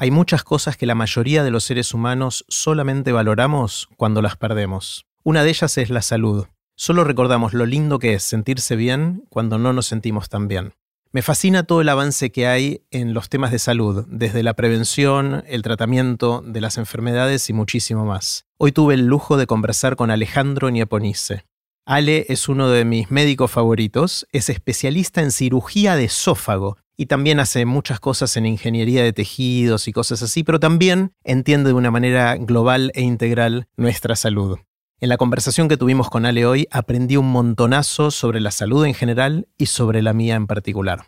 Hay 0.00 0.12
muchas 0.12 0.44
cosas 0.44 0.76
que 0.76 0.86
la 0.86 0.94
mayoría 0.94 1.42
de 1.42 1.50
los 1.50 1.64
seres 1.64 1.92
humanos 1.92 2.44
solamente 2.46 3.10
valoramos 3.10 3.88
cuando 3.96 4.22
las 4.22 4.36
perdemos. 4.36 5.06
Una 5.24 5.42
de 5.42 5.50
ellas 5.50 5.76
es 5.76 5.90
la 5.90 6.02
salud. 6.02 6.46
Solo 6.76 7.02
recordamos 7.02 7.52
lo 7.52 7.66
lindo 7.66 7.98
que 7.98 8.14
es 8.14 8.22
sentirse 8.22 8.76
bien 8.76 9.24
cuando 9.28 9.58
no 9.58 9.72
nos 9.72 9.86
sentimos 9.86 10.28
tan 10.28 10.46
bien. 10.46 10.74
Me 11.10 11.20
fascina 11.20 11.64
todo 11.64 11.80
el 11.80 11.88
avance 11.88 12.30
que 12.30 12.46
hay 12.46 12.84
en 12.92 13.12
los 13.12 13.28
temas 13.28 13.50
de 13.50 13.58
salud, 13.58 14.06
desde 14.08 14.44
la 14.44 14.54
prevención, 14.54 15.42
el 15.48 15.62
tratamiento 15.62 16.44
de 16.46 16.60
las 16.60 16.78
enfermedades 16.78 17.50
y 17.50 17.52
muchísimo 17.52 18.04
más. 18.04 18.44
Hoy 18.56 18.70
tuve 18.70 18.94
el 18.94 19.06
lujo 19.06 19.36
de 19.36 19.48
conversar 19.48 19.96
con 19.96 20.12
Alejandro 20.12 20.70
Nieponice. 20.70 21.44
Ale 21.84 22.24
es 22.28 22.48
uno 22.48 22.68
de 22.68 22.84
mis 22.84 23.10
médicos 23.10 23.50
favoritos, 23.50 24.28
es 24.30 24.48
especialista 24.48 25.22
en 25.22 25.32
cirugía 25.32 25.96
de 25.96 26.04
esófago 26.04 26.76
y 27.00 27.06
también 27.06 27.38
hace 27.38 27.64
muchas 27.64 28.00
cosas 28.00 28.36
en 28.36 28.44
ingeniería 28.44 29.04
de 29.04 29.12
tejidos 29.12 29.86
y 29.86 29.92
cosas 29.92 30.20
así, 30.22 30.42
pero 30.42 30.58
también 30.58 31.12
entiende 31.22 31.68
de 31.68 31.74
una 31.74 31.92
manera 31.92 32.36
global 32.36 32.90
e 32.94 33.02
integral 33.02 33.68
nuestra 33.76 34.16
salud. 34.16 34.58
En 35.00 35.08
la 35.08 35.16
conversación 35.16 35.68
que 35.68 35.76
tuvimos 35.76 36.10
con 36.10 36.26
Ale 36.26 36.44
hoy 36.44 36.66
aprendí 36.72 37.16
un 37.16 37.30
montonazo 37.30 38.10
sobre 38.10 38.40
la 38.40 38.50
salud 38.50 38.84
en 38.84 38.94
general 38.94 39.46
y 39.56 39.66
sobre 39.66 40.02
la 40.02 40.12
mía 40.12 40.34
en 40.34 40.48
particular. 40.48 41.04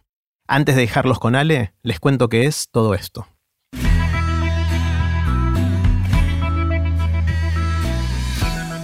Antes 0.47 0.77
de 0.77 0.83
dejarlos 0.83 1.19
con 1.19 1.34
Ale, 1.34 1.75
les 1.83 1.98
cuento 1.98 2.29
qué 2.29 2.45
es 2.45 2.69
todo 2.70 2.95
esto. 2.95 3.27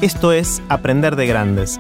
Esto 0.03 0.33
es 0.33 0.61
Aprender 0.69 1.15
de 1.15 1.27
Grandes, 1.29 1.79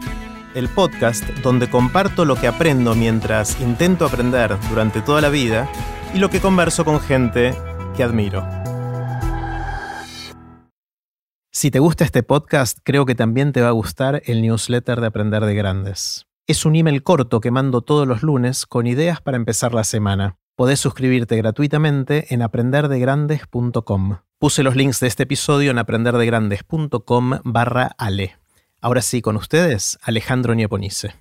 el 0.57 0.69
podcast 0.69 1.23
donde 1.43 1.71
comparto 1.71 2.25
lo 2.25 2.35
que 2.35 2.49
aprendo 2.49 2.95
mientras 2.95 3.61
intento 3.61 4.07
aprender 4.07 4.57
durante 4.71 5.03
toda 5.03 5.21
la 5.21 5.29
vida 5.29 5.71
y 6.15 6.19
lo 6.19 6.31
que 6.31 6.41
converso 6.41 6.85
con 6.85 6.99
gente 6.99 7.55
que 7.97 8.03
admiro. 8.03 8.45
Si 11.53 11.71
te 11.71 11.79
gusta 11.79 12.05
este 12.05 12.23
podcast, 12.23 12.79
creo 12.83 13.07
que 13.07 13.15
también 13.15 13.53
te 13.53 13.63
va 13.63 13.69
a 13.69 13.73
gustar 13.73 14.23
el 14.27 14.43
newsletter 14.43 15.01
de 15.01 15.07
Aprender 15.07 15.45
de 15.45 15.55
Grandes. 15.55 16.27
Es 16.47 16.65
un 16.65 16.77
email 16.77 17.03
corto 17.03 17.41
que 17.41 17.51
mando 17.51 17.83
todos 17.83 18.07
los 18.07 18.23
lunes 18.23 18.67
con 18.67 18.87
ideas 18.87 19.21
para 19.21 19.37
empezar 19.37 19.75
la 19.75 19.85
semana. 19.85 20.37
Podés 20.55 20.81
suscribirte 20.81 21.37
gratuitamente 21.37 22.33
en 22.33 22.43
aprenderdegrandes.com. 22.43 24.19
Puse 24.39 24.63
los 24.63 24.77
links 24.77 25.01
de 25.01 25.07
este 25.07 25.25
episodio 25.25 25.71
en 25.71 25.79
aprenderdegrandes.com 25.79 27.41
barra 27.45 27.91
ale. 27.99 28.46
Ahora 28.81 29.03
sí, 29.03 29.23
con 29.23 29.37
ustedes, 29.37 29.99
Alejandro 30.03 30.55
Nieponice. 30.55 31.15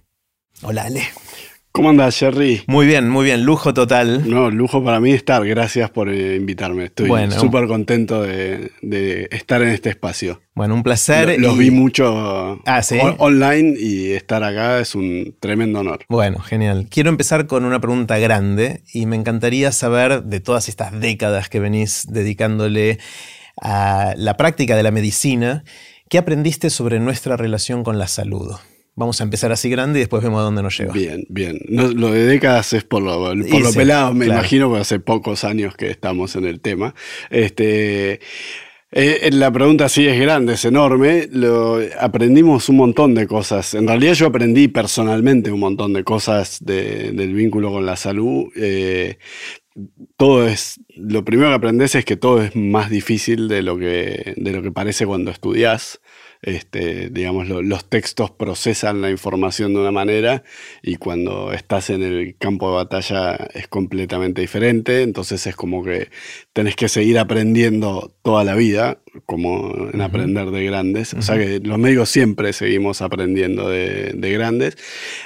Hola, 0.61 0.83
Ale. 0.83 1.03
¿Cómo 1.75 1.89
andas, 1.89 2.17
Jerry? 2.17 2.63
Muy 2.67 2.85
bien, 2.85 3.09
muy 3.09 3.25
bien. 3.25 3.43
Lujo 3.43 3.73
total. 3.73 4.29
No, 4.29 4.49
lujo 4.49 4.81
para 4.81 5.01
mí 5.01 5.11
estar. 5.11 5.45
Gracias 5.45 5.89
por 5.89 6.09
eh, 6.09 6.37
invitarme. 6.37 6.85
Estoy 6.85 7.09
súper 7.31 7.67
contento 7.67 8.21
de, 8.21 8.71
estar 9.29 9.61
en 9.61 9.67
este 9.69 9.89
espacio. 9.89 10.41
Bueno, 10.53 10.73
un 10.73 10.83
placer. 10.83 11.37
los 11.37 11.57
vi 11.57 11.71
mucho 11.71 12.61
ah, 12.65 12.81
online 13.17 13.75
y 13.77 14.11
estar 14.13 14.41
acá 14.41 14.79
es 14.79 14.95
un 14.95 15.35
tremendo 15.41 15.81
honor. 15.81 16.05
Bueno, 16.07 16.39
genial. 16.39 16.87
Quiero 16.89 17.09
empezar 17.09 17.45
con 17.45 17.65
una 17.65 17.81
pregunta 17.81 18.17
grande 18.19 18.81
y 18.93 19.05
me 19.05 19.17
encantaría 19.17 19.73
saber 19.73 20.23
de 20.23 20.39
todas 20.39 20.69
estas 20.69 20.97
décadas 20.97 21.49
que 21.49 21.59
venís 21.59 22.05
dedicándole 22.07 22.99
a 23.61 24.13
la 24.15 24.37
práctica 24.37 24.77
de 24.77 24.83
la 24.83 24.91
medicina. 24.91 25.65
¿Qué 26.15 26.19
aprendiste 26.19 26.69
sobre 26.69 27.01
nuestra 27.01 27.35
relación 27.35 27.83
con 27.83 27.99
la 27.99 28.07
salud? 28.07 28.49
Vamos 28.95 29.19
a 29.19 29.25
empezar 29.25 29.51
así 29.51 29.69
grande 29.69 29.99
y 29.99 30.03
después 30.03 30.23
vemos 30.23 30.39
a 30.39 30.43
dónde 30.43 30.63
nos 30.63 30.77
lleva. 30.77 30.93
Bien, 30.93 31.25
bien. 31.27 31.59
lo 31.67 32.09
de 32.09 32.25
décadas 32.25 32.71
es 32.71 32.85
por 32.85 33.03
lo, 33.03 33.19
por 33.51 33.75
pelado, 33.75 34.13
me 34.13 34.27
imagino, 34.27 34.69
porque 34.69 34.83
hace 34.83 35.01
pocos 35.01 35.43
años 35.43 35.75
que 35.75 35.89
estamos 35.89 36.37
en 36.37 36.45
el 36.45 36.61
tema. 36.61 36.95
Este, 37.29 38.21
eh, 38.93 39.29
la 39.33 39.51
pregunta 39.51 39.89
sí 39.89 40.07
es 40.07 40.17
grande, 40.17 40.53
es 40.53 40.63
enorme. 40.63 41.27
Lo, 41.33 41.79
aprendimos 41.99 42.69
un 42.69 42.77
montón 42.77 43.13
de 43.13 43.27
cosas. 43.27 43.73
En 43.73 43.85
realidad 43.85 44.13
yo 44.13 44.27
aprendí 44.27 44.69
personalmente 44.69 45.51
un 45.51 45.59
montón 45.59 45.91
de 45.91 46.05
cosas 46.05 46.63
del 46.63 47.33
vínculo 47.33 47.73
con 47.73 47.85
la 47.85 47.97
salud. 47.97 48.45
Eh, 48.55 49.17
todo 50.15 50.47
es, 50.47 50.79
lo 50.95 51.25
primero 51.25 51.49
que 51.49 51.55
aprendes 51.55 51.95
es 51.95 52.05
que 52.05 52.15
todo 52.15 52.41
es 52.41 52.55
más 52.55 52.89
difícil 52.89 53.49
de 53.49 53.61
lo 53.61 53.77
que, 53.77 54.33
de 54.37 54.51
lo 54.53 54.61
que 54.61 54.71
parece 54.71 55.05
cuando 55.05 55.31
estudias. 55.31 55.99
Este, 56.45 57.09
digamos, 57.09 57.49
los 57.49 57.89
textos 57.89 58.29
procesan 58.29 59.01
la 59.01 59.09
información 59.09 59.73
de 59.73 59.79
una 59.79 59.91
manera 59.91 60.43
y 60.83 60.97
cuando 60.97 61.51
estás 61.51 61.89
en 61.89 62.03
el 62.03 62.35
campo 62.37 62.69
de 62.69 62.75
batalla 62.75 63.35
es 63.55 63.67
completamente 63.67 64.41
diferente, 64.41 65.01
entonces 65.01 65.47
es 65.47 65.55
como 65.55 65.83
que 65.83 66.09
tenés 66.53 66.75
que 66.75 66.87
seguir 66.87 67.17
aprendiendo 67.17 68.13
toda 68.21 68.43
la 68.43 68.53
vida, 68.53 68.99
como 69.25 69.89
en 69.91 70.01
aprender 70.01 70.51
de 70.51 70.65
grandes. 70.65 71.15
O 71.15 71.23
sea 71.23 71.35
que 71.35 71.59
los 71.61 71.79
médicos 71.79 72.09
siempre 72.09 72.53
seguimos 72.53 73.01
aprendiendo 73.01 73.67
de, 73.67 74.13
grandes. 74.35 74.77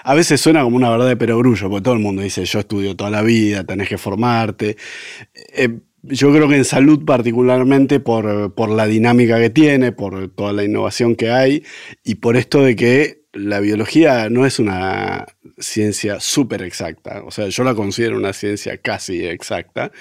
A 0.05 0.15
veces 0.15 0.39
suena 0.39 0.63
como 0.63 0.77
una 0.77 0.89
verdad 0.89 1.09
de 1.09 1.17
perogrullo, 1.17 1.69
porque 1.69 1.83
todo 1.83 1.95
el 1.95 1.99
mundo 1.99 2.21
dice, 2.21 2.45
yo 2.45 2.59
estudio 2.59 2.95
toda 2.95 3.09
la 3.09 3.23
vida, 3.23 3.65
tenés 3.65 3.89
que 3.89 3.97
formarte. 3.97 4.77
Eh, 5.53 5.79
yo 6.03 6.31
creo 6.31 6.47
que 6.47 6.55
en 6.55 6.65
salud 6.65 7.05
particularmente 7.05 7.99
por, 7.99 8.69
la 8.69 8.85
dinámica 8.87 9.39
que 9.39 9.49
tiene, 9.49 9.91
por 9.91 10.29
toda 10.29 10.53
la 10.53 10.63
innovación 10.63 11.15
que 11.15 11.29
hay 11.29 11.63
y 12.03 12.15
por 12.15 12.37
esto 12.37 12.61
de 12.61 12.75
que 12.75 13.19
la 13.33 13.59
biología 13.59 14.29
no 14.29 14.45
es 14.45 14.59
una 14.59 15.25
ciencia 15.59 16.19
súper 16.19 16.63
exacta, 16.63 17.23
o 17.23 17.31
sea, 17.31 17.47
yo 17.49 17.63
la 17.63 17.75
considero 17.75 18.17
una 18.17 18.33
ciencia 18.33 18.77
casi 18.77 19.25
exacta, 19.25 19.91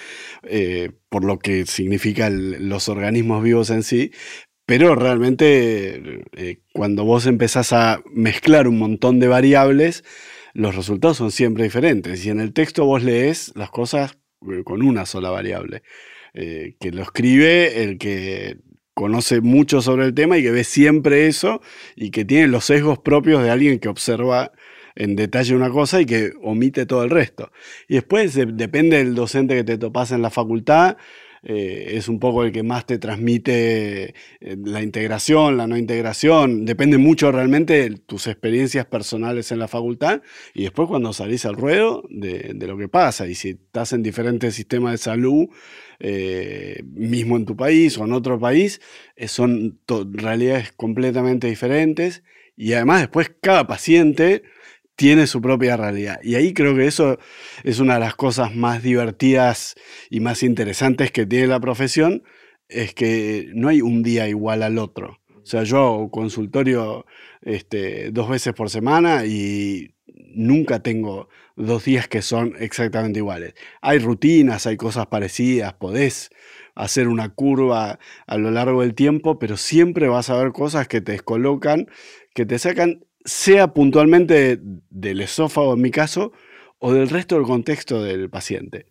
eh, 0.45 0.93
por 1.11 1.25
lo 1.25 1.39
que 1.39 1.67
significan 1.67 2.69
los 2.69 2.89
organismos 2.89 3.43
vivos 3.43 3.71
en 3.71 3.83
sí, 3.83 4.13
pero 4.65 4.95
realmente 4.95 6.23
eh, 6.37 6.61
cuando 6.73 7.05
vos 7.05 7.27
empezás 7.27 7.73
a 7.73 8.01
mezclar 8.13 8.69
un 8.69 8.79
montón 8.79 9.19
de 9.19 9.29
variables, 9.29 10.05
los 10.53 10.75
resultados 10.75 11.17
son 11.17 11.31
siempre 11.31 11.65
diferentes. 11.65 12.27
Y 12.27 12.31
en 12.31 12.41
el 12.41 12.53
texto 12.53 12.85
vos 12.85 13.03
lees 13.03 13.53
las 13.55 13.71
cosas 13.71 14.18
con 14.65 14.83
una 14.83 15.07
sola 15.07 15.31
variable, 15.31 15.83
eh, 16.35 16.77
que 16.81 16.93
lo 16.93 17.03
escribe 17.03 17.83
el 17.83 17.99
que 17.99 18.59
conoce 18.95 19.41
mucho 19.41 19.81
sobre 19.81 20.07
el 20.07 20.15
tema 20.15 20.39
y 20.39 20.43
que 20.43 20.51
ve 20.51 20.65
siempre 20.65 21.27
eso 21.27 21.61
y 21.95 22.11
que 22.11 22.25
tiene 22.25 22.49
los 22.49 22.65
sesgos 22.65 22.99
propios 22.99 23.43
de 23.43 23.51
alguien 23.51 23.79
que 23.79 23.89
observa 23.89 24.53
en 24.97 25.15
detalle 25.15 25.55
una 25.55 25.71
cosa 25.71 26.01
y 26.01 26.07
que 26.07 26.33
omite 26.43 26.85
todo 26.85 27.05
el 27.05 27.11
resto. 27.11 27.53
Y 27.87 27.95
después 27.95 28.35
depende 28.35 28.99
del 28.99 29.15
docente 29.15 29.55
que 29.55 29.65
te 29.65 29.79
topas 29.79 30.11
en 30.11 30.23
la 30.23 30.31
facultad, 30.31 30.97
eh, 31.43 31.93
es 31.95 32.09
un 32.09 32.19
poco 32.19 32.45
el 32.45 32.53
que 32.53 32.63
más 32.63 32.87
te 32.87 32.99
transmite 32.99 34.15
eh, 34.41 34.57
la 34.65 34.83
integración, 34.83 35.57
la 35.57 35.67
no 35.67 35.77
integración. 35.77 36.65
Depende 36.65 36.99
mucho 36.99 37.33
realmente 37.33 37.91
de 37.91 37.97
tus 37.97 38.27
experiencias 38.27 38.87
personales 38.87 39.53
en 39.53 39.59
la 39.59 39.69
facultad 39.69 40.23
y 40.55 40.63
después 40.63 40.89
cuando 40.89 41.13
salís 41.13 41.45
al 41.45 41.55
ruedo 41.55 42.05
de, 42.11 42.55
lo 42.67 42.77
que 42.77 42.89
pasa. 42.89 43.27
Y 43.27 43.35
si 43.35 43.51
estás 43.51 43.93
en 43.93 44.03
diferentes 44.03 44.55
sistemas 44.55 44.93
de 44.93 44.99
salud, 44.99 45.47
eh, 46.01 46.83
mismo 46.95 47.37
en 47.37 47.45
tu 47.45 47.57
país 47.57 47.99
o 47.99 48.05
en 48.05 48.13
otro 48.13 48.39
país, 48.39 48.81
son 49.27 49.81
realidades 50.13 50.73
completamente 50.73 51.49
diferentes. 51.49 52.23
Y 52.57 52.73
además 52.73 53.03
después 53.03 53.33
cada 53.41 53.67
paciente 53.67 54.43
tiene 54.99 55.29
su 55.29 55.41
propia 55.41 55.77
realidad. 55.77 56.19
Y 56.25 56.35
ahí 56.35 56.53
creo 56.53 56.75
que 56.75 56.89
eso 56.89 57.21
es 57.63 57.79
una 57.79 57.95
de 57.95 58.01
las 58.01 58.17
cosas 58.17 58.57
más 58.57 58.83
divertidas 58.83 59.77
y 60.11 60.19
más 60.19 60.43
interesantes 60.43 61.13
que 61.13 61.25
tiene 61.25 61.47
la 61.47 61.61
profesión, 61.61 62.25
es 62.69 62.95
que 62.95 63.49
no 63.55 63.69
hay 63.69 63.81
un 63.81 64.03
día 64.03 64.29
igual 64.29 64.65
al 64.65 64.77
otro. 64.77 65.21
O 65.37 65.47
sea, 65.47 65.63
yo 65.63 66.09
consultorio 66.11 67.07
este, 67.43 68.11
dos 68.11 68.29
veces 68.29 68.55
por 68.55 68.71
semana 68.71 69.25
y 69.25 69.95
nunca 70.35 70.83
tengo 70.83 71.29
dos 71.55 71.85
días 71.85 72.09
que 72.09 72.21
son 72.21 72.55
exactamente 72.59 73.21
iguales. 73.21 73.55
Hay 73.81 74.01
rutinas, 74.01 74.67
hay 74.67 74.77
cosas 74.77 75.07
parecidas, 75.07 75.75
podés 75.75 76.31
hacer 76.75 77.07
una 77.07 77.29
curva 77.29 78.01
a 78.27 78.37
lo 78.37 78.51
largo 78.51 78.83
del 78.83 78.95
tiempo, 78.95 79.39
pero 79.39 79.57
siempre 79.57 80.09
vas 80.09 80.29
a 80.29 80.37
ver 80.43 80.51
cosas 80.51 80.89
que 80.89 81.01
te 81.01 81.13
descolocan, 81.13 81.87
que 82.35 82.47
te 82.47 82.59
sacan 82.59 83.05
sea 83.29 83.75
puntualmente 83.75 84.59
del 84.91 85.21
esófago 85.21 85.75
en 85.75 85.83
mi 85.83 85.91
caso 85.91 86.33
o 86.79 86.93
del 86.93 87.09
resto 87.09 87.37
del 87.37 87.45
contexto 87.45 88.03
del 88.03 88.31
paciente. 88.31 88.87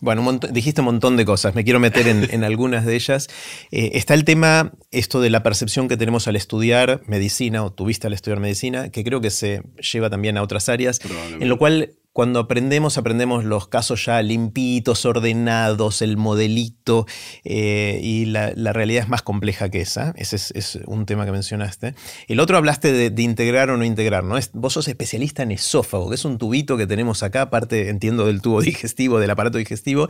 Bueno, 0.00 0.40
dijiste 0.50 0.80
un 0.80 0.86
montón 0.86 1.18
de 1.18 1.26
cosas, 1.26 1.54
me 1.54 1.62
quiero 1.62 1.78
meter 1.78 2.08
en, 2.08 2.42
algunas 2.42 2.86
de 2.86 2.94
ellas. 2.94 3.28
Eh, 3.70 3.90
está 3.94 4.14
el 4.14 4.24
tema, 4.24 4.72
esto 4.92 5.20
de 5.20 5.28
la 5.28 5.42
percepción 5.42 5.88
que 5.88 5.98
tenemos 5.98 6.26
al 6.26 6.36
estudiar 6.36 7.02
medicina, 7.06 7.62
o 7.62 7.70
tuviste 7.70 8.06
al 8.06 8.14
estudiar 8.14 8.40
medicina, 8.40 8.88
que 8.88 9.04
creo 9.04 9.20
que 9.20 9.28
se 9.30 9.62
lleva 9.92 10.08
también 10.08 10.38
a 10.38 10.42
otras 10.42 10.70
áreas, 10.70 11.00
en 11.38 11.48
lo 11.50 11.58
cual 11.58 11.97
cuando 12.18 12.40
aprendemos, 12.40 12.98
aprendemos 12.98 13.44
los 13.44 13.68
casos 13.68 14.06
ya 14.06 14.20
limpitos, 14.22 15.04
ordenados, 15.04 16.02
el 16.02 16.16
modelito, 16.16 17.06
eh, 17.44 18.00
y 18.02 18.24
la, 18.24 18.50
realidad 18.72 19.04
es 19.04 19.08
más 19.08 19.22
compleja 19.22 19.68
que 19.68 19.80
esa. 19.82 20.14
Ese 20.16 20.34
es, 20.34 20.80
un 20.86 21.06
tema 21.06 21.24
que 21.26 21.30
mencionaste. 21.30 21.94
El 22.26 22.40
otro 22.40 22.56
hablaste 22.56 23.10
de, 23.10 23.22
integrar 23.22 23.70
o 23.70 23.76
no 23.76 23.84
integrar, 23.84 24.24
¿no? 24.24 24.36
Es, 24.36 24.50
vos 24.52 24.72
sos 24.72 24.88
especialista 24.88 25.44
en 25.44 25.52
esófago, 25.52 26.08
que 26.08 26.16
es 26.16 26.24
un 26.24 26.38
tubito 26.38 26.76
que 26.76 26.88
tenemos 26.88 27.22
acá, 27.22 27.42
aparte, 27.42 27.88
entiendo, 27.88 28.26
del 28.26 28.42
tubo 28.42 28.62
digestivo, 28.62 29.20
del 29.20 29.30
aparato 29.30 29.58
digestivo. 29.58 30.08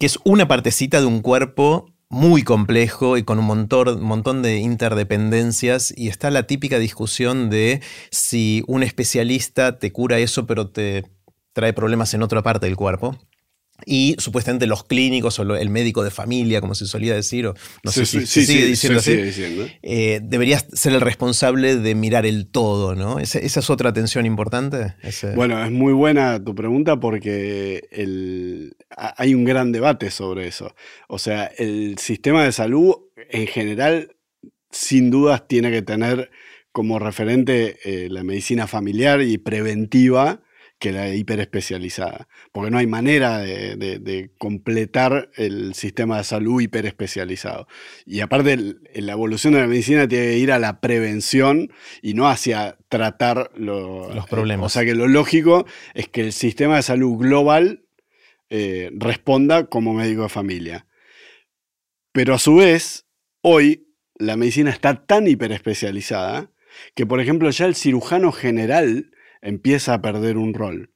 que 0.00 0.06
es 0.06 0.18
una 0.24 0.48
partecita 0.48 0.98
de 0.98 1.06
un 1.06 1.20
cuerpo 1.20 1.86
muy 2.12 2.42
complejo 2.42 3.16
y 3.16 3.22
con 3.22 3.38
un 3.38 3.46
montón, 3.46 4.02
montón, 4.02 4.42
de 4.42 4.58
interdependencias 4.58 5.94
y 5.96 6.08
está 6.08 6.30
la 6.30 6.46
típica 6.46 6.78
discusión 6.78 7.48
de 7.48 7.80
si 8.10 8.62
un 8.66 8.82
especialista 8.82 9.78
te 9.78 9.92
cura 9.92 10.18
eso 10.18 10.46
pero 10.46 10.68
te 10.68 11.04
trae 11.52 11.72
problemas 11.72 12.14
en 12.14 12.22
otra 12.22 12.42
parte 12.42 12.66
del 12.66 12.76
cuerpo 12.76 13.18
y 13.86 14.14
supuestamente 14.18 14.66
los 14.66 14.84
clínicos 14.84 15.38
o 15.38 15.56
el 15.56 15.70
médico 15.70 16.04
de 16.04 16.10
familia, 16.10 16.60
como 16.60 16.74
se 16.74 16.86
solía 16.86 17.14
decir, 17.14 17.46
o 17.46 17.54
no 17.82 17.90
sé 17.90 18.06
si 18.06 18.26
se 18.26 18.44
sigue 18.44 18.66
diciendo 18.66 19.00
así, 19.00 19.18
eh, 19.82 20.20
debería 20.22 20.60
ser 20.60 20.92
el 20.92 21.00
responsable 21.00 21.76
de 21.76 21.94
mirar 21.94 22.26
el 22.26 22.46
todo, 22.46 22.94
¿no? 22.94 23.18
¿Esa, 23.18 23.38
es 23.38 23.70
otra 23.70 23.90
atención 23.90 24.26
importante? 24.26 24.94
Bueno, 25.34 25.62
es 25.64 25.70
muy 25.70 25.92
buena 25.92 26.42
tu 26.42 26.54
pregunta 26.54 27.00
porque 27.00 27.82
hay 29.16 29.34
un 29.34 29.44
gran 29.44 29.72
debate 29.72 30.10
sobre 30.10 30.46
eso. 30.46 30.74
O 31.08 31.18
sea, 31.18 31.46
el 31.58 31.98
sistema 31.98 32.44
de 32.44 32.52
salud 32.52 32.94
en 33.30 33.46
general, 33.46 34.14
sin 34.70 35.10
dudas, 35.10 35.46
tiene 35.48 35.70
que 35.70 35.82
tener 35.82 36.30
como 36.70 36.98
referente 36.98 37.78
eh, 37.84 38.08
la 38.10 38.22
medicina 38.22 38.66
familiar 38.66 39.20
y 39.20 39.38
preventiva 39.38 40.40
que 40.82 40.90
la 40.90 41.14
hiperespecializada, 41.14 42.26
porque 42.50 42.72
no 42.72 42.76
hay 42.76 42.88
manera 42.88 43.38
de, 43.38 44.30
completar 44.36 45.30
el 45.36 45.74
sistema 45.74 46.18
de 46.18 46.24
salud 46.24 46.60
hiperespecializado. 46.60 47.68
Y 48.04 48.18
aparte, 48.18 48.58
la 48.92 49.12
evolución 49.12 49.52
de 49.52 49.60
la 49.60 49.68
medicina 49.68 50.08
tiene 50.08 50.24
que 50.26 50.38
ir 50.38 50.50
a 50.50 50.58
la 50.58 50.80
prevención 50.80 51.72
y 52.02 52.14
no 52.14 52.28
hacia 52.28 52.78
tratar 52.88 53.52
los 53.54 54.26
problemas. 54.26 54.66
o 54.66 54.68
sea 54.70 54.84
que 54.84 54.96
lo 54.96 55.06
lógico 55.06 55.66
es 55.94 56.08
que 56.08 56.22
el 56.22 56.32
sistema 56.32 56.74
de 56.74 56.82
salud 56.82 57.16
global 57.16 57.84
eh, 58.50 58.90
responda 58.94 59.66
como 59.66 59.94
médico 59.94 60.24
de 60.24 60.30
familia. 60.30 60.86
Pero 62.10 62.34
a 62.34 62.40
su 62.40 62.56
vez, 62.56 63.06
hoy 63.40 63.86
la 64.16 64.36
medicina 64.36 64.72
está 64.72 65.06
tan 65.06 65.28
hiperespecializada 65.28 66.50
que, 66.96 67.06
por 67.06 67.20
ejemplo, 67.20 67.48
ya 67.50 67.66
el 67.66 67.76
cirujano 67.76 68.32
general 68.32 69.12
empieza 69.42 69.94
a 69.94 70.00
perder 70.00 70.38
un 70.38 70.54
rol. 70.54 70.90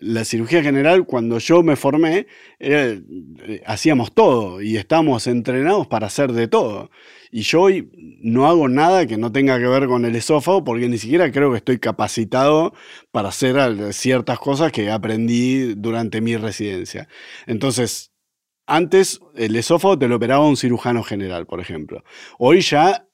La 0.00 0.24
cirugía 0.24 0.64
general, 0.64 1.06
cuando 1.06 1.38
yo 1.38 1.62
me 1.62 1.76
formé, 1.76 2.26
eh, 2.58 3.00
hacíamos 3.64 4.12
todo 4.12 4.60
y 4.60 4.76
estábamos 4.76 5.28
entrenados 5.28 5.86
para 5.86 6.08
hacer 6.08 6.32
de 6.32 6.48
todo. 6.48 6.90
Y 7.30 7.42
yo 7.42 7.62
hoy 7.62 7.88
no 8.20 8.48
hago 8.48 8.68
nada 8.68 9.06
que 9.06 9.16
no 9.16 9.30
tenga 9.30 9.58
que 9.58 9.66
ver 9.68 9.86
con 9.86 10.04
el 10.04 10.16
esófago 10.16 10.64
porque 10.64 10.88
ni 10.88 10.98
siquiera 10.98 11.30
creo 11.30 11.52
que 11.52 11.58
estoy 11.58 11.78
capacitado 11.78 12.74
para 13.12 13.28
hacer 13.28 13.94
ciertas 13.94 14.40
cosas 14.40 14.72
que 14.72 14.90
aprendí 14.90 15.74
durante 15.74 16.20
mi 16.20 16.36
residencia. 16.36 17.06
Entonces, 17.46 18.12
antes 18.66 19.20
el 19.36 19.54
esófago 19.54 19.98
te 19.98 20.08
lo 20.08 20.16
operaba 20.16 20.46
un 20.46 20.56
cirujano 20.56 21.04
general, 21.04 21.46
por 21.46 21.60
ejemplo. 21.60 22.02
Hoy 22.38 22.60
ya 22.60 23.06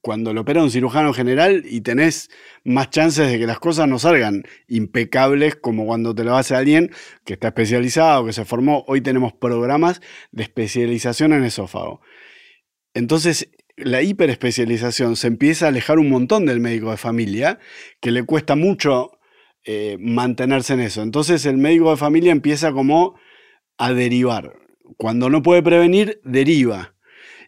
cuando 0.00 0.32
lo 0.32 0.42
opera 0.42 0.62
un 0.62 0.70
cirujano 0.70 1.12
general 1.12 1.64
y 1.68 1.80
tenés 1.80 2.30
más 2.64 2.90
chances 2.90 3.30
de 3.30 3.38
que 3.38 3.46
las 3.46 3.58
cosas 3.58 3.88
no 3.88 3.98
salgan 3.98 4.44
impecables 4.68 5.56
como 5.56 5.86
cuando 5.86 6.14
te 6.14 6.24
lo 6.24 6.36
hace 6.36 6.54
alguien 6.54 6.90
que 7.24 7.34
está 7.34 7.48
especializado, 7.48 8.24
que 8.26 8.32
se 8.32 8.44
formó. 8.44 8.84
Hoy 8.86 9.00
tenemos 9.00 9.32
programas 9.32 10.00
de 10.30 10.44
especialización 10.44 11.32
en 11.32 11.44
esófago. 11.44 12.00
Entonces, 12.94 13.50
la 13.76 14.02
hiperespecialización 14.02 15.16
se 15.16 15.28
empieza 15.28 15.66
a 15.66 15.68
alejar 15.68 15.98
un 15.98 16.08
montón 16.08 16.46
del 16.46 16.60
médico 16.60 16.90
de 16.90 16.96
familia, 16.96 17.58
que 18.00 18.10
le 18.10 18.24
cuesta 18.24 18.56
mucho 18.56 19.18
eh, 19.64 19.96
mantenerse 20.00 20.74
en 20.74 20.80
eso. 20.80 21.02
Entonces, 21.02 21.46
el 21.46 21.58
médico 21.58 21.90
de 21.90 21.96
familia 21.96 22.32
empieza 22.32 22.72
como 22.72 23.18
a 23.76 23.92
derivar. 23.92 24.54
Cuando 24.96 25.30
no 25.30 25.42
puede 25.42 25.62
prevenir, 25.62 26.20
deriva 26.24 26.94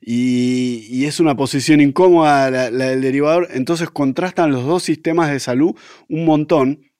y, 0.00 1.04
es 1.04 1.20
una 1.20 1.36
posición 1.36 1.80
incómoda 1.80 2.50
la, 2.50 2.70
del 2.70 3.02
derivador, 3.02 3.48
entonces 3.52 3.90
contrastan 3.90 4.50
los 4.50 4.64
dos 4.64 4.82
sistemas 4.82 5.30
de 5.30 5.40
salud 5.40 5.76
un 6.08 6.24
montón 6.24 6.90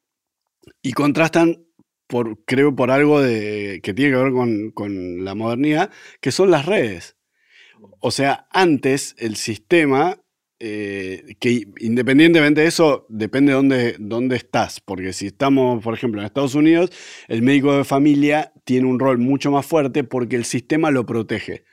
y 0.83 0.93
contrastan, 0.93 1.65
por, 2.07 2.45
creo, 2.45 2.75
por 2.75 2.91
algo 2.91 3.21
de, 3.21 3.81
que 3.83 3.95
tiene 3.95 4.13
que 4.13 4.23
ver 4.23 4.33
con, 4.75 5.25
la 5.25 5.35
modernidad, 5.35 5.91
que 6.21 6.33
son 6.33 6.51
las 6.51 6.67
redes. 6.67 7.17
O 8.01 8.11
sea, 8.11 8.47
antes 8.51 9.15
el 9.19 9.37
sistema 9.37 10.19
eh, 10.59 11.37
que 11.41 11.65
independientemente 11.79 12.61
de 12.61 12.67
eso, 12.67 13.07
depende 13.09 13.53
de 13.53 13.57
dónde, 13.57 13.97
dónde, 13.99 14.37
estás, 14.37 14.81
porque 14.81 15.15
si 15.15 15.29
estamos, 15.29 15.83
por 15.83 15.95
ejemplo, 15.95 16.21
en 16.21 16.27
Estados 16.27 16.55
Unidos, 16.55 16.91
el 17.29 17.41
médico 17.41 17.75
de 17.75 17.85
familia 17.85 18.53
tiene 18.65 18.87
un 18.87 18.99
rol 18.99 19.17
mucho 19.17 19.51
más 19.51 19.65
fuerte 19.65 20.05
porque 20.05 20.37
el 20.37 20.45
sistema 20.45 20.91
lo 20.91 21.07
protege. 21.07 21.65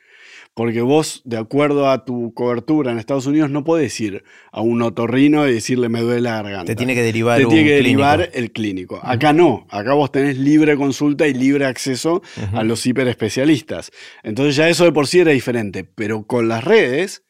Porque 0.57 0.81
vos, 0.81 1.21
de 1.23 1.37
acuerdo 1.37 1.87
a 1.87 2.03
tu 2.03 2.33
cobertura 2.33 2.91
en 2.91 2.97
Estados 2.97 3.27
Unidos, 3.27 3.51
no 3.51 3.63
podés 3.63 4.01
ir 4.01 4.23
a 4.51 4.61
un 4.61 4.81
otorrino 4.81 5.47
y 5.47 5.53
decirle 5.53 5.87
me 5.87 6.01
duele 6.01 6.21
la 6.21 6.41
garganta. 6.41 6.65
Te 6.65 6.75
tiene 6.75 6.95
que 6.95 7.03
derivar, 7.03 7.37
Te 7.37 7.45
tiene 7.45 7.63
que 7.63 7.75
derivar 7.75 8.31
el 8.33 8.51
clínico. 8.51 8.99
Acá 9.03 9.33
no. 9.33 9.67
Acá 9.69 9.93
vos 9.93 10.11
tenés 10.11 10.35
libre 10.39 10.75
consulta 10.75 11.27
y 11.27 11.35
libre 11.35 11.67
acceso 11.67 12.23
a 12.53 12.63
los 12.63 12.83
hiperespecialistas. 12.87 13.91
Entonces 14.23 14.55
ya 14.55 14.67
eso 14.67 14.83
de 14.83 14.91
por 14.91 15.05
sí 15.05 15.19
era 15.19 15.31
diferente. 15.31 15.83
Pero 15.83 16.25
con 16.25 16.47
las 16.47 16.63
redes, 16.63 17.23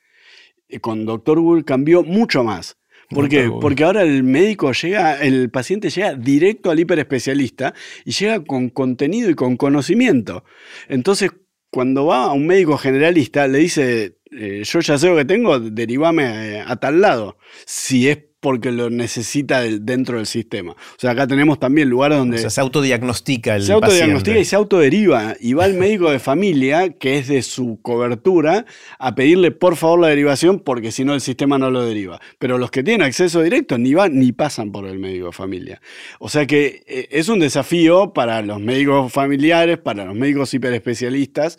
eh, 0.69 0.79
con 0.79 1.05
Dr. 1.05 1.41
Google 1.41 1.65
cambió 1.65 2.03
mucho 2.03 2.45
más. 2.45 2.77
¿Por 3.09 3.27
qué? 3.27 3.49
Porque 3.49 3.83
ahora 3.83 4.03
el 4.03 4.23
médico 4.23 4.71
llega, 4.71 5.21
el 5.21 5.49
paciente 5.49 5.89
llega 5.89 6.13
directo 6.13 6.71
al 6.71 6.79
hiperespecialista 6.79 7.73
y 8.05 8.11
llega 8.11 8.41
con 8.45 8.69
contenido 8.69 9.29
y 9.29 9.35
con 9.35 9.57
conocimiento. 9.57 10.45
Entonces, 10.87 11.31
cuando 11.77 12.07
va 12.07 12.23
a 12.23 12.33
un 12.33 12.47
médico 12.47 12.75
generalista, 12.75 13.47
le 13.47 13.59
dice, 13.59 14.17
eh, 14.31 14.63
yo 14.65 14.79
ya 14.79 14.97
sé 14.97 15.09
lo 15.09 15.15
que 15.15 15.25
tengo, 15.25 15.59
derivame 15.59 16.63
a 16.65 16.75
tal 16.77 17.01
lado. 17.01 17.37
Si 17.67 18.09
es 18.09 18.17
porque 18.39 18.71
lo 18.71 18.89
necesita 18.89 19.61
dentro 19.61 20.17
del 20.17 20.27
sistema. 20.27 20.73
O 20.73 20.99
sea, 20.99 21.11
acá 21.11 21.25
tenemos 21.25 21.59
también 21.59 21.89
lugares 21.89 22.17
donde... 22.17 22.49
se 22.49 22.61
autodiagnostica 22.61 23.55
el 23.55 23.63
Se 23.63 23.73
autodiagnostica 23.73 24.37
y 24.37 24.45
se 24.45 24.55
autoderiva. 24.55 25.35
Y 25.39 25.53
va 25.53 25.65
el 25.65 25.73
médico 25.73 26.11
de 26.11 26.19
familia, 26.19 26.89
que 26.89 27.17
es 27.17 27.27
de 27.27 27.41
su 27.41 27.79
cobertura, 27.81 28.65
a 28.99 29.15
pedirle 29.15 29.51
por 29.51 29.75
favor 29.75 29.99
la 29.99 30.07
derivación 30.09 30.59
porque 30.59 30.91
si 30.91 31.03
no 31.03 31.13
el 31.13 31.21
sistema 31.21 31.57
no 31.57 31.71
lo 31.71 31.83
deriva. 31.83 32.19
Pero 32.37 32.57
los 32.57 32.69
que 32.69 32.83
tienen 32.83 33.01
acceso 33.05 33.41
directo 33.41 33.77
ni 33.77 33.93
van 33.93 34.19
ni 34.19 34.31
pasan 34.31 34.71
por 34.71 34.85
el 34.85 34.99
médico 34.99 35.27
de 35.27 35.31
familia. 35.31 35.81
O 36.19 36.29
sea 36.29 36.45
que 36.45 36.83
eh, 36.87 37.07
es 37.11 37.29
un 37.29 37.39
desafío 37.39 38.13
para 38.13 38.41
los 38.43 38.59
médicos 38.59 39.11
familiares, 39.11 39.79
para 39.79 40.05
los 40.05 40.15
médicos 40.15 40.53
hiperespecialistas, 40.53 41.57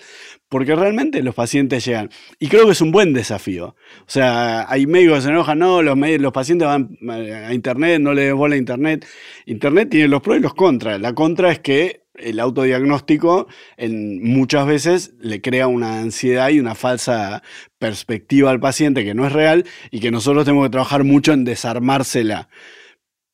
porque 0.48 0.74
realmente 0.74 1.22
los 1.22 1.34
pacientes 1.34 1.84
llegan. 1.84 2.10
Y 2.38 2.48
creo 2.48 2.66
que 2.66 2.72
es 2.72 2.80
un 2.80 2.90
buen 2.90 3.12
desafío. 3.12 3.76
O 4.00 4.10
sea, 4.10 4.70
hay 4.70 4.86
médicos 4.86 5.16
que 5.16 5.22
se 5.22 5.28
enojan, 5.28 5.58
no, 5.58 5.82
los, 5.82 5.98
los 5.98 6.32
pacientes 6.32 6.66
van 6.66 6.98
a 7.08 7.52
Internet, 7.52 8.00
no 8.00 8.14
les 8.14 8.32
bola 8.32 8.54
a 8.54 8.58
Internet. 8.58 9.06
Internet 9.46 9.90
tiene 9.90 10.08
los 10.08 10.22
pros 10.22 10.38
y 10.38 10.40
los 10.40 10.54
contras. 10.54 11.00
La 11.00 11.14
contra 11.14 11.52
es 11.52 11.58
que 11.60 12.04
el 12.14 12.40
autodiagnóstico 12.40 13.46
en, 13.76 14.22
muchas 14.22 14.66
veces 14.66 15.14
le 15.20 15.40
crea 15.40 15.66
una 15.68 16.00
ansiedad 16.00 16.48
y 16.48 16.60
una 16.60 16.74
falsa 16.74 17.42
perspectiva 17.78 18.50
al 18.50 18.60
paciente 18.60 19.04
que 19.04 19.14
no 19.14 19.26
es 19.26 19.32
real 19.32 19.64
y 19.90 20.00
que 20.00 20.10
nosotros 20.10 20.44
tenemos 20.44 20.66
que 20.66 20.72
trabajar 20.72 21.04
mucho 21.04 21.32
en 21.32 21.44
desarmársela. 21.44 22.48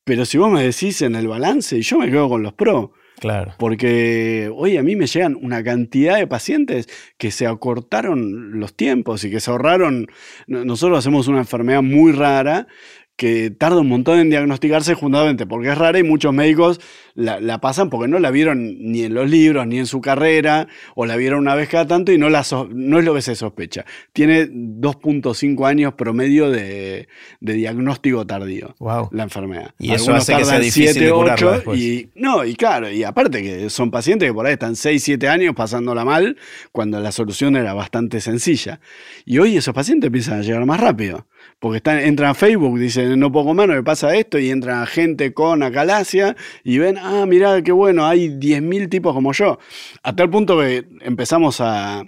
Pero 0.03 0.25
si 0.25 0.37
vos 0.37 0.51
me 0.51 0.63
decís 0.63 1.01
en 1.01 1.15
el 1.15 1.27
balance, 1.27 1.81
yo 1.81 1.97
me 1.97 2.11
quedo 2.11 2.29
con 2.29 2.43
los 2.43 2.53
pros. 2.53 2.91
Claro. 3.19 3.53
Porque 3.57 4.51
hoy 4.53 4.77
a 4.77 4.83
mí 4.83 4.95
me 4.95 5.07
llegan 5.07 5.37
una 5.41 5.63
cantidad 5.63 6.17
de 6.17 6.27
pacientes 6.27 6.87
que 7.17 7.31
se 7.31 7.47
acortaron 7.47 8.59
los 8.59 8.75
tiempos 8.75 9.23
y 9.23 9.31
que 9.31 9.39
se 9.39 9.51
ahorraron. 9.51 10.07
Nosotros 10.47 10.99
hacemos 10.99 11.27
una 11.27 11.39
enfermedad 11.39 11.81
muy 11.81 12.11
rara 12.11 12.67
que 13.15 13.49
tarda 13.49 13.79
un 13.79 13.87
montón 13.87 14.19
en 14.19 14.29
diagnosticarse 14.29 14.93
justamente 14.93 15.45
porque 15.45 15.69
es 15.69 15.77
rara 15.77 15.99
y 15.99 16.03
muchos 16.03 16.33
médicos 16.33 16.81
la, 17.13 17.61
pasan 17.61 17.89
porque 17.89 18.09
no 18.09 18.19
la 18.19 18.29
vieron 18.29 18.75
ni 18.79 19.03
en 19.03 19.13
los 19.13 19.29
libros 19.29 19.65
ni 19.67 19.79
en 19.79 19.85
su 19.85 20.01
carrera 20.01 20.67
o 20.95 21.05
la 21.05 21.15
vieron 21.15 21.39
una 21.39 21.55
vez 21.55 21.69
cada 21.69 21.87
tanto 21.87 22.11
y 22.11 22.17
no, 22.17 22.29
la 22.29 22.45
no 22.69 22.99
es 22.99 23.05
lo 23.05 23.13
que 23.13 23.21
se 23.21 23.35
sospecha. 23.35 23.85
Tiene 24.11 24.49
2.5 24.49 25.65
años 25.65 25.93
promedio 25.93 26.51
de, 26.51 27.07
diagnóstico 27.39 28.27
tardío 28.27 28.75
la 29.11 29.23
enfermedad. 29.23 29.73
Y 29.79 29.93
eso 29.93 30.13
hace 30.13 30.35
que 30.35 30.43
sea 30.43 30.59
difícil 30.59 30.91
7, 30.91 31.11
8 31.11 31.75
y 31.75 32.09
no, 32.15 32.43
y 32.43 32.55
claro, 32.55 32.91
y 32.91 33.03
aparte 33.03 33.41
que 33.41 33.69
son 33.69 33.91
pacientes 33.91 34.27
que 34.27 34.33
por 34.33 34.45
ahí 34.45 34.53
están 34.53 34.75
6, 34.75 35.01
7 35.01 35.29
años 35.29 35.55
pasándola 35.55 36.03
mal 36.03 36.37
cuando 36.73 36.99
la 36.99 37.13
solución 37.13 37.55
era 37.55 37.73
bastante 37.73 38.19
sencilla. 38.19 38.81
Y 39.23 39.37
hoy 39.37 39.55
esos 39.55 39.73
pacientes 39.73 40.07
empiezan 40.07 40.39
a 40.39 40.41
llegar 40.41 40.65
más 40.65 40.81
rápido 40.81 41.27
porque 41.59 41.77
están, 41.77 41.99
entran 41.99 42.31
a 42.31 42.33
Facebook, 42.33 42.79
dicen, 42.79 43.19
no 43.19 43.31
puedo 43.31 43.53
más, 43.53 43.67
no 43.67 43.73
me 43.73 43.83
pasa 43.83 44.15
esto, 44.15 44.37
y 44.39 44.49
entra 44.49 44.85
gente 44.85 45.33
con 45.33 45.63
acalasia 45.63 46.35
y 46.63 46.77
ven, 46.77 46.97
ah, 46.97 47.25
mirá, 47.25 47.61
qué 47.61 47.71
bueno, 47.71 48.05
hay 48.05 48.29
10.000 48.29 48.89
tipos 48.89 49.13
como 49.13 49.33
yo. 49.33 49.59
A 50.03 50.15
tal 50.15 50.29
punto 50.29 50.59
que 50.59 50.85
empezamos 51.01 51.61
a, 51.61 52.03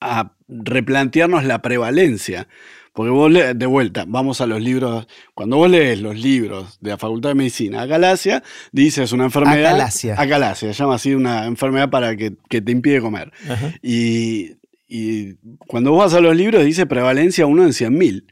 a 0.00 0.32
replantearnos 0.48 1.44
la 1.44 1.62
prevalencia. 1.62 2.48
Porque 2.92 3.10
vos, 3.10 3.30
le, 3.30 3.54
de 3.54 3.66
vuelta, 3.66 4.04
vamos 4.06 4.40
a 4.40 4.46
los 4.46 4.60
libros, 4.60 5.06
cuando 5.34 5.56
vos 5.56 5.70
lees 5.70 6.00
los 6.00 6.18
libros 6.18 6.78
de 6.80 6.90
la 6.90 6.98
Facultad 6.98 7.30
de 7.30 7.34
Medicina, 7.36 7.82
Acalasia, 7.82 8.42
dices 8.72 9.12
una 9.12 9.24
enfermedad... 9.24 9.74
Acalasia. 9.74 10.20
Acalasia, 10.20 10.74
se 10.74 10.82
llama 10.82 10.96
así 10.96 11.14
una 11.14 11.46
enfermedad 11.46 11.88
para 11.88 12.16
que, 12.16 12.32
te 12.32 12.72
impide 12.72 13.00
comer. 13.00 13.32
Y, 13.80 14.56
y, 14.90 15.36
cuando 15.68 15.92
vos 15.92 16.00
vas 16.00 16.14
a 16.14 16.20
los 16.20 16.36
libros 16.36 16.64
dice 16.64 16.84
prevalencia 16.84 17.46
1 17.46 17.62
en 17.62 17.70
100.000. 17.70 18.24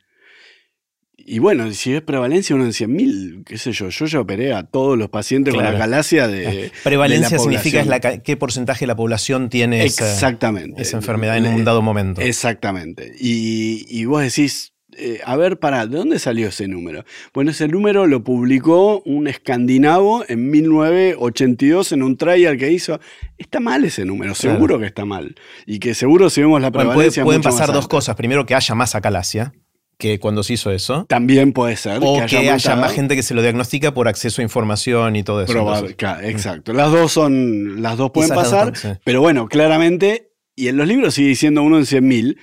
Y 1.30 1.40
bueno, 1.40 1.70
si 1.72 1.92
es 1.92 2.00
prevalencia 2.00 2.56
uno 2.56 2.64
en 2.64 2.70
100.000, 2.70 3.44
qué 3.44 3.58
sé 3.58 3.72
yo, 3.72 3.90
yo 3.90 4.06
ya 4.06 4.18
operé 4.18 4.54
a 4.54 4.62
todos 4.62 4.96
los 4.96 5.10
pacientes 5.10 5.52
con 5.52 5.62
la 5.62 5.72
galaxia 5.72 6.26
de... 6.26 6.72
Prevalencia 6.82 7.38
significa 7.38 8.00
qué 8.20 8.36
porcentaje 8.38 8.80
de 8.80 8.86
la 8.86 8.96
población 8.96 9.50
tiene 9.50 9.84
Exactamente. 9.84 10.80
Esa, 10.80 10.96
enfermedad 10.96 11.36
en 11.36 11.46
un 11.48 11.64
dado 11.66 11.82
momento. 11.82 12.22
Exactamente. 12.22 13.12
Y, 13.20 14.06
vos 14.06 14.22
decís, 14.22 14.72
eh, 14.98 15.20
a 15.24 15.36
ver, 15.36 15.58
para, 15.58 15.86
¿de 15.86 15.96
dónde 15.96 16.18
salió 16.18 16.48
ese 16.48 16.68
número? 16.68 17.04
Bueno, 17.32 17.50
ese 17.50 17.68
número 17.68 18.06
lo 18.06 18.24
publicó 18.24 19.00
un 19.04 19.28
escandinavo 19.28 20.24
en 20.28 20.50
1982 20.50 21.92
en 21.92 22.02
un 22.02 22.16
trial 22.16 22.58
que 22.58 22.72
hizo. 22.72 23.00
Está 23.36 23.60
mal 23.60 23.84
ese 23.84 24.04
número, 24.04 24.34
seguro 24.34 24.78
que 24.78 24.86
está 24.86 25.04
mal. 25.04 25.34
Y 25.66 25.78
que 25.78 25.94
seguro 25.94 26.30
si 26.30 26.40
vemos 26.40 26.60
la 26.60 26.70
prevalencia... 26.70 27.24
pueden 27.24 27.42
pasar 27.42 27.72
dos 27.72 27.88
cosas. 27.88 28.16
Primero, 28.16 28.46
que 28.46 28.54
haya 28.54 28.74
más 28.74 28.94
acalasia 28.94 29.52
que 29.98 30.20
cuando 30.20 30.42
se 30.42 30.54
hizo 30.54 30.70
eso. 30.70 31.04
También 31.06 31.52
puede 31.52 31.76
ser. 31.76 31.98
O 32.02 32.24
que, 32.26 32.48
haya, 32.48 32.76
más 32.76 32.92
gente 32.92 33.16
que 33.16 33.22
se 33.22 33.34
lo 33.34 33.42
diagnostica 33.42 33.92
por 33.92 34.08
acceso 34.08 34.40
a 34.40 34.44
información 34.44 35.16
y 35.16 35.24
todo 35.24 35.42
eso. 35.42 35.52
Probable, 35.52 35.94
claro, 35.96 36.26
exacto. 36.26 36.72
Las 36.72 36.92
dos 36.92 37.12
son, 37.12 37.82
las 37.82 37.96
dos 37.96 38.12
pueden 38.12 38.30
pasar, 38.30 38.72
pero 39.04 39.20
bueno, 39.20 39.48
claramente, 39.48 40.30
y 40.54 40.68
en 40.68 40.76
los 40.76 40.86
libros 40.86 41.14
sigue 41.14 41.28
diciendo 41.28 41.62
uno 41.62 41.78
en 41.78 41.84
100.000, 41.84 42.38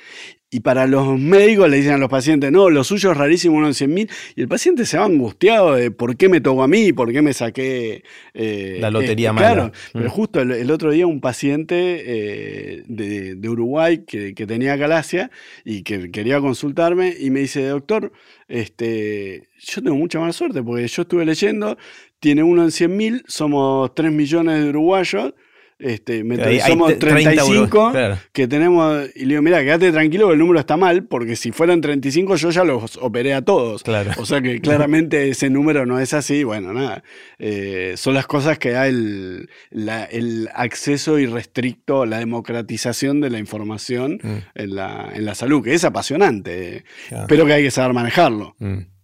y 0.51 0.59
para 0.61 0.85
los 0.85 1.19
médicos 1.19 1.69
le 1.69 1.77
dicen 1.77 1.93
a 1.93 1.97
los 1.97 2.09
pacientes, 2.09 2.51
no, 2.51 2.69
lo 2.69 2.83
suyo 2.83 3.11
es 3.11 3.17
rarísimo, 3.17 3.57
uno 3.57 3.67
en 3.67 3.73
100 3.73 3.93
mil. 3.93 4.09
Y 4.35 4.41
el 4.41 4.47
paciente 4.47 4.85
se 4.85 4.97
va 4.97 5.05
angustiado 5.05 5.73
de 5.73 5.91
por 5.91 6.15
qué 6.15 6.29
me 6.29 6.39
tocó 6.39 6.63
a 6.63 6.67
mí, 6.67 6.93
por 6.93 7.11
qué 7.11 7.21
me 7.21 7.33
saqué. 7.33 8.03
Eh, 8.33 8.77
la 8.79 8.91
lotería 8.91 9.33
mala. 9.33 9.53
Claro, 9.53 9.71
pero 9.91 10.05
mm. 10.05 10.11
justo 10.11 10.41
el, 10.41 10.71
otro 10.71 10.91
día 10.91 11.07
un 11.07 11.19
paciente 11.19 12.03
eh, 12.05 12.83
de, 12.87 13.49
Uruguay 13.49 14.05
que, 14.05 14.33
tenía 14.33 14.75
galacia 14.75 15.31
y 15.63 15.81
que 15.81 16.11
quería 16.11 16.39
consultarme 16.39 17.15
y 17.19 17.31
me 17.31 17.41
dice, 17.41 17.65
doctor, 17.65 18.11
este, 18.47 19.49
yo 19.59 19.81
tengo 19.81 19.97
mucha 19.97 20.19
mala 20.19 20.31
suerte 20.31 20.61
porque 20.61 20.87
yo 20.87 21.01
estuve 21.01 21.25
leyendo, 21.25 21.77
tiene 22.19 22.43
uno 22.43 22.63
en 22.63 22.71
100 22.71 22.95
mil, 22.95 23.23
somos 23.27 23.93
3 23.95 24.11
millones 24.11 24.63
de 24.63 24.69
uruguayos 24.69 25.33
este, 25.77 26.24
somos 26.65 26.98
35 26.98 27.94
que 28.32 28.48
tenemos. 28.48 29.10
Y 29.15 29.25
le 29.25 29.29
digo, 29.29 29.41
mira, 29.41 29.62
quédate 29.62 29.91
tranquilo 29.91 30.27
que 30.27 30.34
el 30.34 30.39
número 30.39 30.60
está 30.60 30.77
mal, 30.77 31.03
porque 31.03 31.36
si 31.36 31.51
fueran 31.51 31.82
35 31.82 32.38
yo 32.38 32.50
ya 32.50 32.63
los 32.63 32.98
operé 32.98 33.34
a 33.34 33.41
todos. 33.41 33.84
O 34.17 34.25
sea 34.25 34.41
que 34.41 34.60
claramente 34.62 35.29
ese 35.29 35.50
número 35.50 35.86
no 35.86 36.00
es 36.00 36.13
así. 36.13 36.44
Bueno, 36.44 36.74
nada. 36.74 37.03
Eh, 37.39 37.96
son 37.98 38.13
las 38.13 38.25
cosas 38.25 38.58
que 38.58 38.72
da 38.72 38.88
el, 38.88 39.50
el 39.72 40.50
acceso 40.53 41.20
irrestricto, 41.20 42.05
la 42.05 42.20
democratización 42.20 43.20
de 43.20 43.29
la 43.29 43.39
información 43.39 44.20
mm. 44.24 44.38
en, 44.55 44.75
la, 44.75 45.12
en, 45.13 45.25
la, 45.25 45.36
salud, 45.36 45.62
que 45.62 45.74
es 45.74 45.84
apasionante. 45.84 46.86
Pero 47.27 47.46
que 47.46 47.53
hay 47.53 47.63
que 47.63 47.72
saber 47.72 47.94
manejarlo. 47.94 48.55
Mm. 48.60 48.94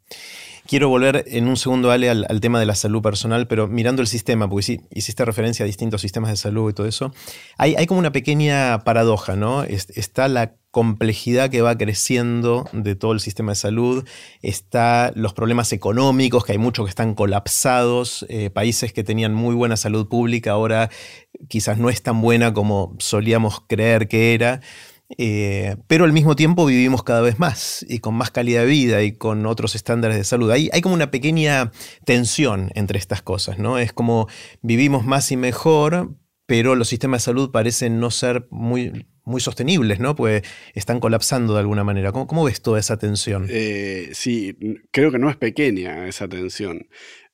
Quiero 0.72 0.88
volver 0.88 1.26
en 1.28 1.50
un 1.50 1.58
segundo, 1.58 1.92
al, 1.92 2.26
tema 2.40 2.58
de 2.58 2.66
la 2.66 2.76
salud 2.76 3.02
personal, 3.02 3.46
pero 3.46 3.68
mirando 3.68 4.02
el 4.02 4.08
sistema, 4.08 4.50
porque 4.50 4.64
sí, 4.64 4.80
hiciste 4.90 5.26
referencia 5.26 5.66
a 5.66 5.68
distintos 5.68 6.00
sistemas 6.00 6.32
de 6.32 6.38
salud 6.38 6.72
y 6.72 6.74
todo 6.74 6.88
eso. 6.88 7.14
Hay, 7.58 7.76
hay 7.76 7.86
como 7.88 8.00
una 8.00 8.14
pequeña 8.14 8.80
paradoja, 8.86 9.36
¿no? 9.36 9.64
está 9.64 10.30
la 10.30 10.54
complejidad 10.72 11.50
que 11.50 11.62
va 11.62 11.78
creciendo 11.78 12.70
de 12.72 12.96
todo 12.96 13.12
el 13.12 13.20
sistema 13.20 13.52
de 13.52 13.58
salud, 13.58 14.08
está 14.42 15.12
los 15.14 15.34
problemas 15.34 15.74
económicos, 15.74 16.46
que 16.46 16.54
hay 16.54 16.58
muchos 16.58 16.86
que 16.86 16.92
están 16.92 17.16
colapsados, 17.16 18.26
eh, 18.30 18.50
países 18.50 18.94
que 18.94 19.04
tenían 19.04 19.34
muy 19.34 19.54
buena 19.56 19.76
salud 19.76 20.08
pública 20.08 20.52
ahora 20.52 20.90
quizás 21.48 21.78
no 21.78 21.90
es 21.90 22.02
tan 22.02 22.22
buena 22.22 22.54
como 22.54 22.96
solíamos 23.00 23.62
creer 23.68 24.08
que 24.08 24.34
era. 24.34 24.62
Eh, 25.18 25.76
pero 25.88 26.06
al 26.06 26.14
mismo 26.14 26.36
tiempo 26.36 26.66
vivimos 26.66 27.04
cada 27.04 27.22
vez 27.22 27.40
más 27.40 27.86
y 27.88 28.00
con 28.00 28.16
más 28.16 28.32
calidad 28.32 28.62
de 28.62 28.68
vida 28.68 29.04
y 29.04 29.14
con 29.14 29.46
otros 29.46 29.76
estándares 29.76 30.18
de 30.18 30.24
salud. 30.24 30.52
Hay, 30.52 30.70
hay 30.74 30.82
como 30.82 30.96
una 30.96 31.12
pequeña 31.12 31.72
tensión 32.06 32.72
entre 32.76 33.00
estas 33.00 33.22
cosas, 33.22 33.60
¿no? 33.60 33.78
Es 33.78 33.94
como 33.94 34.28
vivimos 34.62 35.06
más 35.06 35.32
y 35.32 35.38
mejor, 35.38 36.16
pero 36.46 36.76
los 36.76 36.90
sistemas 36.90 37.22
de 37.22 37.26
salud 37.26 37.52
parecen 37.52 38.00
no 38.00 38.12
ser 38.12 38.48
muy, 38.50 39.06
muy 39.24 39.42
sostenibles, 39.42 40.00
¿no? 40.00 40.16
Pues 40.16 40.44
están 40.74 41.00
colapsando 41.00 41.54
de 41.54 41.60
alguna 41.60 41.84
manera. 41.84 42.12
¿Cómo, 42.12 42.44
ves 42.44 42.62
toda 42.62 42.80
esa 42.80 42.98
tensión? 42.98 43.48
Eh, 43.50 44.10
sí, 44.14 44.58
creo 44.92 45.12
que 45.12 45.20
no 45.20 45.30
es 45.30 45.38
pequeña 45.38 46.08
esa 46.08 46.28
tensión. 46.28 46.88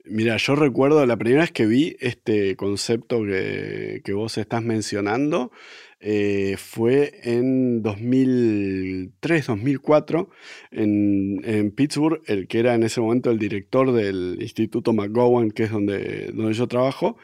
Mira, 0.06 0.38
yo 0.38 0.56
recuerdo 0.56 1.06
la 1.06 1.18
primera 1.18 1.42
vez 1.42 1.52
que 1.52 1.66
vi 1.66 1.98
este 2.00 2.56
concepto 2.56 3.24
que, 3.24 4.02
que 4.06 4.14
vos 4.14 4.38
estás 4.38 4.64
mencionando, 4.64 5.52
eh, 6.00 6.58
fue 6.58 7.20
en 7.24 7.82
2003, 7.82 9.48
2004, 9.48 10.30
en, 10.72 11.42
en, 11.44 11.72
Pittsburgh, 11.72 12.22
el 12.28 12.48
que 12.48 12.60
era 12.60 12.76
en 12.76 12.84
ese 12.84 13.02
momento 13.02 13.32
el 13.32 13.40
director 13.40 13.92
del 13.92 14.38
Instituto 14.40 14.94
McGowan, 14.94 15.50
que 15.50 15.64
es 15.64 15.72
donde, 15.72 16.32
donde 16.34 16.54
yo 16.54 16.68
trabajo, 16.68 17.18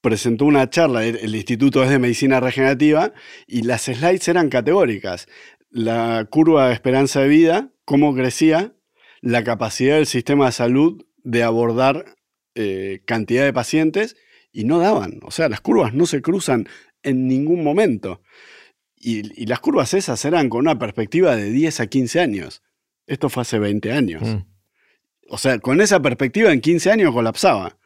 presentó 0.00 0.44
una 0.44 0.70
charla, 0.70 1.04
el, 1.04 1.34
instituto 1.34 1.82
es 1.82 1.90
de 1.90 1.98
medicina 1.98 2.38
regenerativa, 2.38 3.12
y 3.46 3.62
las 3.62 3.82
slides 3.82 4.28
eran 4.28 4.50
categóricas. 4.50 5.26
La 5.70 6.28
curva 6.30 6.68
de 6.68 6.74
esperanza 6.74 7.22
de 7.22 7.28
vida, 7.28 7.72
cómo 7.84 8.14
crecía, 8.14 8.74
la 9.20 9.42
capacidad 9.42 9.96
del 9.96 10.06
sistema 10.06 10.46
de 10.46 10.52
salud 10.52 11.04
de 11.24 11.42
abordar 11.42 12.04
eh, 12.54 13.00
cantidad 13.06 13.44
de 13.44 13.52
pacientes, 13.52 14.16
y 14.52 14.64
no 14.64 14.78
daban. 14.78 15.18
O 15.24 15.32
sea, 15.32 15.48
las 15.48 15.60
curvas 15.60 15.92
no 15.94 16.06
se 16.06 16.22
cruzan 16.22 16.68
en 17.04 17.28
ningún 17.28 17.62
momento. 17.62 18.20
Y, 18.96 19.46
las 19.46 19.60
curvas 19.60 19.94
esas 19.94 20.24
eran 20.24 20.48
con 20.48 20.60
una 20.60 20.78
perspectiva 20.78 21.36
de 21.36 21.50
10 21.50 21.80
a 21.80 21.86
15 21.86 22.20
años. 22.20 22.62
Esto 23.06 23.28
fue 23.28 23.42
hace 23.42 23.58
20 23.58 23.92
años. 23.92 24.22
Mm. 24.22 24.46
O 25.28 25.38
sea, 25.38 25.58
con 25.58 25.80
esa 25.80 26.00
perspectiva 26.00 26.52
en 26.52 26.60
15 26.60 26.90
años 26.90 27.12
colapsaba. 27.12 27.76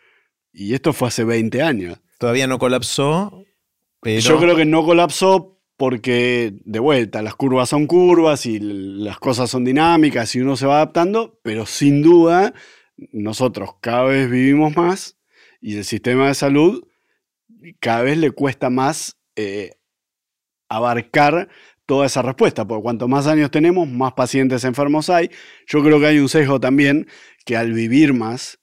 Y 0.52 0.74
esto 0.74 0.92
fue 0.92 1.08
hace 1.08 1.24
20 1.24 1.62
años. 1.62 2.00
Todavía 2.18 2.46
no 2.46 2.58
colapsó, 2.58 3.44
pero... 4.00 4.20
Yo 4.20 4.38
creo 4.38 4.56
que 4.56 4.64
no 4.64 4.84
colapsó 4.84 5.60
porque, 5.76 6.54
de 6.64 6.78
vuelta, 6.80 7.22
las 7.22 7.36
curvas 7.36 7.68
son 7.68 7.86
curvas 7.86 8.46
y 8.46 8.58
las 8.58 9.18
cosas 9.18 9.50
son 9.50 9.64
dinámicas 9.64 10.34
y 10.34 10.40
uno 10.40 10.56
se 10.56 10.66
va 10.66 10.76
adaptando, 10.76 11.38
pero 11.42 11.66
sin 11.66 12.02
duda 12.02 12.54
nosotros 13.12 13.70
cada 13.80 14.02
vez 14.04 14.28
vivimos 14.28 14.76
más 14.76 15.16
y 15.60 15.76
el 15.76 15.84
sistema 15.84 16.26
de 16.26 16.34
salud 16.34 16.87
cada 17.80 18.02
vez 18.02 18.18
le 18.18 18.30
cuesta 18.30 18.70
más 18.70 19.16
eh, 19.36 19.72
abarcar 20.68 21.48
toda 21.86 22.06
esa 22.06 22.20
respuesta, 22.20 22.66
porque 22.66 22.82
cuanto 22.82 23.08
más 23.08 23.26
años 23.26 23.50
tenemos, 23.50 23.88
más 23.88 24.12
pacientes 24.12 24.64
enfermos 24.64 25.08
hay. 25.08 25.30
Yo 25.66 25.82
creo 25.82 25.98
que 25.98 26.06
hay 26.06 26.18
un 26.18 26.28
sesgo 26.28 26.60
también 26.60 27.06
que 27.46 27.56
al 27.56 27.72
vivir 27.72 28.12
más, 28.12 28.58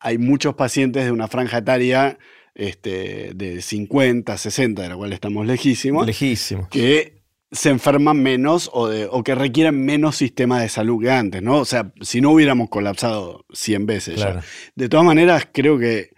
hay 0.00 0.16
muchos 0.16 0.54
pacientes 0.54 1.04
de 1.04 1.12
una 1.12 1.28
franja 1.28 1.58
etaria 1.58 2.18
este, 2.54 3.32
de 3.34 3.60
50, 3.60 4.36
60, 4.36 4.82
de 4.82 4.88
la 4.88 4.96
cual 4.96 5.12
estamos 5.12 5.46
lejísimos, 5.46 6.06
lejísimos. 6.06 6.68
que 6.68 7.22
se 7.50 7.68
enferman 7.68 8.22
menos 8.22 8.70
o, 8.72 8.90
o, 9.10 9.22
que 9.22 9.34
requieren 9.34 9.84
menos 9.84 10.16
sistema 10.16 10.58
de 10.60 10.70
salud 10.70 11.02
que 11.02 11.10
antes, 11.10 11.42
¿no? 11.42 11.58
O 11.58 11.64
sea, 11.66 11.92
si 12.00 12.22
no 12.22 12.30
hubiéramos 12.30 12.70
colapsado 12.70 13.44
100 13.52 13.86
veces 13.86 14.20
ya. 14.20 14.42
De 14.74 14.88
todas 14.88 15.04
maneras, 15.04 15.46
creo 15.52 15.78
que 15.78 16.11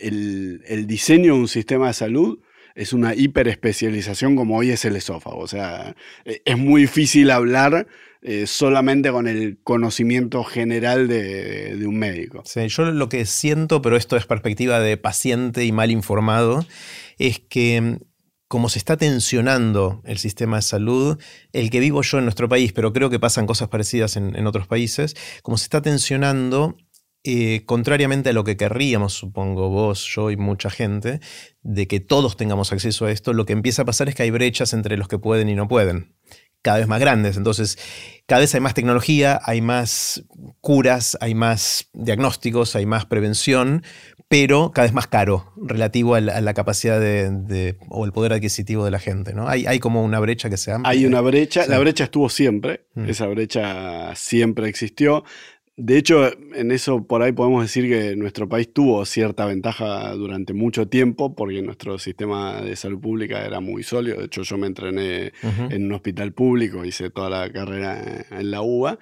el, 0.00 0.86
diseño 0.86 1.34
de 1.34 1.40
un 1.40 1.48
sistema 1.48 1.88
de 1.88 1.94
salud 1.94 2.38
es 2.74 2.92
una 2.92 3.14
hiperespecialización 3.14 4.36
como 4.36 4.56
hoy 4.56 4.70
es 4.70 4.84
el 4.84 4.96
esófago. 4.96 5.38
O 5.38 5.48
sea, 5.48 5.94
e, 6.24 6.42
es 6.44 6.58
muy 6.58 6.82
difícil 6.82 7.30
hablar 7.30 7.86
eh, 8.22 8.46
solamente 8.46 9.10
con 9.10 9.26
el 9.26 9.58
conocimiento 9.62 10.44
general 10.44 11.08
de, 11.08 11.82
un 11.86 11.98
médico. 11.98 12.42
Yo 12.44 12.84
lo 12.90 13.08
que 13.08 13.26
siento, 13.26 13.82
pero 13.82 13.96
esto 13.96 14.16
es 14.16 14.26
perspectiva 14.26 14.78
de 14.80 14.96
paciente 14.96 15.64
y 15.64 15.72
mal 15.72 15.90
informado, 15.90 16.66
es 17.18 17.38
que 17.38 17.80
mm, 17.80 17.96
como 18.46 18.68
se 18.68 18.78
está 18.78 18.96
tensionando 18.96 20.02
el 20.04 20.18
sistema 20.18 20.56
de 20.56 20.62
salud, 20.62 21.18
el 21.52 21.70
que 21.70 21.80
vivo 21.80 22.02
yo 22.02 22.18
en 22.18 22.24
nuestro 22.24 22.48
país, 22.48 22.72
pero 22.72 22.92
creo 22.92 23.08
que 23.08 23.20
pasan 23.20 23.46
cosas 23.46 23.68
parecidas 23.68 24.16
en 24.16 24.46
otros 24.46 24.66
países, 24.66 25.14
como 25.42 25.56
se 25.56 25.64
está 25.64 25.80
tensionando, 25.80 26.76
eh, 27.22 27.64
contrariamente 27.66 28.30
a 28.30 28.32
lo 28.32 28.44
que 28.44 28.56
querríamos, 28.56 29.12
supongo 29.12 29.68
vos, 29.68 30.06
yo 30.06 30.30
y 30.30 30.36
mucha 30.36 30.70
gente, 30.70 31.20
de 31.62 31.86
que 31.86 32.00
todos 32.00 32.36
tengamos 32.36 32.72
acceso 32.72 33.06
a 33.06 33.12
esto, 33.12 33.32
lo 33.34 33.44
que 33.44 33.52
empieza 33.52 33.82
a 33.82 33.84
pasar 33.84 34.08
es 34.08 34.14
que 34.14 34.22
hay 34.22 34.30
brechas 34.30 34.72
entre 34.72 34.96
los 34.96 35.06
que 35.06 35.18
pueden 35.18 35.48
y 35.48 35.54
no 35.54 35.68
pueden. 35.68 36.14
cada 36.62 36.78
vez 36.78 36.88
más 36.88 37.00
grandes. 37.00 37.38
Entonces, 37.38 37.78
cada 38.26 38.40
vez 38.40 38.54
hay 38.54 38.60
más 38.60 38.74
tecnología, 38.74 39.40
hay 39.44 39.62
más 39.62 40.24
curas, 40.60 41.16
hay 41.20 41.34
más 41.34 41.88
diagnósticos, 41.94 42.76
hay 42.76 42.84
más 42.84 43.06
prevención, 43.06 43.82
pero 44.28 44.70
cada 44.70 44.86
vez 44.86 44.94
más 44.94 45.06
caro 45.06 45.52
relativo 45.56 46.14
a 46.14 46.20
la, 46.20 46.54
capacidad 46.54 47.00
de, 47.00 47.76
o 47.88 48.04
el 48.04 48.12
poder 48.12 48.32
adquisitivo 48.32 48.84
de 48.84 48.92
la 48.92 49.00
gente. 49.00 49.34
¿no? 49.34 49.48
Hay, 49.48 49.66
hay 49.66 49.80
como 49.80 50.04
una 50.04 50.20
brecha 50.20 50.48
que 50.48 50.56
se 50.56 50.70
amplia. 50.70 50.90
Hay 50.90 51.04
una 51.04 51.20
brecha, 51.20 51.66
la 51.66 51.78
brecha 51.78 52.04
estuvo 52.04 52.28
siempre, 52.28 52.86
mm. 52.94 53.08
esa 53.08 53.26
brecha 53.26 54.14
siempre 54.14 54.68
existió. 54.68 55.24
De 55.82 55.96
hecho, 55.96 56.30
en 56.54 56.72
eso 56.72 57.06
por 57.06 57.22
ahí 57.22 57.32
podemos 57.32 57.62
decir 57.62 57.88
que 57.88 58.14
nuestro 58.14 58.50
país 58.50 58.70
tuvo 58.70 59.06
cierta 59.06 59.46
ventaja 59.46 60.12
durante 60.12 60.52
mucho 60.52 60.88
tiempo 60.88 61.34
porque 61.34 61.62
nuestro 61.62 61.98
sistema 61.98 62.60
de 62.60 62.76
salud 62.76 63.00
pública 63.00 63.46
era 63.46 63.60
muy 63.60 63.82
sólido. 63.82 64.18
De 64.18 64.26
hecho, 64.26 64.42
yo 64.42 64.58
me 64.58 64.66
entrené 64.66 65.32
en 65.42 65.86
un 65.86 65.92
hospital 65.92 66.34
público, 66.34 66.84
hice 66.84 67.08
toda 67.08 67.30
la 67.30 67.50
carrera 67.50 68.26
en 68.30 68.50
la 68.50 68.60
UBA 68.60 68.98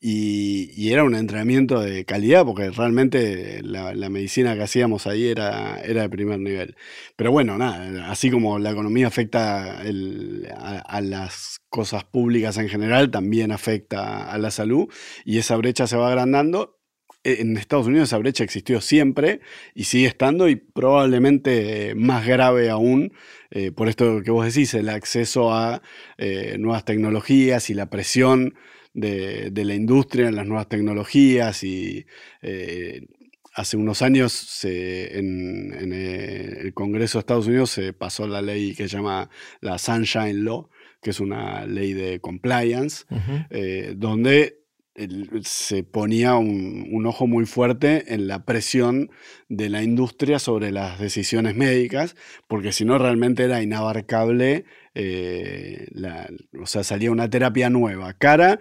y, 0.00 0.90
era 0.90 1.04
un 1.04 1.14
entrenamiento 1.14 1.80
de 1.80 2.04
calidad 2.04 2.44
porque 2.44 2.70
realmente 2.70 3.62
la, 3.62 3.92
medicina 4.08 4.56
que 4.56 4.62
hacíamos 4.62 5.06
ahí 5.06 5.28
era, 5.28 5.80
era 5.82 6.02
de 6.02 6.08
primer 6.08 6.40
nivel. 6.40 6.76
Pero 7.14 7.30
bueno, 7.30 7.56
nada, 7.58 8.10
así 8.10 8.30
como 8.30 8.58
la 8.58 8.70
economía 8.70 9.06
afecta 9.06 9.80
a, 9.80 11.00
las 11.02 11.61
cosas 11.72 12.04
públicas 12.04 12.58
en 12.58 12.68
general, 12.68 13.10
también 13.10 13.50
afecta 13.50 14.30
a 14.30 14.36
la 14.36 14.50
salud 14.50 14.88
y 15.24 15.38
esa 15.38 15.56
brecha 15.56 15.86
se 15.86 15.96
va 15.96 16.08
agrandando. 16.08 16.78
E, 17.24 17.40
en 17.40 17.56
Estados 17.56 17.86
Unidos 17.86 18.10
esa 18.10 18.18
brecha 18.18 18.44
existió 18.44 18.80
siempre 18.80 19.40
y 19.74 19.84
sigue 19.84 20.06
estando 20.06 20.48
y 20.48 20.56
probablemente 20.56 21.94
más 21.96 22.26
grave 22.26 22.68
aún 22.68 23.12
eh, 23.50 23.72
por 23.72 23.88
esto 23.88 24.22
que 24.22 24.30
vos 24.30 24.44
decís, 24.46 24.74
el 24.74 24.88
acceso 24.88 25.52
a 25.52 25.82
eh, 26.18 26.56
nuevas 26.58 26.84
tecnologías 26.84 27.70
y 27.70 27.74
la 27.74 27.88
presión 27.90 28.54
de, 28.92 29.50
la 29.54 29.74
industria 29.74 30.28
en 30.28 30.36
las 30.36 30.46
nuevas 30.46 30.68
tecnologías 30.68 31.64
y 31.64 32.04
eh, 32.42 33.06
hace 33.54 33.76
unos 33.76 34.02
años 34.02 34.64
en, 34.64 35.92
eh, 35.92 36.60
el 36.60 36.74
Congreso 36.74 37.18
de 37.18 37.20
Estados 37.20 37.46
Unidos 37.46 37.70
se 37.70 37.92
pasó 37.92 38.26
la 38.26 38.42
ley 38.42 38.74
que 38.74 38.88
se 38.88 38.96
llama 38.96 39.28
la 39.60 39.78
Sunshine 39.78 40.44
Law, 40.44 40.70
que 41.02 41.10
es 41.10 41.20
una 41.20 41.66
ley 41.66 41.92
de 41.92 42.20
compliance, 42.20 43.04
eh, 43.50 43.94
donde 43.96 44.60
se 45.42 45.84
ponía 45.84 46.36
un, 46.36 47.04
ojo 47.06 47.26
muy 47.26 47.46
fuerte 47.46 48.14
en 48.14 48.28
la 48.28 48.44
presión 48.44 49.10
de 49.48 49.68
la 49.68 49.82
industria 49.82 50.38
sobre 50.38 50.70
las 50.70 50.98
decisiones 51.00 51.56
médicas, 51.56 52.14
porque 52.46 52.72
si 52.72 52.84
no 52.84 52.98
realmente 52.98 53.42
era 53.42 53.62
inabarcable, 53.62 54.64
o 56.60 56.66
sea, 56.66 56.84
salía 56.84 57.10
una 57.10 57.30
terapia 57.30 57.68
nueva, 57.70 58.12
cara, 58.12 58.60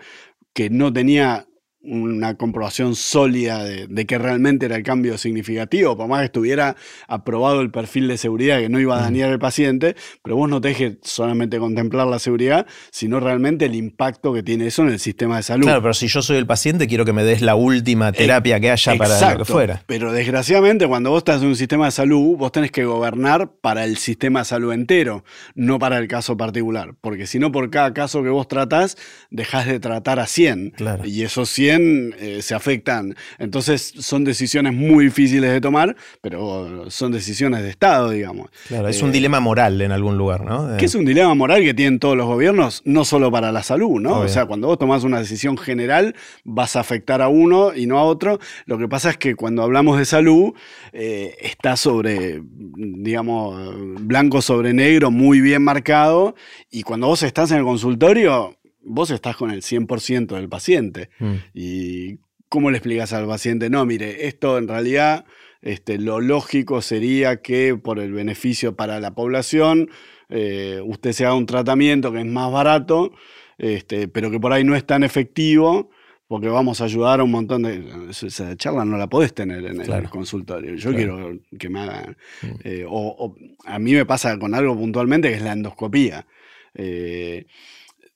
que 0.53 0.69
no 0.69 0.91
tenía 0.91 1.47
una 1.83 2.35
comprobación 2.35 2.95
sólida 2.95 3.63
de, 3.63 4.05
que 4.05 4.17
realmente 4.17 4.67
era 4.67 4.75
el 4.75 4.83
cambio 4.83 5.17
significativo, 5.17 5.97
por 5.97 6.07
más 6.07 6.19
que 6.19 6.25
estuviera 6.25 6.75
aprobado 7.07 7.61
el 7.61 7.71
perfil 7.71 8.07
de 8.07 8.17
seguridad 8.17 8.59
que 8.59 8.69
no 8.69 8.79
iba 8.79 8.97
a 8.97 9.01
dañar 9.01 9.31
al 9.31 9.39
paciente, 9.39 9.95
pero 10.21 10.35
vos 10.35 10.47
no 10.47 10.61
te 10.61 10.69
dejes 10.69 10.97
solamente 11.01 11.57
contemplar 11.57 12.07
la 12.07 12.19
seguridad, 12.19 12.67
sino 12.91 13.19
realmente 13.19 13.65
el 13.65 13.75
impacto 13.75 14.31
que 14.31 14.43
tiene 14.43 14.67
eso 14.67 14.83
en 14.83 14.89
el 14.89 14.99
sistema 14.99 15.37
de 15.37 15.43
salud. 15.43 15.63
Claro, 15.63 15.81
pero 15.81 15.93
si 15.93 16.07
yo 16.07 16.21
soy 16.21 16.37
el 16.37 16.45
paciente, 16.45 16.87
quiero 16.87 17.03
que 17.03 17.13
me 17.13 17.23
des 17.23 17.41
la 17.41 17.55
última 17.55 18.09
eh, 18.09 18.13
terapia 18.13 18.59
que 18.59 18.69
haya 18.69 18.95
para 18.95 19.31
lo 19.31 19.39
que 19.39 19.45
fuera. 19.45 19.83
Pero 19.87 20.11
desgraciadamente, 20.13 20.87
cuando 20.87 21.09
vos 21.09 21.19
estás 21.19 21.41
en 21.41 21.47
un 21.47 21.55
sistema 21.55 21.85
de 21.85 21.91
salud, 21.91 22.37
vos 22.37 22.51
tenés 22.51 22.71
que 22.71 22.85
gobernar 22.85 23.51
para 23.59 23.85
el 23.85 23.97
sistema 23.97 24.39
de 24.39 24.45
salud 24.45 24.71
entero, 24.71 25.23
no 25.55 25.79
para 25.79 25.97
el 25.97 26.07
caso 26.07 26.37
particular, 26.37 26.93
porque 27.01 27.25
si 27.25 27.39
no, 27.39 27.51
por 27.51 27.71
cada 27.71 27.93
caso 27.93 28.21
que 28.21 28.29
vos 28.29 28.47
tratás, 28.47 28.97
dejás 29.31 29.65
de 29.65 29.79
tratar 29.79 30.19
a 30.19 30.27
100. 30.27 30.73
Y 31.05 31.23
esos 31.23 31.49
100 31.49 31.70
eh, 31.79 32.41
se 32.41 32.55
afectan. 32.55 33.15
Entonces 33.39 33.93
son 33.99 34.23
decisiones 34.23 34.73
muy 34.73 35.05
difíciles 35.05 35.51
de 35.51 35.61
tomar, 35.61 35.95
pero 36.21 36.89
son 36.89 37.11
decisiones 37.11 37.63
de 37.63 37.69
Estado, 37.69 38.09
digamos. 38.09 38.49
Claro, 38.67 38.87
es 38.87 39.01
un 39.01 39.09
eh, 39.09 39.13
dilema 39.13 39.39
moral 39.39 39.81
en 39.81 39.91
algún 39.91 40.17
lugar, 40.17 40.43
¿no? 40.43 40.77
Que 40.77 40.85
es 40.85 40.95
un 40.95 41.05
dilema 41.05 41.33
moral 41.33 41.61
que 41.61 41.73
tienen 41.73 41.99
todos 41.99 42.17
los 42.17 42.25
gobiernos, 42.25 42.81
no 42.85 43.05
solo 43.05 43.31
para 43.31 43.51
la 43.51 43.63
salud, 43.63 43.99
¿no? 43.99 44.19
O 44.19 44.27
sea, 44.27 44.45
cuando 44.45 44.67
vos 44.67 44.77
tomás 44.77 45.03
una 45.03 45.19
decisión 45.19 45.57
general, 45.57 46.15
vas 46.43 46.75
a 46.75 46.79
afectar 46.79 47.21
a 47.21 47.27
uno 47.27 47.73
y 47.75 47.85
no 47.85 47.97
a 47.97 48.03
otro. 48.03 48.39
Lo 48.65 48.77
que 48.77 48.87
pasa 48.87 49.11
es 49.11 49.17
que 49.17 49.35
cuando 49.35 49.63
hablamos 49.63 49.97
de 49.97 50.05
salud, 50.05 50.53
eh, 50.93 51.35
está 51.41 51.77
sobre, 51.77 52.41
digamos, 52.43 53.73
blanco 54.01 54.41
sobre 54.41 54.73
negro, 54.73 55.11
muy 55.11 55.41
bien 55.41 55.63
marcado, 55.63 56.35
y 56.69 56.83
cuando 56.83 57.07
vos 57.07 57.23
estás 57.23 57.51
en 57.51 57.57
el 57.57 57.63
consultorio, 57.63 58.55
vos 58.83 59.11
estás 59.11 59.35
con 59.35 59.51
el 59.51 59.61
100% 59.61 60.35
del 60.35 60.49
paciente. 60.49 61.09
Mm. 61.19 61.35
¿Y 61.53 62.19
cómo 62.49 62.71
le 62.71 62.77
explicas 62.77 63.13
al 63.13 63.27
paciente? 63.27 63.69
No, 63.69 63.85
mire, 63.85 64.27
esto 64.27 64.57
en 64.57 64.67
realidad 64.67 65.25
este, 65.61 65.99
lo 65.99 66.19
lógico 66.19 66.81
sería 66.81 67.41
que 67.41 67.75
por 67.75 67.99
el 67.99 68.11
beneficio 68.11 68.75
para 68.75 68.99
la 68.99 69.13
población, 69.13 69.89
eh, 70.29 70.81
usted 70.83 71.11
se 71.11 71.25
haga 71.25 71.35
un 71.35 71.45
tratamiento 71.45 72.11
que 72.11 72.19
es 72.19 72.25
más 72.25 72.51
barato, 72.51 73.11
este, 73.57 74.07
pero 74.07 74.31
que 74.31 74.39
por 74.39 74.53
ahí 74.53 74.63
no 74.63 74.75
es 74.75 74.85
tan 74.85 75.03
efectivo. 75.03 75.89
Porque 76.27 76.47
vamos 76.47 76.79
a 76.79 76.85
ayudar 76.85 77.19
a 77.19 77.25
un 77.25 77.31
montón 77.31 77.63
de. 77.63 77.83
Esa 78.09 78.55
charla 78.55 78.85
no 78.85 78.97
la 78.97 79.07
podés 79.07 79.33
tener 79.33 79.65
en 79.65 79.81
el 79.81 80.09
consultorio. 80.09 80.75
Yo 80.75 80.93
quiero 80.93 81.37
que 81.59 81.67
me 81.67 81.81
hagan. 81.81 82.15
Mm. 82.41 82.47
Eh, 82.63 82.85
o, 82.87 83.35
a 83.65 83.79
mí 83.79 83.93
me 83.93 84.05
pasa 84.05 84.39
con 84.39 84.55
algo 84.55 84.77
puntualmente 84.77 85.27
que 85.27 85.35
es 85.35 85.41
la 85.41 85.51
endoscopía. 85.51 86.25
Eh, 86.73 87.47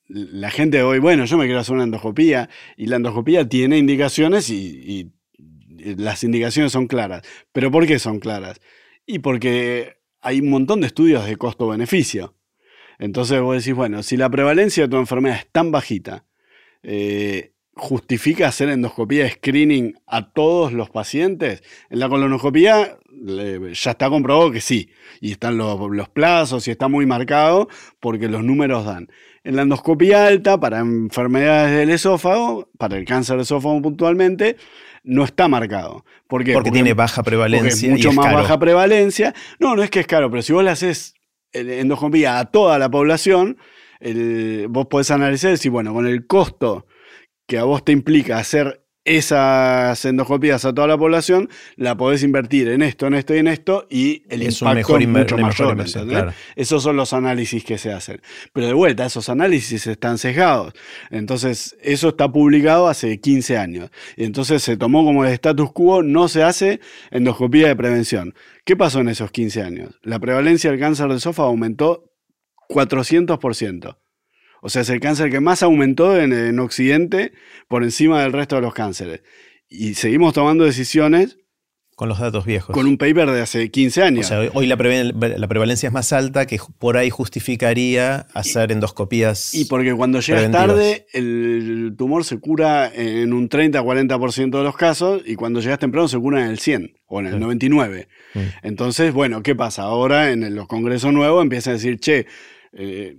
la 0.08 0.52
gente 0.52 0.84
hoy, 0.84 1.00
bueno, 1.00 1.26
yo 1.26 1.38
me 1.38 1.46
quiero 1.46 1.60
hacer 1.60 1.76
una 1.76 1.84
endoscopía 1.84 2.50
y 2.78 2.88
la 2.88 2.98
endoscopía 2.98 3.48
tiene 3.48 3.78
indicaciones 3.78 4.50
y, 4.50 5.12
las 5.98 6.24
indicaciones 6.24 6.72
son 6.72 6.88
claras. 6.88 7.22
¿Pero 7.52 7.70
por 7.70 7.86
qué 7.86 8.00
son 8.00 8.20
claras? 8.20 8.60
Y 9.06 9.20
porque 9.20 9.98
hay 10.22 10.40
un 10.40 10.50
montón 10.50 10.82
de 10.82 10.88
estudios 10.88 11.28
de 11.28 11.36
costo-beneficio. 11.36 12.34
Entonces 12.98 13.40
vos 13.40 13.58
decís, 13.58 13.76
bueno, 13.76 14.02
si 14.02 14.18
la 14.18 14.30
prevalencia 14.30 14.84
de 14.84 14.90
tu 14.90 14.98
enfermedad 14.98 15.38
es 15.38 15.48
tan 15.52 15.72
bajita, 15.72 16.26
eh, 16.82 17.52
¿justifica 17.76 18.48
hacer 18.48 18.70
endoscopía 18.70 19.30
screening 19.30 19.94
a 20.08 20.32
todos 20.32 20.74
los 20.74 20.90
pacientes? 20.90 21.62
En 21.92 22.00
la 22.00 22.10
colonoscopía 22.10 22.98
ya 23.12 23.92
está 23.92 24.10
comprobado 24.10 24.52
que 24.52 24.62
sí, 24.62 24.90
y 25.22 25.32
están 25.32 25.58
los 25.58 26.10
plazos 26.10 26.68
y 26.68 26.72
está 26.72 26.88
muy 26.88 27.06
marcado 27.06 27.68
porque 28.00 28.28
los 28.28 28.44
números 28.44 28.86
dan. 28.86 29.10
En 29.46 29.56
la 29.56 29.62
endoscopía 29.62 30.28
alta, 30.28 30.60
para 30.60 30.80
enfermedades 30.80 31.78
del 31.78 31.92
esófago, 31.92 32.68
para 32.78 32.98
el 32.98 33.06
cáncer 33.06 33.38
de 33.38 33.44
esófago 33.44 33.82
puntualmente, 33.82 34.58
no 35.04 35.24
está 35.24 35.48
marcado. 35.48 36.04
¿Por 36.28 36.44
qué? 36.44 36.54
Porque, 36.54 36.72
tiene 36.72 36.94
baja 36.94 37.24
prevalencia. 37.24 37.90
mucho 37.92 38.12
más 38.12 38.34
baja 38.34 38.60
prevalencia. 38.60 39.34
No, 39.60 39.76
no 39.76 39.84
es 39.84 39.92
que 39.92 40.00
es 40.00 40.08
caro, 40.08 40.30
pero 40.32 40.42
si 40.42 40.52
vos 40.52 40.64
le 40.64 40.72
haces 40.72 41.14
endoscopía 41.54 42.40
a 42.40 42.46
toda 42.46 42.80
la 42.80 42.90
población, 42.90 43.58
vos 44.70 44.88
podés 44.88 45.12
analizar 45.12 45.50
y 45.50 45.54
decir, 45.54 45.72
bueno, 45.72 45.94
con 45.94 46.08
el 46.08 46.28
costo 46.28 46.88
que 47.48 47.60
a 47.60 47.64
vos 47.64 47.86
te 47.86 47.92
implica 47.92 48.40
hacer 48.40 48.85
esas 49.06 50.04
endoscopías 50.04 50.66
a 50.66 50.74
toda 50.74 50.88
la 50.88 50.98
población, 50.98 51.48
la 51.76 51.96
podés 51.96 52.24
invertir 52.24 52.68
en 52.70 52.82
esto, 52.82 53.06
en 53.06 53.14
esto 53.14 53.36
y 53.36 53.38
en 53.38 53.48
esto, 53.48 53.88
y 53.88 54.24
el 54.30 54.42
impacto 54.42 54.98
es 54.98 55.08
mucho 55.08 55.38
mayor. 55.38 56.34
Esos 56.56 56.82
son 56.82 56.98
los 56.98 57.14
análisis 57.14 57.64
que 57.64 57.78
se 57.78 57.94
hacen. 57.94 58.20
Pero 58.52 58.66
de 58.66 58.74
vuelta, 58.74 59.06
esos 59.06 59.30
análisis 59.30 59.86
están 59.86 60.18
sesgados. 60.18 60.74
Entonces, 61.12 61.78
eso 61.82 62.10
está 62.10 62.32
publicado 62.32 62.88
hace 62.88 63.20
15 63.20 63.58
años. 63.58 63.92
Y 64.18 64.24
entonces 64.24 64.64
se 64.64 64.76
tomó 64.76 65.06
como 65.06 65.24
el 65.24 65.32
status 65.34 65.72
quo, 65.72 66.02
no 66.02 66.28
se 66.28 66.42
hace 66.42 66.80
endoscopía 67.12 67.68
de 67.68 67.76
prevención. 67.76 68.34
¿Qué 68.66 68.76
pasó 68.76 69.02
en 69.02 69.10
esos 69.10 69.30
15 69.30 69.62
años? 69.62 70.00
La 70.02 70.18
prevalencia 70.18 70.72
del 70.72 70.80
cáncer 70.80 71.10
de 71.10 71.18
esófago 71.18 71.50
aumentó 71.50 72.12
400%. 72.70 73.98
O 74.66 74.70
sea, 74.70 74.82
es 74.82 74.90
el 74.90 75.00
cáncer 75.00 75.30
que 75.30 75.40
más 75.40 75.62
aumentó 75.62 76.20
en, 76.20 76.60
Occidente 76.60 77.34
por 77.68 77.84
encima 77.84 78.24
del 78.24 78.34
resto 78.34 78.56
de 78.56 78.64
los 78.64 78.74
cánceres. 78.74 79.22
Y 79.70 79.94
seguimos 79.94 80.34
tomando 80.34 80.64
decisiones 80.64 81.38
con 81.96 82.10
los 82.10 82.18
datos 82.20 82.46
viejos. 82.46 82.74
Con 82.74 82.88
un 82.88 82.98
paper 82.98 83.30
de 83.30 83.42
hace 83.42 83.70
15 83.70 84.02
años. 84.02 84.26
O 84.26 84.28
sea, 84.28 84.50
hoy 84.56 84.66
la, 84.66 84.76
prevalencia 84.76 85.86
es 85.86 85.94
más 85.94 86.12
alta, 86.14 86.48
que 86.48 86.60
por 86.80 86.98
ahí 86.98 87.12
justificaría 87.12 88.26
hacer 88.34 88.72
endoscopías. 88.72 89.54
Y 89.54 89.66
porque 89.66 89.94
cuando 89.94 90.20
llegas 90.20 90.50
tarde, 90.50 91.06
el 91.14 91.94
tumor 91.96 92.26
se 92.26 92.40
cura 92.40 92.92
en 92.92 93.34
un 93.34 93.50
30-40% 93.50 94.58
de 94.58 94.64
los 94.64 94.76
casos, 94.76 95.22
y 95.28 95.36
cuando 95.36 95.60
llegas 95.60 95.78
temprano 95.78 96.08
se 96.08 96.18
cura 96.18 96.44
en 96.44 96.50
el 96.50 96.58
100 96.58 96.98
o 97.06 97.20
en 97.20 97.28
el 97.28 97.40
99. 97.40 98.08
Mm. 98.34 98.40
Entonces, 98.64 99.14
bueno, 99.14 99.44
¿qué 99.44 99.54
pasa? 99.54 99.84
Ahora 99.84 100.32
en 100.32 100.56
los 100.56 100.68
congresos 100.68 101.14
nuevos 101.14 101.44
empiezan 101.44 101.74
a 101.74 101.76
decir, 101.76 102.00
che, 102.00 102.26
eh, 102.78 103.18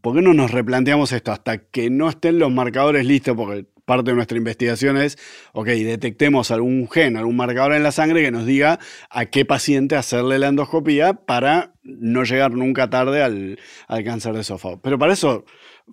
¿por 0.00 0.16
qué 0.16 0.22
no 0.22 0.32
nos 0.32 0.50
replanteamos 0.50 1.12
esto? 1.12 1.32
Hasta 1.32 1.58
que 1.58 1.90
no 1.90 2.08
estén 2.08 2.38
los 2.38 2.50
marcadores 2.50 3.04
listos, 3.04 3.36
porque 3.36 3.66
parte 3.84 4.12
de 4.12 4.14
nuestra 4.14 4.38
investigación 4.38 4.96
es, 4.96 5.18
ok, 5.52 5.66
detectemos 5.66 6.50
algún 6.50 6.88
gen, 6.88 7.16
algún 7.16 7.36
marcador 7.36 7.74
en 7.74 7.82
la 7.82 7.92
sangre 7.92 8.22
que 8.22 8.30
nos 8.30 8.46
diga 8.46 8.78
a 9.10 9.26
qué 9.26 9.44
paciente 9.44 9.96
hacerle 9.96 10.38
la 10.38 10.48
endoscopía 10.48 11.12
para 11.12 11.74
no 11.82 12.24
llegar 12.24 12.52
nunca 12.52 12.88
tarde 12.88 13.22
al, 13.22 13.58
al 13.88 14.04
cáncer 14.04 14.32
de 14.32 14.40
esófago. 14.40 14.80
Pero 14.80 14.98
para 14.98 15.12
eso 15.12 15.44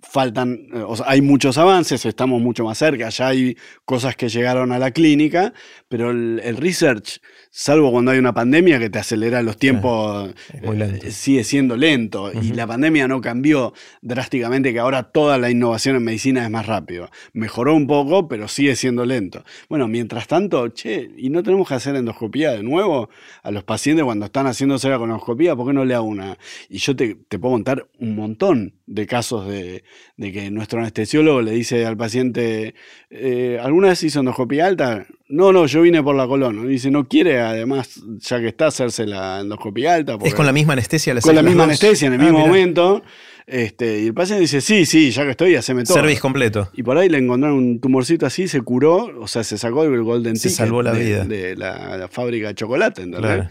faltan, 0.02 0.68
eh, 0.72 0.84
hay 1.06 1.20
muchos 1.22 1.58
avances, 1.58 2.04
estamos 2.04 2.40
mucho 2.40 2.64
más 2.64 2.78
cerca, 2.78 3.08
ya 3.08 3.28
hay 3.28 3.56
cosas 3.84 4.16
que 4.16 4.28
llegaron 4.28 4.72
a 4.72 4.78
la 4.78 4.90
clínica, 4.90 5.52
pero 5.88 6.10
el, 6.10 6.56
research, 6.56 7.20
salvo 7.50 7.90
cuando 7.90 8.10
hay 8.10 8.18
una 8.18 8.34
pandemia 8.34 8.78
que 8.78 8.90
te 8.90 8.98
acelera 8.98 9.42
los 9.42 9.56
tiempos, 9.56 10.34
eh, 10.52 11.10
sigue 11.10 11.44
siendo 11.44 11.76
lento. 11.76 12.30
Y 12.32 12.52
la 12.52 12.66
pandemia 12.66 13.08
no 13.08 13.20
cambió 13.20 13.72
drásticamente, 14.02 14.72
que 14.72 14.78
ahora 14.78 15.04
toda 15.04 15.38
la 15.38 15.50
innovación 15.50 15.96
en 15.96 16.04
medicina 16.04 16.44
es 16.44 16.50
más 16.50 16.66
rápido. 16.66 17.10
Mejoró 17.32 17.74
un 17.74 17.86
poco, 17.86 18.28
pero 18.28 18.48
sigue 18.48 18.76
siendo 18.76 19.04
lento. 19.04 19.44
Bueno, 19.68 19.88
mientras 19.88 20.26
tanto, 20.26 20.68
che, 20.68 21.10
¿y 21.16 21.30
no 21.30 21.42
tenemos 21.42 21.68
que 21.68 21.74
hacer 21.74 21.96
endoscopía 21.96 22.52
de 22.52 22.62
nuevo 22.62 23.08
a 23.42 23.50
los 23.50 23.64
pacientes 23.64 24.04
cuando 24.04 24.26
están 24.26 24.46
haciéndose 24.46 24.88
la 24.88 24.98
colonoscopía? 24.98 25.56
¿Por 25.56 25.66
qué 25.66 25.72
no 25.72 25.84
le 25.84 25.94
hago 25.94 26.06
una? 26.06 26.38
Y 26.68 26.78
yo 26.78 26.94
te, 26.94 27.16
te 27.28 27.38
puedo 27.38 27.54
contar 27.54 27.88
un 27.98 28.14
montón 28.14 28.74
de 28.86 29.06
casos 29.06 29.46
de, 29.46 29.84
que 30.16 30.50
nuestro 30.50 30.80
anestesiólogo 30.80 31.42
le 31.42 31.52
dice 31.52 31.84
al 31.86 31.96
paciente, 31.96 32.74
eh, 33.10 33.58
¿alguna 33.62 33.88
vez 33.88 34.02
hizo 34.02 34.20
endoscopia 34.20 34.66
alta? 34.66 35.06
No, 35.28 35.52
no, 35.52 35.66
yo 35.66 35.82
vine 35.82 36.02
por 36.02 36.16
la 36.16 36.26
colon. 36.26 36.66
dice, 36.68 36.90
no 36.90 37.06
quiere, 37.06 37.40
además, 37.40 38.00
ya 38.18 38.40
que 38.40 38.48
está, 38.48 38.68
hacerse 38.68 39.06
la 39.06 39.40
endoscopia 39.40 39.94
alta. 39.94 40.16
¿Es 40.24 40.34
con 40.34 40.46
la 40.46 40.52
misma 40.52 40.72
anestesia? 40.72 41.14
Con 41.20 41.34
la 41.34 41.42
misma 41.42 41.64
anestesia, 41.64 42.08
en 42.08 42.14
el 42.14 42.20
ah, 42.20 42.24
mismo 42.24 42.38
momento. 42.38 43.02
Este, 43.46 44.02
y 44.02 44.06
el 44.06 44.14
paciente 44.14 44.42
dice, 44.42 44.60
sí, 44.60 44.84
sí, 44.84 45.10
ya 45.10 45.24
que 45.24 45.30
estoy, 45.30 45.54
haceme 45.54 45.84
todo. 45.84 45.94
Service 45.94 46.20
completo. 46.20 46.70
Y 46.74 46.82
por 46.82 46.98
ahí 46.98 47.08
le 47.08 47.16
encontraron 47.16 47.58
un 47.58 47.80
tumorcito 47.80 48.26
así, 48.26 48.46
se 48.46 48.60
curó, 48.60 49.10
o 49.18 49.26
sea, 49.26 49.42
se 49.42 49.56
sacó 49.56 49.84
el 49.84 50.02
golden 50.02 50.36
se 50.36 50.50
salvó 50.50 50.82
la 50.82 50.92
de, 50.92 51.04
vida. 51.04 51.24
de 51.24 51.56
la, 51.56 52.08
fábrica 52.10 52.48
de 52.48 52.54
chocolate, 52.54 53.02
¿entendés? 53.02 53.46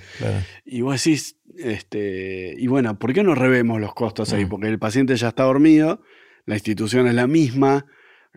Y 0.66 0.82
vos 0.82 1.04
decís, 1.04 1.38
este, 1.58 2.54
y 2.58 2.68
bueno, 2.68 2.98
¿por 3.00 3.13
qué 3.13 3.24
no 3.24 3.34
revemos 3.34 3.82
los 3.82 3.96
costos 3.96 4.34
ahí? 4.34 4.46
Porque 4.46 4.68
el 4.68 4.78
paciente 4.78 5.16
ya 5.16 5.30
está 5.30 5.44
dormido, 5.44 6.02
la 6.46 6.56
institución 6.56 7.08
es 7.08 7.16
la 7.16 7.26
misma, 7.26 7.88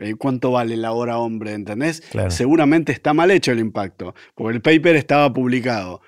eh, 0.00 0.14
¿cuánto 0.14 0.50
vale 0.50 0.76
la 0.76 0.92
hora 0.92 1.18
hombre? 1.18 1.52
¿Entendés? 1.52 2.02
Seguramente 2.28 2.90
está 2.90 3.12
mal 3.12 3.30
hecho 3.30 3.52
el 3.52 3.58
impacto, 3.58 4.14
porque 4.34 4.56
el 4.56 4.62
paper 4.62 4.96
estaba 4.96 5.32
publicado 5.32 6.00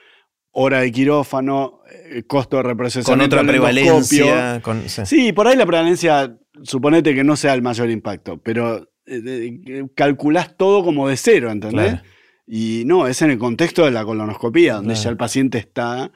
hora 0.53 0.81
de 0.81 0.93
quirófano, 0.93 1.81
eh, 1.91 2.23
costo 2.27 2.57
de 2.57 2.63
reprocesamiento. 2.63 3.37
Con 3.37 3.41
otra 3.41 3.47
prevalencia. 3.47 4.63
sí. 5.05 5.33
por 5.33 5.47
ahí 5.47 5.57
la 5.57 5.67
prevalencia, 5.67 6.37
suponete 6.63 7.15
que 7.15 7.25
no 7.25 7.37
sea 7.37 7.55
el 7.55 7.63
mayor 7.63 7.91
impacto, 7.91 8.39
pero 8.39 8.89
eh, 9.07 9.87
calculás 9.95 10.57
todo 10.57 10.85
como 10.85 11.09
de 11.09 11.17
cero, 11.17 11.51
¿entendés? 11.51 12.01
Y 12.47 12.85
no, 12.87 13.07
es 13.07 13.21
en 13.23 13.31
el 13.31 13.39
contexto 13.39 13.85
de 13.85 13.91
la 13.91 14.05
colonoscopía, 14.05 14.75
donde 14.75 14.95
ya 14.95 15.11
el 15.11 15.17
paciente 15.17 15.59
está 15.59 16.13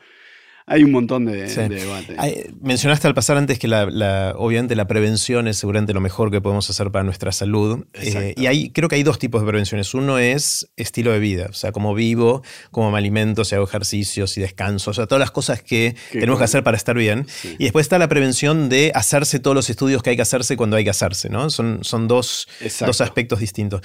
hay 0.68 0.82
un 0.82 0.90
montón 0.90 1.24
de, 1.26 1.46
debate. 1.46 2.50
mencionaste 2.60 3.06
al 3.06 3.14
pasar 3.14 3.36
antes 3.36 3.56
que 3.60 3.68
la, 3.68 4.34
obviamente 4.36 4.74
la 4.74 4.88
prevención 4.88 5.46
es 5.46 5.58
seguramente 5.58 5.94
lo 5.94 6.00
mejor 6.00 6.32
que 6.32 6.40
podemos 6.40 6.68
hacer 6.68 6.90
para 6.90 7.04
nuestra 7.04 7.30
salud. 7.30 7.86
Eh, 7.94 8.34
y 8.36 8.46
hay, 8.46 8.70
creo 8.70 8.88
que 8.88 8.96
hay 8.96 9.04
dos 9.04 9.20
tipos 9.20 9.42
de 9.42 9.46
prevenciones. 9.46 9.94
Uno 9.94 10.18
es 10.18 10.68
estilo 10.74 11.12
de 11.12 11.20
vida, 11.20 11.46
o 11.50 11.52
sea, 11.52 11.70
cómo 11.70 11.94
vivo, 11.94 12.42
cómo 12.72 12.90
me 12.90 12.98
alimento, 12.98 13.44
si 13.44 13.54
hago 13.54 13.64
ejercicios 13.64 14.36
y 14.38 14.40
descanso, 14.40 14.90
o 14.90 14.94
sea, 14.94 15.06
todas 15.06 15.20
las 15.20 15.30
cosas 15.30 15.62
que 15.62 15.94
tenemos 16.10 16.38
que 16.38 16.44
hacer 16.44 16.64
para 16.64 16.76
estar 16.76 16.96
bien. 16.96 17.28
Y 17.58 17.64
después 17.64 17.84
está 17.84 18.00
la 18.00 18.08
prevención 18.08 18.68
de 18.68 18.90
hacerse 18.92 19.38
todos 19.38 19.54
los 19.54 19.70
estudios 19.70 20.02
que 20.02 20.10
hay 20.10 20.16
que 20.16 20.22
hacerse 20.22 20.56
cuando 20.56 20.76
hay 20.76 20.82
que 20.82 20.90
hacerse, 20.90 21.28
¿no? 21.28 21.48
Son, 21.48 21.84
son 21.84 22.08
dos, 22.08 22.48
dos 22.80 23.00
aspectos 23.00 23.38
distintos. 23.38 23.82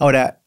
Ahora, 0.00 0.43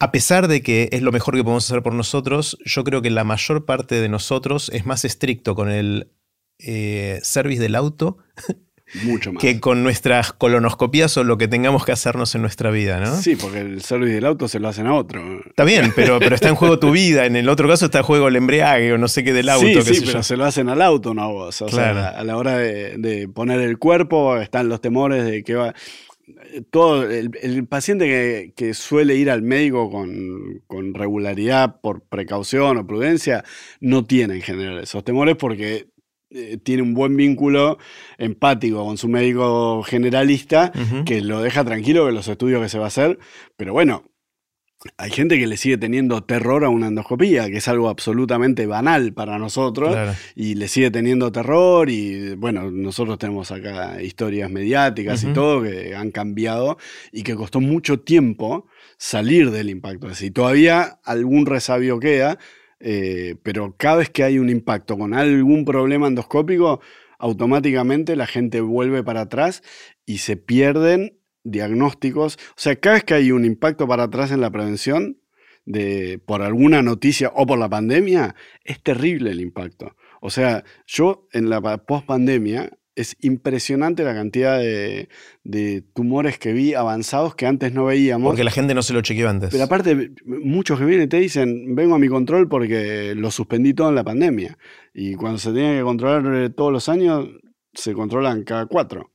a 0.00 0.12
pesar 0.12 0.48
de 0.48 0.62
que 0.62 0.88
es 0.92 1.02
lo 1.02 1.12
mejor 1.12 1.34
que 1.34 1.42
podemos 1.42 1.68
hacer 1.68 1.82
por 1.82 1.94
nosotros, 1.94 2.58
yo 2.64 2.84
creo 2.84 3.02
que 3.02 3.10
la 3.10 3.24
mayor 3.24 3.64
parte 3.64 4.00
de 4.00 4.08
nosotros 4.08 4.70
es 4.72 4.86
más 4.86 5.04
estricto 5.04 5.54
con 5.54 5.70
el 5.70 6.12
eh, 6.58 7.20
service 7.22 7.60
del 7.60 7.74
auto 7.74 8.18
Mucho 9.02 9.32
más. 9.32 9.42
que 9.42 9.60
con 9.60 9.82
nuestras 9.82 10.32
colonoscopías 10.32 11.16
o 11.18 11.24
lo 11.24 11.36
que 11.36 11.46
tengamos 11.46 11.84
que 11.84 11.92
hacernos 11.92 12.34
en 12.34 12.40
nuestra 12.40 12.70
vida, 12.70 13.00
¿no? 13.00 13.20
Sí, 13.20 13.36
porque 13.36 13.60
el 13.60 13.82
service 13.82 14.14
del 14.14 14.24
auto 14.24 14.48
se 14.48 14.60
lo 14.60 14.68
hacen 14.68 14.86
a 14.86 14.94
otro. 14.94 15.20
Está 15.44 15.64
bien, 15.64 15.92
pero, 15.94 16.18
pero 16.18 16.34
está 16.34 16.48
en 16.48 16.54
juego 16.54 16.78
tu 16.78 16.90
vida. 16.90 17.26
En 17.26 17.36
el 17.36 17.50
otro 17.50 17.68
caso 17.68 17.84
está 17.84 17.98
en 17.98 18.04
juego 18.04 18.28
el 18.28 18.36
embriague 18.36 18.94
o 18.94 18.98
no 18.98 19.08
sé 19.08 19.24
qué 19.24 19.34
del 19.34 19.50
auto. 19.50 19.82
Sí, 19.82 19.94
sí, 19.94 20.04
pero 20.06 20.22
se 20.22 20.38
lo 20.38 20.46
hacen 20.46 20.70
al 20.70 20.80
auto, 20.80 21.12
no 21.12 21.22
a 21.22 21.26
vos. 21.26 21.60
O 21.60 21.68
sea, 21.68 22.08
a 22.08 22.24
la 22.24 22.36
hora 22.38 22.56
de, 22.56 22.96
de, 22.96 23.28
poner 23.28 23.60
el 23.60 23.78
cuerpo 23.78 24.38
están 24.38 24.70
los 24.70 24.80
temores 24.80 25.24
de 25.24 25.42
que 25.44 25.54
va 25.54 25.74
todo 26.70 27.08
el, 27.08 27.66
paciente 27.66 28.52
que, 28.54 28.74
suele 28.74 29.16
ir 29.16 29.30
al 29.30 29.42
médico 29.42 29.90
con, 29.90 30.94
regularidad 30.94 31.80
por 31.80 32.02
precaución 32.02 32.76
o 32.76 32.86
prudencia 32.86 33.44
no 33.80 34.04
tiene 34.04 34.34
en 34.36 34.42
general 34.42 34.78
esos 34.78 35.04
temores 35.04 35.36
porque 35.36 35.88
eh, 36.30 36.58
tiene 36.58 36.82
un 36.82 36.94
buen 36.94 37.16
vínculo 37.16 37.78
empático 38.18 38.84
con 38.84 38.98
su 38.98 39.08
médico 39.08 39.82
generalista 39.82 40.72
que 41.06 41.20
lo 41.20 41.40
deja 41.40 41.64
tranquilo 41.64 42.06
de 42.06 42.12
los 42.12 42.28
estudios 42.28 42.62
que 42.62 42.68
se 42.68 42.78
va 42.78 42.84
a 42.84 42.88
hacer. 42.88 43.18
Pero 43.56 43.72
bueno, 43.72 44.04
hay 44.96 45.10
gente 45.10 45.38
que 45.38 45.46
le 45.46 45.56
sigue 45.56 45.76
teniendo 45.78 46.22
terror 46.22 46.64
a 46.64 46.68
una 46.68 46.88
endoscopía, 46.88 47.50
que 47.50 47.58
es 47.58 47.68
algo 47.68 47.88
absolutamente 47.88 48.66
banal 48.66 49.12
para 49.12 49.38
nosotros, 49.38 49.96
y 50.34 50.54
le 50.54 50.68
sigue 50.68 50.90
teniendo 50.90 51.30
terror, 51.32 51.90
y 51.90 52.34
bueno, 52.34 52.70
nosotros 52.70 53.18
tenemos 53.18 53.50
acá 53.50 54.02
historias 54.02 54.50
mediáticas 54.50 55.22
y 55.24 55.32
todo 55.32 55.62
que 55.62 55.94
han 55.94 56.10
cambiado 56.10 56.78
y 57.12 57.22
que 57.22 57.34
costó 57.34 57.60
mucho 57.60 58.00
tiempo 58.00 58.66
salir 58.96 59.50
del 59.50 59.70
impacto. 59.70 60.08
Y 60.20 60.30
todavía 60.30 60.98
algún 61.04 61.46
resabio 61.46 62.00
queda, 62.00 62.38
eh, 62.80 63.36
pero 63.42 63.74
cada 63.76 63.96
vez 63.96 64.10
que 64.10 64.24
hay 64.24 64.38
un 64.38 64.50
impacto 64.50 64.96
con 64.96 65.14
algún 65.14 65.64
problema 65.64 66.06
endoscópico, 66.06 66.80
automáticamente 67.18 68.16
la 68.16 68.26
gente 68.26 68.60
vuelve 68.60 69.02
para 69.02 69.22
atrás 69.22 69.62
y 70.06 70.18
se 70.18 70.36
pierden 70.36 71.17
diagnósticos. 71.44 72.36
O 72.50 72.60
sea, 72.60 72.76
cada 72.76 72.94
vez 72.96 73.04
que 73.04 73.14
hay 73.14 73.32
un 73.32 73.44
impacto 73.44 73.86
para 73.86 74.04
atrás 74.04 74.30
en 74.30 74.40
la 74.40 74.50
prevención, 74.50 75.18
de, 75.68 76.18
por 76.24 76.40
alguna 76.40 76.80
noticia 76.80 77.30
o 77.34 77.46
por 77.46 77.58
la 77.58 77.68
pandemia, 77.68 78.34
es 78.64 78.82
terrible 78.82 79.30
el 79.30 79.40
impacto. 79.40 79.96
O 80.20 80.30
sea, 80.30 80.64
yo 80.86 81.28
en 81.32 81.50
la 81.50 81.60
post-pandemia 81.60 82.70
es 82.98 83.16
impresionante 83.20 84.02
la 84.02 84.14
cantidad 84.14 84.58
de, 84.58 85.08
tumores 85.94 86.38
que 86.38 86.52
vi 86.52 86.74
avanzados 86.74 87.36
que 87.36 87.46
antes 87.46 87.72
no 87.72 87.84
veíamos. 87.84 88.30
Porque 88.30 88.42
la 88.42 88.50
gente 88.50 88.74
no 88.74 88.82
se 88.82 88.92
lo 88.92 89.02
chequeó 89.02 89.28
antes. 89.28 89.50
Pero 89.50 89.62
aparte, 89.62 90.12
muchos 90.24 90.78
que 90.78 90.84
vienen 90.86 91.08
te 91.08 91.18
dicen, 91.18 91.76
vengo 91.76 91.94
a 91.94 91.98
mi 91.98 92.08
control 92.08 92.48
porque 92.48 93.14
lo 93.14 93.30
suspendí 93.30 93.74
todo 93.74 93.90
en 93.90 93.94
la 93.94 94.04
pandemia. 94.04 94.58
Y 94.94 95.14
cuando 95.14 95.38
se 95.38 95.52
tiene 95.52 95.78
que 95.78 95.84
controlar 95.84 96.34
eh, 96.34 96.50
todos 96.50 96.72
los 96.72 96.88
años, 96.88 97.28
se 97.72 97.92
controlan 97.92 98.42
cada 98.42 98.66
cuatro. 98.66 99.12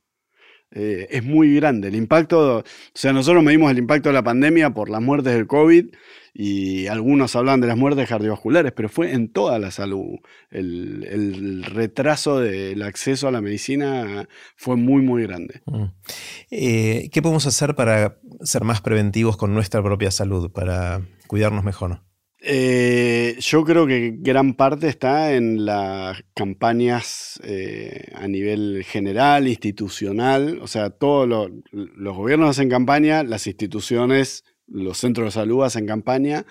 Eh, 0.74 1.06
es 1.10 1.24
muy 1.24 1.54
grande. 1.54 1.88
El 1.88 1.94
impacto, 1.94 2.58
o 2.58 2.64
sea, 2.94 3.12
nosotros 3.12 3.44
medimos 3.44 3.70
el 3.70 3.78
impacto 3.78 4.08
de 4.08 4.12
la 4.12 4.24
pandemia 4.24 4.70
por 4.70 4.90
las 4.90 5.00
muertes 5.00 5.32
del 5.32 5.46
COVID 5.46 5.86
y 6.34 6.88
algunos 6.88 7.36
hablan 7.36 7.60
de 7.60 7.68
las 7.68 7.76
muertes 7.76 8.08
cardiovasculares, 8.08 8.72
pero 8.72 8.88
fue 8.88 9.12
en 9.12 9.28
toda 9.28 9.60
la 9.60 9.70
salud. 9.70 10.18
El, 10.50 11.62
retraso 11.64 12.40
del 12.40 12.82
acceso 12.82 13.28
a 13.28 13.30
la 13.30 13.40
medicina 13.40 14.28
fue 14.56 14.76
muy, 14.76 15.00
muy 15.00 15.22
grande. 15.22 15.62
Mm. 15.66 15.84
Eh, 16.50 17.08
¿Qué 17.12 17.22
podemos 17.22 17.46
hacer 17.46 17.76
para 17.76 18.18
ser 18.42 18.64
más 18.64 18.80
preventivos 18.80 19.36
con 19.36 19.54
nuestra 19.54 19.80
propia 19.80 20.10
salud, 20.10 20.50
para 20.50 21.02
cuidarnos 21.28 21.62
mejor? 21.62 22.00
Eh, 22.46 23.36
yo 23.40 23.64
creo 23.64 23.86
que 23.86 24.16
gran 24.18 24.52
parte 24.52 24.88
está 24.88 25.32
en 25.32 25.64
las 25.64 26.22
campañas 26.34 27.40
eh, 27.42 28.12
a 28.14 28.28
nivel 28.28 28.84
general, 28.84 29.48
institucional. 29.48 30.58
O 30.60 30.66
sea, 30.66 30.90
todos 30.90 31.26
los 31.72 32.16
gobiernos 32.16 32.50
hacen 32.50 32.68
campaña, 32.68 33.22
las 33.22 33.46
instituciones, 33.46 34.44
los 34.66 34.98
centros 34.98 35.28
de 35.28 35.30
salud 35.30 35.64
hacen 35.64 35.86
campaña 35.86 36.44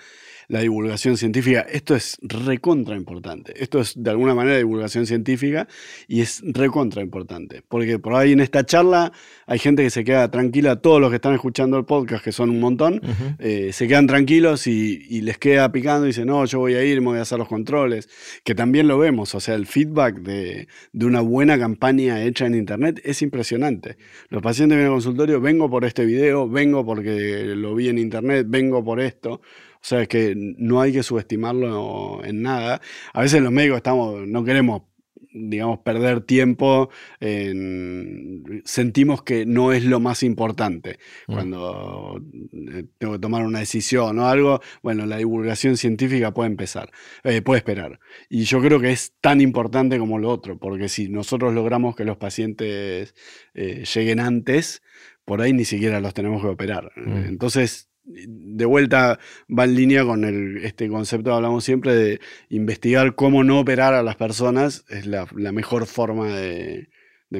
la 0.54 0.60
divulgación 0.60 1.16
científica. 1.16 1.66
Esto 1.68 1.96
es 1.96 2.16
recontra 2.22 2.94
importante. 2.94 3.60
Esto 3.60 3.80
es 3.80 4.00
de 4.00 4.08
alguna 4.08 4.36
manera 4.36 4.56
divulgación 4.56 5.04
científica 5.04 5.66
y 6.06 6.20
es 6.20 6.44
recontra 6.46 7.02
importante. 7.02 7.62
Porque 7.66 7.98
por 7.98 8.14
ahí 8.14 8.30
en 8.30 8.40
esta 8.40 8.64
charla 8.64 9.10
hay 9.48 9.58
gente 9.58 9.82
que 9.82 9.90
se 9.90 10.04
queda 10.04 10.30
tranquila, 10.30 10.76
todos 10.76 11.00
los 11.00 11.10
que 11.10 11.16
están 11.16 11.34
escuchando 11.34 11.76
el 11.76 11.86
podcast, 11.86 12.22
que 12.24 12.30
son 12.30 12.50
un 12.50 12.60
montón, 12.60 13.00
eh, 13.40 13.70
se 13.72 13.88
quedan 13.88 14.06
tranquilos 14.06 14.68
y, 14.68 15.22
les 15.24 15.38
queda 15.38 15.72
picando 15.72 16.06
y 16.06 16.10
dicen, 16.10 16.28
no, 16.28 16.44
yo 16.44 16.60
voy 16.60 16.74
a 16.74 16.84
ir, 16.84 17.00
me 17.00 17.08
voy 17.08 17.18
a 17.18 17.22
hacer 17.22 17.38
los 17.38 17.48
controles. 17.48 18.08
Que 18.44 18.54
también 18.54 18.86
lo 18.86 18.96
vemos. 18.96 19.34
O 19.34 19.40
sea, 19.40 19.56
el 19.56 19.66
feedback 19.66 20.20
de, 20.20 20.68
de 20.92 21.06
una 21.06 21.20
buena 21.20 21.58
campaña 21.58 22.22
hecha 22.22 22.46
en 22.46 22.54
Internet 22.54 23.00
es 23.02 23.22
impresionante. 23.22 23.96
Los 24.28 24.40
pacientes 24.40 24.76
vienen 24.76 24.92
al 24.92 24.98
consultorio, 24.98 25.40
vengo 25.40 25.68
por 25.68 25.84
este 25.84 26.04
video, 26.04 26.48
vengo 26.48 26.86
porque 26.86 27.42
lo 27.56 27.74
vi 27.74 27.88
en 27.88 27.98
Internet, 27.98 28.46
vengo 28.48 28.84
por 28.84 29.00
esto. 29.00 29.40
O 29.84 29.86
sea, 29.86 30.00
es 30.00 30.08
que 30.08 30.34
no 30.34 30.80
hay 30.80 30.94
que 30.94 31.02
subestimarlo 31.02 32.24
en 32.24 32.40
nada. 32.40 32.80
A 33.12 33.20
veces 33.20 33.42
los 33.42 33.52
médicos 33.52 33.76
estamos, 33.76 34.26
no 34.26 34.42
queremos 34.42 34.84
digamos, 35.34 35.80
perder 35.80 36.20
tiempo 36.22 36.88
en 37.20 38.62
sentimos 38.64 39.22
que 39.24 39.44
no 39.44 39.72
es 39.72 39.84
lo 39.84 40.00
más 40.00 40.22
importante. 40.22 40.98
Mm. 41.26 41.32
Cuando 41.34 42.22
eh, 42.72 42.84
tengo 42.96 43.14
que 43.14 43.18
tomar 43.18 43.44
una 43.44 43.58
decisión 43.58 44.18
o 44.20 44.26
algo, 44.26 44.60
bueno, 44.82 45.04
la 45.04 45.18
divulgación 45.18 45.76
científica 45.76 46.32
puede 46.32 46.48
empezar, 46.48 46.90
eh, 47.22 47.42
puede 47.42 47.58
esperar. 47.58 48.00
Y 48.30 48.44
yo 48.44 48.62
creo 48.62 48.80
que 48.80 48.90
es 48.90 49.12
tan 49.20 49.42
importante 49.42 49.98
como 49.98 50.18
lo 50.18 50.30
otro, 50.30 50.56
porque 50.56 50.88
si 50.88 51.10
nosotros 51.10 51.52
logramos 51.52 51.94
que 51.94 52.04
los 52.04 52.16
pacientes 52.16 53.14
lleguen 53.54 54.20
antes, 54.20 54.82
por 55.26 55.42
ahí 55.42 55.52
ni 55.52 55.66
siquiera 55.66 56.00
los 56.00 56.14
tenemos 56.14 56.40
que 56.40 56.48
operar. 56.48 56.92
Mm. 56.96 57.26
Entonces, 57.26 57.90
de 58.04 58.64
vuelta 58.66 59.18
va 59.48 59.64
en 59.64 59.74
línea 59.74 60.04
con 60.04 60.58
este 60.58 60.88
concepto 60.88 61.30
que 61.30 61.36
hablamos 61.36 61.64
siempre 61.64 61.94
de 61.94 62.20
investigar 62.50 63.14
cómo 63.14 63.44
no 63.44 63.60
operar 63.60 63.94
a 63.94 64.02
las 64.02 64.16
personas, 64.16 64.84
es 64.88 65.06
la, 65.06 65.26
mejor 65.52 65.86
forma 65.86 66.28
de, 66.28 66.88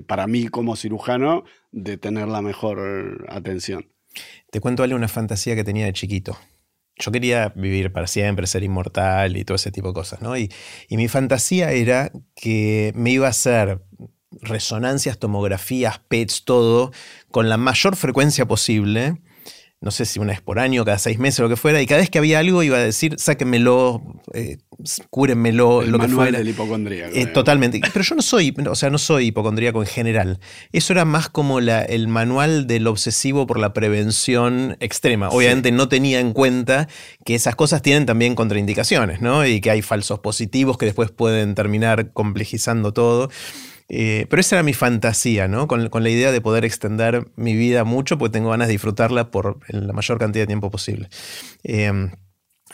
para 0.07 0.27
mí 0.27 0.49
como 0.49 0.77
cirujano, 0.77 1.45
de 1.71 1.99
tener 1.99 2.29
la 2.29 2.41
mejor 2.43 3.27
atención. 3.29 3.91
Te 4.51 4.61
cuento, 4.61 4.83
Ale, 4.83 4.95
una 4.95 5.09
fantasía 5.09 5.55
que 5.55 5.65
tenía 5.65 5.87
de 5.87 5.93
chiquito. 5.93 6.39
Yo 6.97 7.11
quería 7.11 7.53
vivir 7.57 7.93
para 7.93 8.07
siempre, 8.07 8.47
ser 8.47 8.63
inmortal 8.63 9.37
y 9.37 9.45
todo 9.45 9.57
ese 9.57 9.73
tipo 9.73 9.89
de 9.89 9.95
cosas, 9.95 10.23
¿no? 10.23 10.37
Y, 10.39 10.51
y 10.89 10.97
mi 10.97 11.09
fantasía 11.09 11.73
era 11.73 12.13
que 12.37 12.93
me 12.95 13.11
iba 13.11 13.27
a 13.27 13.31
hacer 13.31 13.83
resonancias, 14.41 15.19
tomografías, 15.19 15.99
PETs, 15.99 16.45
todo, 16.45 16.93
con 17.33 17.49
la 17.49 17.57
mayor 17.57 17.97
frecuencia 17.97 18.47
posible 18.47 19.21
no 19.85 19.91
sé 19.91 20.07
si 20.07 20.19
una 20.19 20.33
vez 20.33 20.41
por 20.41 20.59
año, 20.59 20.83
cada 20.83 20.99
seis 20.99 21.19
meses, 21.19 21.41
lo 21.41 21.49
que 21.51 21.57
fuera, 21.57 21.81
y 21.83 21.87
cada 21.87 22.01
vez 22.01 22.09
que 22.09 22.17
había 22.17 22.39
algo 22.39 22.63
iba 22.63 22.79
a 22.79 22.81
decir, 22.81 23.17
sáquenmelo, 23.19 24.03
eh, 24.33 24.57
cúrenmelo, 25.11 25.83
lo 25.83 25.99
que 25.99 26.09
fuera. 26.09 26.39
del 26.39 26.49
hipocondríaco. 26.49 27.15
Eh, 27.15 27.27
totalmente. 27.27 27.83
Pero 27.93 28.03
yo 28.03 28.15
no 28.15 28.23
soy, 28.23 28.55
o 28.67 28.75
sea, 28.75 28.89
no 28.89 28.97
soy 28.97 29.27
hipocondríaco 29.27 29.83
en 29.83 29.87
general. 29.87 30.41
Eso 30.73 30.95
era 30.95 31.05
más 31.05 31.29
como 31.29 31.61
la, 31.61 31.83
el 31.83 32.09
manual 32.09 32.67
del 32.67 32.87
obsesivo 32.87 33.47
por 33.47 33.59
la 33.59 33.75
prevención 33.75 34.79
extrema. 34.81 35.29
Obviamente 35.29 35.71
no 35.71 35.87
tenía 35.89 36.19
en 36.19 36.33
cuenta 36.33 36.89
que 37.27 37.35
esas 37.35 37.55
cosas 37.55 37.83
tienen 37.83 38.07
también 38.07 38.35
contraindicaciones, 38.35 39.21
¿no? 39.21 39.47
Y 39.47 39.61
que 39.61 39.71
hay 39.71 39.83
falsos 39.83 40.19
positivos 40.21 40.79
que 40.79 40.87
después 40.87 41.11
pueden 41.11 41.55
terminar 41.55 42.11
complejizando 42.13 42.95
todo. 42.95 43.29
Eh, 43.89 44.27
pero 44.31 44.41
esa 44.41 44.57
era 44.57 44.63
mi 44.63 44.73
fantasía, 44.73 45.49
¿no? 45.49 45.69
Con, 45.69 45.91
la 45.91 46.11
idea 46.11 46.33
de 46.33 46.41
poder 46.41 46.65
extender 46.65 47.27
mi 47.37 47.55
vida 47.55 47.85
mucho, 47.85 48.19
porque 48.19 48.33
tengo 48.33 48.51
ganas 48.51 48.69
de 48.69 48.73
disfrutarla 48.73 49.31
por 49.31 49.59
la 49.69 49.93
mayor 49.93 50.19
cantidad 50.19 50.45
de 50.45 50.49
tiempo 50.49 50.71
posible. 50.71 51.09
Em, 51.63 52.11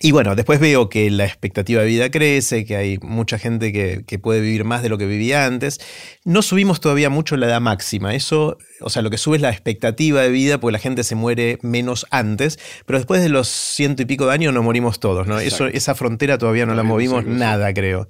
y 0.03 0.13
bueno, 0.13 0.35
después 0.35 0.61
veo 0.61 0.89
que 0.89 1.11
la 1.11 1.27
expectativa 1.27 1.83
de 1.83 1.89
vida 1.89 2.11
crece, 2.11 2.65
que 2.65 2.75
hay 2.75 2.99
mucha 3.03 3.39
gente 3.39 3.71
que, 3.71 4.19
puede 4.19 4.41
vivir 4.41 4.65
más 4.65 4.83
de 4.83 4.89
lo 4.89 4.97
que 4.97 5.05
vivía 5.05 5.45
antes. 5.45 5.79
No 6.25 6.41
subimos 6.41 6.81
todavía 6.81 7.11
mucho 7.11 7.37
la 7.37 7.47
edad 7.47 7.61
máxima. 7.61 8.15
Eso, 8.15 8.57
o 8.81 8.89
sea, 8.89 9.03
lo 9.03 9.11
que 9.11 9.19
sube 9.19 9.37
es 9.37 9.43
la 9.43 9.51
expectativa 9.51 10.23
de 10.23 10.31
vida, 10.31 10.59
porque 10.59 10.73
la 10.73 10.79
gente 10.79 11.05
se 11.05 11.17
muere 11.17 11.59
menos 11.61 12.07
antes, 12.11 12.59
pero 12.87 12.99
después 12.99 13.21
de 13.21 13.29
los 13.29 13.49
ciento 13.49 14.01
y 14.03 14.07
pico 14.07 14.27
de 14.27 14.33
años 14.33 14.55
nos 14.55 14.65
morimos 14.65 15.01
todos, 15.01 15.27
¿no? 15.27 15.39
Eso, 15.39 15.67
esa 15.67 15.95
frontera 15.95 16.39
todavía 16.39 16.65
no 16.65 16.75
la 16.75 16.83
movimos 16.83 17.27
nada, 17.27 17.75
creo. 17.75 18.09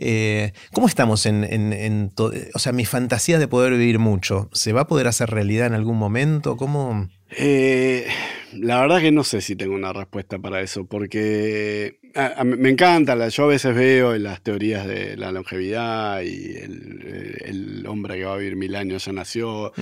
Eh, 0.00 0.52
¿Cómo 0.72 0.86
estamos 0.86 1.26
en, 1.26 2.10
todo? 2.14 2.32
O 2.54 2.60
sea, 2.60 2.72
mi 2.72 2.84
fantasía 2.84 3.40
de 3.40 3.48
poder 3.48 3.72
vivir 3.72 3.98
mucho, 3.98 4.48
¿se 4.52 4.72
va 4.72 4.82
a 4.82 4.86
poder 4.86 5.08
hacer 5.08 5.28
realidad 5.28 5.66
en 5.66 5.74
algún 5.74 5.98
momento? 5.98 6.56
¿Cómo? 6.56 7.08
Eh, 7.36 8.06
la 8.52 8.80
verdad 8.80 9.00
que 9.00 9.10
no 9.10 9.24
sé 9.24 9.40
si 9.40 9.56
tengo 9.56 9.74
una 9.74 9.92
respuesta 9.92 10.38
para 10.38 10.60
eso, 10.60 10.86
porque 10.86 11.98
me 12.44 12.70
encanta, 12.70 13.28
yo 13.28 13.44
a 13.44 13.48
veces 13.48 13.74
veo 13.74 14.16
las 14.18 14.40
teorías 14.40 14.86
de 14.86 15.16
la 15.16 15.32
longevidad 15.32 16.22
y 16.22 16.56
el, 16.56 17.84
hombre 17.88 18.18
que 18.18 18.24
va 18.24 18.34
a 18.34 18.38
vivir 18.38 18.54
mil 18.54 18.76
años 18.76 19.06
ya 19.06 19.12
nació, 19.12 19.72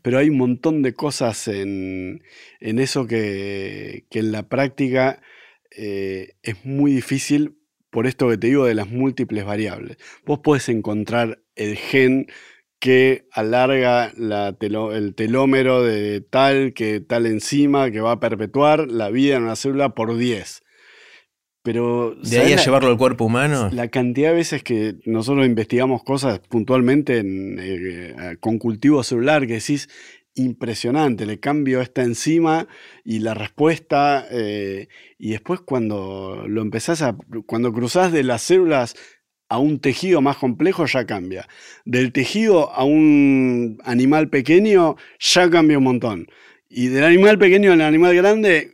pero 0.00 0.18
hay 0.18 0.30
un 0.30 0.38
montón 0.38 0.82
de 0.82 0.94
cosas 0.94 1.48
en, 1.48 2.22
eso 2.60 3.06
que, 3.06 4.04
en 4.10 4.32
la 4.32 4.48
práctica 4.48 5.20
eh, 5.70 6.34
es 6.42 6.64
muy 6.64 6.92
difícil 6.92 7.58
por 7.96 8.06
esto 8.06 8.28
que 8.28 8.36
te 8.36 8.48
digo 8.48 8.66
de 8.66 8.74
las 8.74 8.90
múltiples 8.90 9.46
variables. 9.46 9.96
Vos 10.26 10.40
podés 10.40 10.68
encontrar 10.68 11.40
el 11.54 11.76
gen 11.76 12.26
que 12.78 13.26
alarga 13.32 14.12
el 14.14 15.14
telómero 15.14 15.82
de 15.82 16.20
tal, 16.20 16.74
que 16.74 17.00
tal 17.00 17.24
enzima, 17.24 17.90
que 17.90 18.02
va 18.02 18.12
a 18.12 18.20
perpetuar 18.20 18.86
la 18.90 19.08
vida 19.08 19.36
en 19.36 19.44
una 19.44 19.56
célula 19.56 19.94
por 19.94 20.14
10. 20.14 20.62
Pero, 21.62 22.14
¿De 22.22 22.38
ahí 22.38 22.52
a 22.52 22.62
llevarlo 22.62 22.90
al 22.90 22.98
cuerpo 22.98 23.24
humano? 23.24 23.70
La 23.72 23.88
cantidad 23.88 24.28
de 24.28 24.36
veces 24.36 24.62
que 24.62 24.96
nosotros 25.06 25.46
investigamos 25.46 26.04
cosas 26.04 26.38
puntualmente 26.38 27.22
eh, 27.24 28.36
con 28.40 28.58
cultivo 28.58 29.04
celular, 29.04 29.46
que 29.46 29.54
decís, 29.54 29.88
impresionante. 30.36 31.26
Le 31.26 31.40
cambio 31.40 31.80
esta 31.80 32.02
enzima 32.02 32.68
y 33.04 33.18
la 33.18 33.34
respuesta. 33.34 34.26
Eh, 34.30 34.88
y 35.18 35.30
después 35.30 35.60
cuando 35.60 36.44
lo 36.46 36.62
empezás 36.62 37.02
a. 37.02 37.16
Cuando 37.46 37.72
cruzás 37.72 38.12
de 38.12 38.22
las 38.22 38.42
células 38.42 38.94
a 39.48 39.58
un 39.58 39.80
tejido 39.80 40.20
más 40.20 40.36
complejo, 40.36 40.86
ya 40.86 41.06
cambia. 41.06 41.48
Del 41.84 42.12
tejido 42.12 42.72
a 42.72 42.84
un 42.84 43.78
animal 43.84 44.28
pequeño, 44.28 44.96
ya 45.18 45.50
cambia 45.50 45.78
un 45.78 45.84
montón. 45.84 46.26
Y 46.68 46.88
del 46.88 47.04
animal 47.04 47.38
pequeño 47.38 47.72
al 47.72 47.80
animal 47.80 48.14
grande, 48.14 48.72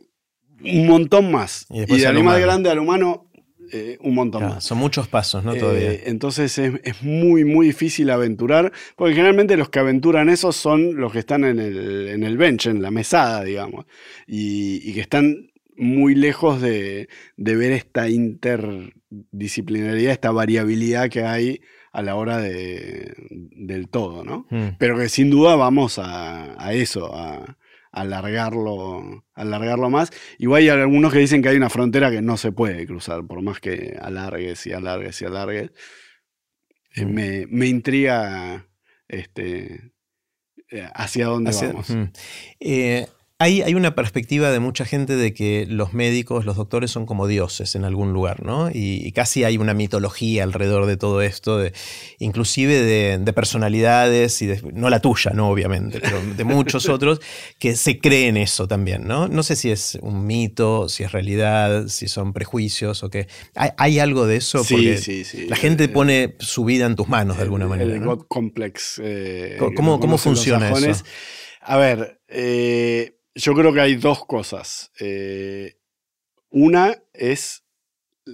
un 0.64 0.87
montón 0.87 1.31
más. 1.31 1.66
Y, 1.70 1.85
del 1.85 2.07
animal 2.07 2.40
grande 2.40 2.70
al 2.70 2.79
humano, 2.79 3.31
eh, 3.74 3.96
un 4.00 4.14
montón 4.14 4.42
más. 4.42 4.64
Son 4.64 4.76
muchos 4.76 5.08
pasos, 5.08 5.42
¿no? 5.44 5.54
Todavía. 5.54 5.92
Eh, 5.92 6.02
entonces 6.06 6.58
es, 6.58 7.02
muy, 7.02 7.46
muy 7.46 7.68
difícil 7.68 8.11
aventurar, 8.11 8.70
porque 8.96 9.14
generalmente 9.14 9.56
los 9.56 9.70
que 9.70 9.78
aventuran 9.78 10.28
eso 10.28 10.52
son 10.52 10.96
los 10.96 11.11
que 11.11 11.20
están 11.20 11.44
en 11.44 11.58
el, 11.58 12.37
bench, 12.37 12.66
en 12.66 12.82
la 12.82 12.90
mesada, 12.90 13.44
digamos, 13.44 13.87
y, 14.26 14.92
que 14.92 15.00
están 15.00 15.52
muy 15.74 16.14
lejos 16.14 16.61
de, 16.61 17.08
ver 17.38 17.72
esta 17.72 18.11
interdisciplinaridad, 18.11 20.12
esta 20.12 20.32
variabilidad 20.32 21.08
que 21.08 21.24
hay 21.24 21.62
a 21.92 22.02
la 22.02 22.16
hora 22.16 22.37
de, 22.38 23.14
del 23.30 23.88
todo, 23.88 24.22
¿no? 24.22 24.46
Hmm. 24.50 24.76
Pero 24.78 24.98
que 24.98 25.08
sin 25.08 25.30
duda 25.30 25.56
vamos 25.56 25.98
a, 25.98 26.62
a 26.62 26.74
eso, 26.74 27.14
a, 27.14 27.56
alargarlo, 27.92 29.24
alargarlo 29.35 29.90
más. 29.90 30.11
Igual 30.38 30.62
hay 30.62 30.68
algunos 30.70 31.12
que 31.12 31.18
dicen 31.20 31.42
que 31.42 31.50
hay 31.50 31.57
una 31.57 31.70
frontera 31.70 32.11
que 32.11 32.22
no 32.22 32.37
se 32.37 32.50
puede 32.50 32.87
cruzar, 32.87 33.24
por 33.26 33.42
más 33.42 33.61
que 33.61 33.96
alargues 34.00 34.66
y 34.66 34.72
alargues 34.72 35.20
y 35.20 35.24
alargues. 35.26 35.70
Eh, 36.94 37.05
mm. 37.05 37.55
me, 37.55 37.66
intriga 37.66 38.66
este, 39.09 39.92
eh, 40.70 40.88
hacia 40.94 41.26
dónde 41.26 41.52
vamos. 41.52 41.88
Eh, 42.61 43.07
hay, 43.42 43.74
una 43.74 43.94
perspectiva 43.94 44.50
de 44.50 44.61
mucha 44.61 44.85
gente 44.85 45.16
de 45.16 45.35
que 45.35 45.66
los 45.68 45.92
médicos, 45.92 46.44
los 46.44 46.57
doctores 46.57 46.90
son 46.90 47.07
como 47.07 47.26
dioses 47.26 47.74
en 47.74 47.85
algún 47.85 48.12
lugar, 48.12 48.44
¿no? 48.44 48.70
Y, 48.72 49.11
casi 49.12 49.44
hay 49.44 49.59
una 49.59 49.74
mitología 49.74 50.44
alrededor 50.44 50.87
de 50.87 50.96
todo 50.96 51.22
esto, 51.22 51.59
de, 51.59 51.72
inclusive 52.18 52.81
de, 53.18 53.33
personalidades, 53.33 54.40
y 54.42 54.50
no 54.72 54.90
la 54.90 55.00
tuya, 55.00 55.33
¿no? 55.33 55.50
Obviamente, 55.50 56.00
pero 56.00 56.20
de 56.20 56.44
muchos 56.44 56.88
otros, 56.88 57.20
que 57.59 57.76
se 57.76 57.98
creen 57.98 58.37
eso 58.37 58.68
también, 58.68 59.07
¿no? 59.07 59.28
No 59.28 59.42
sé 59.42 59.57
si 59.57 59.70
es 59.70 59.98
un 60.02 60.26
mito, 60.26 60.88
si 60.88 61.02
es 61.02 61.12
realidad, 61.12 61.88
si 61.88 62.09
son 62.09 62.33
prejuicios 62.33 63.02
o 63.02 63.11
qué. 63.11 63.26
¿Hay, 63.55 63.98
algo 63.98 64.26
de 64.26 64.37
eso? 64.37 64.59
Porque 64.59 64.98
sí, 64.98 65.24
sí, 65.24 65.46
La 65.48 65.57
gente 65.57 65.88
pone 65.88 66.37
su 66.38 66.64
vida 66.64 66.87
en 66.87 66.96
tus 66.96 67.09
manos 67.09 67.37
de 67.37 67.42
alguna 67.42 67.66
manera. 67.66 67.92
El 67.92 68.00
God 68.00 68.26
Complex. 68.28 69.00
Eh, 69.02 69.59
¿Cómo, 69.76 70.00
cómo 70.00 70.18
funciona 70.18 70.70
eso? 70.70 71.05
A 71.64 71.76
ver, 71.76 72.20
eh, 72.28 73.21
yo 73.34 73.54
creo 73.54 73.72
que 73.72 73.80
hay 73.80 73.96
dos 73.96 74.24
cosas. 74.24 74.92
Eh, 75.00 75.76
una 76.50 77.02
es, 77.12 77.64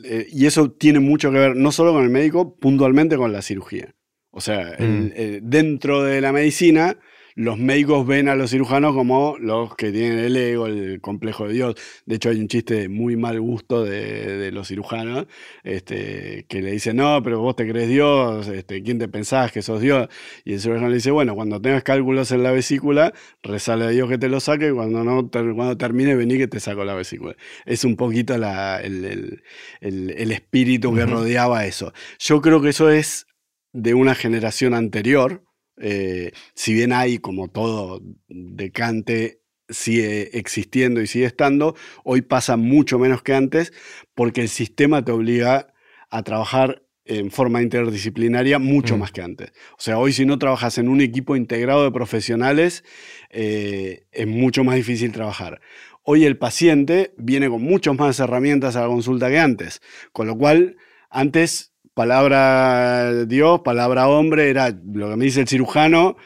eh, 0.04 0.26
y 0.30 0.46
eso 0.46 0.70
tiene 0.72 1.00
mucho 1.00 1.30
que 1.30 1.38
ver 1.38 1.56
no 1.56 1.72
solo 1.72 1.92
con 1.92 2.04
el 2.04 2.10
médico, 2.10 2.56
puntualmente 2.56 3.16
con 3.16 3.32
la 3.32 3.42
cirugía. 3.42 3.94
O 4.30 4.40
sea, 4.40 4.76
mm. 4.78 5.10
eh, 5.14 5.40
dentro 5.42 6.02
de 6.02 6.20
la 6.20 6.32
medicina 6.32 6.98
los 7.38 7.56
médicos 7.56 8.04
ven 8.04 8.28
a 8.28 8.34
los 8.34 8.50
cirujanos 8.50 8.96
como 8.96 9.36
los 9.38 9.76
que 9.76 9.92
tienen 9.92 10.18
el 10.18 10.36
ego, 10.36 10.66
el 10.66 11.00
complejo 11.00 11.46
de 11.46 11.54
Dios. 11.54 11.74
De 12.04 12.16
hecho, 12.16 12.30
hay 12.30 12.40
un 12.40 12.48
chiste 12.48 12.74
de 12.74 12.88
muy 12.88 13.16
mal 13.16 13.40
gusto 13.40 13.84
de, 13.84 14.50
los 14.50 14.66
cirujanos 14.66 15.26
este, 15.62 16.46
que 16.48 16.62
le 16.62 16.72
dicen, 16.72 16.96
no, 16.96 17.22
pero 17.22 17.40
vos 17.40 17.54
te 17.54 17.68
crees 17.68 17.88
Dios, 17.88 18.48
este, 18.48 18.82
¿quién 18.82 18.98
te 18.98 19.06
pensás 19.06 19.52
que 19.52 19.62
sos 19.62 19.80
Dios? 19.80 20.08
Y 20.44 20.54
el 20.54 20.60
cirujano 20.60 20.88
le 20.88 20.96
dice, 20.96 21.12
bueno, 21.12 21.36
cuando 21.36 21.62
tengas 21.62 21.84
cálculos 21.84 22.32
en 22.32 22.42
la 22.42 22.50
vesícula, 22.50 23.14
rezale 23.44 23.84
a 23.84 23.88
Dios 23.90 24.08
que 24.08 24.18
te 24.18 24.28
lo 24.28 24.40
saque 24.40 24.70
y 24.70 24.72
cuando, 24.72 25.04
no, 25.04 25.30
cuando 25.30 25.76
termine, 25.76 26.16
vení 26.16 26.38
que 26.38 26.48
te 26.48 26.58
saco 26.58 26.84
la 26.84 26.94
vesícula. 26.94 27.36
Es 27.66 27.84
un 27.84 27.94
poquito 27.94 28.34
el, 28.34 29.42
espíritu 29.80 30.92
que 30.92 31.06
rodeaba 31.06 31.66
eso. 31.66 31.92
Yo 32.18 32.40
creo 32.40 32.60
que 32.60 32.70
eso 32.70 32.90
es 32.90 33.28
de 33.72 33.94
una 33.94 34.16
generación 34.16 34.74
anterior, 34.74 35.44
eh, 35.80 36.32
si 36.54 36.74
bien 36.74 36.92
hay 36.92 37.18
como 37.18 37.48
todo 37.48 38.02
decante, 38.28 39.40
sigue 39.68 40.38
existiendo 40.38 41.00
y 41.00 41.06
sigue 41.06 41.26
estando, 41.26 41.74
hoy 42.04 42.22
pasa 42.22 42.56
mucho 42.56 42.98
menos 42.98 43.22
que 43.22 43.34
antes 43.34 43.72
porque 44.14 44.40
el 44.40 44.48
sistema 44.48 45.04
te 45.04 45.12
obliga 45.12 45.74
a 46.10 46.22
trabajar 46.22 46.82
en 47.04 47.30
forma 47.30 47.62
interdisciplinaria 47.62 48.58
mucho 48.58 48.96
mm. 48.96 49.00
más 49.00 49.12
que 49.12 49.22
antes. 49.22 49.52
O 49.72 49.80
sea, 49.80 49.98
hoy 49.98 50.12
si 50.12 50.26
no 50.26 50.38
trabajas 50.38 50.78
en 50.78 50.88
un 50.88 51.00
equipo 51.00 51.36
integrado 51.36 51.84
de 51.84 51.90
profesionales, 51.90 52.84
eh, 53.30 54.06
es 54.12 54.26
mucho 54.26 54.62
más 54.62 54.76
difícil 54.76 55.10
trabajar. 55.12 55.60
Hoy 56.02 56.24
el 56.24 56.38
paciente 56.38 57.12
viene 57.16 57.48
con 57.48 57.62
muchas 57.62 57.96
más 57.96 58.20
herramientas 58.20 58.76
a 58.76 58.82
la 58.82 58.86
consulta 58.88 59.28
que 59.28 59.38
antes, 59.38 59.80
con 60.12 60.26
lo 60.26 60.36
cual 60.36 60.76
antes 61.10 61.72
palabra 61.98 63.24
Dios, 63.24 63.62
palabra 63.64 64.06
hombre, 64.06 64.50
era 64.50 64.70
lo 64.70 65.10
que 65.10 65.16
me 65.16 65.24
dice 65.24 65.40
el 65.40 65.48
cirujano, 65.48 66.16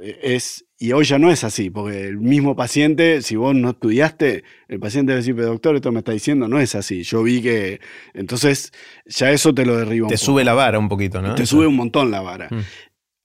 eh, 0.00 0.18
es, 0.22 0.64
y 0.78 0.92
hoy 0.92 1.04
ya 1.04 1.18
no 1.18 1.30
es 1.30 1.44
así, 1.44 1.68
porque 1.68 2.06
el 2.06 2.16
mismo 2.16 2.56
paciente, 2.56 3.20
si 3.20 3.36
vos 3.36 3.54
no 3.54 3.68
estudiaste, 3.70 4.44
el 4.68 4.80
paciente 4.80 5.12
debe 5.12 5.20
decir, 5.20 5.36
doctor, 5.36 5.76
esto 5.76 5.92
me 5.92 5.98
está 5.98 6.12
diciendo, 6.12 6.48
no 6.48 6.58
es 6.58 6.74
así. 6.74 7.02
Yo 7.02 7.22
vi 7.22 7.42
que, 7.42 7.78
entonces, 8.14 8.72
ya 9.04 9.30
eso 9.30 9.54
te 9.54 9.66
lo 9.66 9.76
derriba. 9.76 10.08
Te 10.08 10.16
sube 10.16 10.44
la 10.44 10.54
vara 10.54 10.78
un 10.78 10.88
poquito, 10.88 11.20
¿no? 11.20 11.34
Te 11.34 11.44
sube 11.44 11.66
un 11.66 11.76
montón 11.76 12.10
la 12.10 12.22
vara. 12.22 12.48
Mm. 12.50 12.60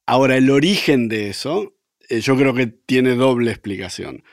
Ahora, 0.06 0.36
el 0.36 0.50
origen 0.50 1.08
de 1.08 1.30
eso, 1.30 1.74
eh, 2.10 2.20
yo 2.20 2.36
creo 2.36 2.54
que 2.54 2.68
tiene 2.68 3.16
doble 3.16 3.50
explicación. 3.50 4.26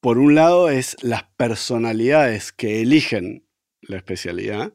Por 0.00 0.18
un 0.18 0.34
lado, 0.34 0.70
es 0.70 0.96
las 1.02 1.22
personalidades 1.36 2.50
que 2.50 2.82
eligen 2.82 3.46
la 3.80 3.96
especialidad, 3.96 4.72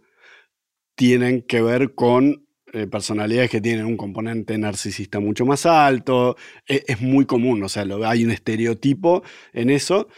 tienen 1.01 1.41
que 1.41 1.63
ver 1.63 1.95
con 1.95 2.45
eh, 2.73 2.85
personalidades 2.85 3.49
que 3.49 3.59
tienen 3.59 3.87
un 3.87 3.97
componente 3.97 4.55
narcisista 4.59 5.19
mucho 5.19 5.47
más 5.47 5.65
alto. 5.65 6.37
E, 6.67 6.83
es, 6.85 7.01
muy 7.01 7.25
común, 7.25 7.63
o 7.63 7.69
sea, 7.69 7.87
hay 8.05 8.23
un 8.23 8.29
estereotipo 8.29 9.23
en 9.51 9.71
eso 9.71 10.09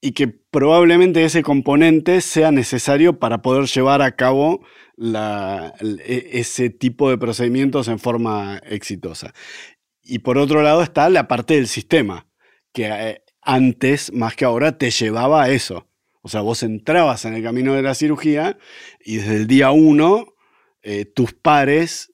y 0.00 0.10
que 0.10 0.26
probablemente 0.26 1.24
ese 1.24 1.44
componente 1.44 2.20
sea 2.22 2.50
necesario 2.50 3.20
para 3.20 3.40
poder 3.40 3.66
llevar 3.66 4.02
a 4.02 4.16
cabo 4.16 4.66
e, 4.98 6.30
ese 6.32 6.70
tipo 6.70 7.08
de 7.08 7.18
procedimientos 7.18 7.86
en 7.86 8.00
forma 8.00 8.60
exitosa. 8.64 9.32
Y 10.02 10.18
por 10.18 10.38
otro 10.38 10.60
lado 10.60 10.82
está 10.82 11.08
la 11.08 11.28
parte 11.28 11.54
del 11.54 11.68
sistema, 11.68 12.26
que 12.72 12.86
eh, 12.86 13.22
antes, 13.42 14.12
más 14.12 14.34
que 14.34 14.44
ahora, 14.44 14.76
te 14.76 14.90
llevaba 14.90 15.44
a 15.44 15.50
eso. 15.50 15.86
O 16.26 16.28
sea, 16.28 16.40
vos 16.40 16.64
entrabas 16.64 17.24
en 17.24 17.34
el 17.34 17.42
camino 17.44 17.74
de 17.74 17.82
la 17.82 17.94
cirugía 17.94 18.58
y 18.98 19.18
desde 19.18 19.36
el 19.36 19.46
día 19.46 19.70
uno 19.70 20.34
eh, 20.82 21.04
tus 21.04 21.32
pares 21.34 22.12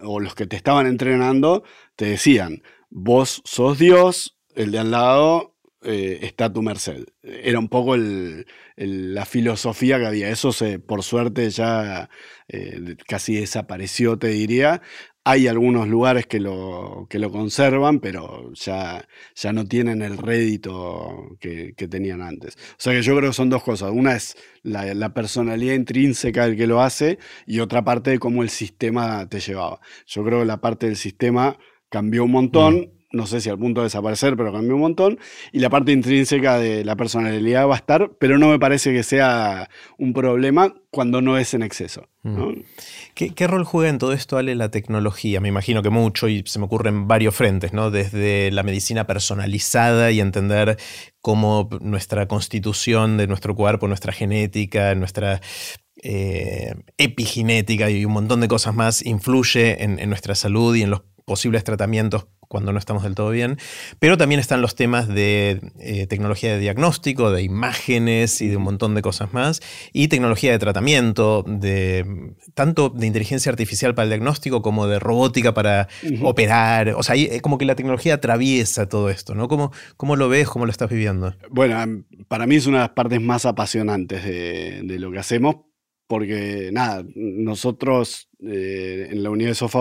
o 0.00 0.18
los 0.18 0.34
que 0.34 0.48
te 0.48 0.56
estaban 0.56 0.88
entrenando 0.88 1.62
te 1.94 2.06
decían, 2.06 2.64
vos 2.90 3.40
sos 3.44 3.78
Dios, 3.78 4.36
el 4.56 4.72
de 4.72 4.80
al 4.80 4.90
lado 4.90 5.54
eh, 5.80 6.18
está 6.22 6.46
a 6.46 6.52
tu 6.52 6.60
merced. 6.60 7.04
Era 7.22 7.60
un 7.60 7.68
poco 7.68 7.94
la 7.96 9.24
filosofía 9.26 10.00
que 10.00 10.06
había. 10.06 10.28
Eso 10.28 10.50
se, 10.50 10.80
por 10.80 11.04
suerte 11.04 11.48
ya 11.50 12.10
eh, 12.48 12.96
casi 13.06 13.36
desapareció, 13.36 14.18
te 14.18 14.26
diría. 14.26 14.82
Hay 15.24 15.46
algunos 15.46 15.86
lugares 15.86 16.26
que 16.26 16.40
lo, 16.40 17.06
que 17.08 17.18
lo 17.20 17.30
conservan, 17.30 18.00
pero 18.00 18.52
ya, 18.54 19.06
ya 19.36 19.52
no 19.52 19.64
tienen 19.66 20.02
el 20.02 20.18
rédito 20.18 21.36
que, 21.38 21.74
tenían 21.88 22.22
antes. 22.22 22.56
O 22.72 22.74
sea 22.78 22.92
que 22.92 23.02
yo 23.02 23.16
creo 23.16 23.30
que 23.30 23.34
son 23.34 23.48
dos 23.50 23.62
cosas. 23.62 23.92
Una 23.92 24.16
es 24.16 24.36
la, 24.62 25.14
personalidad 25.14 25.74
intrínseca 25.74 26.46
del 26.46 26.56
que 26.56 26.66
lo 26.66 26.82
hace 26.82 27.18
y 27.46 27.60
otra 27.60 27.84
parte 27.84 28.10
de 28.10 28.18
cómo 28.18 28.42
el 28.42 28.50
sistema 28.50 29.28
te 29.28 29.38
llevaba. 29.38 29.80
Yo 30.06 30.24
creo 30.24 30.40
que 30.40 30.46
la 30.46 30.60
parte 30.60 30.86
del 30.86 30.96
sistema 30.96 31.56
cambió 31.88 32.24
un 32.24 32.32
montón. 32.32 32.74
Mm 32.80 33.01
no 33.12 33.26
sé 33.26 33.40
si 33.40 33.50
al 33.50 33.58
punto 33.58 33.80
de 33.80 33.86
desaparecer, 33.86 34.36
pero 34.36 34.52
cambió 34.52 34.74
un 34.74 34.80
montón. 34.80 35.18
Y 35.52 35.60
la 35.60 35.70
parte 35.70 35.92
intrínseca 35.92 36.58
de 36.58 36.84
la 36.84 36.96
personalidad 36.96 37.68
va 37.68 37.74
a 37.74 37.78
estar, 37.78 38.10
pero 38.18 38.38
no 38.38 38.48
me 38.48 38.58
parece 38.58 38.92
que 38.92 39.02
sea 39.02 39.68
un 39.98 40.12
problema 40.12 40.74
cuando 40.90 41.22
no 41.22 41.38
es 41.38 41.54
en 41.54 41.62
exceso. 41.62 42.08
Mm. 42.22 42.62
¿Qué, 43.14 43.46
rol 43.46 43.64
juega 43.64 43.90
en 43.90 43.98
todo 43.98 44.12
esto, 44.12 44.36
Ale, 44.36 44.54
la 44.54 44.70
tecnología? 44.70 45.40
Me 45.40 45.48
imagino 45.48 45.82
que 45.82 45.90
mucho 45.90 46.28
y 46.28 46.42
se 46.46 46.58
me 46.58 46.66
ocurren 46.66 47.08
varios 47.08 47.34
frentes, 47.34 47.72
¿no? 47.72 47.90
Desde 47.90 48.50
la 48.50 48.62
medicina 48.62 49.06
personalizada 49.06 50.10
y 50.10 50.20
entender 50.20 50.78
cómo 51.20 51.68
nuestra 51.80 52.26
constitución 52.26 53.16
de 53.16 53.26
nuestro 53.26 53.54
cuerpo, 53.54 53.88
nuestra 53.88 54.12
genética, 54.12 54.94
nuestra 54.94 55.40
eh, 56.02 56.74
epigenética 56.98 57.90
y 57.90 58.04
un 58.04 58.12
montón 58.12 58.40
de 58.40 58.48
cosas 58.48 58.74
más 58.74 59.04
influye 59.04 59.82
en, 59.84 59.98
en 59.98 60.08
nuestra 60.08 60.34
salud 60.34 60.74
y 60.74 60.82
en 60.82 60.90
los 60.90 61.02
posibles 61.24 61.64
tratamientos 61.64 62.26
cuando 62.52 62.70
no 62.70 62.78
estamos 62.78 63.02
del 63.02 63.14
todo 63.14 63.30
bien. 63.30 63.56
Pero 63.98 64.18
también 64.18 64.38
están 64.38 64.60
los 64.60 64.74
temas 64.74 65.08
de 65.08 65.60
eh, 65.80 66.06
tecnología 66.06 66.52
de 66.52 66.58
diagnóstico, 66.60 67.30
de 67.30 67.42
imágenes 67.42 68.42
y 68.42 68.48
de 68.48 68.58
un 68.58 68.64
montón 68.64 68.94
de 68.94 69.00
cosas 69.00 69.32
más. 69.32 69.62
Y 69.94 70.08
tecnología 70.08 70.52
de 70.52 70.58
tratamiento, 70.58 71.44
de 71.46 72.34
tanto 72.52 72.90
de 72.90 73.06
inteligencia 73.06 73.50
artificial 73.50 73.94
para 73.94 74.04
el 74.04 74.10
diagnóstico 74.10 74.60
como 74.60 74.86
de 74.86 74.98
robótica 74.98 75.54
para 75.54 75.88
operar. 76.22 76.90
O 76.90 77.02
sea, 77.02 77.16
eh, 77.16 77.40
como 77.40 77.56
que 77.56 77.64
la 77.64 77.74
tecnología 77.74 78.14
atraviesa 78.14 78.86
todo 78.86 79.08
esto, 79.08 79.34
¿no? 79.34 79.48
¿Cómo, 79.48 79.72
¿Cómo, 79.96 80.16
lo 80.16 80.28
ves? 80.28 80.46
¿Cómo 80.46 80.66
lo 80.66 80.72
estás 80.72 80.90
viviendo? 80.90 81.34
Bueno, 81.48 82.04
para 82.28 82.46
mí 82.46 82.56
es 82.56 82.66
una 82.66 82.78
de 82.78 82.82
las 82.82 82.90
partes 82.90 83.20
más 83.22 83.46
apasionantes 83.46 84.24
de, 84.24 84.82
de 84.84 84.98
lo 84.98 85.10
que 85.10 85.18
hacemos 85.18 85.56
porque 86.12 86.68
nada, 86.74 87.06
nosotros 87.14 88.28
eh, 88.46 89.08
en 89.12 89.22
la 89.22 89.30
unidad 89.30 89.48
de 89.48 89.54
Sofa 89.54 89.78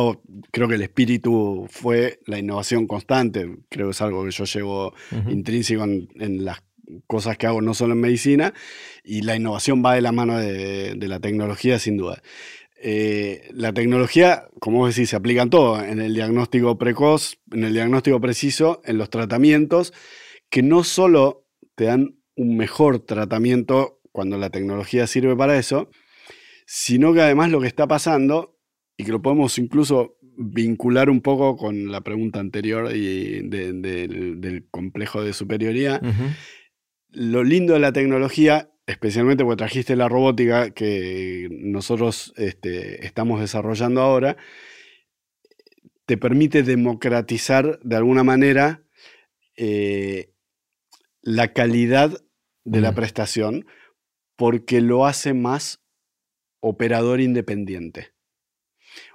creo 0.50 0.70
que 0.70 0.76
el 0.76 0.82
espíritu 0.82 1.68
fue 1.70 2.22
la 2.26 2.40
innovación 2.40 2.88
constante, 2.88 3.58
creo 3.68 3.88
que 3.88 3.92
es 3.92 4.02
algo 4.02 4.24
que 4.24 4.32
yo 4.32 4.46
llevo 4.46 4.94
intrínseco 5.28 5.84
en, 5.84 6.46
las 6.46 6.64
cosas 7.06 7.38
que 7.38 7.48
hago, 7.48 7.62
no 7.62 7.74
solo 7.74 7.96
en 7.96 8.00
medicina, 8.00 8.54
y 9.04 9.24
la 9.24 9.36
innovación 9.36 9.84
va 9.84 9.96
de 9.96 10.00
la 10.00 10.14
mano 10.14 10.38
de, 10.38 10.96
la 11.02 11.20
tecnología 11.20 11.80
sin 11.80 11.98
duda. 11.98 12.22
Eh, 12.82 13.50
la 13.52 13.74
tecnología, 13.74 14.48
como 14.62 14.78
vos 14.78 14.96
decís, 14.96 15.10
se 15.10 15.18
aplica 15.18 15.42
en 15.42 15.50
todo, 15.50 15.84
en 15.84 16.00
el 16.00 16.14
diagnóstico 16.14 16.78
precoz, 16.78 17.40
en 17.52 17.66
el 17.66 17.74
diagnóstico 17.74 18.22
preciso, 18.22 18.82
en 18.86 18.98
los 18.98 19.10
tratamientos, 19.10 19.92
que 20.50 20.64
no 20.64 20.86
solo 20.86 21.46
te 21.76 21.84
dan 21.84 22.16
un 22.38 22.56
mejor 22.56 23.00
tratamiento 23.00 24.00
cuando 24.14 24.38
la 24.38 24.50
tecnología 24.50 25.08
sirve 25.08 25.36
para 25.36 25.58
eso, 25.58 25.90
sino 26.74 27.14
que 27.14 27.20
además 27.20 27.52
lo 27.52 27.60
que 27.60 27.68
está 27.68 27.86
pasando, 27.86 28.58
y 28.96 29.04
que 29.04 29.12
lo 29.12 29.22
podemos 29.22 29.58
incluso 29.58 30.16
vincular 30.22 31.10
un 31.10 31.20
poco 31.20 31.58
con 31.58 31.92
la 31.92 32.00
pregunta 32.00 32.40
anterior 32.40 32.96
y 32.96 33.46
del, 33.50 34.68
complejo 34.72 35.22
de 35.22 35.34
superioridad, 35.34 36.02
lo 37.10 37.44
lindo 37.44 37.74
de 37.74 37.82
la 37.82 37.92
tecnología, 37.92 38.72
especialmente 38.88 39.44
porque 39.44 39.58
trajiste 39.58 39.98
la 39.98 40.08
robótica 40.08 40.72
que 40.72 41.50
nosotros 41.52 42.34
este, 42.38 43.06
estamos 43.06 43.42
desarrollando 43.42 44.00
ahora, 44.00 44.38
te 46.06 46.16
permite 46.16 46.64
democratizar 46.64 47.82
de 47.84 47.98
alguna 47.98 48.24
manera 48.24 48.82
eh, 49.58 50.32
la 51.22 51.52
calidad 51.52 52.18
de 52.64 52.80
la 52.80 52.96
prestación 52.96 53.66
porque 54.38 54.80
lo 54.80 55.06
hace 55.06 55.34
más 55.34 55.81
operador 56.62 57.20
independiente. 57.20 58.14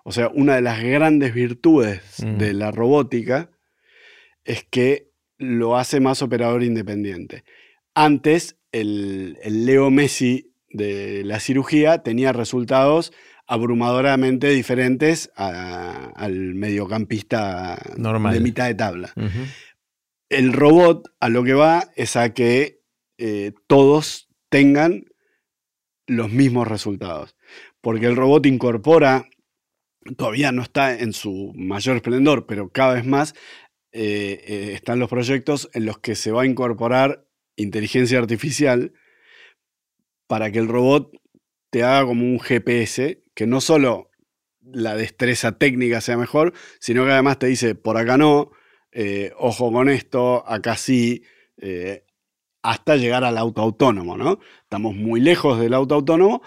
O 0.04 0.12
sea, 0.12 0.28
una 0.28 0.56
de 0.56 0.62
las 0.62 0.82
grandes 0.82 1.32
virtudes 1.35 2.02
mm. 2.22 2.37
de 2.37 2.52
la 2.52 2.70
robótica 2.70 3.50
es 4.44 4.64
que 4.64 5.11
lo 5.38 5.76
hace 5.76 6.00
más 6.00 6.22
operador 6.22 6.62
independiente. 6.62 7.44
Antes, 7.94 8.59
el, 8.72 9.38
Leo 9.44 9.90
Messi 9.90 10.52
de 10.68 11.24
la 11.24 11.40
cirugía 11.40 12.02
tenía 12.02 12.32
resultados 12.32 13.12
abrumadoramente 13.46 14.50
diferentes 14.50 15.30
al 15.37 16.54
mediocampista 16.54 17.80
Normal. 17.96 18.35
de 18.35 18.40
mitad 18.40 18.66
de 18.66 18.74
tabla. 18.74 19.12
El 20.28 20.52
robot 20.52 21.14
a 21.20 21.28
lo 21.28 21.44
que 21.44 21.54
va 21.54 21.90
es 21.94 22.16
a 22.16 22.35
que 22.35 22.80
eh, 23.18 23.52
todos 23.68 24.28
tengan 24.48 25.04
los 26.06 26.30
mismos 26.30 26.66
resultados 26.66 27.36
porque 27.87 28.07
el 28.07 28.16
robot 28.16 28.44
incorpora, 28.46 29.29
todavía 30.16 30.51
no 30.51 30.62
está 30.62 30.99
en 30.99 31.12
su 31.12 31.53
mayor 31.55 31.94
esplendor, 31.94 32.44
pero 32.44 32.68
cada 32.68 32.94
vez 32.94 33.07
más 33.07 33.33
eh, 33.92 34.42
eh, 34.44 34.72
están 34.75 34.99
los 34.99 35.09
proyectos 35.09 35.70
en 35.72 35.87
los 35.87 36.01
que 36.01 36.16
se 36.16 36.33
va 36.33 36.42
a 36.42 36.46
incorporar 36.46 37.29
inteligencia 37.55 38.18
artificial 38.18 38.92
para 40.27 40.51
que 40.51 40.59
el 40.59 40.66
robot 40.66 41.12
te 41.70 41.85
haga 41.85 42.05
como 42.07 42.25
un 42.25 42.40
GPS, 42.40 43.22
que 43.37 43.46
no 43.46 43.61
solo 43.61 44.11
la 44.62 44.96
destreza 44.96 45.57
técnica 45.57 46.01
sea 46.01 46.16
mejor, 46.16 46.55
sino 46.81 47.05
que 47.05 47.12
además 47.12 47.38
te 47.38 47.46
dice, 47.46 47.77
por 47.77 47.99
acá 47.99 48.18
no, 48.18 48.51
eh, 48.90 49.31
ojo 49.38 49.70
con 49.70 49.88
esto, 49.88 50.42
acá 50.49 50.77
sí, 50.77 51.22
hasta 52.62 52.96
llegar 52.96 53.22
al 53.22 53.38
auto 53.38 53.62
autónomo, 53.62 54.16
¿no? 54.16 54.40
Estamos 54.62 54.96
muy 54.96 55.20
lejos 55.20 55.61
del 55.61 55.72
auto 55.72 55.94
autónomo, 55.94 56.42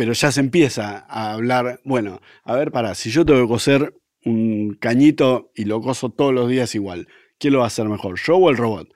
pero 0.00 0.14
ya 0.14 0.32
se 0.32 0.40
empieza 0.40 1.04
a 1.10 1.34
hablar, 1.34 1.82
bueno, 1.84 2.22
a 2.44 2.56
ver, 2.56 2.72
para, 2.72 2.94
si 2.94 3.10
yo 3.10 3.26
tengo 3.26 3.42
que 3.42 3.48
coser 3.48 3.94
un 4.24 4.78
cañito 4.80 5.52
y 5.54 5.66
lo 5.66 5.82
coso 5.82 6.08
todos 6.08 6.32
los 6.32 6.48
días 6.48 6.74
igual, 6.74 7.06
¿quién 7.36 7.52
lo 7.52 7.58
va 7.58 7.64
a 7.64 7.66
hacer 7.66 7.86
mejor, 7.86 8.18
yo 8.18 8.36
o 8.38 8.48
el 8.48 8.56
robot? 8.56 8.88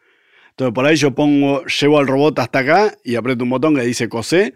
Entonces 0.53 0.73
por 0.73 0.87
ahí 0.87 0.97
yo 0.97 1.15
pongo, 1.15 1.63
llevo 1.67 1.99
al 1.99 2.07
robot 2.07 2.39
hasta 2.39 2.61
acá 2.61 2.97
y 3.05 3.17
aprieto 3.17 3.45
un 3.45 3.51
botón 3.51 3.75
que 3.75 3.83
dice 3.83 4.09
cosé 4.09 4.55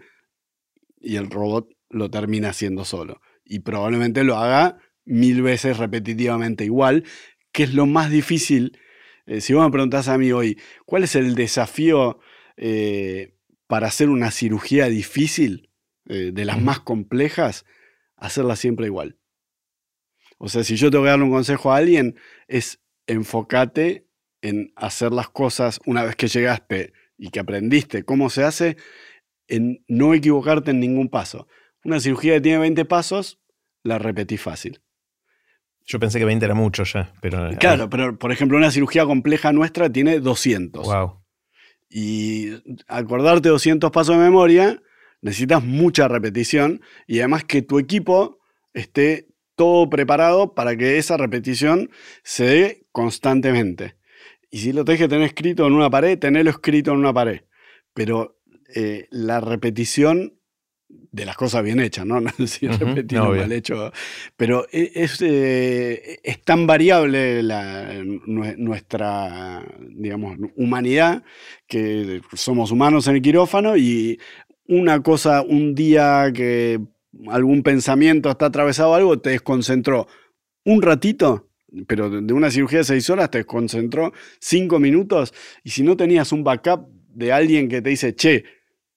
y 0.99 1.17
el 1.17 1.29
robot 1.29 1.69
lo 1.91 2.09
termina 2.09 2.49
haciendo 2.49 2.83
solo. 2.83 3.21
y 3.45 3.59
probablemente 3.59 4.23
lo 4.23 4.35
haga 4.37 4.79
mil 5.05 5.43
veces 5.43 5.77
repetitivamente 5.77 6.65
igual, 6.65 7.03
que 7.51 7.61
es 7.61 7.75
lo 7.75 7.85
más 7.85 8.09
difícil. 8.09 8.75
Eh, 9.27 9.41
si 9.41 9.53
vos 9.53 9.63
me 9.63 9.71
preguntás 9.71 10.07
a 10.07 10.17
mí 10.17 10.31
hoy, 10.31 10.57
¿cuál 10.87 11.03
es 11.03 11.13
el 11.13 11.35
desafío 11.35 12.17
eh, 12.57 13.35
para 13.67 13.85
hacer 13.85 14.09
una 14.09 14.31
cirugía 14.31 14.89
difícil, 14.89 15.68
eh, 16.09 16.31
de 16.33 16.45
las 16.45 16.61
más 16.61 16.79
complejas? 16.81 17.65
Hacerla 18.17 18.55
siempre 18.55 18.87
igual. 18.87 19.17
O 20.37 20.49
sea, 20.49 20.63
si 20.63 20.75
yo 20.75 20.91
tengo 20.91 21.03
que 21.03 21.09
darle 21.09 21.25
un 21.25 21.31
consejo 21.31 21.71
a 21.71 21.77
alguien, 21.77 22.15
es 22.47 22.81
enfócate 23.07 24.07
en 24.41 24.71
hacer 24.75 25.11
las 25.11 25.29
cosas 25.29 25.79
una 25.85 26.03
vez 26.03 26.15
que 26.15 26.27
llegaste 26.27 26.93
y 27.17 27.29
que 27.29 27.39
aprendiste 27.39 28.03
cómo 28.03 28.29
se 28.29 28.43
hace, 28.43 28.77
en 29.47 29.83
no 29.87 30.13
equivocarte 30.13 30.71
en 30.71 30.79
ningún 30.79 31.09
paso. 31.09 31.47
Una 31.83 31.99
cirugía 31.99 32.35
que 32.35 32.41
tiene 32.41 32.59
20 32.59 32.85
pasos, 32.85 33.39
la 33.83 33.97
repetí 33.97 34.37
fácil. 34.37 34.81
Yo 35.85 35.99
pensé 35.99 36.19
que 36.19 36.25
20 36.25 36.45
era 36.45 36.53
mucho 36.53 36.83
ya, 36.83 37.11
pero... 37.21 37.51
Eh, 37.51 37.57
claro, 37.57 37.89
pero 37.89 38.17
por 38.17 38.31
ejemplo 38.31 38.57
una 38.57 38.71
cirugía 38.71 39.05
compleja 39.05 39.51
nuestra 39.51 39.89
tiene 39.89 40.19
200. 40.19 40.85
Wow. 40.85 41.23
Y 41.89 42.51
acordarte 42.87 43.49
200 43.49 43.89
pasos 43.91 44.15
de 44.15 44.23
memoria, 44.23 44.81
necesitas 45.21 45.63
mucha 45.63 46.07
repetición 46.07 46.81
y 47.07 47.19
además 47.19 47.43
que 47.43 47.61
tu 47.61 47.79
equipo 47.79 48.39
esté 48.73 49.27
todo 49.55 49.89
preparado 49.89 50.53
para 50.53 50.77
que 50.77 50.97
esa 50.97 51.17
repetición 51.17 51.89
se 52.23 52.45
dé 52.45 52.87
constantemente. 52.91 53.95
Y 54.49 54.59
si 54.59 54.71
lo 54.71 54.85
tenés 54.85 55.01
que 55.01 55.07
tener 55.07 55.25
escrito 55.25 55.67
en 55.67 55.73
una 55.73 55.89
pared, 55.89 56.17
tenerlo 56.17 56.49
escrito 56.49 56.91
en 56.91 56.97
una 56.97 57.13
pared. 57.13 57.41
Pero 57.93 58.39
eh, 58.73 59.07
la 59.11 59.41
repetición 59.41 60.39
de 60.89 61.25
las 61.25 61.35
cosas 61.35 61.63
bien 61.63 61.79
hechas, 61.79 62.05
¿no? 62.05 62.19
No 62.37 62.47
si 62.47 62.67
repetir 62.67 63.19
mal 63.19 63.51
hecho. 63.51 63.91
Pero 64.35 64.65
e, 64.71 64.91
es, 64.95 65.21
eh, 65.21 66.19
es 66.23 66.41
tan 66.43 66.65
variable 66.65 67.43
nuestra, 68.25 69.63
digamos, 69.89 70.37
humanidad 70.55 71.23
que 71.67 72.21
somos 72.33 72.71
humanos 72.71 73.07
en 73.07 73.15
el 73.15 73.21
quirófano 73.21 73.77
y 73.77 74.19
una 74.69 75.03
cosa, 75.03 75.41
un 75.41 75.75
día 75.75 76.31
que 76.33 76.79
algún 77.27 77.63
pensamiento 77.63 78.29
está 78.29 78.45
atravesado 78.45 78.95
algo, 78.95 79.19
te 79.19 79.31
desconcentró 79.31 80.07
un 80.63 80.81
ratito 80.81 81.49
pero 81.87 82.09
de 82.09 82.33
una 82.33 82.49
cirugía 82.49 82.79
de 82.79 82.83
seis 82.83 83.09
horas 83.09 83.29
te 83.29 83.43
concentró 83.45 84.11
cinco 84.39 84.79
minutos 84.79 85.33
y 85.63 85.69
si 85.69 85.83
no 85.83 85.95
tenías 85.95 86.31
un 86.31 86.43
backup 86.43 86.87
de 87.09 87.31
alguien 87.31 87.67
que 87.67 87.81
te 87.81 87.89
dice, 87.89 88.15
che, 88.15 88.43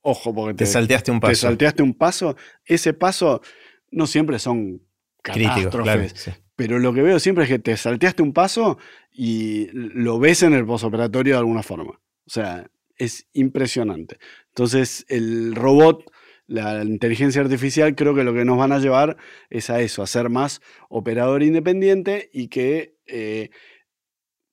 ojo, 0.00 0.34
porque 0.34 0.54
te, 0.54 0.66
salteaste 0.66 1.10
un 1.10 1.20
paso. 1.20 1.32
Te 1.32 1.36
salteaste 1.36 1.82
un 1.82 1.94
paso, 1.94 2.36
ese 2.64 2.92
paso 2.92 3.42
no 3.90 4.06
siempre 4.06 4.38
son 4.38 4.82
catástrofes. 5.22 6.30
Pero 6.56 6.78
lo 6.78 6.92
que 6.92 7.02
veo 7.02 7.18
siempre 7.18 7.44
es 7.44 7.50
que 7.50 7.58
te 7.58 7.76
salteaste 7.76 8.22
un 8.22 8.32
paso 8.32 8.78
y 9.10 9.68
lo 9.72 10.18
ves 10.18 10.42
en 10.42 10.52
el 10.52 10.64
posoperatorio 10.64 11.34
de 11.34 11.38
alguna 11.38 11.62
forma. 11.62 11.92
O 11.92 12.30
sea, 12.30 12.70
es 12.96 13.26
impresionante. 13.32 14.18
Entonces, 14.54 15.04
el 15.08 15.54
robot 15.54 16.04
la 16.52 16.84
inteligencia 16.84 17.40
artificial 17.40 17.94
creo 17.94 18.14
que 18.14 18.24
lo 18.24 18.34
que 18.34 18.44
nos 18.44 18.58
van 18.58 18.72
a 18.72 18.78
llevar 18.78 19.16
es 19.48 19.70
a 19.70 19.80
eso, 19.80 20.02
a 20.02 20.06
ser 20.06 20.28
más 20.28 20.60
operador 20.90 21.42
independiente 21.42 22.28
y 22.32 22.48
que, 22.48 22.96
eh, 23.06 23.48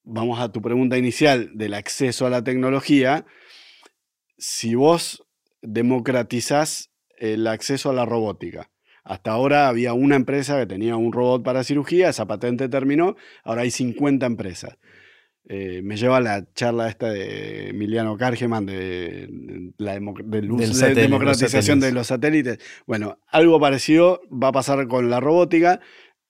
vamos 0.04 0.40
a 0.40 0.52
tu 0.52 0.62
pregunta 0.62 0.98
inicial 0.98 1.52
del 1.56 1.74
acceso 1.74 2.26
a 2.26 2.30
la 2.30 2.44
tecnología, 2.44 3.26
si 4.38 4.76
vos 4.76 5.26
democratizás 5.62 6.90
el 7.18 7.46
acceso 7.48 7.90
a 7.90 7.94
la 7.94 8.06
robótica, 8.06 8.72
hasta 9.04 9.32
ahora 9.32 9.68
había 9.68 9.94
una 9.94 10.16
empresa 10.16 10.58
que 10.58 10.68
tenía 10.68 10.96
un 10.96 11.12
robot 11.12 11.44
para 11.44 11.64
cirugía, 11.64 12.10
esa 12.10 12.28
patente 12.28 12.70
terminó, 12.70 13.18
ahora 13.44 13.64
hay 13.64 13.72
50 13.72 14.26
empresas. 14.26 14.78
Eh, 15.52 15.82
me 15.82 15.98
lleva 15.98 16.18
a 16.18 16.22
la 16.22 16.54
charla 16.54 16.90
esta 16.90 17.10
de 17.10 17.70
Emiliano 17.70 18.16
Cargeman 18.18 18.68
de, 18.68 19.28
la 19.80 19.94
democratización 19.94 21.80
de 21.80 21.92
los 21.92 22.06
satélites. 22.06 22.60
Bueno, 22.86 23.18
algo 23.28 23.60
parecido 23.60 24.22
va 24.32 24.50
a 24.50 24.52
pasar 24.52 24.88
con 24.88 25.10
la 25.10 25.20
robótica. 25.20 25.80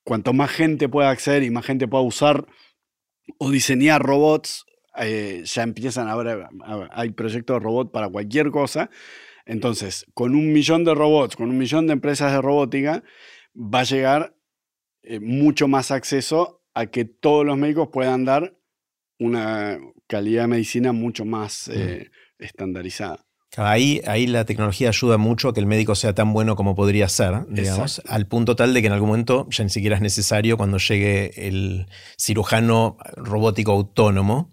Cuanto 0.06 0.32
más 0.32 0.52
gente 0.52 0.88
pueda 0.88 1.10
acceder 1.10 1.44
y 1.44 1.50
más 1.50 1.66
gente 1.66 1.86
pueda 1.86 2.02
usar 2.02 2.46
o 3.40 3.52
diseñar 3.52 4.02
robots, 4.02 4.66
eh, 4.98 5.42
ya 5.44 5.64
empiezan 5.64 6.08
a 6.08 6.14
haber, 6.14 6.48
hay 6.92 7.10
proyectos 7.10 7.58
de 7.58 7.60
robot 7.60 7.92
para 7.92 8.08
cualquier 8.08 8.52
cosa. 8.52 8.90
Entonces, 9.46 10.06
con 10.14 10.34
un 10.34 10.54
millón 10.54 10.86
de 10.86 10.96
robots, 10.96 11.36
con 11.36 11.50
un 11.50 11.58
millón 11.58 11.88
de 11.88 11.94
empresas 11.94 12.32
de 12.32 12.42
robótica, 12.42 13.04
va 13.54 13.82
a 13.82 13.84
llegar 13.84 14.34
eh, 15.04 15.20
mucho 15.20 15.68
más 15.68 15.92
acceso 15.92 16.64
a 16.74 16.86
que 16.86 17.04
todos 17.04 17.46
los 17.46 17.58
médicos 17.58 17.90
puedan 17.92 18.24
dar 18.24 18.59
una 19.20 19.78
calidad 20.08 20.44
de 20.44 20.48
medicina 20.48 20.92
mucho 20.92 21.26
más 21.26 21.68
mm. 21.68 21.72
eh, 21.76 22.12
estandarizada. 22.40 23.26
Ahí, 23.58 24.02
ahí 24.06 24.28
la 24.28 24.46
tecnología 24.46 24.90
ayuda 24.90 25.18
mucho 25.18 25.50
a 25.50 25.54
que 25.54 25.60
el 25.60 25.66
médico 25.66 25.96
sea 25.96 26.14
tan 26.14 26.34
bueno 26.34 26.56
como 26.56 26.76
podría 26.76 27.10
ser, 27.10 27.48
digamos, 27.50 28.02
al 28.08 28.28
punto 28.28 28.56
tal 28.56 28.74
de 28.74 28.82
que 28.82 28.88
en 28.88 28.94
algún 28.94 29.10
momento 29.10 29.48
ya 29.50 29.64
ni 29.64 29.72
siquiera 29.72 29.96
es 29.96 30.02
necesario 30.04 30.56
cuando 30.56 30.78
llegue 30.78 31.48
el 31.48 31.88
cirujano 32.18 32.98
robótico 33.18 33.72
autónomo. 33.72 34.52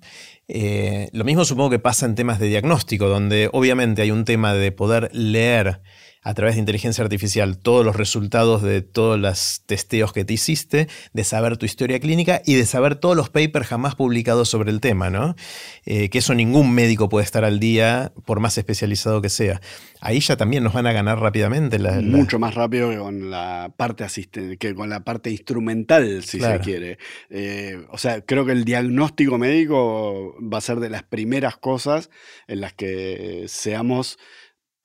Eh, 0.49 1.11
lo 1.13 1.25
mismo 1.25 1.45
supongo 1.45 1.71
que 1.71 1.79
pasa 1.79 2.07
en 2.07 2.15
temas 2.15 2.39
de 2.39 2.47
diagnóstico, 2.47 3.09
donde 3.09 3.51
obviamente 3.53 4.01
hay 4.01 4.11
un 4.11 4.25
tema 4.25 4.55
de 4.55 4.73
poder 4.73 5.11
leer 5.13 5.83
a 6.23 6.35
través 6.35 6.57
de 6.57 6.61
inteligencia 6.61 7.05
artificial 7.05 7.59
todos 7.59 7.85
los 7.85 7.97
resultados 7.97 8.63
de 8.63 8.83
todos 8.83 9.19
los 9.19 9.63
testeos 9.67 10.13
que 10.13 10.25
te 10.25 10.35
hiciste, 10.35 10.89
de 11.13 11.25
saber 11.25 11.57
tu 11.57 11.67
historia 11.67 12.01
clínica 12.01 12.43
y 12.45 12.55
de 12.55 12.67
saber 12.67 12.97
todos 12.97 13.17
los 13.17 13.31
papers 13.31 13.69
jamás 13.69 13.95
publicados 13.95 14.49
sobre 14.49 14.71
el 14.71 14.81
tema, 14.81 15.11
¿no? 15.11 15.37
Eh, 15.85 16.09
que 16.09 16.19
eso 16.19 16.35
ningún 16.35 16.73
médico 16.73 17.09
puede 17.09 17.25
estar 17.25 17.45
al 17.45 17.61
día, 17.61 18.13
por 18.25 18.41
más 18.41 18.59
especializado 18.59 19.23
que 19.23 19.29
sea. 19.29 19.61
Ahí 20.01 20.21
ya 20.21 20.37
también 20.37 20.63
nos 20.63 20.73
van 20.73 20.87
a 20.87 20.93
ganar 20.93 21.21
rápidamente. 21.21 21.79
La, 21.79 22.01
Mucho 22.01 22.39
más 22.39 22.55
rápido 22.55 22.91
que 22.91 22.99
con 22.99 23.31
la 23.31 23.73
parte 23.77 24.05
asistente, 24.05 24.57
que 24.57 24.75
con 24.75 24.89
la 24.89 25.05
parte 25.05 25.31
instrumental, 25.31 26.23
si 26.23 26.41
se 26.41 26.59
quiere. 26.61 26.99
Eh, 27.31 27.85
o 27.91 27.99
sea, 27.99 28.21
creo 28.21 28.45
que 28.45 28.53
el 28.53 28.65
diagnóstico 28.65 29.39
médico 29.39 30.37
va 30.43 30.59
a 30.59 30.61
ser 30.61 30.81
de 30.81 30.91
las 30.91 31.03
primeras 31.03 31.57
cosas 31.57 32.11
en 32.47 32.61
las 32.61 32.73
que 32.73 33.45
seamos 33.49 34.19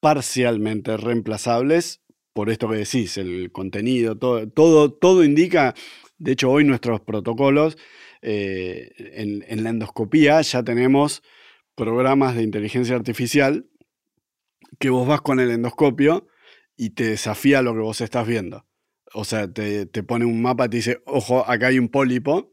parcialmente 0.01 0.97
reemplazables 0.97 2.01
por 2.33 2.49
esto 2.49 2.69
que 2.69 2.77
decís, 2.77 3.17
el 3.17 3.51
contenido, 3.51 4.17
todo, 4.17 4.47
todo, 4.47 4.93
todo 4.93 5.23
indica, 5.23 5.73
de 6.17 6.33
hecho 6.33 6.49
hoy 6.49 6.63
nuestros 6.63 7.01
protocolos 7.01 7.77
eh, 8.21 8.91
en, 8.97 9.63
la 9.63 9.71
endoscopía 9.71 10.41
ya 10.41 10.63
tenemos 10.63 11.23
programas 11.75 12.35
de 12.35 12.43
inteligencia 12.43 12.95
artificial 12.95 13.67
que 14.79 14.89
vos 14.89 15.07
vas 15.07 15.21
con 15.21 15.39
el 15.39 15.51
endoscopio 15.51 16.27
y 16.77 16.91
te 16.91 17.09
desafía 17.09 17.61
lo 17.61 17.73
que 17.73 17.79
vos 17.79 18.01
estás 18.01 18.27
viendo. 18.27 18.65
O 19.13 19.25
sea, 19.25 19.51
te, 19.51 19.85
pone 20.03 20.25
un 20.25 20.41
mapa 20.41 20.69
te 20.69 20.77
dice, 20.77 21.01
ojo, 21.05 21.47
acá 21.49 21.67
hay 21.67 21.79
un 21.79 21.89
pólipo, 21.89 22.50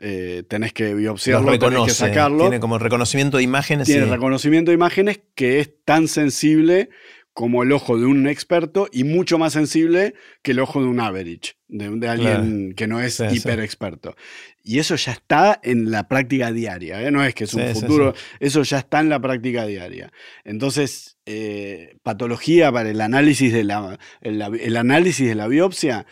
eh, 0.00 0.44
tenés 0.48 0.72
que 0.72 0.94
biopsiarlo, 0.94 1.58
tenés 1.58 1.84
que 1.84 1.90
sacarlo. 1.90 2.44
Tiene 2.44 2.58
como 2.58 2.78
reconocimiento 2.78 3.36
de 3.36 3.42
imágenes. 3.42 3.86
Tiene 3.86 4.06
reconocimiento 4.06 4.70
de 4.70 4.74
imágenes 4.74 5.20
que 5.34 5.60
es 5.60 5.70
tan 5.84 6.08
sensible 6.08 6.88
como 7.34 7.62
el 7.62 7.72
ojo 7.72 7.98
de 7.98 8.06
un 8.06 8.26
experto 8.26 8.88
y 8.92 9.04
mucho 9.04 9.38
más 9.38 9.52
sensible 9.52 10.14
que 10.42 10.50
el 10.50 10.60
ojo 10.60 10.80
de 10.82 10.88
un 10.88 11.00
average, 11.00 11.54
de, 11.68 12.08
alguien 12.08 12.74
que 12.74 12.86
no 12.86 13.00
es 13.00 13.20
hiper 13.20 13.60
experto. 13.60 14.16
Y 14.62 14.78
eso 14.78 14.96
ya 14.96 15.12
está 15.12 15.60
en 15.62 15.90
la 15.90 16.08
práctica 16.08 16.50
diaria, 16.50 17.02
¿eh? 17.02 17.10
no 17.10 17.24
es 17.24 17.34
que 17.34 17.44
es 17.44 17.54
un 17.54 17.66
futuro, 17.68 18.14
eso 18.40 18.62
ya 18.62 18.78
está 18.78 19.00
en 19.00 19.08
la 19.08 19.20
práctica 19.20 19.64
diaria. 19.64 20.12
Entonces, 20.44 21.18
eh, 21.24 21.96
patología 22.02 22.72
para 22.72 22.90
el 22.90 23.00
análisis 23.00 23.52
de 23.52 23.64
la, 23.64 23.98
el 24.20 24.76
análisis 24.76 25.28
de 25.28 25.34
la 25.34 25.46
biopsia 25.46 26.06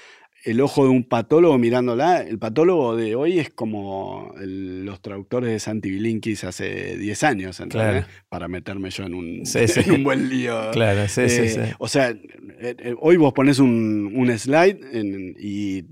el 0.49 0.63
ojo 0.63 0.85
de 0.85 0.91
un 0.91 1.05
patólogo 1.05 1.59
mirándola. 1.59 2.23
El 2.23 2.39
patólogo 2.39 2.97
de 2.97 3.15
hoy 3.15 3.39
es 3.39 3.51
como 3.51 4.33
los 4.39 5.03
traductores 5.03 5.51
de 5.51 5.61
Santi 5.61 5.91
Bilinkis 5.91 6.45
hace 6.45 6.97
10 6.97 7.23
años, 7.25 7.63
Para 8.31 8.49
meterme 8.49 8.89
yo 8.91 9.05
en 9.05 9.15
un, 9.15 9.43
un 9.95 10.05
buen 10.05 10.31
lío. 10.31 10.71
Claro, 10.73 11.07
sí, 11.07 11.21
eh, 11.25 11.75
O 11.79 11.87
sea, 11.87 12.11
eh, 12.11 12.77
eh, 12.79 12.95
hoy 12.99 13.19
vos 13.19 13.35
pones 13.35 13.59
un, 13.59 14.09
slide 14.39 14.79
y 15.39 15.85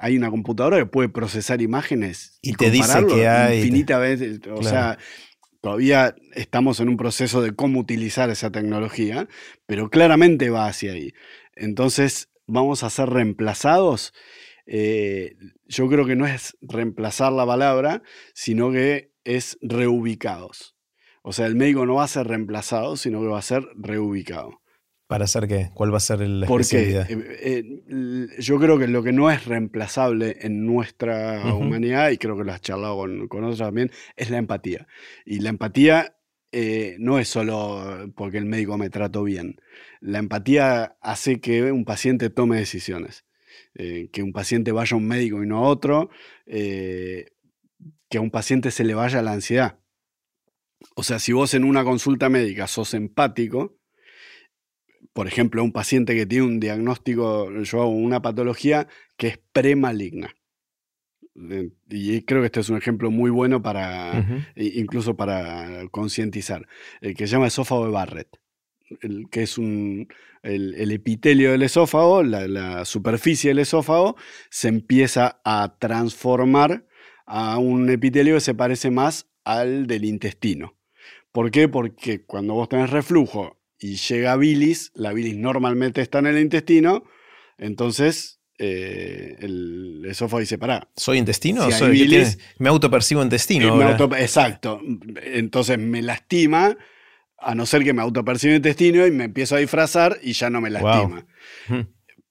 hay 0.00 0.16
una 0.16 0.30
computadora 0.30 0.78
que 0.78 0.86
puede 0.86 1.08
procesar 1.08 1.60
imágenes 1.60 2.38
y, 2.40 2.54
te 2.54 2.70
dice 2.70 3.04
que 3.06 3.26
hay. 3.26 3.58
Infinitas 3.58 4.00
veces. 4.00 4.40
O 4.52 4.62
sea. 4.62 4.98
Todavía 5.60 6.14
estamos 6.34 6.78
en 6.80 6.90
un 6.90 6.98
proceso 6.98 7.40
de 7.40 7.54
cómo 7.54 7.80
utilizar 7.80 8.28
esa 8.28 8.50
tecnología, 8.50 9.28
pero 9.64 9.88
claramente 9.88 10.50
va 10.50 10.66
hacia 10.66 10.92
ahí. 10.92 11.14
Entonces, 11.56 12.28
vamos 12.46 12.82
a 12.82 12.90
ser 12.90 13.10
reemplazados, 13.10 14.12
eh, 14.66 15.36
yo 15.66 15.88
creo 15.88 16.06
que 16.06 16.16
no 16.16 16.26
es 16.26 16.56
reemplazar 16.60 17.32
la 17.32 17.46
palabra, 17.46 18.02
sino 18.34 18.70
que 18.70 19.12
es 19.24 19.58
reubicados. 19.60 20.76
O 21.22 21.32
sea, 21.32 21.46
el 21.46 21.56
médico 21.56 21.86
no 21.86 21.94
va 21.96 22.04
a 22.04 22.08
ser 22.08 22.26
reemplazado, 22.26 22.96
sino 22.96 23.20
que 23.20 23.28
va 23.28 23.38
a 23.38 23.42
ser 23.42 23.66
reubicado. 23.76 24.60
¿Para 25.06 25.24
hacer 25.26 25.46
qué? 25.46 25.70
¿Cuál 25.74 25.92
va 25.92 25.98
a 25.98 26.00
ser 26.00 26.20
la 26.20 26.46
especialidad? 26.46 27.06
Porque 27.06 27.38
eh, 27.40 27.64
yo 28.38 28.58
creo 28.58 28.78
que 28.78 28.88
lo 28.88 29.02
que 29.02 29.12
no 29.12 29.30
es 29.30 29.44
reemplazable 29.44 30.38
en 30.40 30.64
nuestra 30.64 31.54
humanidad, 31.54 32.10
y 32.10 32.18
creo 32.18 32.36
que 32.36 32.44
lo 32.44 32.52
has 32.52 32.62
charlado 32.62 32.96
con, 32.96 33.28
con 33.28 33.44
otros 33.44 33.58
también, 33.58 33.90
es 34.16 34.30
la 34.30 34.38
empatía. 34.38 34.86
Y 35.26 35.40
la 35.40 35.50
empatía 35.50 36.16
eh, 36.54 36.96
no 36.98 37.18
es 37.18 37.28
solo 37.28 38.12
porque 38.16 38.38
el 38.38 38.46
médico 38.46 38.78
me 38.78 38.90
trató 38.90 39.24
bien. 39.24 39.60
La 40.00 40.18
empatía 40.18 40.96
hace 41.00 41.40
que 41.40 41.72
un 41.72 41.84
paciente 41.84 42.30
tome 42.30 42.58
decisiones. 42.58 43.24
Eh, 43.74 44.08
que 44.12 44.22
un 44.22 44.32
paciente 44.32 44.72
vaya 44.72 44.94
a 44.94 44.98
un 44.98 45.06
médico 45.06 45.42
y 45.42 45.46
no 45.46 45.58
a 45.58 45.68
otro, 45.68 46.10
que 46.46 48.18
a 48.18 48.20
un 48.20 48.30
paciente 48.30 48.70
se 48.70 48.84
le 48.84 48.94
vaya 48.94 49.22
la 49.22 49.32
ansiedad. 49.32 49.80
O 50.94 51.02
sea, 51.02 51.18
si 51.18 51.32
vos 51.32 51.54
en 51.54 51.64
una 51.64 51.84
consulta 51.84 52.28
médica 52.28 52.66
sos 52.66 52.94
empático, 52.94 53.76
por 55.12 55.28
ejemplo, 55.28 55.62
un 55.62 55.72
paciente 55.72 56.14
que 56.14 56.26
tiene 56.26 56.44
un 56.44 56.60
diagnóstico, 56.60 57.50
yo 57.62 57.82
hago 57.82 57.90
una 57.90 58.20
patología 58.20 58.88
que 59.16 59.28
es 59.28 59.38
premaligna. 59.52 60.34
Y 61.34 62.22
creo 62.22 62.40
que 62.42 62.46
este 62.46 62.60
es 62.60 62.68
un 62.68 62.76
ejemplo 62.76 63.10
muy 63.10 63.30
bueno 63.30 63.60
para, 63.60 64.24
incluso 64.56 65.16
para 65.16 65.88
concientizar, 65.90 66.66
el 67.00 67.14
que 67.14 67.26
se 67.26 67.32
llama 67.32 67.48
esófago 67.48 67.86
de 67.86 67.90
Barrett, 67.90 68.38
el, 69.00 69.28
que 69.30 69.42
es 69.42 69.58
un, 69.58 70.08
el, 70.42 70.90
epitelio 70.92 71.50
del 71.50 71.62
esófago, 71.62 72.22
la, 72.22 72.46
la, 72.46 72.84
superficie 72.84 73.50
del 73.50 73.58
esófago, 73.58 74.16
se 74.50 74.68
empieza 74.68 75.40
a 75.44 75.76
transformar 75.78 76.86
a 77.26 77.58
un 77.58 77.90
epitelio 77.90 78.34
que 78.34 78.40
se 78.40 78.54
parece 78.54 78.90
más 78.90 79.28
al 79.44 79.86
del 79.86 80.04
intestino. 80.04 80.76
¿Por 81.32 81.50
qué? 81.50 81.68
Porque 81.68 82.24
cuando 82.24 82.54
vos 82.54 82.68
tenés 82.68 82.90
reflujo 82.90 83.60
y 83.78 83.96
llega 83.96 84.36
bilis, 84.36 84.92
la 84.94 85.12
bilis 85.12 85.36
normalmente 85.36 86.00
está 86.00 86.20
en 86.20 86.26
el 86.26 86.38
intestino, 86.38 87.02
entonces 87.58 88.33
eh, 88.58 89.36
el 89.40 90.04
esófago 90.08 90.40
dice, 90.40 90.58
pará. 90.58 90.88
¿Soy 90.96 91.18
intestino? 91.18 91.70
soy, 91.70 91.92
bilis, 91.92 92.38
me 92.58 92.68
autopercibo 92.68 93.22
intestino. 93.22 93.80
exacto. 94.16 94.80
Entonces 95.22 95.78
me 95.78 96.02
lastima, 96.02 96.76
a 97.38 97.54
no 97.54 97.66
ser 97.66 97.84
que 97.84 97.92
me 97.92 98.02
autopercibo 98.02 98.54
intestino 98.54 99.06
y 99.06 99.10
me 99.10 99.24
empiezo 99.24 99.56
a 99.56 99.58
disfrazar 99.58 100.18
y 100.22 100.32
ya 100.32 100.50
no 100.50 100.60
me 100.60 100.70
lastima. 100.70 101.26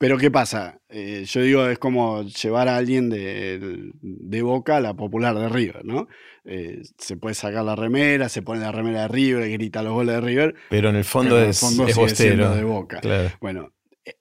Pero 0.03 0.17
¿qué 0.17 0.29
pasa? 0.29 0.81
Eh, 0.89 1.23
yo 1.25 1.41
digo, 1.41 1.65
es 1.67 1.79
como 1.79 2.23
llevar 2.23 2.67
a 2.67 2.75
alguien 2.75 3.09
de, 3.09 4.41
Boca 4.41 4.75
a 4.75 4.81
la 4.81 4.95
popular 4.95 5.33
de 5.33 5.47
River, 5.47 5.85
¿no? 5.85 6.09
Eh, 6.43 6.81
se 6.97 7.15
puede 7.15 7.35
sacar 7.35 7.63
la 7.63 7.77
remera, 7.77 8.27
se 8.27 8.41
pone 8.41 8.59
la 8.59 8.73
remera 8.73 9.03
de 9.03 9.07
River, 9.07 9.49
grita 9.49 9.81
los 9.81 9.93
goles 9.93 10.15
de 10.15 10.21
River. 10.21 10.55
Pero 10.69 10.89
en 10.89 10.97
el 10.97 11.05
fondo 11.05 11.39
es, 11.39 11.57
fondo 11.57 11.85
de 11.85 12.63
Boca. 12.65 12.99
Bueno, 13.39 13.71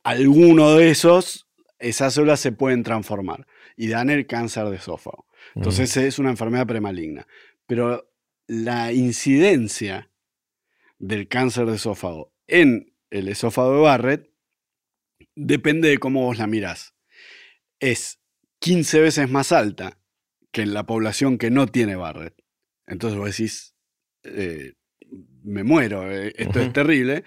alguno 0.05 0.77
de 0.77 0.91
esos, 0.91 1.49
esas 1.83 2.15
células 2.15 2.39
se 2.41 2.53
pueden 2.53 2.85
transformar 2.85 3.47
y 3.77 3.89
dan 3.89 4.09
el 4.09 4.27
cáncer 4.27 4.67
de 4.67 4.77
esófago. 4.77 5.27
Entonces 5.57 5.97
es 5.97 6.19
una 6.21 6.31
enfermedad 6.31 6.67
premaligna. 6.67 7.27
Pero 7.67 8.09
la 8.47 8.93
incidencia 8.93 10.11
del 10.99 11.27
cáncer 11.27 11.67
de 11.67 11.77
esófago 11.77 12.33
en 12.47 12.95
el 13.11 13.29
esófago 13.29 13.75
de 13.75 13.81
Barrett 13.81 14.31
depende 15.35 15.89
de 15.89 15.99
cómo 15.99 16.23
vos 16.23 16.39
la 16.39 16.47
mirás. 16.47 16.95
Es 17.81 18.21
15 18.61 19.01
veces 19.01 19.29
más 19.29 19.51
alta 19.51 19.99
que 20.53 20.63
en 20.63 20.75
la 20.75 20.87
población 20.87 21.37
que 21.37 21.51
no 21.51 21.67
tiene 21.67 21.97
Barrett. 21.97 22.37
Entonces 22.87 23.19
vos 23.19 23.37
decís, 23.37 23.75
eh, 24.23 24.75
me 25.43 25.65
muero, 25.65 26.11
eh, 26.11 26.33
esto 26.37 26.61
es 26.61 26.73
terrible, 26.73 27.25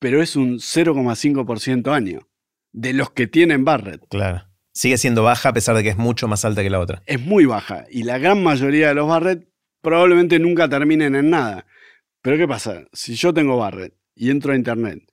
pero 0.00 0.20
es 0.20 0.34
un 0.34 0.58
0,5% 0.58 1.92
año 1.92 2.29
de 2.72 2.92
los 2.92 3.10
que 3.10 3.26
tienen 3.26 3.64
Barrett. 3.64 4.06
Claro. 4.08 4.46
Sigue 4.72 4.98
siendo 4.98 5.22
baja 5.22 5.50
a 5.50 5.52
pesar 5.52 5.76
de 5.76 5.82
que 5.82 5.88
es 5.90 5.96
mucho 5.96 6.28
más 6.28 6.44
alta 6.44 6.62
que 6.62 6.70
la 6.70 6.80
otra. 6.80 7.02
Es 7.06 7.20
muy 7.20 7.44
baja 7.44 7.84
y 7.90 8.04
la 8.04 8.18
gran 8.18 8.42
mayoría 8.42 8.88
de 8.88 8.94
los 8.94 9.08
Barrett 9.08 9.48
probablemente 9.80 10.38
nunca 10.38 10.68
terminen 10.68 11.16
en 11.16 11.30
nada. 11.30 11.66
Pero 12.22 12.36
¿qué 12.36 12.46
pasa? 12.46 12.84
Si 12.92 13.14
yo 13.14 13.34
tengo 13.34 13.56
Barrett 13.56 13.94
y 14.14 14.30
entro 14.30 14.52
a 14.52 14.56
internet 14.56 15.10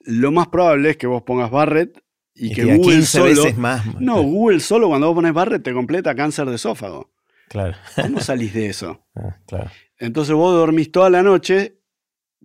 lo 0.00 0.32
más 0.32 0.48
probable 0.48 0.90
es 0.90 0.96
que 0.96 1.06
vos 1.06 1.22
pongas 1.22 1.50
Barrett 1.50 2.02
y, 2.34 2.54
que 2.54 2.76
Google 2.76 3.02
solo. 3.02 3.52
más. 3.56 3.84
No, 4.00 4.22
Google 4.22 4.60
solo 4.60 4.88
cuando 4.88 5.08
vos 5.08 5.14
pones 5.14 5.32
Barrett 5.32 5.62
te 5.62 5.72
completa 5.72 6.14
cáncer 6.14 6.48
de 6.48 6.56
esófago. 6.56 7.12
Claro. 7.48 7.76
¿Cómo 7.96 8.20
salís 8.20 8.54
de 8.54 8.66
eso? 8.66 9.06
Ah, 9.16 9.36
claro. 9.46 9.70
Entonces 9.98 10.34
vos 10.34 10.54
dormís 10.54 10.92
toda 10.92 11.10
la 11.10 11.22
noche, 11.22 11.78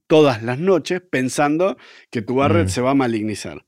todas 0.07 0.43
las 0.43 0.59
noches, 0.59 0.99
pensando 0.99 1.77
que 2.09 2.21
tu 2.21 2.36
Barrett 2.36 2.65
mm. 2.65 2.69
se 2.69 2.81
va 2.81 2.91
a 2.91 2.95
malignizar. 2.95 3.65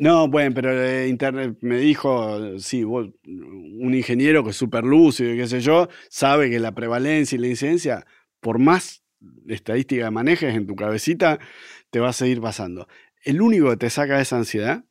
No, 0.00 0.28
bueno, 0.28 0.54
pero 0.54 0.72
eh, 0.82 1.08
Internet 1.08 1.58
me 1.60 1.76
dijo, 1.76 2.58
sí, 2.58 2.84
vos, 2.84 3.10
un 3.26 3.94
ingeniero 3.94 4.42
que 4.42 4.48
es 4.48 4.56
súper 4.56 4.82
lúcido 4.82 5.34
y 5.34 5.36
qué 5.36 5.46
sé 5.46 5.60
yo, 5.60 5.88
sabe 6.08 6.48
que 6.48 6.58
la 6.58 6.74
prevalencia 6.74 7.36
y 7.36 7.38
la 7.38 7.48
incidencia, 7.48 8.06
por 8.40 8.58
más 8.58 9.04
estadística 9.46 10.06
que 10.06 10.10
manejes 10.10 10.54
en 10.54 10.66
tu 10.66 10.74
cabecita, 10.74 11.38
te 11.90 12.00
va 12.00 12.08
a 12.08 12.12
seguir 12.14 12.40
pasando. 12.40 12.88
El 13.22 13.42
único 13.42 13.68
que 13.68 13.76
te 13.76 13.90
saca 13.90 14.16
de 14.16 14.22
esa 14.22 14.38
ansiedad 14.38 14.86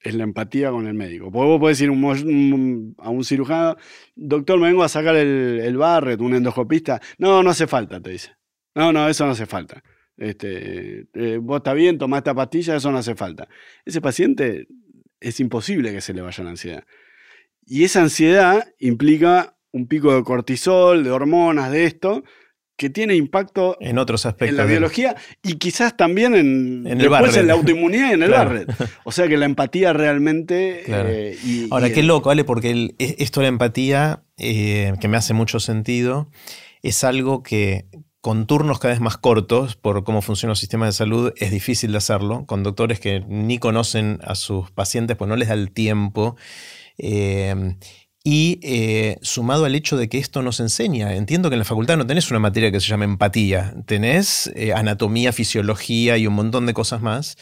es 0.00 0.14
la 0.16 0.24
empatía 0.24 0.72
con 0.72 0.88
el 0.88 0.94
médico. 0.94 1.30
Porque 1.30 1.46
vos 1.46 1.60
podés 1.60 1.80
ir 1.82 1.90
a 1.90 1.92
un 1.92 3.24
cirujano, 3.24 3.76
doctor, 4.16 4.58
me 4.58 4.66
vengo 4.66 4.82
a 4.82 4.88
sacar 4.88 5.14
el, 5.14 5.60
el 5.62 5.76
barret, 5.76 6.20
un 6.20 6.34
endoscopista. 6.34 7.00
No, 7.18 7.44
no 7.44 7.50
hace 7.50 7.68
falta, 7.68 8.00
te 8.00 8.10
dice. 8.10 8.32
No, 8.74 8.92
no, 8.92 9.08
eso 9.08 9.24
no 9.24 9.30
hace 9.30 9.46
falta. 9.46 9.84
Este, 10.16 11.06
eh, 11.14 11.38
vos 11.40 11.58
está 11.58 11.74
bien, 11.74 11.98
tomá 11.98 12.18
esta 12.18 12.34
pastilla, 12.34 12.76
eso 12.76 12.90
no 12.90 12.98
hace 12.98 13.14
falta. 13.14 13.48
Ese 13.84 14.00
paciente 14.00 14.66
es 15.20 15.40
imposible 15.40 15.92
que 15.92 16.00
se 16.00 16.14
le 16.14 16.22
vaya 16.22 16.44
la 16.44 16.50
ansiedad. 16.50 16.84
Y 17.66 17.84
esa 17.84 18.02
ansiedad 18.02 18.66
implica 18.78 19.56
un 19.72 19.88
pico 19.88 20.14
de 20.14 20.22
cortisol, 20.22 21.04
de 21.04 21.10
hormonas, 21.10 21.70
de 21.70 21.84
esto, 21.84 22.22
que 22.76 22.90
tiene 22.90 23.16
impacto 23.16 23.76
en 23.80 23.98
otros 23.98 24.26
aspectos 24.26 24.50
en 24.50 24.56
la 24.56 24.64
biología 24.70 25.16
y 25.42 25.54
quizás 25.54 25.96
también 25.96 26.34
en, 26.34 26.86
en, 26.86 27.00
en 27.00 27.46
la 27.46 27.54
autoinmunidad 27.54 28.10
y 28.10 28.12
en 28.12 28.22
el 28.22 28.30
Barret. 28.30 28.70
O 29.04 29.12
sea 29.12 29.28
que 29.28 29.36
la 29.38 29.46
empatía 29.46 29.94
realmente... 29.94 30.82
Eh, 30.86 31.68
Ahora, 31.70 31.90
qué 31.90 32.02
loco, 32.02 32.28
¿vale? 32.28 32.44
Porque 32.44 32.94
e, 32.98 33.16
esto 33.18 33.40
de 33.40 33.44
la 33.44 33.48
empatía, 33.48 34.22
eh, 34.36 34.92
que 35.00 35.08
me 35.08 35.16
hace 35.16 35.32
mucho 35.32 35.58
sentido, 35.58 36.30
es 36.82 37.02
algo 37.02 37.42
que 37.42 37.86
con 38.26 38.48
turnos 38.48 38.80
cada 38.80 38.92
vez 38.92 39.00
más 39.00 39.18
cortos, 39.18 39.76
por 39.76 40.02
cómo 40.02 40.20
funciona 40.20 40.50
el 40.50 40.56
sistema 40.56 40.86
de 40.86 40.90
salud, 40.90 41.32
es 41.36 41.52
difícil 41.52 41.92
de 41.92 41.98
hacerlo, 41.98 42.44
con 42.44 42.64
doctores 42.64 42.98
que 42.98 43.20
ni 43.28 43.60
conocen 43.60 44.18
a 44.24 44.34
sus 44.34 44.68
pacientes, 44.72 45.16
pues 45.16 45.28
no 45.28 45.36
les 45.36 45.46
da 45.46 45.54
el 45.54 45.70
tiempo. 45.70 46.34
Eh, 46.98 47.76
y 48.24 48.58
eh, 48.64 49.18
sumado 49.22 49.64
al 49.64 49.76
hecho 49.76 49.96
de 49.96 50.08
que 50.08 50.18
esto 50.18 50.42
nos 50.42 50.58
enseña, 50.58 51.14
entiendo 51.14 51.50
que 51.50 51.54
en 51.54 51.60
la 51.60 51.64
facultad 51.64 51.96
no 51.96 52.04
tenés 52.04 52.28
una 52.32 52.40
materia 52.40 52.72
que 52.72 52.80
se 52.80 52.88
llama 52.88 53.04
empatía, 53.04 53.76
tenés 53.86 54.50
eh, 54.56 54.72
anatomía, 54.72 55.32
fisiología 55.32 56.18
y 56.18 56.26
un 56.26 56.34
montón 56.34 56.66
de 56.66 56.74
cosas 56.74 57.02
más, 57.02 57.38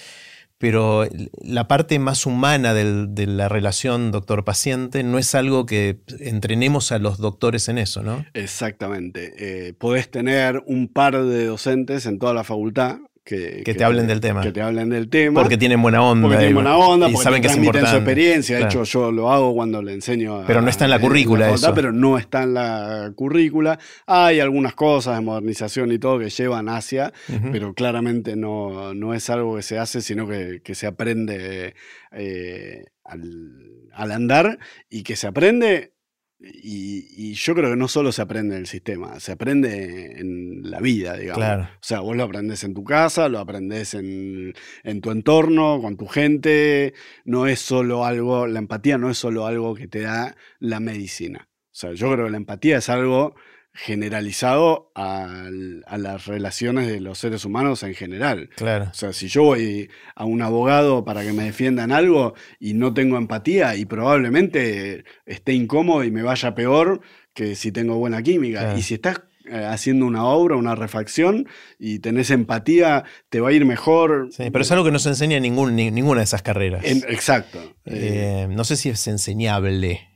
pero 0.59 1.07
la 1.43 1.69
parte 1.69 1.99
más 1.99 2.27
humana 2.27 2.75
de 2.75 3.27
la 3.27 3.49
relación 3.49 4.13
doctor-paciente 4.13 5.03
no 5.03 5.19
es 5.19 5.35
algo 5.35 5.67
que 5.67 5.99
entrenemos 6.21 6.93
a 6.93 6.99
los 6.99 7.19
doctores 7.19 7.69
en 7.69 7.79
eso, 7.79 8.03
¿no? 8.03 8.25
Exactamente. 8.35 9.35
Eh, 9.39 9.73
podés 9.75 10.11
tener 10.11 10.63
un 10.67 10.89
par 10.89 11.23
de 11.23 11.47
docentes 11.47 12.07
en 12.07 12.19
toda 12.19 12.35
la 12.35 12.45
facultad 12.45 12.99
que, 13.25 13.75
te 13.77 13.85
hablen 13.85 14.07
del 14.07 14.21
tema. 14.21 14.43
Que 14.43 14.53
te 14.53 14.61
hablen 14.61 14.91
del 14.91 15.09
tema. 15.09 15.41
Porque 15.41 15.57
tienen 15.57 15.81
buena 15.81 16.03
onda. 16.03 16.29
Porque 16.29 16.39
tienen 16.39 16.55
buena 16.55 16.77
onda, 16.77 17.09
y 17.09 17.17
saben 17.17 17.41
que 17.41 17.49
es 17.49 17.57
importante. 17.57 17.91
su 17.91 17.97
experiencia. 17.97 18.59
De 18.59 18.65
hecho, 18.65 18.85
yo 18.85 19.11
lo 19.11 19.33
hago 19.33 19.55
cuando 19.55 19.81
le 19.81 19.95
enseño 19.95 20.37
a, 20.37 20.47
Pero 20.47 20.61
no 20.61 20.69
está 20.69 20.85
en 20.85 20.91
la 20.91 21.01
currícula 21.01 21.51
eso. 21.51 21.73
Pero 21.75 21.91
no 21.91 22.19
está 22.19 22.43
en 22.43 22.55
la 22.55 23.13
currícula. 23.15 23.79
Hay 24.07 24.41
algunas 24.41 24.75
cosas 24.75 25.17
de 25.17 25.23
modernización 25.23 25.91
y 25.93 25.99
todo 25.99 26.19
que 26.19 26.29
llevan 26.29 26.69
hacia, 26.69 27.13
pero 27.51 27.73
claramente 27.73 28.37
no, 28.37 28.93
no, 28.93 29.15
es 29.15 29.31
algo 29.31 29.57
que 29.57 29.63
se 29.63 29.79
hace, 29.79 30.03
sino 30.03 30.29
que, 30.29 30.61
que 30.63 30.75
se 30.75 30.87
aprende 30.87 31.75
eh, 32.13 32.85
al, 33.05 33.89
al 33.95 34.13
andar 34.13 34.59
y 34.91 35.03
que 35.03 35.17
se 35.17 35.27
aprende 35.27 35.94
y, 36.41 37.33
yo 37.35 37.55
creo 37.55 37.71
que 37.71 37.77
no 37.77 37.89
solo 37.89 38.13
se 38.13 38.23
aprende 38.23 38.55
en 38.55 38.61
el 38.63 38.67
sistema, 38.67 39.19
se 39.21 39.33
aprende 39.33 40.21
en 40.21 40.61
la 40.71 40.81
vida, 40.81 41.17
digamos. 41.17 41.69
O 41.69 41.79
sea, 41.81 42.01
vos 42.01 42.17
lo 42.17 42.25
aprendés 42.25 42.65
en 42.65 42.75
tu 42.75 42.85
casa, 42.85 43.29
lo 43.29 43.39
aprendés 43.39 43.95
en, 43.95 44.55
en, 44.83 45.01
tu 45.01 45.11
entorno, 45.11 45.81
con 45.81 45.97
tu 45.97 46.07
gente. 46.07 46.95
No 47.25 47.47
es 47.47 47.61
solo 47.61 48.05
algo, 48.05 48.47
la 48.47 48.59
empatía 48.59 48.99
no 48.99 49.11
es 49.11 49.19
solo 49.19 49.47
algo 49.47 49.75
que 49.75 49.89
te 49.89 50.01
da 50.01 50.37
la 50.59 50.81
medicina. 50.81 51.49
O 51.51 51.77
sea, 51.77 51.93
yo 51.93 52.13
creo 52.13 52.27
que 52.27 52.31
la 52.31 52.37
empatía 52.37 52.79
es 52.79 52.89
algo 52.89 53.35
generalizado 53.75 54.93
a, 54.95 55.51
las 55.97 56.27
relaciones 56.27 56.87
de 56.87 57.01
los 57.01 57.19
seres 57.19 57.45
humanos 57.45 57.83
en 57.83 57.95
general. 57.95 58.49
Claro. 58.57 58.87
O 58.91 58.95
sea, 58.95 59.13
si 59.13 59.27
yo 59.27 59.43
voy 59.43 59.91
a 60.15 60.25
un 60.25 60.43
abogado 60.43 61.05
para 61.05 61.23
que 61.23 61.33
me 61.33 61.45
defiendan 61.45 61.91
algo 61.91 62.35
y 62.61 62.75
no 62.75 62.95
tengo 62.95 63.17
empatía 63.19 63.75
y 63.75 63.85
probablemente 63.85 65.05
esté 65.27 65.55
incómodo 65.55 66.05
y 66.05 66.13
me 66.13 66.23
vaya 66.23 66.55
peor 66.55 67.01
que 67.35 67.57
si 67.57 67.73
tengo 67.73 67.97
buena 67.97 68.23
química. 68.23 68.77
Y 68.79 68.83
si 68.83 68.95
estás 68.95 69.23
eh, 69.47 69.67
haciendo 69.69 70.07
una 70.07 70.25
obra, 70.25 70.57
una 70.57 70.77
refacción, 70.77 71.49
y 71.79 71.99
tenés 71.99 72.31
empatía, 72.31 73.05
te 73.29 73.41
va 73.41 73.49
a 73.49 73.53
ir 73.53 73.65
mejor. 73.65 74.29
Sí, 74.31 74.51
pero 74.51 74.63
es 74.63 74.71
algo 74.71 74.85
que 74.85 74.93
no 74.93 75.01
se 75.01 75.09
enseña 75.09 75.37
en 75.37 75.43
ningún, 75.43 75.75
ninguna 75.75 76.21
de 76.21 76.25
esas 76.25 76.43
carreras. 76.43 76.85
exacto. 76.85 77.75
Eh, 77.85 78.47
no 78.49 78.63
sé 78.63 78.77
si 78.77 78.89
es 78.89 79.07
enseñable 79.09 80.14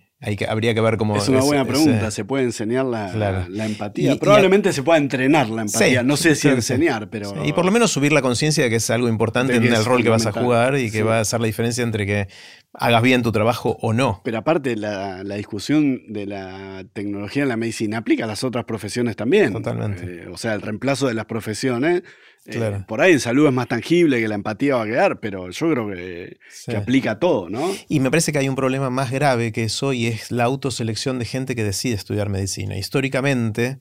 habría 0.48 0.74
que 0.74 0.80
ver 0.80 0.96
cómo. 0.96 1.16
Es 1.16 1.28
una 1.28 1.42
buena 1.42 1.64
pregunta. 1.64 2.10
¿Se 2.10 2.24
puede 2.24 2.44
enseñar 2.44 2.86
la, 2.86 3.46
empatía? 3.64 4.16
Probablemente 4.16 4.72
se 4.72 4.82
pueda 4.82 4.98
entrenar 4.98 5.48
la 5.48 5.62
empatía. 5.62 6.02
no 6.02 6.16
sé 6.16 6.34
si 6.34 6.48
enseñar, 6.48 7.08
pero. 7.10 7.34
Y 7.44 7.52
por 7.52 7.64
lo 7.64 7.70
menos 7.70 7.90
subir 7.90 8.12
la 8.12 8.22
conciencia 8.22 8.64
de 8.64 8.70
que 8.70 8.76
es 8.76 8.90
algo 8.90 9.08
importante 9.08 9.54
en 9.54 9.64
el 9.64 9.84
rol 9.84 10.02
que 10.02 10.08
vas 10.08 10.26
a 10.26 10.32
jugar 10.32 10.78
y 10.78 10.90
que 10.90 11.02
va 11.02 11.18
a 11.18 11.20
hacer 11.20 11.40
la 11.40 11.46
diferencia 11.46 11.84
entre 11.84 12.06
que 12.06 12.28
hagas 12.72 13.02
bien 13.02 13.22
tu 13.22 13.32
trabajo 13.32 13.76
o 13.80 13.92
no. 13.92 14.20
Pero 14.24 14.38
aparte, 14.38 14.76
la, 14.76 15.22
discusión 15.22 16.00
de 16.08 16.26
la 16.26 16.84
tecnología 16.92 17.44
en 17.44 17.48
la 17.48 17.56
medicina 17.56 17.98
aplica 17.98 18.24
a 18.24 18.26
las 18.26 18.44
otras 18.44 18.64
profesiones 18.64 19.16
también. 19.16 19.52
Totalmente. 19.52 20.04
Eh, 20.04 20.28
o 20.28 20.36
sea, 20.36 20.54
el 20.54 20.62
reemplazo 20.62 21.06
de 21.06 21.14
las 21.14 21.26
profesiones 21.26 22.02
eh, 22.50 22.84
por 22.86 23.00
ahí 23.00 23.12
en 23.12 23.20
salud 23.20 23.46
es 23.46 23.52
más 23.52 23.68
tangible 23.68 24.20
que 24.20 24.28
la 24.28 24.34
empatía 24.34 24.76
va 24.76 24.82
a 24.82 24.86
quedar, 24.86 25.20
pero 25.20 25.50
yo 25.50 25.70
creo 25.70 25.88
que, 25.88 26.38
aplica 26.74 27.12
a 27.12 27.18
todo, 27.18 27.50
¿no? 27.50 27.70
Y 27.88 28.00
me 28.00 28.10
parece 28.10 28.32
que 28.32 28.38
hay 28.38 28.48
un 28.48 28.56
problema 28.56 28.88
más 28.88 29.10
grave 29.10 29.52
que 29.52 29.64
eso 29.64 29.92
y 29.92 30.06
es 30.06 30.30
la 30.30 30.44
autoselección 30.44 31.18
de 31.18 31.26
gente 31.26 31.54
que 31.54 31.64
decide 31.64 31.94
estudiar 31.94 32.30
medicina. 32.30 32.76
Históricamente, 32.76 33.78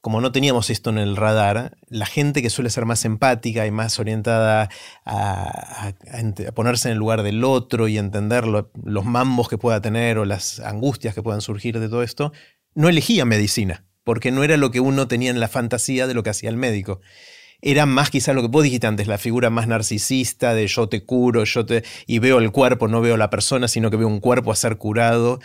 como 0.00 0.22
no 0.22 0.32
teníamos 0.32 0.70
esto 0.70 0.88
en 0.90 0.98
el 0.98 1.16
radar, 1.16 1.76
la 1.88 2.06
gente 2.06 2.40
que 2.40 2.48
suele 2.48 2.70
ser 2.70 2.86
más 2.86 3.04
empática 3.04 3.66
y 3.66 3.70
más 3.70 3.98
orientada 3.98 4.70
a, 5.04 5.92
ponerse 6.54 6.88
en 6.88 6.92
el 6.92 6.98
lugar 6.98 7.22
del 7.22 7.44
otro 7.44 7.86
y 7.86 7.98
entender 7.98 8.46
los 8.46 9.04
mambos 9.04 9.48
que 9.48 9.58
pueda 9.58 9.82
tener 9.82 10.16
o 10.18 10.24
las 10.24 10.60
angustias 10.60 11.14
que 11.14 11.22
puedan 11.22 11.42
surgir 11.42 11.78
de 11.78 11.88
todo 11.88 12.02
esto, 12.02 12.32
no 12.74 12.88
elegía 12.88 13.26
medicina, 13.26 13.84
porque 14.04 14.30
no 14.30 14.42
era 14.42 14.56
lo 14.56 14.70
que 14.70 14.80
uno 14.80 15.06
tenía 15.06 15.30
en 15.30 15.40
la 15.40 15.48
fantasía 15.48 16.06
de 16.06 16.14
lo 16.14 16.22
que 16.22 16.30
hacía 16.30 16.48
el 16.48 16.56
médico 16.56 17.00
era 17.70 17.84
más 17.84 18.10
quizá 18.10 18.32
lo 18.32 18.42
que 18.42 18.48
vos 18.48 18.62
dijiste 18.62 18.86
antes, 18.86 19.08
la 19.08 19.18
figura 19.18 19.50
más 19.50 19.66
narcisista 19.66 20.54
de 20.54 20.68
yo 20.68 20.88
te 20.88 21.04
curo, 21.04 21.44
yo 21.44 21.66
te... 21.66 21.82
y 22.06 22.20
veo 22.20 22.38
el 22.38 22.52
cuerpo, 22.52 22.86
no 22.86 23.00
veo 23.00 23.16
la 23.16 23.28
persona, 23.28 23.66
sino 23.66 23.90
que 23.90 23.96
veo 23.96 24.06
un 24.06 24.20
cuerpo 24.20 24.52
a 24.52 24.56
ser 24.56 24.76
curado. 24.78 25.40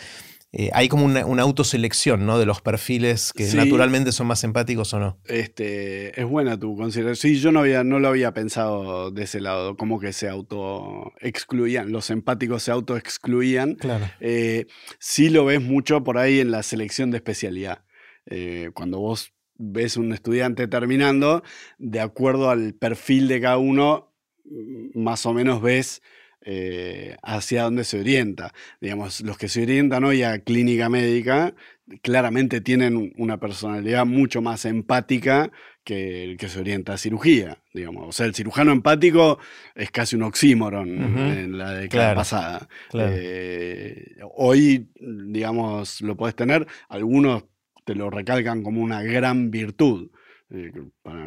Eh, 0.54 0.68
hay 0.74 0.88
como 0.88 1.06
una, 1.06 1.42
autoselección 1.42 2.26
¿no? 2.26 2.38
de 2.38 2.44
los 2.44 2.60
perfiles 2.60 3.32
que 3.32 3.50
naturalmente 3.54 4.12
son 4.12 4.26
más 4.26 4.44
empáticos 4.44 4.92
o 4.92 5.00
no. 5.00 5.18
Este, 5.26 6.20
es 6.20 6.26
buena 6.26 6.58
tu 6.58 6.76
consideración. 6.76 7.32
Sí, 7.34 7.40
yo 7.40 7.52
no, 7.52 7.60
había, 7.60 7.84
no 7.84 7.98
lo 7.98 8.08
había 8.08 8.34
pensado 8.34 9.10
de 9.10 9.22
ese 9.22 9.40
lado, 9.40 9.76
como 9.78 9.98
que 9.98 10.12
se 10.12 10.28
auto-excluían, 10.28 11.90
los 11.90 12.10
empáticos 12.10 12.64
se 12.64 12.70
auto-excluían. 12.70 13.76
Claro. 13.76 14.10
Eh, 14.20 14.66
sí 14.98 15.30
lo 15.30 15.46
ves 15.46 15.62
mucho 15.62 16.04
por 16.04 16.18
ahí 16.18 16.40
en 16.40 16.50
la 16.50 16.62
selección 16.62 17.10
de 17.10 17.16
especialidad. 17.16 17.82
Eh, 18.26 18.70
cuando 18.74 19.00
vos 19.00 19.32
ves 19.62 19.96
un 19.96 20.12
estudiante 20.12 20.66
terminando, 20.66 21.42
de 21.78 22.00
acuerdo 22.00 22.50
al 22.50 22.74
perfil 22.74 23.28
de 23.28 23.40
cada 23.40 23.58
uno, 23.58 24.12
mm, 24.44 24.98
más 25.00 25.24
o 25.26 25.32
menos 25.32 25.62
ves 25.62 26.02
eh, 26.44 27.16
hacia 27.22 27.62
dónde 27.62 27.84
se 27.84 28.00
orienta. 28.00 28.52
Digamos, 28.80 29.20
los 29.20 29.38
que 29.38 29.48
se 29.48 29.62
orientan 29.62 30.02
hoy 30.02 30.24
a 30.24 30.40
clínica 30.40 30.88
médica 30.88 31.54
claramente 32.00 32.60
tienen 32.60 33.12
una 33.16 33.38
personalidad 33.38 34.06
mucho 34.06 34.42
más 34.42 34.64
empática 34.64 35.52
que 35.84 36.24
el 36.24 36.36
que 36.36 36.48
se 36.48 36.58
orienta 36.58 36.94
a 36.94 36.98
cirugía. 36.98 37.58
Digamos. 37.72 38.08
O 38.08 38.12
sea, 38.12 38.26
el 38.26 38.34
cirujano 38.34 38.72
empático 38.72 39.38
es 39.76 39.92
casi 39.92 40.16
un 40.16 40.24
oxímoron 40.24 40.88
en 40.88 41.58
la 41.58 41.74
década 41.74 42.14
pasada. 42.16 42.68
Eh, 42.92 44.16
hoy, 44.34 44.88
digamos, 44.98 46.00
lo 46.00 46.16
podés 46.16 46.34
tener. 46.34 46.66
Algunos 46.88 47.44
te 47.84 47.94
lo 47.94 48.10
recalcan 48.10 48.62
como 48.62 48.82
una 48.82 49.02
gran 49.02 49.50
virtud. 49.50 50.10
Eh, 50.50 50.70
para, 51.02 51.26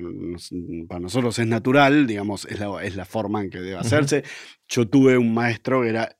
nosotros 1.00 1.40
es 1.40 1.48
natural, 1.48 2.06
digamos, 2.06 2.46
es 2.46 2.60
la, 2.60 2.84
es 2.84 2.96
la 2.96 3.06
forma 3.06 3.42
en 3.42 3.50
que 3.50 3.60
debe 3.60 3.78
hacerse. 3.78 4.24
Yo 4.68 4.88
tuve 4.88 5.18
un 5.18 5.34
maestro 5.34 5.82
que 5.82 5.90
era 5.90 6.16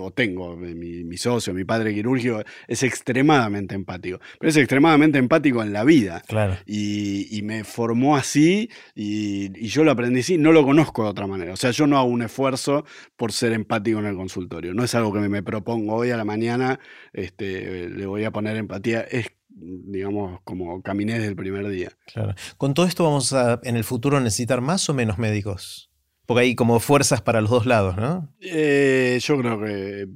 o 0.00 0.10
tengo, 0.12 0.54
eh, 0.64 0.74
mi, 0.74 1.16
socio, 1.16 1.52
mi 1.52 1.64
padre 1.64 1.92
quirúrgico, 1.92 2.42
es 2.66 2.82
extremadamente 2.82 3.74
empático. 3.74 4.18
Pero 4.38 4.50
es 4.50 4.56
extremadamente 4.56 5.18
empático 5.18 5.62
en 5.62 5.72
la 5.72 5.84
vida. 5.84 6.22
Claro. 6.26 6.56
Y, 6.66 7.40
me 7.42 7.64
formó 7.64 8.16
así 8.16 8.70
y, 8.94 9.50
y, 9.58 9.68
yo 9.68 9.84
lo 9.84 9.90
aprendí 9.90 10.20
así. 10.20 10.38
No 10.38 10.52
lo 10.52 10.64
conozco 10.64 11.02
de 11.02 11.10
otra 11.10 11.26
manera. 11.26 11.52
O 11.52 11.56
sea, 11.56 11.70
yo 11.70 11.86
no 11.86 11.98
hago 11.98 12.08
un 12.08 12.22
esfuerzo 12.22 12.84
por 13.16 13.32
ser 13.32 13.52
empático 13.52 13.98
en 13.98 14.06
el 14.06 14.16
consultorio. 14.16 14.74
No 14.74 14.84
es 14.84 14.94
algo 14.94 15.12
que 15.12 15.20
me, 15.20 15.42
propongo 15.42 15.96
hoy 15.96 16.10
a 16.10 16.16
la 16.16 16.24
mañana, 16.24 16.78
este, 17.12 17.90
le 17.90 18.06
voy 18.06 18.24
a 18.24 18.30
poner 18.30 18.56
empatía. 18.56 19.00
Es 19.02 19.32
digamos, 19.54 20.40
como 20.44 20.82
caminé 20.82 21.14
desde 21.14 21.28
el 21.28 21.36
primer 21.36 21.68
día. 21.68 21.92
Claro. 22.12 22.34
Con 22.56 22.74
todo 22.74 22.86
esto 22.86 23.04
vamos 23.04 23.32
a, 23.32 23.60
en 23.62 23.76
el 23.76 23.84
futuro, 23.84 24.20
necesitar 24.20 24.60
más 24.60 24.88
o 24.88 24.94
menos 24.94 25.18
médicos. 25.18 25.90
Porque 26.26 26.42
hay 26.42 26.54
como 26.54 26.80
fuerzas 26.80 27.20
para 27.20 27.40
los 27.40 27.50
dos 27.50 27.66
lados, 27.66 27.96
¿no? 27.96 28.32
Eh, 28.40 29.18
yo 29.20 29.38
creo 29.38 29.60
que 29.60 30.08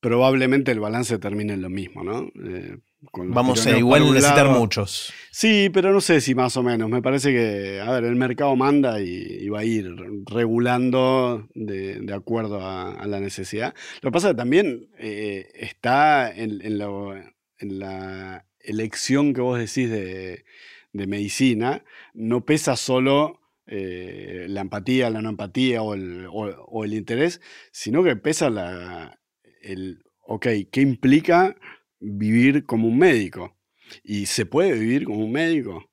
probablemente 0.00 0.72
el 0.72 0.80
balance 0.80 1.18
termine 1.18 1.52
en 1.52 1.62
lo 1.62 1.68
mismo, 1.68 2.02
¿no? 2.02 2.30
Eh, 2.44 2.78
vamos 3.12 3.66
a 3.66 3.76
igual 3.76 4.12
necesitar 4.12 4.48
muchos. 4.48 5.12
Sí, 5.30 5.70
pero 5.72 5.92
no 5.92 6.00
sé 6.00 6.20
si 6.20 6.34
más 6.34 6.56
o 6.56 6.62
menos. 6.62 6.88
Me 6.88 7.02
parece 7.02 7.30
que, 7.30 7.80
a 7.80 7.90
ver, 7.92 8.04
el 8.04 8.16
mercado 8.16 8.56
manda 8.56 9.00
y, 9.00 9.48
va 9.48 9.60
a 9.60 9.64
ir 9.64 9.94
regulando 10.26 11.46
de, 11.54 12.12
acuerdo 12.14 12.60
a, 12.66 13.06
la 13.06 13.20
necesidad. 13.20 13.74
Lo 14.00 14.10
que 14.10 14.12
pasa 14.14 14.28
es 14.28 14.34
que 14.34 14.38
también 14.38 14.88
eh, 14.98 15.50
está 15.54 16.34
en, 16.34 16.60
en, 16.62 16.78
lo, 16.78 17.14
en 17.60 17.78
la 17.78 18.46
elección 18.58 19.32
que 19.32 19.40
vos 19.40 19.58
decís 19.58 19.90
de, 19.90 20.44
medicina, 20.92 21.84
no 22.14 22.44
pesa 22.44 22.74
solo 22.74 23.40
eh, 23.66 24.46
la 24.48 24.62
empatía, 24.62 25.08
la 25.10 25.22
no 25.22 25.30
empatía 25.30 25.82
o 25.82 25.94
el, 25.94 26.94
interés, 26.94 27.40
sino 27.70 28.02
que 28.02 28.16
pesa 28.16 28.50
la, 28.50 29.20
el, 29.62 30.02
ok, 30.22 30.46
¿qué 30.72 30.80
implica 30.80 31.56
vivir 32.00 32.64
como 32.64 32.88
un 32.88 32.98
médico? 32.98 33.56
¿Y 34.02 34.26
se 34.26 34.46
puede 34.46 34.72
vivir 34.72 35.04
como 35.04 35.24
un 35.24 35.32
médico? 35.32 35.90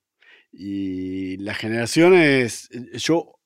Y 0.50 1.36
las 1.36 1.58
generaciones, 1.58 2.70
yo 2.94 3.38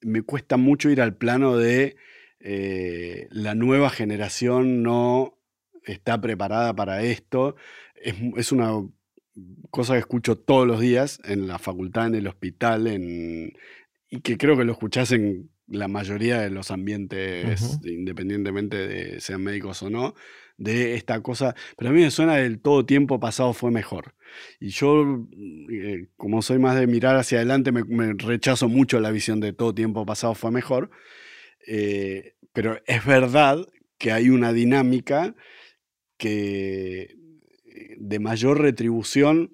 me 0.00 0.22
cuesta 0.22 0.56
mucho 0.56 0.90
ir 0.90 1.00
al 1.00 1.16
plano 1.16 1.56
de 1.56 1.96
eh, 2.40 3.28
la 3.30 3.54
nueva 3.54 3.90
generación 3.90 4.82
no 4.82 5.39
está 5.84 6.20
preparada 6.20 6.74
para 6.74 7.02
esto. 7.02 7.56
Es, 7.94 8.52
una 8.52 8.72
cosa 9.70 9.94
que 9.94 10.00
escucho 10.00 10.36
todos 10.36 10.66
los 10.66 10.80
días 10.80 11.20
en 11.24 11.46
la 11.46 11.58
facultad, 11.58 12.08
en 12.08 12.14
el 12.14 12.26
hospital, 12.26 12.86
en, 12.86 13.52
y 14.08 14.20
que 14.20 14.36
creo 14.36 14.56
que 14.56 14.64
lo 14.64 14.72
escuchás 14.72 15.12
en 15.12 15.50
la 15.66 15.86
mayoría 15.86 16.40
de 16.40 16.50
los 16.50 16.70
ambientes, 16.70 17.78
independientemente 17.84 18.88
de 18.88 19.20
sean 19.20 19.42
médicos 19.42 19.82
o 19.82 19.90
no, 19.90 20.14
de 20.56 20.94
esta 20.94 21.20
cosa. 21.22 21.54
Pero 21.76 21.90
a 21.90 21.92
mí 21.92 22.02
me 22.02 22.10
suena 22.10 22.36
del 22.36 22.60
todo 22.60 22.84
tiempo 22.84 23.20
pasado 23.20 23.52
fue 23.52 23.70
mejor. 23.70 24.14
Y 24.58 24.68
yo, 24.68 25.26
eh, 25.70 26.08
como 26.16 26.42
soy 26.42 26.58
más 26.58 26.78
de 26.78 26.86
mirar 26.86 27.16
hacia 27.16 27.38
adelante, 27.38 27.72
me, 27.72 28.12
rechazo 28.14 28.68
mucho 28.68 29.00
la 29.00 29.10
visión 29.10 29.40
de 29.40 29.52
todo 29.52 29.74
tiempo 29.74 30.04
pasado 30.04 30.34
fue 30.34 30.50
mejor. 30.50 30.90
Eh, 31.66 32.34
pero 32.52 32.80
es 32.86 33.04
verdad 33.04 33.66
que 33.98 34.12
hay 34.12 34.30
una 34.30 34.52
dinámica 34.52 35.34
que 36.20 37.00
eh, 37.00 37.96
de 37.98 38.18
mayor 38.20 38.60
retribución 38.60 39.50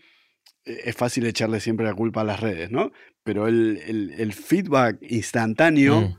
eh, 0.64 0.82
es 0.84 0.96
fácil 0.96 1.24
echarle 1.24 1.60
siempre 1.60 1.86
la 1.86 1.94
culpa 1.94 2.20
a 2.20 2.24
las 2.24 2.40
redes, 2.40 2.70
¿no? 2.70 2.92
Pero 3.22 3.48
el, 3.48 4.32
feedback 4.34 4.98
instantáneo 5.00 6.02
mm. 6.02 6.16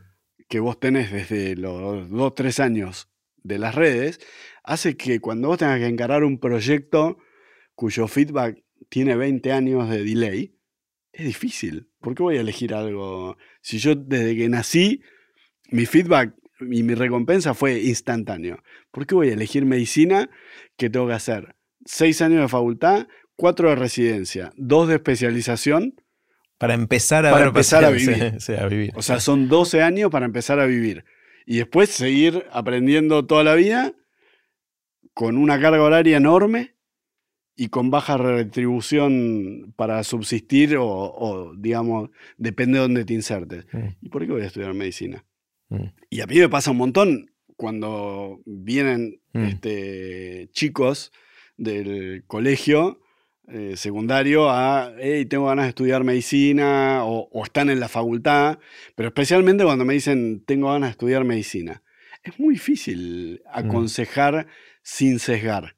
que 0.50 0.60
vos 0.60 0.80
tenés 0.80 1.12
desde 1.12 1.56
los 1.56 2.10
dos, 2.10 2.34
tres 2.34 2.60
años 2.60 3.10
de 3.44 3.60
las 3.60 3.76
redes, 3.76 4.20
hace 4.64 4.98
que 4.98 5.20
cuando 5.20 5.50
vos 5.50 5.60
tengas 5.60 5.80
que 5.80 5.86
encarar 5.86 6.24
un 6.24 6.40
proyecto 6.40 7.18
cuyo 7.76 8.08
feedback 8.08 8.64
tiene 8.90 9.16
20 9.16 9.52
años 9.52 9.90
de 9.90 10.04
delay, 10.04 10.58
es 11.12 11.26
difícil. 11.26 11.90
¿Por 12.00 12.16
qué 12.16 12.24
voy 12.24 12.38
a 12.38 12.42
elegir 12.42 12.74
algo? 12.74 13.38
Si 13.62 13.80
yo 13.80 13.96
desde 13.96 14.36
que 14.36 14.50
nací, 14.50 15.02
mi 15.70 15.86
feedback 15.86 16.34
y 16.60 16.84
mi 16.84 16.94
recompensa 16.96 17.54
fue 17.54 17.82
instantáneo. 17.82 18.64
¿Por 18.92 19.06
qué 19.06 19.16
voy 19.16 19.30
a 19.30 19.34
elegir 19.34 19.66
medicina 19.66 20.30
que 20.76 20.90
tengo 20.90 21.08
que 21.08 21.14
hacer? 21.14 21.56
Seis 21.86 22.22
años 22.22 22.42
de 22.42 22.48
facultad, 22.48 23.08
cuatro 23.36 23.70
de 23.70 23.76
residencia, 23.76 24.52
dos 24.58 24.88
de 24.88 24.96
especialización. 24.96 25.96
Para 26.58 26.74
empezar 26.74 27.26
a, 27.26 27.32
para 27.32 27.48
empezar 27.48 27.86
a 27.86 27.90
vivir. 27.92 28.92
O 28.96 29.02
sea, 29.02 29.20
son 29.20 29.48
12 29.48 29.84
años 29.84 30.10
para 30.10 30.26
empezar 30.26 30.60
a 30.60 30.66
vivir. 30.66 31.06
Y 31.46 31.58
después 31.58 31.90
seguir 31.90 32.46
aprendiendo 32.52 33.26
toda 33.26 33.44
la 33.44 33.56
vida 33.56 33.94
con 35.14 35.38
una 35.38 35.60
carga 35.60 35.82
horaria 35.82 36.18
enorme 36.18 36.76
y 37.56 37.70
con 37.70 37.90
baja 37.90 38.18
retribución 38.18 39.74
para 39.76 40.04
subsistir 40.04 40.78
o, 40.80 41.54
digamos, 41.58 42.10
depende 42.38 42.78
de 42.78 42.82
dónde 42.82 43.06
te 43.06 43.14
insertes. 43.14 43.66
Mm. 43.72 43.88
¿Y 44.02 44.10
por 44.10 44.26
qué 44.26 44.32
voy 44.32 44.42
a 44.42 44.46
estudiar 44.46 44.74
medicina? 44.74 45.26
Mm. 45.70 45.86
Y 46.10 46.22
a 46.22 46.28
mí 46.28 46.40
me 46.40 46.50
pasa 46.50 46.72
un 46.72 46.78
montón 46.78 47.32
cuando 47.56 48.42
vienen 48.46 49.22
mm. 49.34 49.44
este, 49.44 50.50
chicos 50.52 51.12
del 51.58 52.24
colegio 52.28 53.02
eh, 53.50 53.78
secundario 53.78 54.50
a, 54.50 54.94
hey, 55.00 55.26
tengo 55.26 55.48
ganas 55.48 55.66
de 55.66 55.70
estudiar 55.70 56.04
medicina 56.04 57.06
o, 57.06 57.30
están 57.46 57.70
en 57.70 57.80
la 57.80 57.88
facultad, 57.88 58.60
pero 58.96 59.08
especialmente 59.08 59.64
cuando 59.64 59.86
me 59.86 59.94
dicen, 59.94 60.44
tengo 60.46 60.72
ganas 60.72 60.90
de 60.90 60.92
estudiar 60.92 61.24
medicina. 61.24 61.82
Es 62.24 62.40
muy 62.40 62.56
difícil 62.56 63.42
mm. 63.46 63.50
aconsejar 63.54 64.48
sin 64.84 65.20
sesgar, 65.20 65.78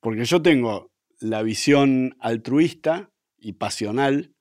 porque 0.00 0.24
yo 0.24 0.42
tengo 0.42 0.92
la 1.18 1.42
visión 1.42 2.16
altruista 2.20 3.10
y 3.36 3.54
pasional 3.54 4.32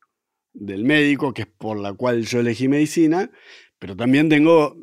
del 0.54 0.84
médico, 0.84 1.34
que 1.34 1.44
es 1.44 1.48
por 1.48 1.80
la 1.80 1.94
cual 1.94 2.26
yo 2.26 2.42
elegí 2.42 2.68
medicina, 2.68 3.32
pero 3.82 3.96
también 3.96 4.30
tengo 4.30 4.78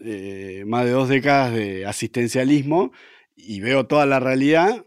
eh, 0.00 0.64
más 0.66 0.84
de 0.84 0.90
dos 0.90 1.08
décadas 1.08 1.54
de 1.54 1.86
asistencialismo 1.86 2.90
y 3.36 3.60
veo 3.60 3.86
toda 3.86 4.06
la 4.06 4.18
realidad 4.18 4.86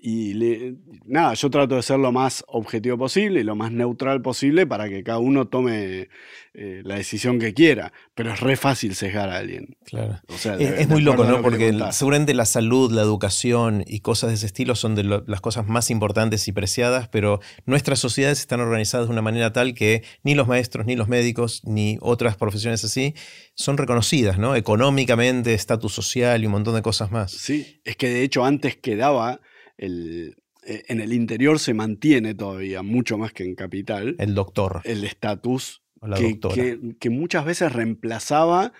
y 0.00 0.76
nada, 1.06 1.34
yo 1.34 1.50
trato 1.50 1.74
de 1.74 1.82
ser 1.82 1.98
lo 1.98 2.12
más 2.12 2.44
objetivo 2.46 2.96
posible 2.96 3.40
y 3.40 3.42
lo 3.42 3.56
más 3.56 3.72
neutral 3.72 4.22
posible 4.22 4.64
para 4.64 4.88
que 4.88 5.02
cada 5.02 5.18
uno 5.18 5.48
tome 5.48 6.08
eh, 6.54 6.82
la 6.84 6.94
decisión 6.94 7.40
que 7.40 7.52
quiera. 7.52 7.92
Pero 8.14 8.32
es 8.32 8.38
re 8.38 8.56
fácil 8.56 8.94
sesgar 8.94 9.28
a 9.28 9.38
alguien. 9.38 9.76
Claro. 9.84 10.20
es, 10.60 10.88
muy 10.88 11.02
loco, 11.02 11.24
¿no? 11.24 11.42
Porque 11.42 11.76
seguramente 11.90 12.32
la 12.32 12.44
salud, 12.44 12.92
la 12.92 13.02
educación 13.02 13.82
y 13.88 13.98
cosas 13.98 14.30
de 14.30 14.36
ese 14.36 14.46
estilo 14.46 14.76
son 14.76 14.94
de 14.94 15.02
las 15.02 15.40
cosas 15.40 15.66
más 15.66 15.90
importantes 15.90 16.46
y 16.46 16.52
preciadas, 16.52 17.08
pero 17.08 17.40
nuestras 17.66 17.98
sociedades 17.98 18.38
están 18.38 18.60
organizadas 18.60 19.08
de 19.08 19.12
una 19.12 19.22
manera 19.22 19.52
tal 19.52 19.74
que 19.74 20.04
ni 20.22 20.36
los 20.36 20.46
maestros, 20.46 20.86
ni 20.86 20.94
los 20.94 21.08
médicos, 21.08 21.62
ni 21.64 21.98
otras 22.00 22.36
profesiones 22.36 22.84
así 22.84 23.14
son 23.54 23.76
reconocidas, 23.76 24.38
¿no? 24.38 24.54
Económicamente, 24.54 25.54
estatus 25.54 25.92
social 25.92 26.40
y 26.40 26.46
un 26.46 26.52
montón 26.52 26.76
de 26.76 26.82
cosas 26.82 27.10
más. 27.10 27.32
Sí, 27.32 27.80
es 27.84 27.96
que 27.96 28.08
de 28.08 28.22
hecho 28.22 28.44
antes 28.44 28.76
quedaba 28.76 29.40
el, 29.78 30.36
e, 30.64 30.84
en 30.88 31.00
el 31.00 31.12
interior 31.12 31.58
se 31.58 31.72
mantiene 31.72 32.34
todavía, 32.34 32.82
mucho 32.82 33.16
más 33.16 33.32
que 33.32 33.44
en 33.44 33.54
capital. 33.54 34.16
El 34.18 34.34
doctor. 34.34 34.82
El 34.84 35.04
estatus 35.04 35.82
que, 36.16 36.96
que, 37.00 37.10
muchas 37.10 37.44
veces 37.44 37.72
reemplazaba 37.72 38.72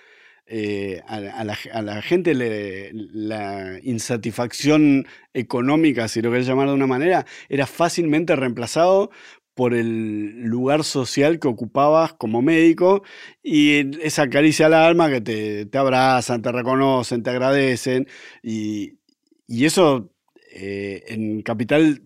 eh, 0.46 1.02
a, 1.06 1.44
la, 1.44 2.02
gente 2.02 2.32
la 2.34 3.78
insatisfacción 3.82 5.06
económica, 5.34 6.08
si 6.08 6.22
lo 6.22 6.30
querés 6.30 6.46
llamar 6.46 6.68
de 6.68 6.74
una 6.74 6.86
manera, 6.86 7.26
era 7.48 7.66
fácilmente 7.66 8.36
reemplazado 8.36 9.10
por 9.54 9.74
el 9.74 10.44
lugar 10.44 10.84
social 10.84 11.40
que 11.40 11.48
ocupabas 11.48 12.12
como 12.12 12.40
médico 12.40 13.02
y 13.42 13.98
esa 14.00 14.30
caricia 14.30 14.66
al 14.66 14.74
alma 14.74 15.10
que 15.10 15.20
te, 15.20 15.66
te 15.66 15.78
abrazan, 15.78 16.42
te 16.42 16.52
reconocen, 16.52 17.24
te 17.24 17.30
agradecen 17.30 18.06
y, 18.42 19.00
y 19.48 19.64
eso 19.64 20.12
eh, 20.60 21.04
en 21.08 21.42
Capital 21.42 22.02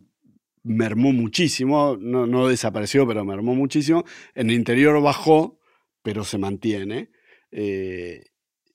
mermó 0.63 1.13
muchísimo, 1.13 1.97
no, 1.99 2.47
desapareció, 2.47 3.07
pero 3.07 3.25
mermó 3.25 3.55
muchísimo. 3.55 4.05
En 4.35 4.51
el 4.51 4.57
interior 4.57 5.01
bajó, 5.03 5.59
pero 6.03 6.25
se 6.25 6.39
mantiene. 6.39 7.11
Eh, 7.51 8.27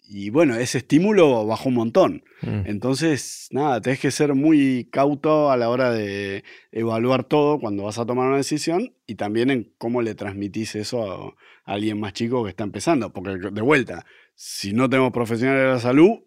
y 0.09 0.30
bueno, 0.30 0.55
ese 0.55 0.80
estímulo 0.80 1.45
bajó 1.45 1.69
un 1.69 1.75
montón. 1.75 2.23
Mm. 2.41 2.61
Entonces, 2.65 3.47
nada, 3.51 3.82
tenés 3.82 3.99
que 3.99 4.11
ser 4.11 4.34
muy 4.36 4.88
cauto 4.91 5.51
a 5.51 5.57
la 5.57 5.69
hora 5.69 5.91
de 5.91 6.43
evaluar 6.71 7.25
todo 7.25 7.59
cuando 7.59 7.84
vas 7.84 7.99
a 7.99 8.05
tomar 8.05 8.28
una 8.28 8.38
decisión 8.38 8.93
y 9.05 9.15
también 9.15 9.49
en 9.49 9.73
cómo 9.78 10.01
le 10.01 10.15
transmitís 10.15 10.75
eso 10.75 11.36
a, 11.65 11.73
alguien 11.73 11.99
más 11.99 12.13
chico 12.13 12.43
que 12.43 12.49
está 12.49 12.63
empezando. 12.63 13.11
Porque 13.11 13.38
de 13.51 13.61
vuelta, 13.61 14.05
si 14.34 14.73
no 14.73 14.89
tenemos 14.89 15.11
profesionales 15.11 15.63
de 15.63 15.69
la 15.69 15.80
salud, 15.80 16.19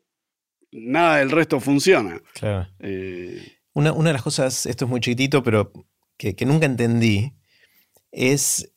nada 0.73 1.19
del 1.19 1.31
resto 1.31 1.61
funciona. 1.61 2.21
Claro. 2.35 2.69
Eh, 2.79 3.61
una, 3.73 3.93
de 3.93 4.13
las 4.13 4.23
cosas, 4.23 4.67
esto 4.67 4.85
es 4.85 4.91
muy 4.91 5.01
chiquitito, 5.01 5.43
pero 5.43 5.73
que, 6.17 6.35
nunca 6.45 6.67
entendí, 6.67 7.35
es 8.13 8.73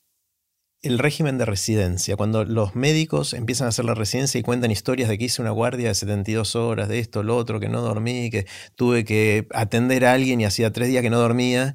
el 0.81 0.99
régimen 0.99 1.37
de 1.37 1.45
residencia. 1.45 2.15
Cuando 2.15 2.45
los 2.45 2.75
médicos 2.75 3.33
empiezan 3.33 3.65
a 3.65 3.69
hacer 3.69 3.85
la 3.85 3.95
residencia 3.95 4.39
y 4.39 4.43
cuentan 4.43 4.71
historias 4.71 5.09
de 5.09 5.17
que 5.17 5.25
hice 5.25 5.41
una 5.41 5.51
guardia 5.51 5.89
de 5.89 5.95
72 5.95 6.55
horas, 6.55 6.89
de 6.89 6.99
esto, 6.99 7.23
lo 7.23 7.37
otro, 7.37 7.59
que 7.59 7.69
no 7.69 7.81
dormí, 7.81 8.29
que 8.29 8.45
tuve 8.75 9.03
que 9.05 9.47
atender 9.51 10.05
a 10.05 10.13
alguien 10.13 10.41
y 10.41 10.45
hacía 10.45 10.71
tres 10.71 10.89
días 10.89 11.01
que 11.01 11.09
no 11.09 11.19
dormía. 11.19 11.73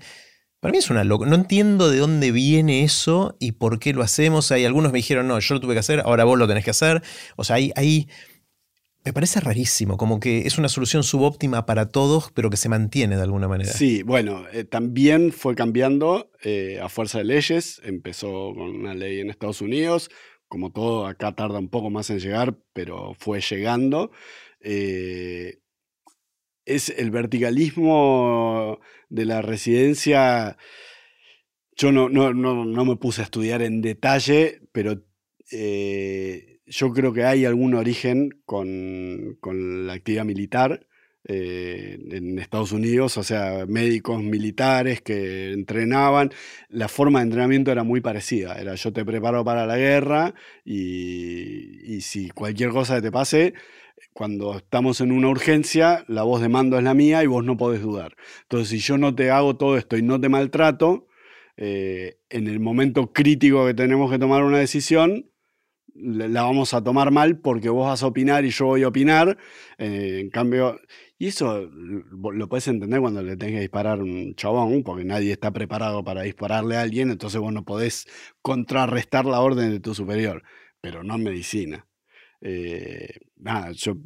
Para 0.61 0.73
mí 0.73 0.79
es 0.79 0.91
una 0.91 1.05
loca. 1.05 1.27
No 1.27 1.37
entiendo 1.37 1.91
de 1.91 1.99
dónde 1.99 2.33
viene 2.33 2.83
eso 2.83 3.37
y 3.39 3.53
por 3.53 3.79
qué 3.79 3.93
lo 3.93 4.03
hacemos. 4.03 4.51
Hay 4.53 4.65
algunos 4.65 4.93
me 4.93 4.99
dijeron, 4.99 5.29
no, 5.29 5.39
yo 5.39 5.55
lo 5.55 5.61
tuve 5.61 5.75
que 5.75 5.81
hacer, 5.81 6.01
ahora 6.01 6.25
vos 6.25 6.39
lo 6.39 6.49
tenés 6.49 6.65
que 6.65 6.71
hacer. 6.71 7.03
O 7.37 7.45
sea, 7.45 7.57
hay, 7.57 7.73
hay 7.77 8.09
me 9.09 9.15
parece 9.15 9.41
rarísimo, 9.41 9.97
como 9.97 10.21
que 10.21 10.41
es 10.41 10.59
una 10.59 10.69
solución 10.69 11.03
subóptima 11.03 11.65
para 11.65 11.91
todos, 11.91 12.31
pero 12.35 12.51
que 12.51 12.59
se 12.59 12.69
mantiene 12.69 13.17
de 13.17 13.23
alguna 13.23 13.49
manera. 13.49 13.73
Sí, 13.73 14.03
bueno, 14.03 14.45
eh, 14.53 14.65
también 14.65 15.33
fue 15.33 15.55
cambiando 15.55 16.31
eh, 16.43 16.79
a 16.83 16.91
fuerza 16.91 17.17
de 17.17 17.25
leyes. 17.25 17.81
Empezó 17.85 18.53
con 18.53 18.69
una 18.69 18.93
ley 18.93 19.21
en 19.21 19.31
Estados 19.31 19.63
Unidos, 19.63 20.11
como 20.47 20.73
todo, 20.73 21.07
acá 21.07 21.35
tarda 21.35 21.59
un 21.59 21.71
poco 21.71 21.89
más 21.89 22.11
en 22.11 22.21
llegar, 22.21 22.59
pero 22.75 23.15
fue 23.19 23.41
llegando. 23.41 24.11
Eh, 24.61 25.57
es 26.67 26.91
el 26.91 27.11
verticalismo 27.11 28.79
de 29.09 29.25
la 29.25 29.41
residencia. 29.41 30.59
Yo 31.77 31.93
no, 31.93 32.11
no, 32.11 32.35
no, 32.35 32.85
me 32.85 32.97
puse 32.97 33.23
a 33.23 33.25
estudiar 33.25 33.63
en 33.63 33.81
detalle, 33.81 34.61
pero 34.71 35.03
yo 36.69 36.93
creo 36.93 37.13
que 37.13 37.25
hay 37.25 37.45
algún 37.45 37.75
origen 37.75 38.41
con, 38.45 39.39
la 39.87 39.93
actividad 39.93 40.25
militar 40.25 40.87
eh, 41.25 41.99
en 42.11 42.39
Estados 42.39 42.73
Unidos, 42.73 43.19
o 43.19 43.23
sea, 43.23 43.67
médicos 43.67 44.23
militares 44.23 45.03
que 45.03 45.53
entrenaban. 45.53 46.31
La 46.69 46.89
forma 46.89 47.19
de 47.19 47.25
entrenamiento 47.25 47.73
era 47.73 47.83
muy 47.85 48.01
parecida. 48.01 48.59
Era 48.59 48.75
yo 48.75 48.93
te 48.93 49.05
preparo 49.05 49.45
para 49.45 49.67
la 49.67 49.77
guerra 49.77 50.35
y, 50.65 51.95
y 51.97 52.01
si 52.03 52.31
cualquier 52.31 52.71
cosa 52.71 53.01
te 53.03 53.11
pase, 53.11 53.55
cuando 54.13 54.57
estamos 54.57 55.01
en 55.01 55.13
una 55.13 55.29
urgencia, 55.29 56.05
la 56.09 56.23
voz 56.23 56.41
de 56.41 56.49
mando 56.49 56.79
es 56.79 56.85
la 56.85 56.95
mía 56.95 57.23
y 57.23 57.27
vos 57.27 57.45
no 57.45 57.57
podés 57.57 57.83
dudar. 57.83 58.17
Entonces, 58.43 58.69
si 58.69 58.79
yo 58.79 58.99
no 58.99 59.15
te 59.15 59.31
hago 59.31 59.57
todo 59.57 59.77
esto 59.77 59.97
y 59.97 60.03
no 60.03 60.21
te 60.21 60.29
maltrato, 60.29 61.09
eh, 61.57 62.19
en 62.31 62.47
el 62.47 62.61
momento 62.61 63.13
crítico 63.13 63.67
que 63.67 63.75
tenemos 63.75 64.11
que 64.11 64.19
tomar 64.19 64.45
una 64.45 64.59
decisión, 64.59 65.31
la 66.01 66.43
vamos 66.43 66.75
a 66.75 66.83
tomar 66.83 67.11
mal 67.11 67.39
porque 67.39 67.69
vos 67.69 67.87
vas 67.87 68.03
a 68.03 68.07
opinar 68.07 68.45
y 68.45 68.51
yo 68.51 68.67
voy 68.67 68.83
a 68.83 68.89
opinar. 68.89 69.37
Eh, 69.79 70.19
en 70.21 70.31
cambio, 70.31 70.81
y 71.19 71.29
eso 71.29 71.69
lo 71.71 72.49
puedes 72.49 72.69
entender 72.69 73.01
cuando 73.01 73.23
le 73.23 73.37
tenés 73.37 73.57
que 73.57 73.61
disparar 73.61 74.01
un 74.01 74.35
chabón, 74.35 74.83
porque 74.83 75.05
nadie 75.05 75.33
está 75.33 75.53
preparado 75.53 76.05
para 76.05 76.23
dispararle 76.23 76.77
a 76.77 76.83
alguien, 76.83 77.11
entonces 77.11 77.41
vos 77.41 77.53
no 77.53 77.65
podés 77.65 78.07
contrarrestar 78.43 79.25
la 79.25 79.41
orden 79.41 79.71
de 79.71 79.81
tu 79.81 79.95
superior, 79.95 80.43
pero 80.81 81.03
no 81.03 81.17
en 81.17 81.25
medicina. 81.25 81.87
Eh, 82.41 83.19
nada, 83.37 83.73
yo 83.73 83.97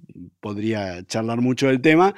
podría 0.41 1.05
charlar 1.05 1.41
mucho 1.43 1.67
del 1.67 1.83
tema, 1.83 2.15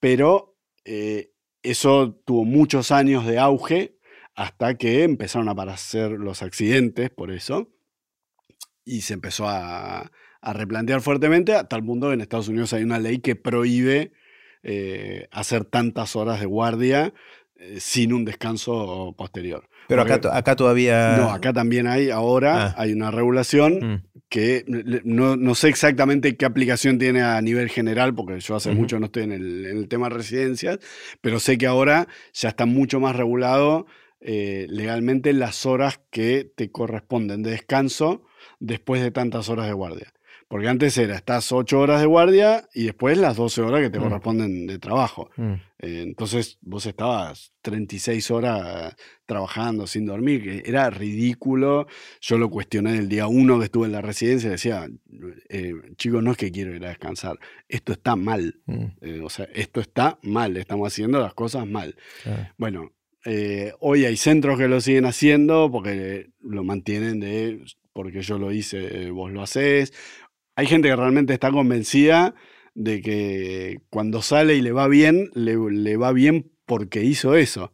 pero 0.00 0.56
eh, 0.84 1.32
eso 1.62 2.20
tuvo 2.24 2.44
muchos 2.44 2.90
años 2.90 3.26
de 3.26 3.38
auge 3.38 3.98
hasta 4.34 4.76
que 4.78 5.02
empezaron 5.04 5.48
a 5.48 5.52
aparecer 5.52 6.12
los 6.12 6.42
accidentes 6.42 7.10
por 7.10 7.32
eso 7.32 7.68
y 8.88 9.02
se 9.02 9.14
empezó 9.14 9.48
a, 9.48 10.10
replantear 10.40 11.02
fuertemente, 11.02 11.54
a 11.54 11.64
tal 11.64 11.84
punto 11.84 12.08
que 12.08 12.14
en 12.14 12.20
Estados 12.22 12.48
Unidos 12.48 12.72
hay 12.72 12.82
una 12.82 12.98
ley 12.98 13.18
que 13.18 13.36
prohíbe 13.36 14.12
eh, 14.62 15.28
hacer 15.30 15.64
tantas 15.66 16.16
horas 16.16 16.40
de 16.40 16.46
guardia 16.46 17.12
eh, 17.56 17.76
sin 17.80 18.14
un 18.14 18.24
descanso 18.24 19.14
posterior. 19.18 19.68
Pero 19.88 20.02
acá, 20.02 20.20
acá, 20.32 20.56
todavía... 20.56 21.16
No, 21.16 21.30
acá 21.30 21.52
también 21.52 21.86
hay, 21.86 22.10
ahora 22.10 22.66
ah. 22.66 22.74
hay 22.78 22.92
una 22.92 23.10
regulación 23.10 23.74
mm. 23.74 24.02
que 24.28 24.64
no, 25.04 25.54
sé 25.54 25.68
exactamente 25.68 26.36
qué 26.36 26.46
aplicación 26.46 26.98
tiene 26.98 27.20
a 27.20 27.40
nivel 27.42 27.68
general, 27.68 28.14
porque 28.14 28.38
yo 28.40 28.56
hace 28.56 28.70
mucho 28.70 29.00
no 29.00 29.06
estoy 29.06 29.24
en 29.24 29.32
el, 29.32 29.88
tema 29.88 30.08
de 30.08 30.14
residencias, 30.14 30.78
pero 31.20 31.40
sé 31.40 31.58
que 31.58 31.66
ahora 31.66 32.06
ya 32.32 32.50
está 32.50 32.64
mucho 32.64 33.00
más 33.00 33.16
regulado 33.16 33.86
eh, 34.20 34.66
legalmente 34.70 35.32
las 35.32 35.66
horas 35.66 36.00
que 36.10 36.50
te 36.54 36.70
corresponden 36.70 37.42
de 37.42 37.50
descanso 37.50 38.22
después 38.60 39.02
de 39.02 39.10
tantas 39.10 39.48
horas 39.48 39.66
de 39.66 39.72
guardia. 39.72 40.12
Porque 40.48 40.66
antes 40.66 40.96
era, 40.96 41.14
estás 41.14 41.52
8 41.52 41.78
horas 41.78 42.00
de 42.00 42.06
guardia 42.06 42.66
y 42.72 42.84
después 42.84 43.18
las 43.18 43.36
12 43.36 43.60
horas 43.60 43.82
que 43.82 43.90
te 43.90 43.98
mm. 43.98 44.02
corresponden 44.02 44.66
de 44.66 44.78
trabajo. 44.78 45.30
Mm. 45.36 45.52
Eh, 45.80 46.02
entonces 46.02 46.56
vos 46.62 46.86
estabas 46.86 47.52
36 47.60 48.30
horas 48.30 48.96
trabajando 49.26 49.86
sin 49.86 50.06
dormir, 50.06 50.42
que 50.42 50.62
era 50.68 50.88
ridículo. 50.88 51.86
Yo 52.22 52.38
lo 52.38 52.48
cuestioné 52.48 52.96
el 52.96 53.10
día 53.10 53.26
uno 53.26 53.58
que 53.58 53.66
estuve 53.66 53.86
en 53.86 53.92
la 53.92 54.00
residencia, 54.00 54.48
decía, 54.48 54.88
eh, 55.50 55.74
chicos, 55.96 56.22
no 56.22 56.30
es 56.30 56.38
que 56.38 56.50
quiero 56.50 56.74
ir 56.74 56.84
a 56.86 56.88
descansar, 56.88 57.38
esto 57.68 57.92
está 57.92 58.16
mal. 58.16 58.58
Mm. 58.64 58.84
Eh, 59.02 59.20
o 59.22 59.28
sea, 59.28 59.46
esto 59.54 59.80
está 59.80 60.18
mal, 60.22 60.56
estamos 60.56 60.90
haciendo 60.90 61.20
las 61.20 61.34
cosas 61.34 61.66
mal. 61.66 61.94
Bueno, 62.56 62.92
hoy 63.80 64.06
hay 64.06 64.16
centros 64.16 64.58
que 64.58 64.68
lo 64.68 64.80
siguen 64.80 65.04
haciendo 65.04 65.70
porque 65.70 66.30
lo 66.40 66.64
mantienen 66.64 67.20
de 67.20 67.60
porque 67.98 68.22
yo 68.22 68.38
lo 68.38 68.52
hice, 68.52 69.06
eh, 69.06 69.10
vos 69.10 69.32
lo 69.32 69.42
haces. 69.42 69.92
Hay 70.54 70.66
gente 70.66 70.88
que 70.88 70.94
realmente 70.94 71.32
está 71.32 71.50
convencida 71.50 72.36
de 72.76 73.02
que 73.02 73.80
cuando 73.90 74.22
sale 74.22 74.54
y 74.54 74.62
le 74.62 74.70
va 74.70 74.86
bien, 74.86 75.30
le, 75.34 75.96
va 75.96 76.12
bien 76.12 76.48
porque 76.64 77.02
hizo 77.02 77.34
eso. 77.34 77.72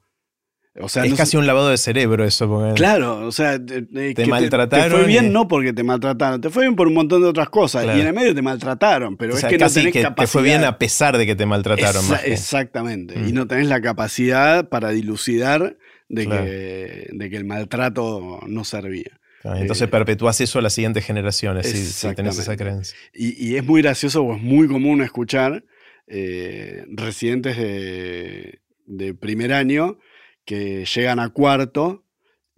O 0.81 0.89
sea, 0.89 1.05
es 1.05 1.13
casi 1.13 1.37
un 1.37 1.47
lavado 1.47 1.69
de 1.69 1.77
cerebro 1.77 2.25
eso. 2.25 2.73
claro, 2.75 3.27
o 3.27 3.33
sea, 3.33 3.63
te, 3.63 4.27
maltrataron. 4.27 4.93
Te, 4.93 4.97
fue 4.97 5.07
bien 5.07 5.31
no 5.31 5.47
porque 5.47 5.75
te 5.75 5.83
maltrataron, 5.83 6.41
te 6.41 6.49
fue 6.49 6.63
bien 6.63 6.75
por 6.75 6.89
un 6.89 6.95
montón 6.95 7.21
de 7.21 7.29
otras 7.29 7.51
cosas. 7.51 7.85
Y 7.85 8.01
en 8.01 8.07
el 8.07 8.15
medio 8.15 8.35
te 8.35 8.41
maltrataron, 8.41 9.19
pero 9.19 9.35
es 9.35 9.45
que 9.45 9.59
no 9.59 9.69
tenés 9.69 9.93
capacidad. 9.93 10.15
Te 10.15 10.27
fue 10.27 10.43
bien 10.43 10.65
a 10.65 10.79
pesar 10.79 11.19
de 11.19 11.27
que 11.27 11.37
te 11.37 11.45
maltrataron. 11.45 12.03
exactamente. 12.25 13.13
Y 13.15 13.31
mm. 13.31 13.35
no 13.35 13.47
tenés 13.47 13.67
la 13.67 13.83
capacidad 13.83 14.71
para 14.71 14.89
dilucidar 14.89 15.77
de, 16.09 16.27
que, 16.27 17.09
de 17.13 17.29
que 17.29 17.37
el 17.37 17.45
maltrato 17.45 18.41
no 18.47 18.65
servía. 18.65 19.21
Entonces 19.45 19.83
eh, 19.83 19.89
perpetúas 19.89 20.41
eso 20.41 20.59
a 20.59 20.63
las 20.63 20.73
siguientes 20.73 21.05
generaciones 21.05 21.67
si, 21.67 22.15
tenés 22.15 22.39
esa 22.39 22.57
creencia. 22.57 22.97
Y, 23.13 23.57
es 23.57 23.65
muy 23.65 23.83
gracioso 23.83 24.23
o 24.23 24.35
es 24.35 24.43
muy 24.43 24.67
común 24.69 25.03
escuchar 25.03 25.65
eh, 26.07 26.85
residentes 26.89 27.57
de, 27.57 28.61
de 28.87 29.15
primer 29.15 29.53
año 29.53 29.99
que 30.45 30.85
llegan 30.85 31.21
a 31.21 31.29
cuarto 31.29 32.05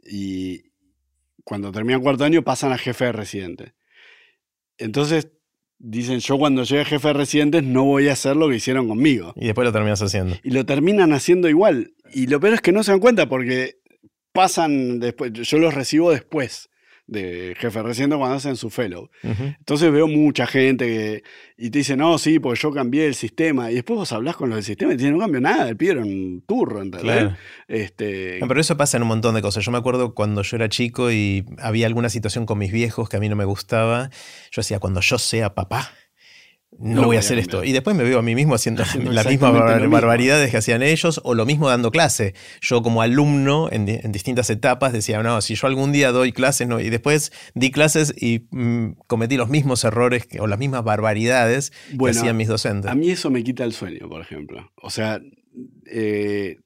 y 0.05 0.72
cuando 1.45 1.72
terminan 1.72 2.03
cuarto 2.03 2.24
año 2.24 2.43
pasan 2.43 2.72
a 2.72 2.78
jefe 2.78 3.07
de 3.07 3.12
residente. 3.12 3.74
Entonces 4.78 5.28
dicen, 5.78 6.20
yo 6.20 6.39
cuando 6.39 6.62
llegue 6.62 6.84
jefe 6.84 7.09
de 7.09 7.14
residentes 7.14 7.62
no 7.62 7.84
voy 7.84 8.09
a 8.09 8.12
hacer 8.12 8.37
lo 8.37 8.49
que 8.49 8.57
hicieron 8.57 8.89
conmigo. 8.89 9.32
Y 9.37 9.47
después 9.47 9.64
lo 9.64 9.72
terminas 9.72 10.01
haciendo. 10.03 10.37
Y 10.43 10.51
lo 10.51 10.64
terminan 10.64 11.12
haciendo 11.12 11.49
igual. 11.49 11.95
Y 12.12 12.28
lo 12.28 12.41
peor 12.41 12.55
es 12.55 12.61
que 12.61 12.72
no 12.72 12.82
se 12.82 12.93
dan 12.93 13.01
cuenta 13.01 13.28
porque 13.28 13.80
pasan 14.32 15.01
después, 15.01 15.32
yo 15.32 15.59
los 15.59 15.74
recibo 15.74 16.11
después 16.11 16.68
de 17.07 17.54
jefe 17.59 17.82
reciente 17.82 18.16
cuando 18.16 18.36
hacen 18.36 18.57
su 18.57 18.70
fellow. 18.70 19.11
Entonces 19.22 19.92
veo 19.92 20.09
mucha 20.09 20.46
gente 20.46 20.86
que, 20.86 21.22
y 21.57 21.70
te 21.70 21.78
dice, 21.78 21.96
no, 21.96 22.18
sí, 22.18 22.38
porque 22.38 22.61
yo 22.61 22.72
cambié 22.72 23.07
el 23.07 23.14
sistema. 23.14 23.70
Y 23.70 23.76
después 23.76 23.96
vos 23.96 24.12
hablás 24.12 24.36
con 24.36 24.48
los 24.48 24.57
del 24.57 24.64
sistema 24.64 24.92
y 24.92 24.96
te 24.96 25.04
dicen, 25.04 25.14
no 25.14 25.20
cambio 25.20 25.40
nada, 25.40 25.68
el 25.68 25.76
pibe 25.76 26.00
un 26.00 26.42
turro, 26.46 26.82
¿entendés? 26.82 27.32
Este... 27.68 28.38
pero 28.46 28.61
eso 28.61 28.76
pasa 28.76 28.96
en 28.96 29.04
un 29.04 29.09
montón 29.09 29.34
de 29.34 29.42
cosas. 29.42 29.64
Yo 29.64 29.70
me 29.70 29.78
acuerdo 29.78 30.14
cuando 30.14 30.42
yo 30.42 30.57
era 30.57 30.68
chico 30.68 31.11
y 31.12 31.44
había 31.59 31.86
alguna 31.86 32.09
situación 32.09 32.46
con 32.46 32.59
mis 32.59 32.72
viejos 32.72 33.09
que 33.09 33.16
a 33.16 33.20
mí 33.20 33.28
no 33.28 33.36
me 33.36 33.44
gustaba. 33.44 34.11
Yo 34.50 34.61
decía, 34.61 34.80
cuando 34.80 35.00
yo 35.00 35.18
sea 35.18 35.54
papá, 35.54 35.92
no, 36.78 37.04
voy 37.04 37.16
a 37.16 37.20
hacer 37.20 37.38
esto. 37.38 37.64
Y 37.64 37.72
después 37.72 37.96
me 37.96 38.04
veo 38.04 38.18
a 38.18 38.22
mí 38.22 38.34
mismo 38.34 38.54
haciendo 38.54 38.82
las 39.10 39.26
mismas 39.26 39.52
barbaridades 39.52 40.50
que 40.50 40.56
hacían 40.56 40.82
ellos 40.82 41.20
o 41.24 41.34
lo 41.34 41.46
mismo 41.46 41.68
dando 41.68 41.90
clase. 41.90 42.34
Yo 42.60 42.82
como 42.82 43.02
alumno 43.02 43.68
en, 43.70 43.86
distintas 44.12 44.50
etapas 44.50 44.92
decía, 44.92 45.22
no, 45.22 45.40
si 45.40 45.54
yo 45.54 45.66
algún 45.66 45.92
día 45.92 46.12
doy 46.12 46.32
clases, 46.32 46.68
no. 46.68 46.80
y 46.80 46.90
después 46.90 47.32
di 47.54 47.70
clases 47.70 48.14
y 48.16 48.46
mm, 48.50 48.92
cometí 49.06 49.36
los 49.36 49.48
mismos 49.48 49.84
errores 49.84 50.26
o 50.38 50.46
las 50.46 50.58
mismas 50.58 50.84
barbaridades 50.84 51.72
que 51.98 52.10
hacían 52.10 52.36
mis 52.36 52.48
docentes. 52.48 52.90
A 52.90 52.94
mí 52.94 53.10
eso 53.10 53.30
me 53.30 53.42
quita 53.42 53.64
el 53.64 53.72
sueño, 53.72 54.08
por 54.08 54.20
ejemplo. 54.20 54.70
O 54.82 54.90
sea, 54.90 55.20
eh, 55.86 56.58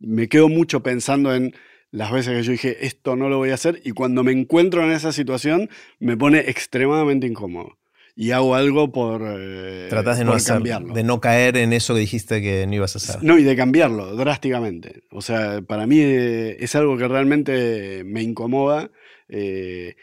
me 0.00 0.28
quedo 0.28 0.48
mucho 0.48 0.82
pensando 0.82 1.34
en 1.34 1.54
las 1.90 2.12
veces 2.12 2.36
que 2.36 2.42
yo 2.42 2.52
dije, 2.52 2.86
esto 2.86 3.16
no 3.16 3.28
lo 3.28 3.38
voy 3.38 3.50
a 3.50 3.54
hacer, 3.54 3.80
y 3.82 3.92
cuando 3.92 4.22
me 4.22 4.32
encuentro 4.32 4.84
en 4.84 4.90
esa 4.90 5.10
situación, 5.10 5.70
me 5.98 6.16
pone 6.16 6.40
extremadamente 6.40 7.26
incómodo 7.26 7.78
y 8.20 8.32
hago 8.32 8.56
algo 8.56 8.90
por, 8.90 9.22
eh, 9.24 9.86
Tratás 9.88 10.18
de 10.18 10.24
no 10.24 10.34
cambiarlo. 10.44 10.92
De 10.92 11.04
no 11.04 11.20
caer 11.20 11.56
en 11.56 11.72
eso 11.72 11.94
que 11.94 12.00
dijiste 12.00 12.42
que 12.42 12.66
no 12.66 12.74
ibas 12.74 12.96
a 12.96 12.98
hacer. 12.98 13.22
No, 13.22 13.38
y 13.38 13.44
de 13.44 13.54
cambiarlo 13.54 14.16
drásticamente. 14.16 15.04
O 15.12 15.22
sea, 15.22 15.62
para 15.62 15.86
mí 15.86 16.00
eh, 16.00 16.56
es 16.58 16.74
algo 16.74 16.98
que 16.98 17.06
realmente 17.06 18.02
me 18.04 18.24
incomoda. 18.24 18.90
Eh, 19.28 19.94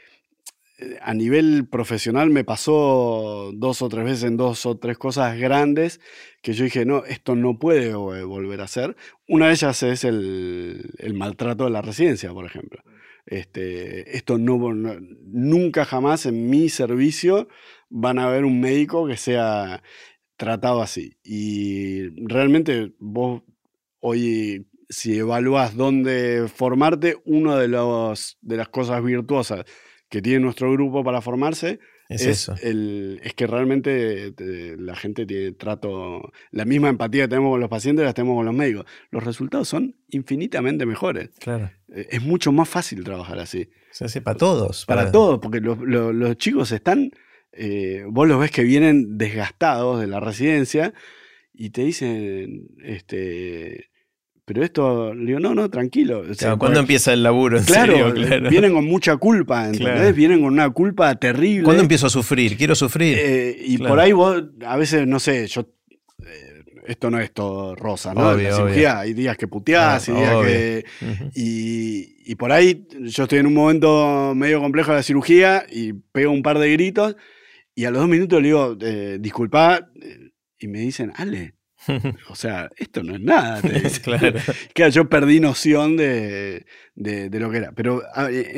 a 1.02 1.14
nivel 1.14 1.68
profesional 1.68 2.30
me 2.30 2.46
pasó 2.46 3.52
dos 3.54 3.82
o 3.82 3.90
tres 3.90 4.06
veces 4.06 4.24
en 4.24 4.38
dos 4.38 4.66
o 4.66 4.78
tres 4.78 4.98
cosas 4.98 5.38
grandes 5.38 6.00
que 6.42 6.54
yo 6.54 6.64
dije, 6.64 6.86
no, 6.86 7.04
esto 7.04 7.36
no 7.36 7.60
puede 7.60 7.94
volver 7.96 8.62
a 8.62 8.68
ser. 8.68 8.96
Una 9.28 9.48
de 9.48 9.56
ellas 9.56 9.84
es 9.84 10.06
el, 10.06 10.90
el 11.00 11.16
maltrato 11.16 11.66
de 11.66 11.72
la 11.72 11.82
residencia, 11.82 12.32
por 12.32 12.46
ejemplo. 12.46 12.82
Este, 13.26 14.16
esto 14.16 14.38
no, 14.38 14.58
nunca 15.26 15.84
jamás 15.86 16.28
en 16.28 16.50
mi 16.50 16.70
servicio 16.70 17.48
van 17.98 18.20
a 18.20 18.28
ver 18.28 18.44
un 18.44 18.60
médico 18.60 19.08
que 19.08 19.16
sea 19.16 19.82
tratado 20.36 20.82
así. 20.82 21.18
Y 21.24 22.10
realmente 22.28 22.94
vos 23.00 23.42
hoy, 24.02 24.68
si 24.90 25.18
evalúas 25.18 25.78
dónde 25.78 26.48
formarte, 26.54 27.16
una 27.24 27.58
de, 27.58 27.70
los, 27.70 28.38
de 28.42 28.58
las 28.58 28.68
cosas 28.68 29.02
virtuosas 29.02 29.64
que 30.10 30.22
tiene 30.22 30.42
nuestro 30.42 30.72
grupo 30.74 31.06
para 31.06 31.22
formarse 31.22 31.80
es, 32.10 32.26
eso. 32.26 32.54
El, 32.62 33.22
es 33.24 33.34
que 33.34 33.48
realmente 33.48 34.34
la 34.78 34.96
gente 34.96 35.26
tiene 35.26 35.54
trato, 35.54 36.34
la 36.52 36.66
misma 36.66 36.90
empatía 36.90 37.24
que 37.24 37.30
tenemos 37.30 37.52
con 37.52 37.62
los 37.62 37.70
pacientes 37.70 38.06
la 38.06 38.14
tenemos 38.14 38.36
con 38.36 38.46
los 38.46 38.54
médicos. 38.54 38.86
Los 39.10 39.24
resultados 39.24 39.70
son 39.70 39.96
infinitamente 40.10 40.86
mejores. 40.86 41.30
Claro. 41.40 41.72
Eh, 41.94 42.08
es 42.12 42.22
mucho 42.22 42.52
más 42.52 42.68
fácil 42.68 43.06
trabajar 43.06 43.40
así. 43.40 43.70
Se 43.90 44.04
hace 44.04 44.22
para 44.22 44.38
todos. 44.38 44.86
Para, 44.86 45.12
todos, 45.14 45.40
porque 45.40 45.62
los, 45.62 45.80
los 45.80 46.38
chicos 46.38 46.74
están 46.74 47.10
eh, 47.58 48.04
vos 48.08 48.28
los 48.28 48.40
ves 48.40 48.52
que 48.52 48.64
vienen 48.64 49.18
desgastados 49.18 50.00
de 50.00 50.08
la 50.08 50.20
residencia 50.20 50.94
y 51.54 51.70
te 51.70 51.84
dicen, 51.84 52.68
este, 52.84 53.90
pero 54.44 54.64
esto, 54.64 55.14
le 55.14 55.26
digo, 55.26 55.40
no, 55.40 55.56
no, 55.56 55.70
tranquilo. 55.70 56.24
¿Cuándo 56.58 56.80
empieza 56.80 57.14
el 57.14 57.24
laburo? 57.24 57.60
claro, 57.66 58.14
vienen 58.14 58.74
con 58.74 58.86
mucha 58.86 59.18
culpa, 59.18 59.68
¿entendés? 59.68 60.16
Vienen 60.16 60.42
con 60.42 60.54
una 60.54 60.70
culpa 60.70 61.16
terrible. 61.16 61.64
¿Cuándo 61.64 61.82
empiezo 61.82 62.08
a 62.08 62.10
sufrir? 62.10 62.58
Quiero 62.58 62.76
sufrir. 62.76 63.18
Eh, 63.20 63.58
y 63.60 63.78
por 63.78 64.00
ahí 64.00 64.12
vos, 64.12 64.44
a 64.66 64.78
veces, 64.78 65.08
no 65.08 65.20
sé, 65.20 65.48
yo 65.48 65.68
eh, 66.24 66.64
esto 66.88 67.10
no 67.10 67.20
es 67.20 67.32
todo 67.32 67.76
rosa, 67.76 68.14
¿no? 68.14 68.30
hay 68.30 69.14
días 69.14 69.38
que 69.38 69.48
puteás 69.48 70.08
y 70.10 70.12
días 70.12 70.46
que. 70.46 70.86
y, 71.34 72.32
y, 72.32 72.36
por 72.36 72.52
ahí 72.52 72.86
yo 73.00 73.24
estoy 73.24 73.40
en 73.40 73.48
un 73.48 73.54
momento 73.54 74.34
medio 74.36 74.60
complejo 74.60 74.92
de 74.92 74.98
la 74.98 75.04
cirugía 75.04 75.66
y 75.72 75.94
pego 75.94 76.32
un 76.32 76.44
par 76.44 76.60
de 76.60 76.72
gritos 76.72 77.16
y 77.76 77.84
a 77.84 77.92
los 77.92 78.00
dos 78.00 78.10
minutos 78.10 78.42
le 78.42 78.48
digo, 78.48 78.78
eh, 78.80 79.18
disculpa, 79.20 79.90
eh, 80.02 80.32
y 80.58 80.68
me 80.70 80.80
dicen, 80.80 81.12
Ale, 81.16 81.56
o 82.30 82.36
sea, 82.36 82.70
esto 82.78 83.04
no 83.04 83.16
es 83.16 83.22
nada. 83.22 83.62
claro. 84.04 84.40
claro. 84.74 84.92
yo 84.92 85.10
perdí 85.10 85.42
noción 85.42 85.98
de, 85.98 86.66
lo 86.96 87.52
que 87.52 87.58
era. 87.58 87.74
Pero 87.74 88.02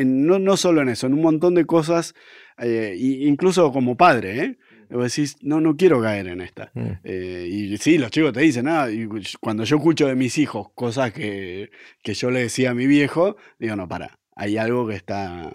no, 0.05 0.37
no, 0.37 0.55
solo 0.55 0.83
en 0.83 0.89
eso, 0.89 1.07
en 1.07 1.15
un 1.15 1.23
montón 1.23 1.55
de 1.55 1.65
cosas, 1.65 2.13
eh, 2.59 2.95
incluso 2.99 3.71
como 3.71 3.97
padre, 3.97 4.39
¿eh? 4.39 4.57
Vos 4.89 5.13
decís, 5.13 5.35
no, 5.41 5.59
no 5.59 5.75
quiero 5.75 6.01
caer 6.01 6.27
en 6.27 6.39
esta. 6.39 6.71
Mm. 6.73 7.05
y 7.05 7.75
sí, 7.77 7.97
los 7.97 8.09
chicos 8.09 8.31
te 8.31 8.39
dicen, 8.39 8.65
nada, 8.65 8.89
y 8.89 9.05
cuando 9.41 9.65
yo 9.65 9.75
escucho 9.75 10.07
de 10.07 10.15
mis 10.15 10.37
hijos 10.37 10.67
cosas 10.75 11.11
que, 11.11 11.71
que 12.01 12.13
yo 12.13 12.31
le 12.31 12.39
decía 12.39 12.69
a 12.69 12.73
mi 12.73 12.87
viejo, 12.87 13.35
digo, 13.59 13.75
no, 13.75 13.89
para, 13.89 14.17
hay 14.33 14.55
algo 14.55 14.87
que 14.87 14.95
está, 14.95 15.51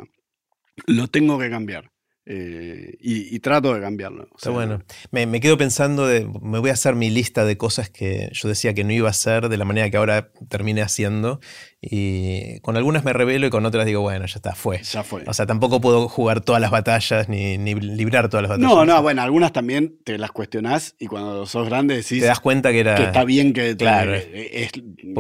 lo 0.86 1.06
tengo 1.06 1.38
que 1.38 1.48
cambiar. 1.48 1.91
Eh, 2.24 2.98
y, 3.00 3.40
trato 3.40 3.74
de 3.74 3.80
cambiarlo. 3.80 4.28
Está 4.36 4.50
bueno. 4.50 4.82
Me, 5.10 5.40
quedo 5.40 5.58
pensando, 5.58 6.06
de, 6.06 6.28
me 6.40 6.60
voy 6.60 6.70
a 6.70 6.74
hacer 6.74 6.94
mi 6.94 7.10
lista 7.10 7.44
de 7.44 7.56
cosas 7.56 7.90
que 7.90 8.30
yo 8.32 8.48
decía 8.48 8.74
que 8.74 8.84
no 8.84 8.92
iba 8.92 9.08
a 9.08 9.10
hacer 9.10 9.48
de 9.48 9.56
la 9.56 9.64
manera 9.64 9.90
que 9.90 9.96
ahora 9.96 10.30
terminé 10.48 10.82
haciendo. 10.82 11.40
Y 11.80 12.60
con 12.60 12.76
algunas 12.76 13.04
me 13.04 13.12
revelo 13.12 13.48
y 13.48 13.50
con 13.50 13.66
otras 13.66 13.86
digo, 13.86 14.02
bueno, 14.02 14.24
ya 14.26 14.36
está, 14.36 14.54
fue. 14.54 14.80
Ya 14.84 15.02
fue. 15.02 15.24
O 15.26 15.34
sea, 15.34 15.46
tampoco 15.46 15.80
puedo 15.80 16.08
jugar 16.08 16.42
todas 16.42 16.60
las 16.60 16.70
batallas 16.70 17.28
ni, 17.28 17.58
ni 17.58 17.74
librar 17.74 18.28
todas 18.28 18.42
las 18.42 18.50
batallas. 18.50 18.70
No, 18.70 18.84
no, 18.84 19.02
bueno, 19.02 19.20
algunas 19.22 19.52
también 19.52 19.96
te 20.04 20.16
las 20.16 20.30
cuestionás 20.30 20.94
y 21.00 21.06
cuando 21.06 21.44
sos 21.46 21.68
grande 21.68 21.96
decís. 21.96 22.20
Te 22.20 22.26
das 22.26 22.38
cuenta 22.38 22.70
que 22.70 22.80
era. 22.80 22.94
Que 22.94 23.02
está 23.02 23.24
bien 23.24 23.52
que. 23.52 23.76
claro. 23.76 24.14
Es, 24.14 24.70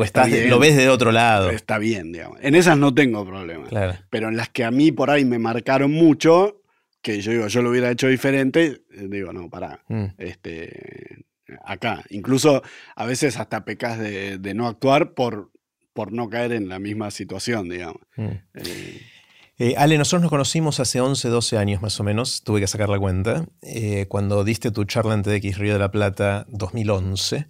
estás, 0.04 0.30
lo 0.30 0.60
ves 0.60 0.76
de 0.76 0.88
otro 0.88 1.10
lado. 1.10 1.50
Está 1.50 1.78
bien, 1.78 2.12
digamos. 2.12 2.38
En 2.42 2.54
esas 2.54 2.78
no 2.78 2.94
tengo 2.94 3.26
problema. 3.26 3.66
Pero 4.08 4.28
en 4.28 4.36
las 4.36 4.50
que 4.50 4.62
a 4.62 4.70
mí 4.70 4.92
por 4.92 5.10
ahí 5.10 5.24
me 5.24 5.40
marcaron 5.40 5.90
mucho 5.90 6.61
que 7.02 7.20
yo 7.20 7.32
digo, 7.32 7.48
yo 7.48 7.62
lo 7.62 7.70
hubiera 7.70 7.90
hecho 7.90 8.06
diferente, 8.06 8.82
eh, 8.90 9.08
digo, 9.10 9.32
no, 9.32 9.50
pará, 9.50 9.84
mm. 9.88 10.04
este, 10.18 11.24
acá. 11.64 12.04
Incluso 12.10 12.62
a 12.94 13.04
veces 13.04 13.36
hasta 13.36 13.64
pecas 13.64 13.98
de, 13.98 14.54
no 14.54 14.68
actuar 14.68 15.12
por, 15.12 15.50
por 15.92 16.12
no 16.12 16.30
caer 16.30 16.52
en 16.52 16.68
la 16.68 16.78
misma 16.78 17.10
situación, 17.10 17.68
digamos. 17.68 18.00
Mm. 18.16 18.28
Eh, 18.54 19.02
eh, 19.58 19.74
Ale, 19.76 19.98
nosotros 19.98 20.22
nos 20.22 20.30
conocimos 20.30 20.80
hace 20.80 21.00
11, 21.00 21.28
12 21.28 21.58
años 21.58 21.82
más 21.82 21.98
o 22.00 22.04
menos, 22.04 22.42
tuve 22.42 22.60
que 22.60 22.66
sacar 22.66 22.88
la 22.88 22.98
cuenta, 22.98 23.46
cuando 24.08 24.44
diste 24.44 24.70
tu 24.70 24.84
charla 24.84 25.14
en 25.14 25.22
TDX 25.22 25.58
Río 25.58 25.74
de 25.74 25.78
la 25.78 25.90
Plata 25.90 26.46
2011. 26.48 27.46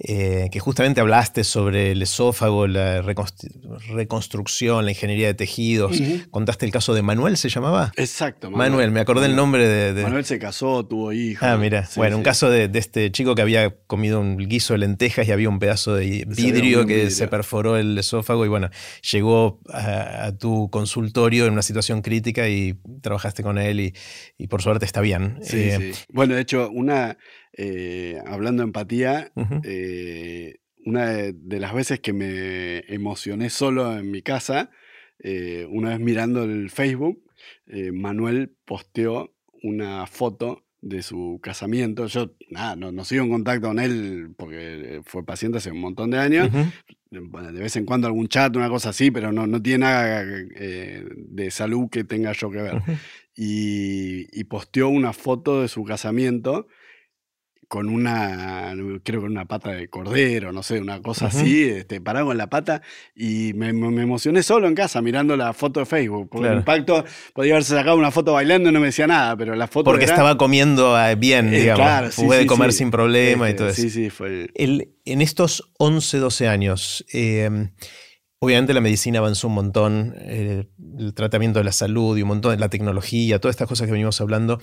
Eh, 0.00 0.48
que 0.52 0.60
justamente 0.60 1.00
hablaste 1.00 1.42
sobre 1.42 1.90
el 1.90 2.02
esófago, 2.02 2.68
la 2.68 3.02
reconstrucción, 3.02 4.84
la 4.84 4.92
ingeniería 4.92 5.26
de 5.26 5.34
tejidos. 5.34 6.00
Contaste 6.30 6.66
el 6.66 6.70
caso 6.70 6.94
de 6.94 7.02
Manuel, 7.02 7.36
¿se 7.36 7.48
llamaba? 7.48 7.92
Exacto. 7.96 8.48
Manuel, 8.48 8.92
me 8.92 9.00
acordé 9.00 9.26
el 9.26 9.34
nombre 9.34 9.66
de, 9.66 10.00
Manuel 10.04 10.24
se 10.24 10.38
casó, 10.38 10.86
tuvo 10.86 11.12
hijos. 11.12 11.42
Ah, 11.42 11.56
mira. 11.56 11.88
bueno, 11.96 12.16
un 12.16 12.22
caso 12.22 12.48
de, 12.48 12.70
este 12.74 13.10
chico 13.10 13.34
que 13.34 13.42
había 13.42 13.70
comido 13.88 14.20
un 14.20 14.36
guiso 14.36 14.74
de 14.74 14.78
lentejas 14.78 15.26
y 15.26 15.32
había 15.32 15.48
un 15.48 15.58
pedazo 15.58 15.96
de 15.96 16.24
vidrio 16.28 16.86
que 16.86 17.10
se 17.10 17.26
perforó 17.26 17.76
el 17.76 17.98
esófago 17.98 18.44
y 18.44 18.48
bueno, 18.48 18.70
llegó 19.10 19.58
a, 19.72 20.30
tu 20.38 20.70
consultorio 20.70 21.46
en 21.46 21.54
una 21.54 21.62
situación 21.62 22.02
crítica 22.02 22.48
y 22.48 22.78
trabajaste 23.02 23.42
con 23.42 23.58
él 23.58 23.92
y, 24.38 24.46
por 24.46 24.62
suerte 24.62 24.84
está 24.84 25.00
bien. 25.00 25.38
Sí, 25.42 25.56
eh, 25.58 25.92
sí. 25.92 26.04
Bueno, 26.12 26.36
de 26.36 26.42
hecho, 26.42 26.70
una 26.70 27.18
eh, 27.58 28.22
hablando 28.24 28.62
de 28.62 28.68
empatía, 28.68 29.32
eh, 29.64 30.60
una 30.86 31.06
de, 31.08 31.60
las 31.60 31.74
veces 31.74 31.98
que 31.98 32.12
me 32.12 32.78
emocioné 32.92 33.50
solo 33.50 33.98
en 33.98 34.10
mi 34.10 34.22
casa, 34.22 34.70
eh, 35.18 35.66
una 35.68 35.90
vez 35.90 35.98
mirando 35.98 36.44
el 36.44 36.70
Facebook, 36.70 37.20
eh, 37.66 37.90
Manuel 37.90 38.54
posteó 38.64 39.34
una 39.62 40.06
foto 40.06 40.64
de 40.80 41.02
su 41.02 41.40
casamiento. 41.42 42.06
Yo, 42.06 42.30
nada, 42.48 42.76
no, 42.76 43.04
sigo 43.04 43.24
en 43.24 43.30
contacto 43.30 43.66
con 43.66 43.80
él 43.80 44.30
porque 44.36 45.00
fue 45.04 45.26
paciente 45.26 45.58
hace 45.58 45.72
un 45.72 45.80
montón 45.80 46.10
de 46.10 46.18
años. 46.18 46.50
De 47.10 47.60
vez 47.60 47.74
en 47.74 47.86
cuando 47.86 48.06
algún 48.06 48.28
chat, 48.28 48.54
una 48.54 48.68
cosa 48.68 48.90
así, 48.90 49.10
pero 49.10 49.32
no, 49.32 49.48
no 49.48 49.60
tiene 49.60 49.78
nada 49.78 50.22
eh, 50.22 51.04
de 51.10 51.50
salud 51.50 51.88
que 51.90 52.04
tenga 52.04 52.32
yo 52.32 52.50
que 52.50 52.62
ver. 52.62 52.82
y, 53.34 54.28
y, 54.38 54.44
posteó 54.44 54.88
una 54.88 55.12
foto 55.12 55.62
de 55.62 55.68
su 55.68 55.82
casamiento 55.84 56.68
con 57.68 57.90
una, 57.90 58.74
creo 59.04 59.20
que 59.20 59.26
una 59.26 59.44
pata 59.44 59.72
de 59.72 59.88
cordero, 59.88 60.52
no 60.52 60.62
sé, 60.62 60.80
una 60.80 61.02
cosa 61.02 61.26
así, 61.26 61.64
este, 61.64 62.00
parado 62.00 62.32
en 62.32 62.38
la 62.38 62.48
pata, 62.48 62.80
y 63.14 63.52
me, 63.54 63.68
emocioné 63.68 64.42
solo 64.42 64.68
en 64.68 64.74
casa 64.74 65.02
mirando 65.02 65.36
la 65.36 65.52
foto 65.52 65.80
de 65.80 65.86
Facebook. 65.86 66.30
Por 66.30 66.46
el 66.46 66.58
impacto, 66.58 67.04
podía 67.34 67.52
haberse 67.52 67.74
sacado 67.74 67.96
una 67.96 68.10
foto 68.10 68.32
bailando 68.32 68.70
y 68.70 68.72
no 68.72 68.80
me 68.80 68.86
decía 68.86 69.06
nada, 69.06 69.36
pero 69.36 69.54
la 69.54 69.66
foto. 69.68 69.84
Porque 69.84 70.06
estaba 70.06 70.38
comiendo 70.38 70.96
ah, 70.96 71.14
bien, 71.14 71.52
eh, 71.52 71.60
digamos. 71.60 71.84
Claro, 71.84 72.08
Pude 72.16 72.46
comer 72.46 72.72
sin 72.72 72.90
problema 72.90 73.48
y 73.48 73.50
este, 73.50 73.58
todo 73.58 73.68
eso. 73.68 73.82
Sí, 73.82 73.90
sí, 73.90 74.08
fue. 74.08 74.48
El, 74.54 74.94
en 75.04 75.20
estos 75.20 75.70
11, 75.78 76.18
12 76.18 76.48
años, 76.48 77.04
em, 77.12 77.70
Obviamente 78.40 78.72
la 78.72 78.80
medicina 78.80 79.18
avanzó 79.18 79.48
un 79.48 79.54
montón, 79.54 80.14
el 80.24 81.12
tratamiento 81.12 81.58
de 81.58 81.64
la 81.64 81.72
salud 81.72 82.16
y 82.16 82.22
un 82.22 82.28
montón 82.28 82.52
de 82.52 82.58
la 82.58 82.68
tecnología, 82.68 83.40
todas 83.40 83.54
estas 83.54 83.66
cosas 83.66 83.86
que 83.86 83.92
venimos 83.92 84.20
hablando. 84.20 84.60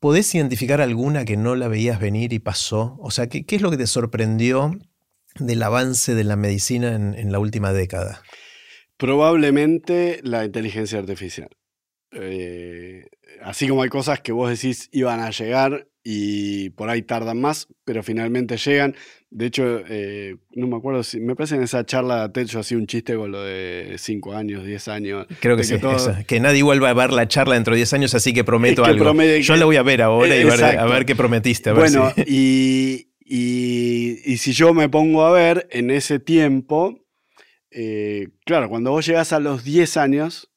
¿Podés 0.00 0.34
identificar 0.34 0.80
alguna 0.80 1.26
que 1.26 1.36
no 1.36 1.54
la 1.56 1.68
veías 1.68 2.00
venir 2.00 2.32
y 2.32 2.38
pasó? 2.38 2.96
O 3.00 3.10
sea, 3.10 3.28
¿qué, 3.28 3.44
es 3.46 3.60
lo 3.60 3.70
que 3.70 3.76
te 3.76 3.86
sorprendió 3.86 4.72
del 5.38 5.62
avance 5.62 6.14
de 6.14 6.24
la 6.24 6.36
medicina 6.36 6.94
en, 6.94 7.30
la 7.30 7.38
última 7.38 7.74
década? 7.74 8.22
Probablemente 8.96 10.20
la 10.22 10.46
inteligencia 10.46 10.98
artificial. 10.98 11.50
Eh, 12.12 13.04
así 13.42 13.68
como 13.68 13.82
hay 13.82 13.90
cosas 13.90 14.20
que 14.20 14.32
vos 14.32 14.48
decís 14.48 14.88
iban 14.90 15.20
a 15.20 15.30
llegar 15.30 15.89
y 16.02 16.70
por 16.70 16.88
ahí 16.88 17.02
tardan 17.02 17.40
más, 17.40 17.68
pero 17.84 18.02
finalmente 18.02 18.56
llegan. 18.56 18.94
De 19.30 19.46
hecho, 19.46 19.82
eh, 19.88 20.36
no 20.52 20.66
me 20.66 20.76
acuerdo 20.76 21.02
si. 21.02 21.20
Me 21.20 21.36
parece 21.36 21.56
en 21.56 21.62
esa 21.62 21.84
charla 21.84 22.32
TED 22.32 22.46
yo 22.46 22.60
hacía 22.60 22.78
un 22.78 22.86
chiste 22.86 23.14
con 23.14 23.30
lo 23.30 23.42
de 23.44 23.94
5 23.98 24.34
años, 24.34 24.64
10 24.64 24.88
años. 24.88 25.26
Creo 25.40 25.56
que 25.56 25.64
sí. 25.64 25.76
Que, 26.26 26.40
nadie 26.40 26.62
vuelva 26.62 26.90
a 26.90 26.94
ver 26.94 27.12
la 27.12 27.28
charla 27.28 27.54
dentro 27.54 27.74
de 27.74 27.78
10 27.78 27.92
años, 27.92 28.14
así 28.14 28.32
que 28.32 28.44
prometo 28.44 28.84
algo. 28.84 29.12
yo 29.40 29.56
la 29.56 29.64
voy 29.64 29.76
a 29.76 29.82
ver 29.82 30.02
ahora 30.02 30.36
y 30.36 30.42
a 30.42 30.84
ver 30.86 31.04
qué 31.04 31.14
prometiste. 31.14 31.72
bueno, 31.72 32.12
y, 32.26 33.10
y, 33.20 34.36
si 34.38 34.52
yo 34.52 34.74
me 34.74 34.88
pongo 34.88 35.24
a 35.24 35.32
ver 35.32 35.68
en 35.70 35.90
ese 35.90 36.18
tiempo, 36.18 37.06
eh, 37.70 38.28
claro, 38.44 38.68
cuando 38.68 38.90
vos 38.90 39.06
llegas 39.06 39.32
a 39.32 39.38
los 39.38 39.62
10 39.62 39.96
años, 39.98 40.49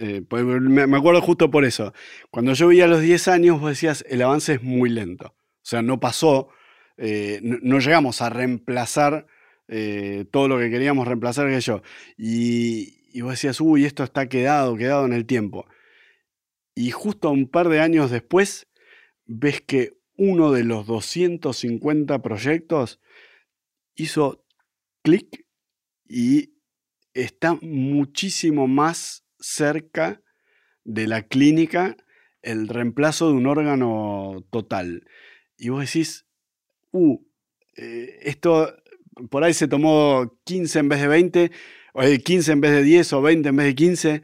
eh, 0.00 0.22
pues 0.26 0.44
me, 0.44 0.96
acuerdo 0.96 1.20
justo 1.20 1.50
por 1.50 1.64
eso. 1.64 1.92
Cuando 2.30 2.54
yo 2.54 2.68
veía 2.68 2.86
los 2.86 3.02
10 3.02 3.28
años, 3.28 3.60
vos 3.60 3.70
decías, 3.70 4.04
el 4.08 4.22
avance 4.22 4.54
es 4.54 4.62
muy 4.62 4.90
lento. 4.90 5.34
O 5.36 5.62
sea, 5.62 5.82
no 5.82 6.00
pasó 6.00 6.48
eh, 7.02 7.40
no, 7.42 7.78
llegamos 7.78 8.20
a 8.20 8.28
reemplazar 8.28 9.26
eh, 9.68 10.26
todo 10.30 10.48
lo 10.48 10.58
que 10.58 10.68
queríamos 10.70 11.08
reemplazar 11.08 11.48
que 11.48 11.60
yo. 11.60 11.80
Y, 12.18 13.08
y, 13.14 13.22
vos 13.22 13.30
decías, 13.32 13.58
uy, 13.62 13.86
esto 13.86 14.04
está 14.04 14.28
quedado, 14.28 14.76
quedado 14.76 15.06
en 15.06 15.14
el 15.14 15.24
tiempo. 15.24 15.66
Y 16.74 16.90
justo 16.90 17.30
un 17.30 17.48
par 17.48 17.70
de 17.70 17.80
años 17.80 18.10
después, 18.10 18.68
ves 19.24 19.62
que 19.62 19.98
uno 20.18 20.52
de 20.52 20.64
los 20.64 20.86
250 20.86 22.20
proyectos 22.20 23.00
hizo 23.94 24.44
clic 25.02 25.46
y 26.06 26.52
está 27.14 27.58
muchísimo 27.62 28.68
más 28.68 29.24
cerca 29.40 30.22
de 30.84 31.06
la 31.06 31.22
clínica 31.22 31.96
el 32.42 32.68
reemplazo 32.68 33.28
de 33.28 33.34
un 33.34 33.46
órgano 33.46 34.44
total. 34.50 35.04
Y 35.58 35.68
vos 35.68 35.80
decís, 35.80 36.26
uh, 36.92 37.18
eh, 37.76 38.18
esto 38.22 38.74
por 39.28 39.44
ahí 39.44 39.52
se 39.52 39.68
tomó 39.68 40.38
15 40.44 40.78
en 40.78 40.88
vez 40.88 41.00
de 41.00 41.08
20, 41.08 41.50
o 41.92 42.02
15 42.02 42.52
en 42.52 42.60
vez 42.60 42.70
de 42.72 42.82
10 42.82 43.12
o 43.12 43.22
20 43.22 43.48
en 43.48 43.56
vez 43.56 43.66
de 43.66 43.74
15, 43.74 44.22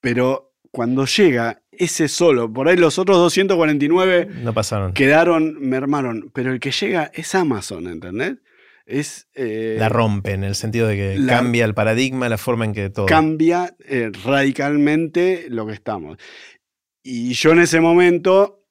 pero 0.00 0.52
cuando 0.70 1.06
llega 1.06 1.62
ese 1.70 2.08
solo, 2.08 2.52
por 2.52 2.68
ahí 2.68 2.76
los 2.76 2.98
otros 2.98 3.16
249 3.18 4.28
no 4.42 4.52
pasaron. 4.52 4.92
quedaron, 4.92 5.56
mermaron, 5.60 6.30
pero 6.34 6.52
el 6.52 6.60
que 6.60 6.72
llega 6.72 7.10
es 7.14 7.34
Amazon, 7.34 7.86
¿entendés? 7.86 8.36
Es, 8.86 9.28
eh, 9.34 9.76
la 9.78 9.88
rompe 9.88 10.32
en 10.32 10.44
el 10.44 10.54
sentido 10.54 10.86
de 10.86 10.96
que 10.96 11.26
cambia 11.26 11.64
el 11.64 11.72
paradigma, 11.72 12.28
la 12.28 12.36
forma 12.36 12.66
en 12.66 12.74
que 12.74 12.90
todo. 12.90 13.06
Cambia 13.06 13.74
eh, 13.86 14.10
radicalmente 14.24 15.46
lo 15.48 15.66
que 15.66 15.72
estamos. 15.72 16.18
Y 17.02 17.32
yo 17.32 17.52
en 17.52 17.60
ese 17.60 17.80
momento, 17.80 18.66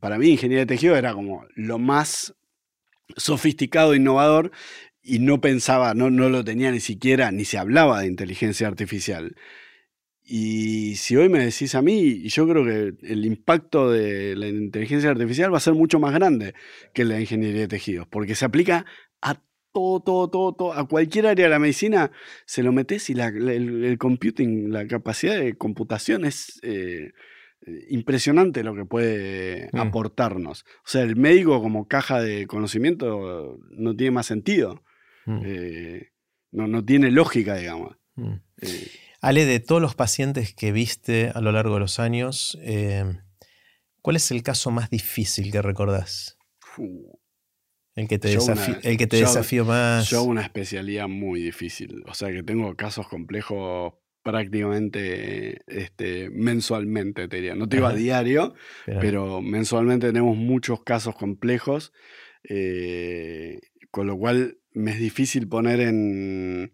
para 0.00 0.18
mí, 0.18 0.28
ingeniería 0.28 0.60
de 0.60 0.74
tejido 0.74 0.96
era 0.96 1.14
como 1.14 1.46
lo 1.54 1.78
más 1.78 2.34
sofisticado, 3.16 3.94
innovador, 3.94 4.52
y 5.02 5.18
no 5.18 5.40
pensaba, 5.40 5.94
no, 5.94 6.10
no 6.10 6.28
lo 6.28 6.44
tenía 6.44 6.70
ni 6.70 6.80
siquiera, 6.80 7.30
ni 7.32 7.44
se 7.44 7.58
hablaba 7.58 8.00
de 8.00 8.06
inteligencia 8.06 8.68
artificial. 8.68 9.34
Y 10.24 10.94
si 10.96 11.16
hoy 11.16 11.28
me 11.28 11.44
decís 11.44 11.74
a 11.74 11.82
mí, 11.82 12.28
yo 12.28 12.46
creo 12.46 12.64
que 12.64 12.94
el 13.06 13.26
impacto 13.26 13.90
de 13.90 14.36
la 14.36 14.48
inteligencia 14.48 15.10
artificial 15.10 15.52
va 15.52 15.56
a 15.56 15.60
ser 15.60 15.74
mucho 15.74 15.98
más 15.98 16.14
grande 16.14 16.54
que 16.94 17.04
la 17.04 17.20
ingeniería 17.20 17.62
de 17.62 17.68
tejidos, 17.68 18.06
porque 18.06 18.34
se 18.34 18.44
aplica 18.44 18.86
a 19.22 19.42
todo, 19.72 20.00
todo, 20.00 20.28
todo, 20.28 20.52
todo 20.52 20.72
a 20.74 20.86
cualquier 20.86 21.26
área 21.26 21.46
de 21.46 21.50
la 21.50 21.58
medicina, 21.58 22.10
se 22.44 22.62
lo 22.62 22.72
metes 22.72 23.08
y 23.08 23.14
el, 23.14 23.96
computing, 23.98 24.70
la 24.70 24.86
capacidad 24.86 25.36
de 25.36 25.56
computación 25.56 26.24
es... 26.24 26.60
Eh, 26.62 27.12
eh, 27.64 27.86
impresionante 27.90 28.64
lo 28.64 28.74
que 28.74 28.84
puede 28.84 29.70
mm. 29.72 29.78
aportarnos. 29.78 30.64
O 30.78 30.88
sea, 30.88 31.02
el 31.02 31.14
médico 31.14 31.62
como 31.62 31.86
caja 31.86 32.20
de 32.20 32.46
conocimiento 32.48 33.58
no 33.70 33.94
tiene 33.94 34.10
más 34.10 34.26
sentido. 34.26 34.82
Mm. 35.26 35.40
Eh, 35.44 36.08
no, 36.50 36.84
tiene 36.84 37.12
lógica, 37.12 37.54
digamos. 37.54 37.96
Mm. 38.16 38.34
Eh, 38.62 38.90
Ale, 39.20 39.44
de 39.44 39.60
todos 39.60 39.80
los 39.80 39.94
pacientes 39.94 40.52
que 40.54 40.72
viste 40.72 41.30
a 41.32 41.40
lo 41.40 41.52
largo 41.52 41.74
de 41.74 41.80
los 41.80 42.00
años, 42.00 42.58
¿cuál 44.00 44.16
es 44.16 44.30
el 44.32 44.42
caso 44.42 44.72
más 44.72 44.90
difícil 44.90 45.52
que 45.52 45.62
recordás? 45.62 46.38
El 47.94 48.08
que 48.08 48.18
te, 48.18 48.32
el 48.32 48.96
que 48.96 49.06
te 49.06 49.18
desafió 49.18 49.64
más. 49.64 50.08
Yo 50.08 50.22
una 50.22 50.42
especialidad 50.42 51.08
muy 51.08 51.42
difícil. 51.42 52.02
O 52.06 52.14
sea 52.14 52.32
que 52.32 52.42
tengo 52.42 52.74
casos 52.76 53.08
complejos 53.08 53.94
prácticamente 54.22 55.62
este, 55.66 56.30
mensualmente, 56.30 57.28
te 57.28 57.36
diría. 57.36 57.54
No 57.54 57.68
te 57.68 57.76
digo 57.76 57.88
a 57.88 57.94
diario, 57.94 58.54
pero... 58.86 59.42
mensualmente 59.42 60.06
tenemos 60.06 60.36
muchos 60.36 60.82
casos 60.84 61.16
complejos, 61.16 61.92
eh, 62.48 63.60
con 63.90 64.06
lo 64.06 64.16
cual 64.16 64.58
me 64.72 64.92
es 64.92 64.98
difícil 64.98 65.48
poner 65.48 65.80
en, 65.80 66.72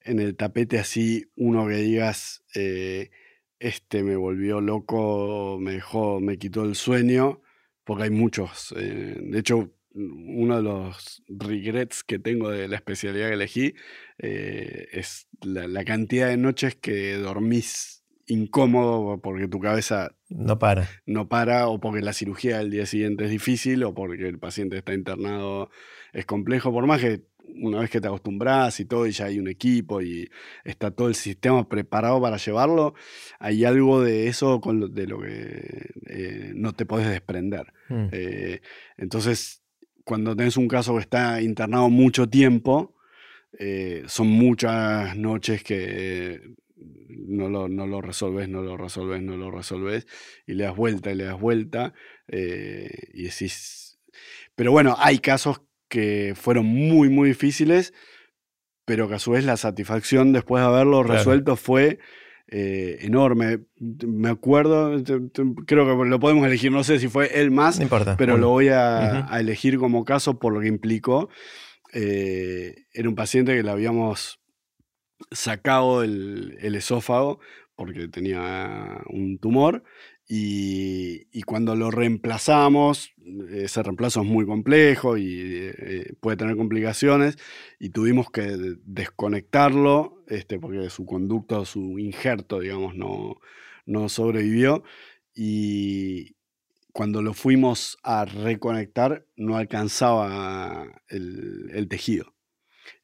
en 0.00 0.18
el 0.18 0.34
tapete 0.36 0.78
así 0.78 1.30
uno 1.36 1.68
que 1.68 1.76
digas, 1.76 2.42
eh, 2.54 3.10
este 3.58 4.02
me 4.02 4.16
volvió 4.16 4.60
loco, 4.60 5.58
me 5.60 5.72
dejó, 5.72 6.20
me 6.20 6.38
quitó 6.38 6.64
el 6.64 6.74
sueño, 6.74 7.42
porque 7.84 8.04
hay 8.04 8.10
muchos. 8.10 8.74
Eh, 8.76 9.18
de 9.20 9.38
hecho, 9.38 9.72
uno 9.98 10.56
de 10.56 10.62
los 10.62 11.22
regrets 11.28 12.04
que 12.04 12.18
tengo 12.18 12.50
de 12.50 12.68
la 12.68 12.76
especialidad 12.76 13.28
que 13.28 13.34
elegí 13.34 13.74
eh, 14.18 14.88
es 14.92 15.28
la, 15.42 15.84
cantidad 15.84 16.28
de 16.28 16.36
noches 16.36 16.74
que 16.74 17.14
dormís 17.16 18.04
incómodo 18.26 19.20
porque 19.20 19.48
tu 19.48 19.58
cabeza 19.60 20.14
no 20.28 20.58
para. 20.58 20.88
No 21.06 21.28
para, 21.28 21.68
o 21.68 21.80
porque 21.80 22.02
la 22.02 22.12
cirugía 22.12 22.58
del 22.58 22.70
día 22.70 22.86
siguiente 22.86 23.24
es 23.24 23.30
difícil, 23.30 23.82
o 23.84 23.94
porque 23.94 24.28
el 24.28 24.38
paciente 24.38 24.76
está 24.76 24.92
internado 24.92 25.70
es 26.12 26.26
complejo, 26.26 26.72
por 26.72 26.86
más 26.86 27.00
que 27.00 27.22
una 27.60 27.80
vez 27.80 27.90
que 27.90 28.00
te 28.00 28.06
acostumbras 28.06 28.78
y 28.80 28.84
todo, 28.84 29.06
y 29.06 29.12
ya 29.12 29.26
hay 29.26 29.38
un 29.38 29.48
equipo 29.48 30.02
y 30.02 30.30
está 30.64 30.90
todo 30.90 31.08
el 31.08 31.14
sistema 31.14 31.68
preparado 31.68 32.20
para 32.20 32.36
llevarlo, 32.36 32.94
hay 33.38 33.64
algo 33.64 34.02
de 34.02 34.28
eso 34.28 34.60
con 34.60 34.92
de 34.94 35.06
lo 35.06 35.20
que 35.20 35.90
eh, 36.06 36.52
no 36.54 36.72
te 36.72 36.84
puedes 36.84 37.08
desprender. 37.08 37.72
Mm. 37.88 38.08
Eh, 38.12 38.60
entonces, 38.96 39.57
cuando 40.08 40.34
tenés 40.34 40.56
un 40.56 40.68
caso 40.68 40.94
que 40.94 41.00
está 41.00 41.42
internado 41.42 41.90
mucho 41.90 42.30
tiempo, 42.30 42.94
eh, 43.58 44.04
son 44.06 44.28
muchas 44.28 45.14
noches 45.18 45.62
que 45.62 46.54
no 46.78 47.50
lo, 47.50 47.68
no 47.68 47.86
lo 47.86 48.00
resolves, 48.00 48.48
no 48.48 48.62
lo 48.62 48.78
resolves, 48.78 49.20
no 49.20 49.36
lo 49.36 49.50
resolves, 49.50 50.06
y 50.46 50.54
le 50.54 50.64
das 50.64 50.74
vuelta 50.74 51.12
y 51.12 51.14
le 51.14 51.24
das 51.24 51.38
vuelta, 51.38 51.92
eh, 52.26 52.88
y 53.12 53.24
decís... 53.24 53.98
Pero 54.54 54.72
bueno, 54.72 54.96
hay 54.98 55.18
casos 55.18 55.60
que 55.88 56.32
fueron 56.34 56.64
muy, 56.64 57.10
muy 57.10 57.28
difíciles, 57.28 57.92
pero 58.86 59.10
que 59.10 59.16
a 59.16 59.18
su 59.18 59.32
vez 59.32 59.44
la 59.44 59.58
satisfacción 59.58 60.32
después 60.32 60.62
de 60.62 60.68
haberlo 60.68 61.02
resuelto 61.02 61.56
fue 61.56 61.98
eh, 62.50 62.98
enorme. 63.02 63.60
Me 63.78 64.30
acuerdo, 64.30 65.02
creo 65.66 65.86
que 65.86 66.08
lo 66.08 66.20
podemos 66.20 66.46
elegir, 66.46 66.72
no 66.72 66.82
sé 66.82 66.98
si 66.98 67.08
fue 67.08 67.40
él 67.40 67.50
más, 67.50 67.80
pero 68.16 68.38
lo 68.38 68.48
voy 68.48 68.68
a, 68.68 69.28
elegir 69.38 69.78
como 69.78 70.04
caso 70.04 70.38
por 70.38 70.52
lo 70.52 70.60
que 70.60 70.68
implicó. 70.68 71.28
eh, 71.92 72.86
era 72.92 73.08
un 73.08 73.14
paciente 73.14 73.54
que 73.54 73.62
le 73.62 73.70
habíamos 73.70 74.40
sacado 75.30 76.02
el, 76.02 76.74
esófago 76.74 77.40
porque 77.74 78.08
tenía 78.08 79.02
un 79.08 79.38
tumor 79.38 79.84
y, 80.28 81.42
cuando 81.42 81.74
lo 81.74 81.90
reemplazamos, 81.90 83.12
ese 83.50 83.82
reemplazo 83.82 84.20
es 84.20 84.26
muy 84.26 84.44
complejo 84.44 85.16
y 85.16 85.40
eh, 85.40 86.12
puede 86.20 86.36
tener 86.36 86.56
complicaciones 86.56 87.38
y 87.78 87.88
tuvimos 87.88 88.30
que 88.30 88.76
desconectarlo 88.84 90.22
este, 90.26 90.58
porque 90.58 90.90
su 90.90 91.06
conducto, 91.06 91.64
su 91.64 91.98
injerto, 91.98 92.60
digamos, 92.60 92.94
no, 92.94 93.36
no 93.86 94.10
sobrevivió 94.10 94.82
y, 95.34 96.36
cuando 96.98 97.22
lo 97.22 97.32
fuimos 97.32 97.96
a 98.02 98.24
reconectar 98.24 99.24
no 99.36 99.56
alcanzaba 99.56 101.00
el, 101.08 101.86
tejido. 101.88 102.34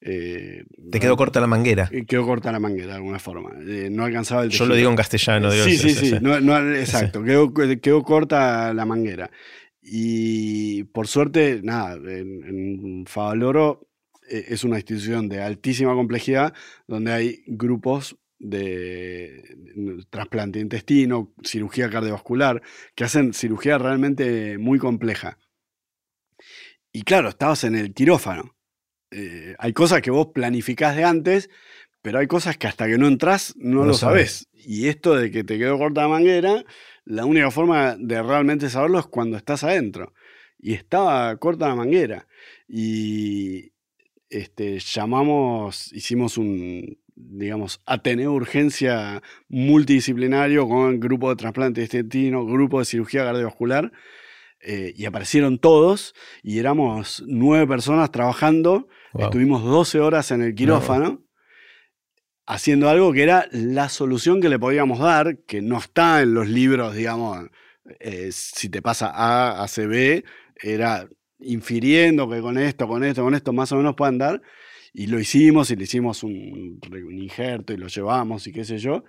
Eh, 0.01 0.65
¿Te 0.91 1.01
quedó 1.01 1.17
corta 1.17 1.41
la 1.41 1.47
manguera? 1.47 1.89
Eh, 1.93 2.05
quedó 2.07 2.25
corta 2.25 2.53
la 2.53 2.61
manguera 2.61 2.89
de 2.89 2.95
alguna 2.95 3.19
forma. 3.19 3.51
Eh, 3.67 3.89
no 3.91 4.05
alcanzaba 4.05 4.43
el 4.43 4.51
tejido. 4.51 4.67
Yo 4.67 4.69
lo 4.69 4.75
digo 4.77 4.91
en 4.91 4.97
castellano. 4.97 5.51
sí, 5.51 5.77
sí, 5.77 5.91
sí. 5.91 6.15
exacto. 6.77 7.23
Quedó, 7.23 8.03
corta 8.03 8.73
la 8.75 8.85
manguera. 8.85 9.31
Y 9.83 10.85
por 10.85 11.09
suerte, 11.09 11.61
nada, 11.63 11.95
en, 11.95 12.45
en 12.45 13.07
Favaloro 13.07 13.89
es 14.29 14.65
una 14.65 14.77
institución 14.77 15.29
de 15.29 15.43
altísima 15.43 15.95
complejidad 15.95 16.55
donde 16.87 17.13
hay 17.13 17.45
grupos 17.47 18.17
de 18.39 19.57
trasplante 20.11 20.59
de 20.59 20.65
intestino, 20.65 21.33
cirugía 21.43 21.91
cardiovascular, 21.91 22.63
que 22.95 23.05
hacen 23.05 23.33
cirugía 23.33 23.79
realmente 23.79 24.59
muy 24.59 24.79
compleja. 24.79 25.39
Y 26.93 27.03
claro, 27.03 27.29
estabas 27.31 27.65
en 27.65 27.75
el 27.75 27.93
quirófano. 27.95 28.54
Eh, 29.17 29.55
hay 29.59 29.73
cosas 29.73 30.03
que 30.03 30.11
vos 30.11 30.29
planificás 30.35 30.97
de 30.97 31.05
antes, 31.05 31.49
pero 32.03 32.19
hay 32.19 32.27
cosas 32.27 32.59
que 32.59 32.67
hasta 32.67 32.87
que 32.89 32.99
no 32.99 33.07
entras 33.07 33.55
no, 33.57 33.85
lo 33.85 33.95
sabes. 33.95 34.49
Y 34.53 34.89
esto 34.89 35.15
de 35.15 35.31
que 35.31 35.45
te 35.45 35.57
quedó 35.57 35.79
corta 35.79 36.03
la 36.03 36.09
manguera, 36.09 36.65
la 37.05 37.25
única 37.25 37.51
forma 37.53 37.97
de 37.97 38.23
realmente 38.23 38.69
saberlo 38.69 38.99
es 38.99 39.07
cuando 39.07 39.37
estás 39.37 39.63
adentro. 39.63 40.13
Y 40.59 40.73
estaba 40.75 41.37
corta 41.37 41.69
la 41.69 41.77
manguera. 41.77 42.27
Y 42.67 43.73
este, 44.31 44.81
llamamos, 44.81 45.93
hicimos 45.93 46.37
un, 46.37 46.99
digamos, 47.15 47.81
Ateneo 47.87 48.33
Urgencia 48.33 49.23
multidisciplinario 49.49 50.69
con 50.69 50.99
grupo 50.99 51.31
de 51.31 51.37
trasplante 51.37 51.81
de 51.81 51.85
intestino, 51.85 52.45
grupo 52.45 52.81
de 52.81 52.85
cirugía 52.85 53.25
cardiovascular, 53.25 53.93
eh, 54.61 54.93
y 54.97 55.05
aparecieron 55.05 55.59
todos, 55.59 56.15
y 56.43 56.59
éramos 56.59 57.23
nueve 57.27 57.67
personas 57.67 58.11
trabajando, 58.11 58.89
estuvimos 59.19 59.63
12 59.65 60.01
horas 60.01 60.31
en 60.31 60.43
el 60.43 60.55
quirófano. 60.55 61.23
Haciendo 62.47 62.91
algo 62.91 63.13
que 63.13 63.23
era 63.23 63.49
la 63.53 63.89
solución 63.89 64.41
que 64.41 64.51
le 64.51 64.59
podíamos 64.59 64.99
dar, 64.99 65.39
que 65.47 65.63
no 65.63 65.79
está 65.79 66.21
en 66.21 66.35
los 66.35 66.47
libros, 66.47 66.95
digamos, 66.95 67.49
eh, 68.01 68.29
si 68.33 68.69
te 68.69 68.83
pasa 68.83 69.11
A 69.15 69.63
a 69.63 69.69
CB, 69.69 70.25
era 70.57 71.09
infiriendo 71.39 72.29
que 72.29 72.41
con 72.41 72.59
esto, 72.59 72.87
con 72.87 73.05
esto, 73.05 73.23
con 73.23 73.35
esto 73.35 73.53
más 73.53 73.73
o 73.73 73.77
menos 73.77 73.95
puedan 73.95 74.19
dar. 74.19 74.43
Y 74.93 75.09
lo 75.09 75.19
hicimos 75.19 75.71
y 75.71 75.77
le 75.77 75.85
hicimos 75.85 76.23
un, 76.23 76.81
injerto 77.11 77.73
y 77.73 77.77
lo 77.77 77.89
llevamos 77.89 78.47
y 78.47 78.53
qué 78.53 78.65
sé 78.65 78.79
yo. 78.79 79.05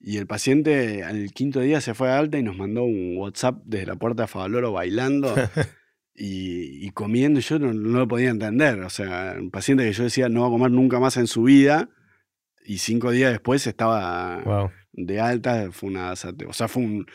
Y 0.00 0.16
el 0.16 0.26
paciente 0.26 1.04
al 1.04 1.30
quinto 1.32 1.60
día 1.60 1.80
se 1.80 1.94
fue 1.94 2.10
a 2.10 2.18
alta 2.18 2.38
y 2.38 2.42
nos 2.42 2.56
mandó 2.56 2.82
un 2.82 3.16
WhatsApp 3.16 3.62
desde 3.64 3.86
la 3.86 3.96
puerta 3.96 4.22
de 4.22 4.28
Favaloro 4.28 4.72
bailando 4.72 5.34
y, 6.22 6.90
comiendo. 6.90 7.40
Yo 7.40 7.58
no, 7.58 7.72
lo 7.72 8.06
podía 8.06 8.28
entender. 8.30 8.80
O 8.80 8.90
sea, 8.90 9.36
un 9.38 9.50
paciente 9.50 9.84
que 9.84 9.92
yo 9.92 10.04
decía 10.04 10.28
no 10.28 10.42
va 10.42 10.48
a 10.48 10.50
comer 10.50 10.70
nunca 10.70 11.00
más 11.00 11.16
en 11.16 11.26
su 11.26 11.44
vida. 11.44 11.88
Y 12.64 12.78
cinco 12.78 13.10
días 13.10 13.32
después 13.32 13.66
estaba 13.66 14.70
de 14.92 15.20
alta. 15.20 15.72
Fue 15.72 15.88
una. 15.88 16.12
O 16.12 16.52
sea, 16.52 16.68
fue 16.68 16.82
un, 16.82 17.06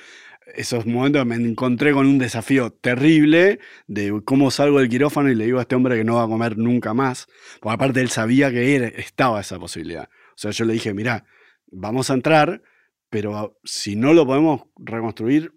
esos 0.56 0.88
momentos 0.88 1.24
me 1.26 1.36
encontré 1.36 1.94
con 1.94 2.08
un 2.08 2.18
desafío 2.18 2.72
terrible 2.72 3.60
de 3.88 4.22
cómo 4.26 4.50
salgo 4.50 4.80
del 4.80 4.90
quirófano 4.90 5.30
y 5.30 5.36
le 5.36 5.46
digo 5.46 5.60
a 5.60 5.62
este 5.62 5.76
hombre 5.76 5.98
que 5.98 6.04
no 6.04 6.16
va 6.16 6.24
a 6.24 6.28
comer 6.28 6.58
nunca 6.58 6.96
más. 6.96 7.28
Porque 7.60 7.76
aparte 7.76 8.02
él 8.02 8.10
sabía 8.10 8.50
que 8.52 8.76
era, 8.76 8.88
estaba 8.88 9.40
esa 9.40 9.60
posibilidad. 9.60 10.10
O 10.10 10.38
sea, 10.38 10.50
yo 10.50 10.66
le 10.66 10.74
dije, 10.74 10.96
mira, 10.96 11.26
vamos 11.68 12.10
a 12.10 12.16
entrar, 12.16 12.64
pero 13.10 13.60
si 13.64 13.96
no 13.96 14.14
lo 14.14 14.26
podemos 14.26 14.64
reconstruir, 14.78 15.54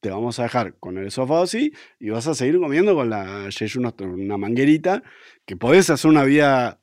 te 0.00 0.10
vamos 0.10 0.38
a 0.38 0.44
dejar 0.44 0.74
con 0.78 0.98
el 0.98 1.06
esófago 1.06 1.42
así 1.42 1.72
y 2.00 2.10
vas 2.10 2.26
a 2.26 2.34
seguir 2.34 2.58
comiendo 2.58 2.94
con 2.94 3.10
la 3.10 3.48
una 4.00 4.36
manguerita, 4.38 5.02
que 5.44 5.56
podés 5.56 5.90
hacer 5.90 6.10
una 6.10 6.24
vida 6.24 6.80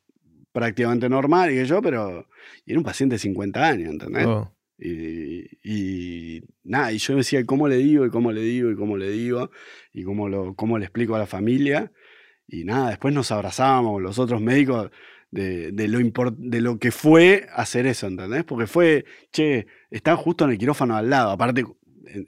prácticamente 0.51 1.09
normal 1.09 1.51
y 1.51 1.55
que 1.55 1.65
yo, 1.65 1.81
pero... 1.81 2.27
Y 2.65 2.71
era 2.71 2.79
un 2.79 2.85
paciente 2.85 3.15
de 3.15 3.19
50 3.19 3.65
años, 3.65 3.89
¿entendés? 3.89 4.25
Oh. 4.27 4.53
Y, 4.77 6.41
nada, 6.63 6.91
y 6.91 6.97
yo 6.97 7.15
decía, 7.15 7.45
¿cómo 7.45 7.67
le 7.67 7.77
digo? 7.77 8.05
Y 8.05 8.09
cómo 8.09 8.31
le 8.31 8.41
digo, 8.41 8.69
y 8.69 8.75
cómo 8.75 8.97
le 8.97 9.09
digo, 9.09 9.49
y 9.93 10.03
cómo, 10.03 10.27
lo, 10.29 10.55
cómo 10.55 10.77
le 10.77 10.85
explico 10.85 11.15
a 11.15 11.19
la 11.19 11.25
familia. 11.25 11.91
Y 12.47 12.65
nada, 12.65 12.89
después 12.89 13.13
nos 13.13 13.31
abrazábamos 13.31 14.01
los 14.01 14.19
otros 14.19 14.41
médicos 14.41 14.91
de, 15.31 15.71
lo, 15.87 15.99
de 16.37 16.61
lo 16.61 16.79
que 16.79 16.91
fue 16.91 17.47
hacer 17.53 17.85
eso, 17.87 18.07
¿entendés? 18.07 18.43
Porque 18.43 18.67
fue, 18.67 19.05
che, 19.31 19.67
están 19.89 20.17
justo 20.17 20.45
en 20.45 20.51
el 20.51 20.57
quirófano 20.57 20.95
al 20.95 21.09
lado. 21.09 21.31
Aparte, 21.31 21.63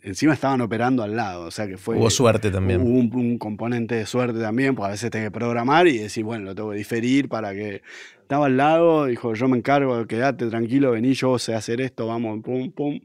encima 0.04 0.34
estaban 0.34 0.62
operando 0.62 1.04
al 1.04 1.16
lado, 1.16 1.46
o 1.46 1.52
sea 1.52 1.68
que 1.68 1.78
fue... 1.78 1.98
Hubo 1.98 2.10
suerte 2.10 2.52
también. 2.52 2.82
Hubo 2.82 3.20
un, 3.20 3.38
componente 3.38 3.96
de 3.96 4.06
suerte 4.06 4.40
también, 4.40 4.76
porque 4.76 4.88
a 4.88 4.92
veces 4.92 5.12
tenés 5.12 5.28
que 5.28 5.32
programar 5.32 5.88
y 5.88 5.98
decir, 5.98 6.24
bueno, 6.24 6.46
lo 6.46 6.56
tengo 6.56 6.72
que 6.72 6.78
diferir 6.78 7.30
para 7.30 7.54
que... 7.54 7.82
Estaba 8.22 8.48
al 8.48 8.58
lado, 8.58 9.06
dijo, 9.06 9.36
yo 9.36 9.48
me 9.48 9.58
encargo, 9.58 10.08
quédate 10.08 10.48
tranquilo, 10.48 10.92
vení, 10.92 11.14
yo 11.14 11.38
sé 11.38 11.54
hacer 11.54 11.80
esto, 11.80 12.08
vamos, 12.08 12.42
pum, 12.44 12.72
pum 12.72 13.00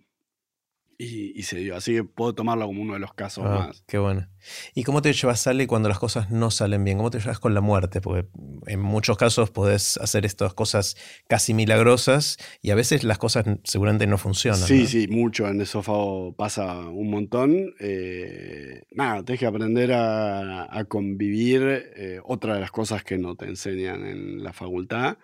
y, 1.03 1.43
se 1.45 1.59
dio. 1.59 1.77
Así 1.77 1.95
que 1.95 2.05
puedo 2.05 2.35
tomarlo 2.35 2.67
como 2.67 2.83
uno 2.83 2.93
de 2.93 2.99
los 2.99 3.15
casos 3.15 3.45
ah, 3.47 3.67
más. 3.67 3.85
Qué 3.87 3.99
bueno. 3.99 4.29
¿Y 4.75 4.85
cómo 4.85 5.01
te 5.01 5.13
llevas, 5.13 5.41
Sale, 5.41 5.67
cuando 5.67 5.89
las 5.89 5.99
cosas 5.99 6.31
no 6.31 6.51
salen 6.51 6.85
bien? 6.85 6.99
¿Cómo 6.99 7.11
te 7.11 7.19
llevas 7.19 7.39
con 7.39 7.55
la 7.55 7.63
muerte? 7.63 8.03
Porque 8.03 8.29
en 8.67 8.81
muchos 8.81 9.17
casos 9.17 9.51
podés 9.51 9.97
hacer 9.97 10.27
estas 10.27 10.53
cosas 10.53 10.97
casi 11.27 11.55
milagrosas 11.55 12.37
y 12.61 12.71
a 12.71 12.75
veces 12.75 13.03
las 13.03 13.17
cosas 13.17 13.47
seguramente 13.65 14.07
no 14.07 14.19
funcionan. 14.19 14.61
Sí, 14.61 14.87
sí, 14.87 15.09
mucho. 15.09 15.49
En 15.49 15.61
esófago 15.63 16.35
pasa 16.35 16.79
un 16.79 17.11
montón. 17.11 17.75
Eh, 17.81 18.83
nada, 18.91 19.25
tienes 19.25 19.41
que 19.41 19.47
aprender 19.47 19.93
a, 19.95 20.85
convivir. 20.89 21.63
Eh, 21.97 22.21
otra 22.25 22.55
de 22.55 22.61
las 22.61 22.71
cosas 22.71 23.05
que 23.05 23.17
no 23.17 23.37
te 23.37 23.47
enseñan 23.47 24.07
en 24.07 24.43
la 24.43 24.53
facultad. 24.53 25.17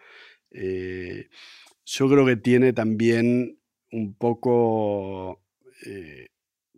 Eh, 0.51 1.29
yo 1.85 2.09
creo 2.09 2.25
que 2.25 2.37
tiene 2.37 2.73
también 2.73 3.59
un 3.93 4.15
poco 4.15 5.43
eh, 5.87 6.29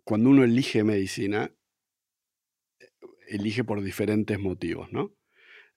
cuando 0.03 0.29
uno 0.29 0.43
elige 0.43 0.83
medicina, 0.83 1.51
elige 3.27 3.63
por 3.63 3.81
diferentes 3.81 4.39
motivos, 4.39 4.91
¿no? 4.91 5.13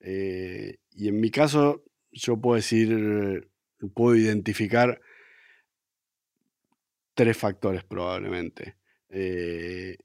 Eh, 0.01 0.78
y 0.91 1.09
en 1.09 1.20
mi 1.20 1.30
caso, 1.30 1.85
yo 2.11 2.41
puedo 2.41 2.57
decir, 2.57 3.51
puedo 3.95 4.16
identificar 4.16 5.01
tres 7.14 7.37
factores 7.37 7.85
probablemente. 7.85 8.76
Eh, 9.11 9.97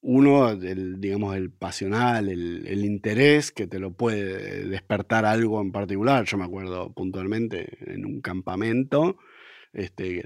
uno, 0.00 0.50
el, 0.50 1.00
digamos, 1.00 1.36
el 1.36 1.50
pasional, 1.50 2.28
el, 2.28 2.66
el, 2.66 2.84
interés 2.84 3.52
que 3.52 3.66
te 3.66 3.78
lo 3.78 3.94
puede 3.94 4.66
despertar 4.66 5.24
algo 5.24 5.60
en 5.62 5.72
particular. 5.72 6.24
Yo 6.26 6.36
me 6.36 6.44
acuerdo 6.44 6.92
puntualmente 6.92 7.78
en 7.92 8.04
un 8.04 8.20
campamento 8.20 9.18
este, 9.74 10.22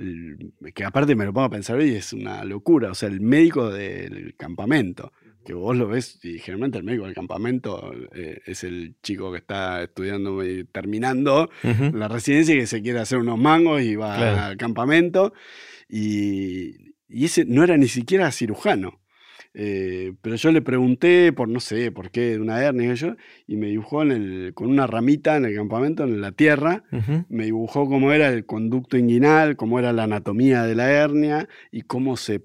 que 0.74 0.84
aparte 0.84 1.16
me 1.16 1.24
lo 1.24 1.32
pongo 1.32 1.46
a 1.46 1.50
pensar 1.50 1.76
hoy 1.78 1.94
es 1.94 2.12
una 2.12 2.44
locura. 2.44 2.90
O 2.90 2.94
sea, 2.94 3.08
el 3.08 3.20
médico 3.20 3.70
del 3.70 4.34
campamento, 4.36 5.12
que 5.44 5.54
vos 5.54 5.76
lo 5.76 5.88
ves, 5.88 6.22
y 6.22 6.38
generalmente 6.38 6.78
el 6.78 6.84
médico 6.84 7.06
del 7.06 7.14
campamento 7.14 7.92
eh, 8.14 8.40
es 8.44 8.62
el 8.64 8.96
chico 9.02 9.32
que 9.32 9.38
está 9.38 9.82
estudiando 9.82 10.44
y 10.44 10.64
terminando 10.64 11.50
la 11.62 12.08
residencia 12.08 12.54
y 12.54 12.58
que 12.58 12.66
se 12.66 12.82
quiere 12.82 13.00
hacer 13.00 13.18
unos 13.18 13.38
mangos 13.38 13.82
y 13.82 13.96
va 13.96 14.48
al 14.48 14.56
campamento. 14.58 15.32
Y, 15.88 16.92
y 17.08 17.24
ese 17.24 17.46
no 17.46 17.64
era 17.64 17.76
ni 17.78 17.88
siquiera 17.88 18.30
cirujano. 18.30 19.00
Eh, 19.60 20.12
pero 20.22 20.36
yo 20.36 20.52
le 20.52 20.62
pregunté 20.62 21.32
por 21.32 21.48
no 21.48 21.58
sé 21.58 21.90
por 21.90 22.12
qué, 22.12 22.38
una 22.38 22.62
hernia 22.62 22.92
y 22.92 22.94
yo, 22.94 23.16
y 23.48 23.56
me 23.56 23.66
dibujó 23.66 24.04
con 24.54 24.68
una 24.70 24.86
ramita 24.86 25.36
en 25.36 25.46
el 25.46 25.56
campamento, 25.56 26.04
en 26.04 26.20
la 26.20 26.30
tierra, 26.30 26.84
me 27.28 27.46
dibujó 27.46 27.88
cómo 27.88 28.12
era 28.12 28.28
el 28.28 28.46
conducto 28.46 28.96
inguinal, 28.96 29.56
cómo 29.56 29.80
era 29.80 29.92
la 29.92 30.04
anatomía 30.04 30.62
de 30.62 30.76
la 30.76 30.92
hernia 30.92 31.48
y 31.72 31.82
cómo 31.82 32.16
se, 32.16 32.44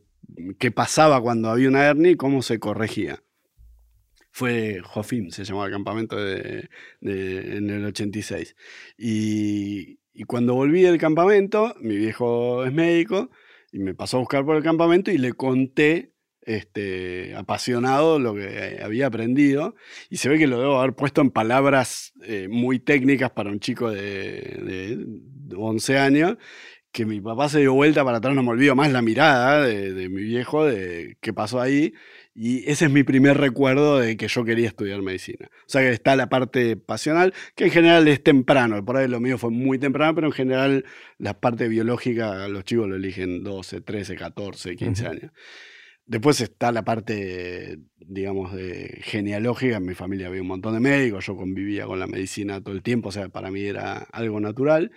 qué 0.58 0.72
pasaba 0.72 1.22
cuando 1.22 1.52
había 1.52 1.70
una 1.70 1.86
hernia 1.86 2.10
y 2.10 2.16
cómo 2.16 2.42
se 2.42 2.58
corregía. 2.58 3.22
Fue 4.32 4.82
Jofim, 4.84 5.30
se 5.30 5.44
llamaba 5.44 5.68
el 5.68 5.72
campamento 5.72 6.16
de, 6.16 6.68
en 7.02 7.70
el 7.70 7.86
86. 7.86 8.56
Y, 8.98 10.00
y 10.14 10.24
cuando 10.24 10.56
volví 10.56 10.82
del 10.82 10.98
campamento, 10.98 11.76
mi 11.80 11.96
viejo 11.96 12.66
es 12.66 12.74
médico, 12.74 13.30
y 13.72 13.78
me 13.78 13.94
pasó 13.94 14.18
a 14.18 14.22
buscar 14.22 14.44
por 14.46 14.56
el 14.56 14.64
campamento 14.64 15.12
y 15.12 15.20
le 15.20 15.34
conté 15.34 16.13
este, 16.46 17.36
apasionado 17.36 18.20
lo 18.20 18.36
que 18.36 18.80
había 18.84 19.08
aprendido 19.08 19.76
y 20.10 20.18
se 20.18 20.30
ve 20.30 20.38
que 20.38 20.48
lo 20.48 20.60
debo 20.60 20.80
haber 20.80 20.94
puesto 20.94 21.22
en 21.22 21.32
palabras 21.32 22.14
eh, 22.24 22.48
muy 22.50 22.80
técnicas 22.80 23.32
para 23.32 23.50
un 23.50 23.60
chico 23.60 23.92
de, 23.92 24.02
de, 25.50 25.56
11 25.56 25.98
años 25.98 26.38
que 26.92 27.06
mi 27.06 27.20
papá 27.20 27.50
se 27.50 27.60
dio 27.60 27.74
vuelta 27.74 28.06
para 28.06 28.18
atrás, 28.18 28.36
no 28.36 28.44
me 28.44 28.52
olvido 28.52 28.76
más 28.76 28.92
la 28.92 29.02
mirada 29.02 29.66
de, 29.66 29.94
de 29.94 30.10
mi 30.10 30.22
viejo, 30.22 30.64
de 30.64 31.18
qué 31.22 31.34
pasó 31.34 31.60
ahí, 31.60 31.94
y 32.36 32.70
ese 32.70 32.86
es 32.86 32.92
mi 32.92 33.04
primer 33.04 33.38
recuerdo 33.38 34.00
de 34.00 34.18
que 34.18 34.28
yo 34.28 34.44
quería 34.44 34.68
estudiar 34.68 35.02
medicina. 35.02 35.50
O 35.68 35.70
sea 35.70 35.82
que 35.82 35.92
está 35.92 36.16
la 36.16 36.30
parte 36.30 36.76
pasional, 36.76 37.34
que 37.56 37.66
en 37.66 37.72
general 37.72 38.08
es 38.08 38.24
temprano. 38.24 38.84
Por 38.84 38.98
ahí 38.98 39.08
lo 39.08 39.20
mío 39.20 39.38
fue 39.38 39.52
muy 39.52 39.78
temprano, 39.78 40.16
pero 40.16 40.28
en 40.28 40.34
general 40.34 40.86
la 41.20 41.40
parte 41.40 41.68
biológica 41.68 42.48
los 42.48 42.64
chicos 42.64 42.88
lo 42.88 42.96
eligen 42.96 43.44
12, 43.44 43.82
13, 43.82 44.16
14, 44.16 44.76
15 44.76 45.08
años. 45.08 45.32
Después 46.06 46.42
está 46.42 46.72
la 46.72 46.84
parte, 46.84 47.80
digamos, 47.98 48.52
genealógica. 49.02 49.78
En 49.78 49.86
mi 49.86 49.94
familia 49.94 50.28
había 50.28 50.42
un 50.42 50.48
montón 50.48 50.74
de 50.74 50.80
médicos, 50.80 51.26
yo 51.26 51.36
convivía 51.36 51.86
con 51.86 52.00
la 52.00 52.08
medicina 52.08 52.62
todo 52.62 52.76
el 52.76 52.84
tiempo, 52.84 53.10
o 53.10 53.12
sea, 53.12 53.30
para 53.30 53.52
mí 53.52 53.62
era 53.62 54.08
algo 54.12 54.40
natural. 54.40 54.92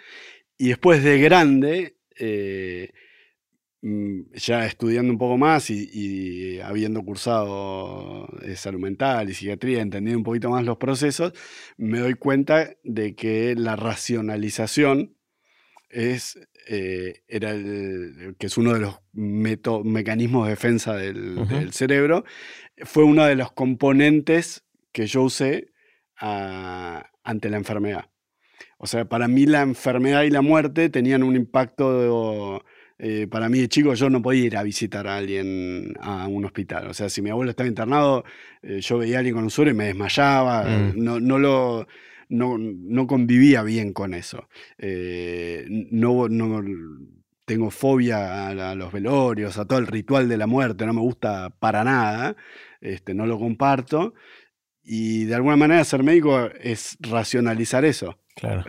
Y 0.59 0.69
después 0.69 1.05
de 1.05 1.21
grande, 1.21 1.97
eh, 2.19 2.91
Mm, 3.89 4.33
ya 4.35 4.67
estudiando 4.67 5.13
un 5.13 5.19
poco 5.19 5.39
más 5.39 5.71
y, 5.71 6.59
habiendo 6.61 7.05
cursado 7.05 8.27
eh, 8.43 8.57
salud 8.57 8.81
mental 8.81 9.31
y 9.31 9.35
psiquiatría, 9.35 9.81
entendiendo 9.81 10.19
un 10.19 10.25
poquito 10.25 10.51
más 10.51 10.65
los 10.65 10.79
procesos, 10.79 11.33
me 11.77 12.01
doy 12.01 12.15
cuenta 12.15 12.75
de 12.83 13.15
que 13.15 13.55
la 13.55 13.77
racionalización 13.77 15.17
es, 15.91 16.37
eh, 16.67 17.23
era 17.29 17.53
que 17.53 18.47
es 18.47 18.59
uno 18.59 18.75
de 18.75 18.81
los 18.81 18.97
mecanismos 19.13 20.47
de 20.47 20.51
defensa 20.51 20.95
del, 20.95 21.73
cerebro, 21.73 22.25
fue 22.85 23.05
uno 23.05 23.25
de 23.25 23.37
los 23.37 23.53
componentes 23.53 24.65
que 24.93 25.07
yo 25.07 25.23
usé 25.23 25.73
ante 26.17 27.51
la 27.51 27.57
enfermedad. 27.57 28.11
O 28.79 28.87
sea, 28.87 29.07
para 29.07 29.29
mí 29.29 29.47
la 29.47 29.63
enfermedad 29.63 30.23
y 30.23 30.31
la 30.31 30.43
muerte 30.43 30.89
tenían 30.91 31.23
un 31.23 31.37
impacto 31.37 32.63
eh, 32.99 33.27
para 33.31 33.51
mí 33.51 33.59
de 33.59 33.69
chico 33.69 33.93
yo 33.93 34.09
no 34.09 34.23
podía 34.23 34.45
ir 34.47 34.57
a 34.57 34.63
visitar 34.63 35.07
a 35.07 35.17
alguien 35.17 35.95
a 36.01 36.27
un 36.29 36.45
hospital. 36.45 36.89
O 36.89 36.95
sea, 36.95 37.09
si 37.11 37.21
mi 37.21 37.31
abuelo 37.31 37.51
estaba 37.51 37.69
internado, 37.69 38.25
eh, 38.63 38.81
yo 38.81 38.99
veía 38.99 39.17
a 39.17 39.19
alguien 39.19 39.35
con 39.35 39.45
un 39.45 39.51
suero 39.51 39.71
y 39.71 39.75
me 39.75 39.87
desmayaba. 39.87 40.65
Mm. 40.65 40.93
No, 40.97 41.21
no, 41.21 41.39
lo, 41.39 41.87
no, 42.29 43.07
convivía 43.07 43.63
bien 43.63 43.93
con 43.93 44.15
eso. 44.15 44.49
Eh, 44.79 45.67
no, 45.91 46.29
no 46.29 46.63
tengo 47.45 47.71
fobia 47.71 48.49
a, 48.49 48.75
los 48.75 48.93
velorios, 48.93 49.57
a 49.59 49.65
todo 49.67 49.79
el 49.79 49.87
ritual 49.87 50.29
de 50.29 50.37
la 50.37 50.47
muerte, 50.47 50.85
no 50.85 50.93
me 50.93 51.01
gusta 51.01 51.51
para 51.51 51.85
nada, 51.85 52.37
este, 52.81 53.15
no 53.15 53.27
lo 53.27 53.39
comparto. 53.39 54.15
Y 54.83 55.25
de 55.25 55.35
alguna 55.35 55.57
manera 55.57 55.85
ser 55.85 56.03
médico 56.03 56.51
es 56.61 56.97
racionalizar 57.01 57.85
eso. 57.85 58.19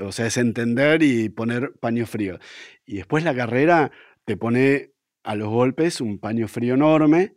O 0.02 0.12
sea, 0.12 0.28
es 0.28 0.38
entender 0.38 1.04
y 1.04 1.30
poner 1.30 1.74
paño 1.80 2.06
frío. 2.06 2.40
Y 2.86 2.98
después 2.98 3.24
la 3.24 3.36
carrera, 3.36 3.92
te 4.26 4.38
pone 4.38 4.94
a 5.24 5.36
los 5.36 5.50
golpes 5.50 6.00
un 6.00 6.20
paño 6.20 6.48
frío 6.48 6.76
enorme 6.76 7.36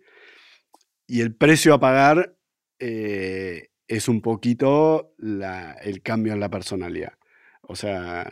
y 1.06 1.20
el 1.22 1.34
precio 1.34 1.74
a 1.74 1.80
pagar 1.80 2.36
eh, 2.78 3.70
es 3.90 4.06
un 4.08 4.20
poquito 4.20 5.14
el 5.18 6.02
cambio 6.02 6.32
en 6.32 6.40
la 6.40 6.48
personalidad. 6.48 7.14
O 7.62 7.74
sea... 7.74 8.30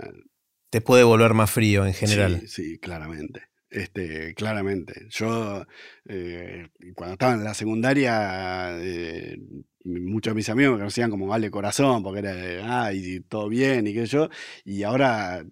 Te 0.70 0.80
puede 0.80 1.02
volver 1.02 1.34
más 1.34 1.50
frío 1.50 1.84
en 1.84 1.94
general. 1.94 2.46
Sí, 2.46 2.78
claramente. 2.78 3.48
Este, 3.68 4.34
claramente. 4.34 5.08
Yo, 5.10 5.66
eh, 6.08 6.68
cuando 6.94 7.14
estaba 7.14 7.34
en 7.34 7.42
la 7.42 7.54
secundaria, 7.54 8.78
eh, 8.78 9.36
muchos 9.82 10.30
de 10.30 10.36
mis 10.36 10.48
amigos 10.48 10.74
me 10.74 10.78
conocían 10.78 11.10
como 11.10 11.26
Vale 11.26 11.50
Corazón, 11.50 12.04
porque 12.04 12.20
era, 12.20 12.84
ah, 12.84 12.92
y 12.92 13.18
todo 13.20 13.48
bien, 13.48 13.88
y 13.88 13.94
qué 13.94 14.06
sé 14.06 14.12
yo, 14.12 14.28
y 14.64 14.84
ahora 14.84 15.44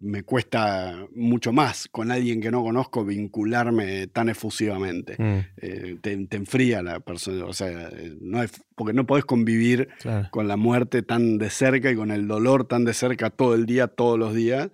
me 0.00 0.22
cuesta 0.22 1.06
mucho 1.14 1.52
más 1.52 1.88
con 1.90 2.10
alguien 2.10 2.40
que 2.40 2.50
no 2.50 2.62
conozco 2.62 3.04
vincularme 3.04 4.06
tan 4.06 4.28
efusivamente. 4.28 5.16
Mm. 5.18 5.38
Eh, 5.56 5.96
te, 6.00 6.12
enfría 6.36 6.82
la 6.82 7.00
persona, 7.00 7.44
o 7.44 7.52
sea, 7.52 7.90
no 8.20 8.40
porque 8.74 8.92
no 8.92 9.06
podés 9.06 9.24
convivir 9.24 9.88
con 10.30 10.46
la 10.46 10.56
muerte 10.56 11.02
tan 11.02 11.38
de 11.38 11.50
cerca 11.50 11.90
y 11.90 11.96
con 11.96 12.10
el 12.10 12.28
dolor 12.28 12.66
tan 12.66 12.84
de 12.84 12.94
cerca 12.94 13.30
todo 13.30 13.54
el 13.54 13.66
día, 13.66 13.88
todos 13.88 14.18
los 14.18 14.34
días. 14.34 14.70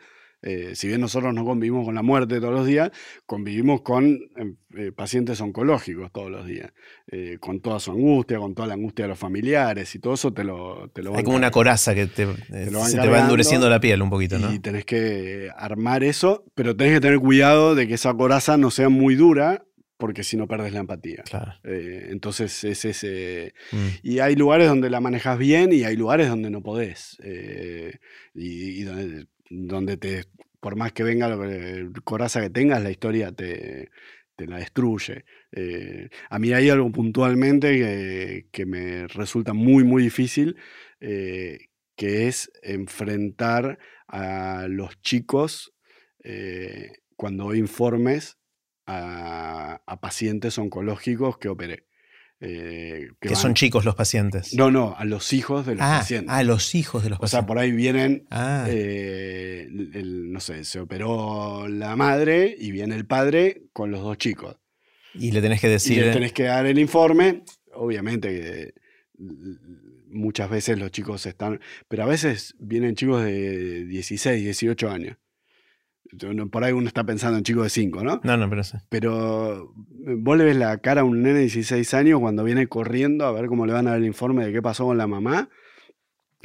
Eh, 0.46 0.72
si 0.74 0.88
bien 0.88 1.00
nosotros 1.00 1.32
no 1.32 1.42
convivimos 1.42 1.86
con 1.86 1.94
la 1.94 2.02
muerte 2.02 2.38
todos 2.38 2.52
los 2.52 2.66
días, 2.66 2.90
convivimos 3.24 3.80
con 3.80 4.04
em, 4.36 4.56
eh, 4.76 4.92
pacientes 4.92 5.40
oncológicos 5.40 6.12
todos 6.12 6.30
los 6.30 6.46
días, 6.46 6.70
eh, 7.10 7.38
con 7.40 7.60
toda 7.60 7.80
su 7.80 7.92
angustia, 7.92 8.38
con 8.38 8.54
toda 8.54 8.68
la 8.68 8.74
angustia 8.74 9.06
de 9.06 9.08
los 9.08 9.18
familiares 9.18 9.94
y 9.94 10.00
todo 10.00 10.14
eso 10.14 10.34
te 10.34 10.44
lo, 10.44 10.90
te 10.92 11.00
Hay 11.14 11.24
como 11.24 11.38
una 11.38 11.50
coraza 11.50 11.94
que 11.94 12.08
te, 12.08 12.26
se 12.26 12.98
te 12.98 13.08
va 13.08 13.20
endureciendo 13.20 13.70
la 13.70 13.80
piel 13.80 14.02
un 14.02 14.10
poquito, 14.10 14.38
¿no? 14.38 14.52
Y 14.52 14.58
tenés 14.58 14.84
que 14.84 15.48
armar 15.56 16.04
eso, 16.04 16.44
pero 16.54 16.76
tenés 16.76 16.94
que 16.94 17.00
tener 17.00 17.20
cuidado 17.20 17.74
de 17.74 17.88
que 17.88 17.94
esa 17.94 18.12
coraza 18.12 18.58
no 18.58 18.70
sea 18.70 18.90
muy 18.90 19.14
dura 19.14 19.64
porque 19.96 20.24
si 20.24 20.36
no 20.36 20.46
perdes 20.46 20.74
la 20.74 20.80
empatía. 20.80 21.24
entonces 21.62 22.64
es 22.64 22.84
ese... 22.84 23.54
Mm. 23.72 23.86
Y 24.02 24.18
hay 24.18 24.34
lugares 24.36 24.68
donde 24.68 24.90
la 24.90 25.00
manejas 25.00 25.38
bien 25.38 25.72
y 25.72 25.84
hay 25.84 25.96
lugares 25.96 26.28
donde 26.28 26.50
no 26.50 26.62
podés. 26.62 27.16
y, 28.34 28.82
donde 28.82 29.26
donde 29.50 29.96
te, 29.96 30.24
por 30.60 30.76
más 30.76 30.92
que 30.92 31.02
venga 31.02 31.36
que, 31.38 31.88
coraza 32.04 32.40
que 32.40 32.50
tengas, 32.50 32.82
la 32.82 32.90
historia 32.90 33.32
te, 33.32 33.90
la 34.38 34.58
destruye. 34.58 35.24
Eh, 35.52 36.08
a 36.30 36.38
mí 36.38 36.52
hay 36.52 36.70
algo 36.70 36.90
puntualmente 36.90 38.46
que, 38.50 38.66
me 38.66 39.06
resulta 39.08 39.52
muy, 39.52 39.84
muy 39.84 40.02
difícil, 40.02 40.56
eh, 41.00 41.68
que 41.96 42.28
es 42.28 42.50
enfrentar 42.62 43.78
a 44.08 44.66
los 44.68 45.00
chicos 45.02 45.74
eh, 46.22 46.92
cuando 47.16 47.54
informes 47.54 48.38
a, 48.86 49.82
a, 49.86 50.00
pacientes 50.00 50.58
oncológicos 50.58 51.38
que 51.38 51.48
operé. 51.48 51.86
Eh, 52.46 53.08
que, 53.20 53.34
son 53.34 53.54
chicos 53.54 53.86
los 53.86 53.94
pacientes. 53.94 54.52
No, 54.54 54.70
no, 54.70 54.94
a 54.98 55.04
los 55.06 55.32
hijos 55.32 55.64
de 55.64 55.76
los 55.76 55.82
ah, 55.82 55.98
pacientes. 56.00 56.30
A 56.30 56.42
los 56.42 56.74
hijos 56.74 57.02
de 57.02 57.10
los 57.10 57.18
pacientes. 57.18 57.38
O 57.38 57.40
sea, 57.40 57.46
por 57.46 57.58
ahí 57.58 57.72
vienen, 57.72 58.26
ah. 58.30 58.66
eh, 58.68 59.66
no 59.70 60.40
sé, 60.40 60.64
se 60.64 60.78
operó 60.78 61.66
la 61.68 61.96
madre 61.96 62.54
y 62.58 62.70
viene 62.70 62.96
el 62.96 63.06
padre 63.06 63.62
con 63.72 63.90
los 63.90 64.02
dos 64.02 64.18
chicos. 64.18 64.56
Y 65.14 65.30
le 65.30 65.40
tenés 65.40 65.60
que 65.60 65.68
decir. 65.68 65.98
Y 65.98 66.00
le 66.02 66.12
tenés 66.12 66.32
que 66.32 66.44
dar 66.44 66.66
el 66.66 66.78
informe. 66.78 67.44
Obviamente 67.72 68.28
que 68.28 68.74
muchas 70.10 70.50
veces 70.50 70.78
los 70.78 70.90
chicos 70.90 71.24
están. 71.24 71.60
Pero 71.88 72.02
a 72.02 72.06
veces 72.06 72.54
vienen 72.58 72.94
chicos 72.94 73.22
de 73.22 73.84
16, 73.86 74.44
18 74.44 74.90
años. 74.90 75.16
Por 76.50 76.64
ahí 76.64 76.72
uno 76.72 76.86
está 76.86 77.04
pensando 77.04 77.38
en 77.38 77.44
chicos 77.44 77.64
de 77.64 77.70
5, 77.70 78.04
¿no? 78.04 78.20
No, 78.22 78.36
no, 78.36 78.48
pero 78.48 78.62
sí. 78.62 78.76
Pero 78.88 79.74
eh, 80.06 80.14
vos 80.16 80.36
le 80.38 80.44
ves 80.44 80.56
la 80.56 80.78
cara 80.78 81.00
a 81.00 81.04
un 81.04 81.22
nene 81.22 81.34
de 81.34 81.40
16 81.40 81.94
años 81.94 82.20
cuando 82.20 82.44
viene 82.44 82.66
corriendo 82.66 83.26
a 83.26 83.32
ver 83.32 83.46
cómo 83.46 83.66
le 83.66 83.72
van 83.72 83.86
a 83.86 83.90
dar 83.90 83.98
el 83.98 84.06
informe 84.06 84.46
de 84.46 84.52
qué 84.52 84.62
pasó 84.62 84.84
con 84.84 84.98
la 84.98 85.06
mamá 85.06 85.48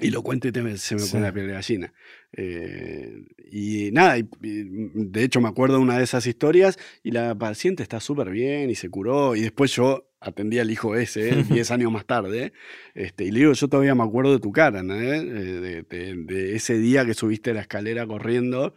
y 0.02 0.12
lo 0.12 0.22
cuento 0.22 0.48
y 0.48 0.52
se 0.78 0.96
me 0.96 1.06
pone 1.06 1.24
la 1.24 1.34
piel 1.34 1.48
de 1.48 1.54
gallina. 1.54 1.94
Eh, 2.32 3.24
y 3.52 3.92
nada, 3.92 4.16
de 4.40 5.24
hecho 5.24 5.42
me 5.42 5.50
acuerdo 5.50 5.78
de 5.78 5.82
una 5.82 5.98
de 5.98 6.04
esas 6.04 6.26
historias 6.28 6.78
y 7.04 7.12
la 7.12 7.36
paciente 7.36 7.84
está 7.84 8.00
súper 8.00 8.30
bien 8.30 8.70
y 8.70 8.76
se 8.76 8.90
curó 8.90 9.36
y 9.36 9.42
después 9.42 9.74
yo 9.76 10.10
atendí 10.20 10.60
al 10.60 10.72
hijo 10.72 10.96
ese 10.96 11.44
10 11.50 11.72
años 11.72 11.92
más 11.92 12.06
tarde 12.06 12.54
este, 12.94 13.26
y 13.26 13.32
le 13.32 13.40
digo, 13.40 13.54
yo 13.54 13.68
todavía 13.68 13.96
me 13.96 14.04
acuerdo 14.04 14.34
de 14.34 14.40
tu 14.40 14.52
cara, 14.52 14.84
¿no? 14.84 14.96
Eh, 14.96 15.84
de, 15.84 16.56
ese 16.56 16.78
día 16.78 17.06
que 17.06 17.14
subiste 17.14 17.54
la 17.54 17.62
escalera 17.62 18.06
corriendo 18.06 18.76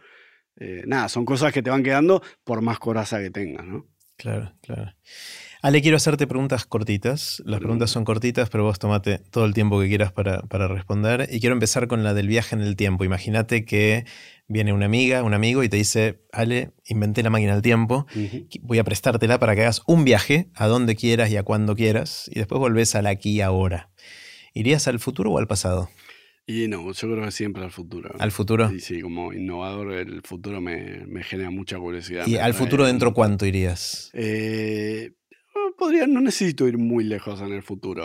eh, 0.57 0.83
nada, 0.85 1.09
son 1.09 1.25
cosas 1.25 1.51
que 1.51 1.61
te 1.61 1.69
van 1.69 1.83
quedando 1.83 2.21
por 2.43 2.61
más 2.61 2.79
coraza 2.79 3.19
que 3.19 3.31
tengas, 3.31 3.65
¿no? 3.65 3.87
Claro, 4.17 4.53
claro. 4.61 4.93
Ale, 5.61 5.81
quiero 5.81 5.97
hacerte 5.97 6.27
preguntas 6.27 6.65
cortitas. 6.65 7.41
Las 7.45 7.59
preguntas 7.59 7.89
son 7.89 8.03
cortitas, 8.03 8.49
pero 8.49 8.65
vos 8.65 8.79
tomate 8.79 9.19
todo 9.19 9.45
el 9.45 9.53
tiempo 9.53 9.79
que 9.79 9.87
quieras 9.87 10.11
para, 10.11 10.41
responder. 10.67 11.29
Y 11.31 11.39
quiero 11.39 11.53
empezar 11.53 11.87
con 11.87 12.03
la 12.03 12.13
del 12.13 12.27
viaje 12.27 12.53
en 12.53 12.61
el 12.61 12.75
tiempo. 12.75 13.05
Imagínate 13.05 13.63
que 13.63 14.05
viene 14.47 14.73
una 14.73 14.87
amiga, 14.87 15.23
un 15.23 15.33
amigo, 15.33 15.63
y 15.63 15.69
te 15.69 15.77
dice, 15.77 16.21
Ale, 16.33 16.71
inventé 16.85 17.23
la 17.23 17.29
máquina 17.29 17.53
del 17.53 17.61
tiempo, 17.61 18.05
voy 18.61 18.77
a 18.77 18.83
prestártela 18.83 19.39
para 19.39 19.55
que 19.55 19.61
hagas 19.61 19.81
un 19.87 20.03
viaje 20.03 20.49
a 20.53 20.67
donde 20.67 20.97
quieras 20.97 21.31
y 21.31 21.37
a 21.37 21.43
cuando 21.43 21.77
quieras, 21.77 22.29
y 22.31 22.39
después 22.39 22.59
volvés 22.59 22.93
al 22.95 23.07
aquí 23.07 23.31
y 23.31 23.41
ahora. 23.41 23.89
¿Irías 24.53 24.87
al 24.89 24.99
futuro 24.99 25.31
o 25.31 25.37
al 25.37 25.47
pasado? 25.47 25.89
Y 26.45 26.67
no, 26.67 26.91
yo 26.91 27.11
creo 27.11 27.23
que 27.23 27.31
siempre 27.31 27.63
al 27.63 27.71
futuro. 27.71 28.13
¿Al 28.19 28.31
futuro? 28.31 28.69
Sí, 28.69 28.79
sí, 28.79 29.01
como 29.01 29.31
innovador 29.31 29.93
el 29.93 30.21
futuro 30.23 30.59
me, 30.59 31.05
genera 31.23 31.49
mucha 31.49 31.77
curiosidad. 31.77 32.27
¿Y 32.27 32.37
al 32.37 32.53
futuro 32.53 32.85
dentro 32.85 33.13
cuánto 33.13 33.45
irías? 33.45 34.09
Eh, 34.13 35.13
podría, 35.77 36.05
no 36.05 36.19
necesito 36.19 36.67
ir 36.67 36.77
muy 36.77 37.05
lejos 37.05 37.41
en 37.41 37.53
el 37.53 37.63
futuro. 37.63 38.03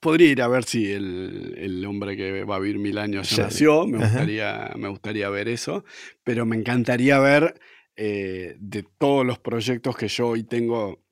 Podría 0.00 0.30
ir 0.30 0.42
a 0.42 0.48
ver 0.48 0.64
si 0.64 0.90
el, 0.90 1.84
hombre 1.86 2.16
que 2.16 2.42
va 2.42 2.56
a 2.56 2.58
vivir 2.58 2.78
mil 2.78 2.98
años 2.98 3.30
ya, 3.30 3.44
nació, 3.44 3.86
me 3.86 3.98
gustaría, 3.98 4.72
me 4.76 4.88
gustaría 4.88 5.30
ver 5.30 5.48
eso, 5.48 5.84
pero 6.24 6.44
me 6.44 6.56
encantaría 6.56 7.20
ver 7.20 7.60
eh, 7.94 8.56
de 8.58 8.84
todos 8.98 9.24
los 9.24 9.38
proyectos 9.38 9.96
que 9.96 10.08
yo 10.08 10.28
hoy 10.28 10.42
tengo 10.42 11.04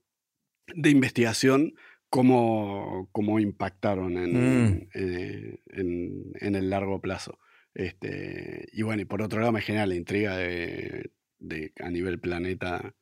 de 0.75 0.91
investigación 0.91 1.75
cómo, 2.15 3.09
cómo 3.11 3.41
impactaron 3.41 4.17
en, 4.19 4.33
Mm. 4.67 4.89
eh, 4.95 5.59
en- 5.71 6.33
en 6.41 6.55
el 6.55 6.71
largo 6.71 7.01
plazo. 7.01 7.41
Este, 7.75 8.69
y 8.73 8.83
bueno, 8.83 9.03
y 9.03 9.05
por 9.05 9.21
otro 9.21 9.41
lado 9.41 9.51
me 9.51 9.61
genera 9.63 9.85
la 9.87 9.97
intriga 9.97 10.37
de, 10.37 11.11
de 11.41 11.73
a 11.83 11.91
nivel 11.91 12.21
planeta 12.21 12.95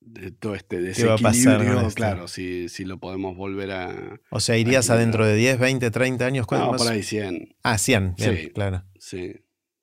de 0.00 0.30
todo 0.30 0.54
este 0.54 0.76
¿Qué 0.94 1.04
va 1.04 1.14
a 1.14 1.18
pasar 1.18 1.58
desequilibrio, 1.58 1.90
claro, 1.94 2.26
si, 2.28 2.68
si 2.70 2.84
lo 2.86 2.98
podemos 2.98 3.36
volver 3.36 3.70
a... 3.72 4.18
O 4.30 4.40
sea, 4.40 4.56
irías 4.56 4.88
Aquí, 4.88 4.96
adentro 4.98 5.26
de 5.26 5.36
10, 5.36 5.58
20, 5.58 5.90
30 5.90 6.24
años. 6.26 6.46
¿cuánto 6.46 6.66
No, 6.66 6.72
más? 6.72 6.82
por 6.82 6.90
ahí 6.92 7.02
100. 7.02 7.54
Ah, 7.62 7.76
100, 7.76 8.14
bien, 8.16 8.36
Sí. 8.38 8.48
claro. 8.50 8.84
Sí, 8.98 9.32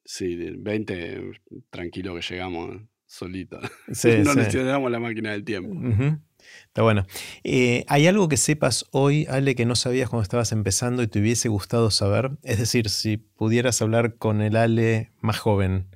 sí, 0.06 0.36
de 0.36 0.56
20, 0.58 1.32
tranquilo 1.70 2.16
que 2.16 2.22
llegamos 2.22 2.82
solito. 3.06 3.60
Sí, 3.92 4.10
no 4.24 4.32
sí. 4.34 4.38
necesitamos 4.40 4.90
la 4.92 5.00
máquina 5.00 5.32
del 5.34 5.44
tiempo. 5.44 5.72
Ujú. 5.72 6.20
Está 6.68 6.82
bueno. 6.82 7.06
Eh, 7.44 7.86
¿Hay 7.88 8.08
algo 8.08 8.30
que 8.30 8.38
sepas 8.38 8.86
hoy, 8.92 9.26
Ale, 9.30 9.56
que 9.56 9.66
no 9.66 9.76
sabías 9.76 10.10
cuando 10.10 10.24
estabas 10.24 10.52
empezando 10.52 11.04
y 11.04 11.08
te 11.08 11.20
hubiese 11.20 11.50
gustado 11.50 11.92
saber? 11.92 12.32
Es 12.44 12.60
decir, 12.60 12.90
si 12.90 13.18
pudieras 13.18 13.82
hablar 13.82 14.16
con 14.18 14.42
el 14.42 14.56
Ale 14.56 15.12
más 15.22 15.40
joven, 15.40 15.88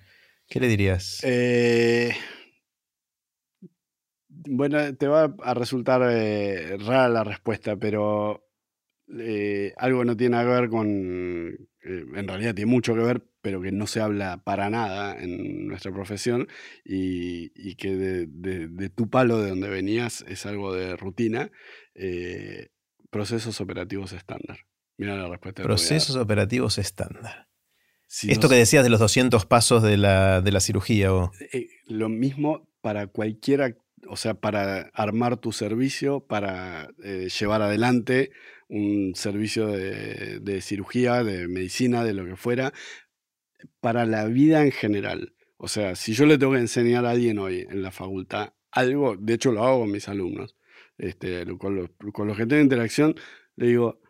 ¿qué 0.48 0.60
le 0.60 0.68
dirías? 0.68 1.20
Eh, 1.24 2.14
bueno, 4.30 4.96
te 4.96 5.08
va 5.08 5.34
a 5.44 5.54
resultar 5.54 6.02
eh, 6.10 6.78
rara 6.78 7.10
la 7.10 7.24
respuesta, 7.24 7.76
pero 7.76 8.46
eh, 9.20 9.74
algo 9.78 10.04
no 10.06 10.18
tiene 10.18 10.40
que 10.40 10.46
ver 10.46 10.70
con, 10.70 11.70
eh, 11.86 12.06
en 12.16 12.28
realidad 12.28 12.56
tiene 12.56 12.72
mucho 12.72 12.94
que 12.96 13.02
ver, 13.02 13.24
pero 13.42 13.62
que 13.62 13.72
no 13.72 13.88
se 13.88 14.00
habla 14.02 14.42
para 14.44 14.70
nada 14.70 15.22
en 15.22 15.68
nuestra 15.68 15.92
profesión 15.92 16.48
y, 16.86 17.52
y 17.56 17.76
que 17.76 17.96
de, 17.96 18.28
de- 18.28 18.68
de 18.68 18.90
tu 18.90 19.10
palo 19.10 19.40
de 19.40 19.50
donde 19.50 19.70
venías 19.70 20.24
es 20.28 20.46
algo 20.46 20.74
de 20.74 20.96
rutina, 20.96 21.52
eh, 21.96 22.70
procesos 23.10 23.60
operativos 23.62 24.14
estándar. 24.14 24.60
Mira 24.98 25.16
la 25.16 25.28
respuesta. 25.28 25.64
Procesos 25.64 26.16
operativos 26.16 26.78
estándar. 26.78 27.48
Si 28.08 28.32
Esto 28.32 28.48
no 28.48 28.52
que 28.52 28.56
decías 28.58 28.84
de 28.84 28.90
los 28.90 29.00
200 29.00 29.46
pasos 29.46 29.82
de 29.82 29.98
la, 29.98 30.42
de 30.42 30.52
la 30.52 30.60
cirugía. 30.60 31.14
O... 31.14 31.32
eh, 31.52 31.68
lo 31.88 32.10
mismo 32.10 32.70
para 32.82 33.08
cualquiera, 33.08 33.76
o 34.08 34.18
sea, 34.18 34.36
para 34.36 34.92
armar 34.94 35.38
tu 35.38 35.52
servicio, 35.52 36.20
para 36.22 36.90
eh, 37.04 37.30
llevar 37.40 37.62
adelante 37.64 38.32
un 38.74 39.14
servicio 39.14 39.68
de, 39.68 40.62
cirugía, 40.62 41.24
de 41.24 41.48
medicina, 41.48 42.04
de 42.04 42.16
lo 42.16 42.26
que 42.26 42.36
fuera, 42.36 42.74
para 43.80 44.06
la 44.08 44.26
vida 44.26 44.64
en 44.64 44.72
general. 44.72 45.36
O 45.58 45.68
sea, 45.68 45.96
si 45.96 46.14
yo 46.14 46.26
le 46.26 46.40
tengo 46.40 46.54
que 46.54 46.60
enseñar 46.60 47.06
a 47.06 47.12
alguien 47.12 47.38
hoy 47.38 47.68
en 47.70 47.84
la 47.84 47.92
facultad 47.92 48.54
algo, 48.72 49.16
de 49.16 49.36
hecho 49.36 49.52
lo 49.52 49.64
hago 49.64 49.82
con 49.82 49.92
mis 49.92 50.10
alumnos, 50.10 50.58
este, 50.98 51.46
con, 51.60 51.76
los, 51.76 51.92
con 52.12 52.28
los 52.28 52.36
que 52.36 52.48
tengo 52.48 52.64
interacción, 52.64 53.14
le 53.56 53.68
digo, 53.68 54.02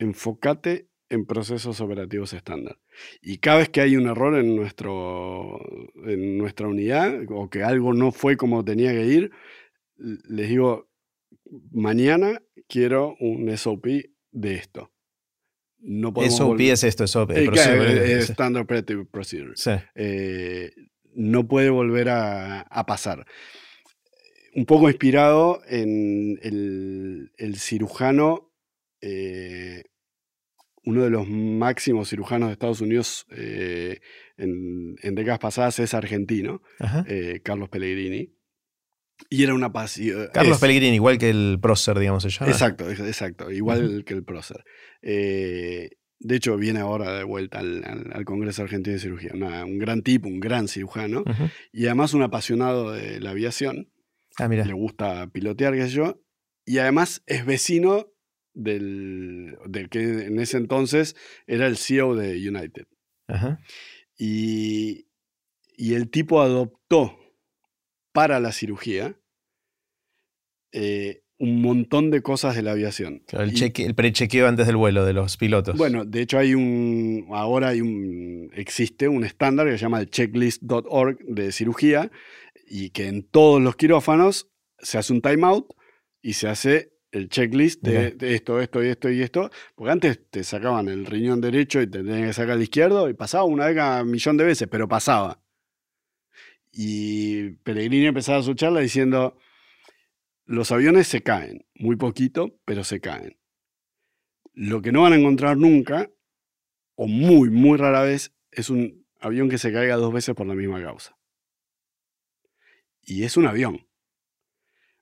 enfócate 0.00 0.88
en 1.08 1.24
procesos 1.24 1.80
operativos 1.80 2.32
estándar. 2.32 2.76
Y 3.22 3.38
cada 3.38 3.58
vez 3.58 3.68
que 3.68 3.80
hay 3.80 3.96
un 3.96 4.08
error 4.08 4.36
en, 4.36 4.56
nuestro, 4.56 5.60
en 6.04 6.36
nuestra 6.36 6.66
unidad 6.66 7.20
o 7.28 7.48
que 7.48 7.62
algo 7.62 7.94
no 7.94 8.10
fue 8.10 8.36
como 8.36 8.64
tenía 8.64 8.90
que 8.90 9.06
ir, 9.06 9.30
les 9.96 10.48
digo, 10.48 10.87
mañana 11.70 12.40
quiero 12.68 13.14
un 13.20 13.56
SOP 13.56 13.86
de 14.32 14.54
esto. 14.54 14.92
No 15.80 16.12
podemos 16.12 16.36
SOP 16.36 16.56
volver- 16.58 16.72
es 16.72 16.84
esto, 16.84 17.06
SOP. 17.06 17.30
Eh, 17.32 17.46
eh. 18.12 18.18
Standard 18.20 18.64
Operative 18.64 19.04
Procedure. 19.06 19.52
Sí. 19.54 19.70
Eh, 19.94 20.72
no 21.14 21.46
puede 21.46 21.70
volver 21.70 22.08
a, 22.08 22.60
a 22.62 22.86
pasar. 22.86 23.26
Un 24.54 24.66
poco 24.66 24.88
inspirado 24.88 25.60
en 25.68 26.38
el, 26.42 27.32
el 27.36 27.56
cirujano, 27.58 28.52
eh, 29.00 29.84
uno 30.84 31.04
de 31.04 31.10
los 31.10 31.28
máximos 31.28 32.08
cirujanos 32.10 32.48
de 32.48 32.54
Estados 32.54 32.80
Unidos 32.80 33.26
eh, 33.30 34.00
en, 34.36 34.96
en 35.02 35.14
décadas 35.14 35.38
pasadas 35.38 35.78
es 35.80 35.92
argentino, 35.94 36.62
Carlos 37.42 37.68
Pellegrini. 37.68 38.34
Y 39.30 39.42
era 39.42 39.54
una 39.54 39.72
pasión. 39.72 40.28
Carlos 40.32 40.58
Pellegrini, 40.58 40.94
igual 40.94 41.18
que 41.18 41.30
el 41.30 41.58
prócer, 41.60 41.98
digamos, 41.98 42.22
se 42.22 42.30
llama. 42.30 42.50
Exacto, 42.50 42.88
ex- 42.90 43.00
exacto. 43.00 43.50
Igual 43.50 44.04
que 44.04 44.14
el 44.14 44.24
prócer. 44.24 44.64
Eh, 45.02 45.90
de 46.20 46.36
hecho, 46.36 46.56
viene 46.56 46.80
ahora 46.80 47.16
de 47.16 47.24
vuelta 47.24 47.58
al, 47.60 47.84
al- 47.84 48.10
al 48.12 48.24
Congreso 48.24 48.62
Argentino 48.62 48.94
de 48.94 49.00
Cirugía. 49.00 49.30
Una- 49.34 49.64
un 49.64 49.78
gran 49.78 50.02
tipo, 50.02 50.28
un 50.28 50.40
gran 50.40 50.66
cirujano. 50.68 51.24
Y 51.72 51.86
además 51.86 52.14
un 52.14 52.22
apasionado 52.22 52.92
de 52.92 53.20
la 53.20 53.30
aviación. 53.30 53.90
Ah, 54.38 54.48
mira. 54.48 54.64
Le 54.64 54.72
gusta 54.72 55.28
pilotear, 55.30 55.74
qué 55.74 55.82
sé 55.88 55.90
yo. 55.90 56.20
Y 56.64 56.78
además 56.78 57.22
es 57.26 57.44
vecino 57.46 58.08
del, 58.54 59.56
del 59.66 59.88
que 59.88 60.00
en 60.26 60.38
ese 60.40 60.56
entonces 60.58 61.16
era 61.46 61.66
el 61.66 61.76
CEO 61.76 62.14
de 62.16 62.32
United. 62.48 62.86
Ajá. 63.28 63.60
Y, 64.16 65.06
y 65.76 65.94
el 65.94 66.10
tipo 66.10 66.40
adoptó 66.42 67.18
para 68.18 68.40
la 68.40 68.50
cirugía 68.52 69.14
eh, 70.72 71.22
un 71.38 71.62
montón 71.62 72.10
de 72.10 72.20
cosas 72.20 72.56
de 72.56 72.62
la 72.62 72.72
aviación. 72.72 73.22
Claro, 73.28 73.44
el, 73.44 73.52
cheque- 73.54 73.86
el 73.86 73.94
prechequeo 73.94 74.48
antes 74.48 74.66
del 74.66 74.76
vuelo 74.76 75.04
de 75.04 75.12
los 75.12 75.36
pilotos. 75.36 75.76
Bueno, 75.76 76.04
de 76.04 76.22
hecho 76.22 76.36
hay 76.38 76.54
un, 76.54 77.26
ahora 77.30 77.68
hay 77.68 77.80
un, 77.80 78.50
existe 78.54 79.06
un 79.08 79.24
estándar 79.24 79.66
que 79.66 79.72
se 79.72 79.78
llama 79.78 80.00
el 80.00 80.10
checklist.org 80.10 81.18
de 81.26 81.52
cirugía 81.52 82.10
y 82.66 82.90
que 82.90 83.06
en 83.06 83.22
todos 83.22 83.62
los 83.62 83.76
quirófanos 83.76 84.48
se 84.80 84.98
hace 84.98 85.12
un 85.12 85.22
timeout 85.22 85.66
y 86.20 86.32
se 86.32 86.48
hace 86.48 86.92
el 87.12 87.28
checklist 87.28 87.82
de, 87.82 88.10
de 88.10 88.34
esto, 88.34 88.60
esto 88.60 88.82
y 88.84 88.88
esto 88.88 89.08
y 89.08 89.22
esto, 89.22 89.50
porque 89.76 89.92
antes 89.92 90.20
te 90.30 90.42
sacaban 90.44 90.88
el 90.88 91.06
riñón 91.06 91.40
derecho 91.40 91.80
y 91.80 91.86
te 91.86 91.98
tenían 92.02 92.26
que 92.26 92.32
sacar 92.32 92.56
el 92.56 92.62
izquierdo 92.64 93.08
y 93.08 93.14
pasaba 93.14 93.44
una 93.44 93.66
vez 93.66 93.76
cada 93.76 94.04
millón 94.04 94.36
de 94.36 94.44
veces, 94.44 94.66
pero 94.68 94.88
pasaba. 94.88 95.40
Y 96.80 97.56
Pellegrini 97.64 98.06
empezaba 98.06 98.40
su 98.40 98.54
charla 98.54 98.78
diciendo, 98.78 99.36
los 100.44 100.70
aviones 100.70 101.08
se 101.08 101.24
caen, 101.24 101.66
muy 101.74 101.96
poquito, 101.96 102.56
pero 102.64 102.84
se 102.84 103.00
caen. 103.00 103.36
Lo 104.52 104.80
que 104.80 104.92
no 104.92 105.02
van 105.02 105.12
a 105.12 105.16
encontrar 105.16 105.56
nunca, 105.56 106.08
o 106.94 107.08
muy, 107.08 107.50
muy 107.50 107.76
rara 107.78 108.02
vez, 108.02 108.32
es 108.52 108.70
un 108.70 109.04
avión 109.18 109.48
que 109.48 109.58
se 109.58 109.72
caiga 109.72 109.96
dos 109.96 110.12
veces 110.12 110.36
por 110.36 110.46
la 110.46 110.54
misma 110.54 110.80
causa. 110.80 111.18
Y 113.02 113.24
es 113.24 113.36
un 113.36 113.48
avión. 113.48 113.88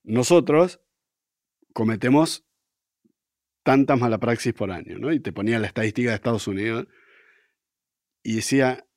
Nosotros 0.03 0.81
cometemos 1.74 2.48
tantas 3.65 4.01
malapraxis 4.01 4.55
por 4.55 4.70
año, 4.70 4.97
¿no? 4.98 5.12
Y 5.12 5.20
te 5.20 5.31
ponía 5.31 5.59
la 5.59 5.66
estadística 5.66 6.09
de 6.09 6.16
Estados 6.16 6.48
Unidos 6.48 6.86
y 8.23 8.36
decía, 8.36 8.89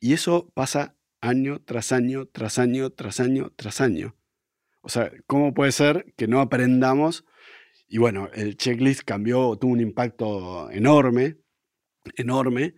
y 0.00 0.14
eso 0.14 0.50
pasa 0.52 0.97
año 1.20 1.60
tras 1.64 1.92
año, 1.92 2.26
tras 2.26 2.58
año, 2.58 2.90
tras 2.90 3.20
año, 3.20 3.52
tras 3.56 3.80
año. 3.80 4.16
O 4.80 4.88
sea, 4.88 5.10
¿cómo 5.26 5.52
puede 5.54 5.72
ser 5.72 6.12
que 6.16 6.28
no 6.28 6.40
aprendamos? 6.40 7.24
Y 7.88 7.98
bueno, 7.98 8.28
el 8.34 8.56
checklist 8.56 9.02
cambió, 9.02 9.56
tuvo 9.56 9.72
un 9.72 9.80
impacto 9.80 10.70
enorme, 10.70 11.36
enorme, 12.16 12.74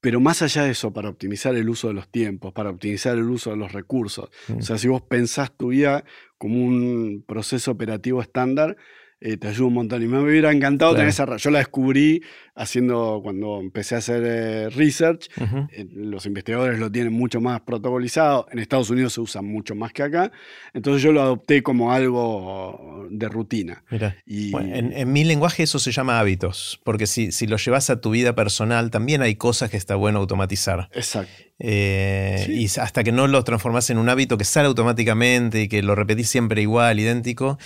pero 0.00 0.18
más 0.18 0.42
allá 0.42 0.64
de 0.64 0.70
eso, 0.72 0.92
para 0.92 1.08
optimizar 1.08 1.54
el 1.54 1.68
uso 1.68 1.88
de 1.88 1.94
los 1.94 2.10
tiempos, 2.10 2.52
para 2.52 2.70
optimizar 2.70 3.16
el 3.16 3.30
uso 3.30 3.50
de 3.50 3.56
los 3.56 3.72
recursos, 3.72 4.30
Mm. 4.48 4.58
o 4.58 4.62
sea, 4.62 4.76
si 4.78 4.88
vos 4.88 5.02
pensás 5.02 5.56
tu 5.56 5.68
vida 5.68 6.04
como 6.38 6.56
un 6.64 7.24
proceso 7.26 7.70
operativo 7.70 8.20
estándar, 8.20 8.76
eh, 9.24 9.36
te 9.36 9.48
ayuda 9.48 9.68
un 9.68 9.74
montón. 9.74 10.02
Y 10.02 10.06
me 10.08 10.18
hubiera 10.20 10.50
encantado 10.52 10.92
Claro. 10.92 11.08
tener 11.08 11.08
esa... 11.10 11.36
Yo 11.36 11.50
la 11.50 11.58
descubrí 11.60 12.22
haciendo, 12.54 13.20
cuando 13.22 13.60
empecé 13.60 13.94
a 13.94 13.98
hacer 13.98 14.22
eh, 14.26 14.68
research, 14.70 15.28
eh, 15.72 15.86
los 15.94 16.26
investigadores 16.26 16.78
lo 16.78 16.92
tienen 16.92 17.12
mucho 17.14 17.40
más 17.40 17.62
protocolizado, 17.62 18.46
en 18.52 18.58
Estados 18.58 18.90
Unidos 18.90 19.14
se 19.14 19.22
usa 19.22 19.40
mucho 19.40 19.74
más 19.74 19.92
que 19.94 20.02
acá, 20.02 20.30
entonces 20.74 21.02
yo 21.02 21.12
lo 21.12 21.22
adopté 21.22 21.62
como 21.62 21.92
algo 21.92 23.06
de 23.10 23.26
rutina. 23.30 23.82
Mira. 23.90 24.16
Y, 24.26 24.50
Bueno, 24.50 24.74
en, 24.74 24.92
en 24.92 25.12
mi 25.12 25.24
lenguaje 25.24 25.62
eso 25.62 25.78
se 25.78 25.92
llama 25.92 26.20
hábitos, 26.20 26.78
porque 26.84 27.06
si, 27.06 27.32
si 27.32 27.46
lo 27.46 27.56
llevas 27.56 27.88
a 27.88 28.02
tu 28.02 28.10
vida 28.10 28.34
personal, 28.34 28.90
también 28.90 29.22
hay 29.22 29.36
cosas 29.36 29.70
que 29.70 29.78
está 29.78 29.94
bueno 29.94 30.18
automatizar. 30.18 30.90
Exacto. 30.92 31.32
Eh, 31.58 32.42
Sí. 32.46 32.52
Y 32.52 32.80
hasta 32.80 33.02
que 33.04 33.12
no 33.12 33.28
lo 33.28 33.44
transformás 33.44 33.88
en 33.90 33.96
un 33.98 34.08
hábito 34.08 34.36
que 34.36 34.44
sale 34.44 34.66
automáticamente 34.68 35.62
y 35.62 35.68
que 35.68 35.82
lo 35.82 35.94
repetís 35.94 36.28
siempre 36.28 36.60
igual, 36.60 36.98
idéntico, 37.00 37.58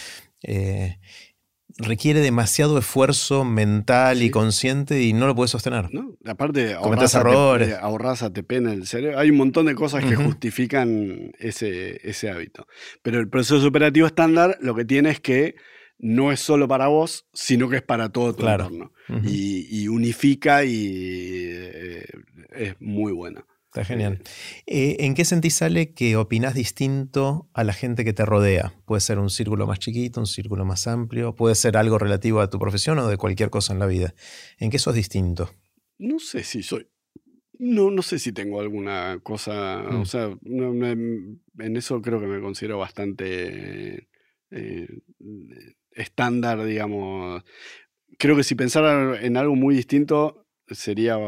eh, 0.43 0.99
requiere 1.78 2.20
demasiado 2.20 2.78
esfuerzo 2.78 3.44
mental 3.44 4.23
y 4.23 4.31
consciente 4.31 5.03
y 5.03 5.12
no 5.12 5.27
lo 5.27 5.35
puedes 5.35 5.51
sostener. 5.51 5.93
¿no? 5.93 6.16
Aparte, 6.24 6.74
ATP, 6.74 7.15
errores. 7.15 7.69
eh, 7.69 7.77
ahorrás 7.81 8.23
ATP 8.23 8.53
en 8.53 8.66
el 8.69 8.86
cerebro. 8.86 9.19
Hay 9.19 9.31
un 9.31 9.36
montón 9.36 9.66
de 9.66 9.74
cosas 9.74 10.05
que 10.05 10.16
justifican 10.16 11.32
ese, 11.39 12.01
ese 12.09 12.31
hábito. 12.31 12.66
Pero 13.03 13.20
el 13.20 13.28
proceso 13.28 13.66
operativo 13.66 14.07
estándar 14.07 14.57
lo 14.61 14.74
que 14.74 14.85
tiene 14.85 15.11
es 15.11 15.20
que 15.20 15.57
no 15.98 16.31
es 16.32 16.40
solo 16.40 16.69
para 16.69 16.89
vos, 16.89 17.27
sino 17.32 17.69
que 17.69 17.77
es 17.77 17.82
para 17.82 18.11
todo 18.11 18.35
tu 18.35 18.43
Claro. 18.43 18.65
entorno. 18.66 18.93
Y, 19.24 19.66
y 19.82 19.89
unifica 19.89 20.65
y 20.65 21.47
eh, 21.48 22.07
es 22.55 22.74
muy 22.81 23.12
bueno. 23.12 23.47
Está 23.77 23.85
genial. 23.85 24.23
Eh, 24.66 24.97
¿En 25.01 25.12
qué 25.12 25.27
sentís, 25.27 25.57
sale 25.57 25.93
que 25.93 26.16
opinás 26.16 26.55
distinto 26.55 27.51
a 27.53 27.62
la 27.62 27.74
gente 27.74 28.07
que 28.07 28.15
te 28.15 28.24
rodea? 28.24 28.73
Puede 28.86 29.03
ser 29.03 29.19
un 29.19 29.28
círculo 29.28 29.66
más 29.66 29.81
chiquito, 29.81 30.19
un 30.19 30.27
círculo 30.27 30.65
más 30.65 30.86
amplio, 30.86 31.35
puede 31.35 31.55
ser 31.55 31.77
algo 31.77 31.98
relativo 31.98 32.40
a 32.40 32.48
tu 32.48 32.59
profesión 32.59 32.98
o 33.01 33.07
de 33.07 33.19
cualquier 33.19 33.51
cosa 33.51 33.74
en 33.74 33.78
la 33.78 33.86
vida. 33.86 34.15
¿En 34.59 34.70
qué 34.70 34.78
sos 34.78 34.94
distinto? 34.94 35.51
No 35.98 36.19
sé 36.19 36.43
si 36.43 36.62
soy. 36.62 36.89
No, 37.59 37.90
no 37.90 38.01
sé 38.01 38.19
si 38.19 38.32
tengo 38.32 38.61
alguna 38.61 39.20
cosa. 39.23 39.82
O 39.90 40.01
mm. 40.01 40.07
sea, 40.07 40.35
en 40.43 41.77
eso 41.77 42.01
creo 42.01 42.19
que 42.19 42.28
me 42.28 42.40
considero 42.40 42.78
bastante 42.78 44.09
eh, 44.53 44.89
estándar, 45.90 46.65
digamos. 46.65 47.43
Creo 48.16 48.36
que 48.36 48.44
si 48.44 48.55
pensara 48.55 49.20
en 49.20 49.36
algo 49.36 49.55
muy 49.55 49.74
distinto, 49.77 50.47
sería 50.70 51.19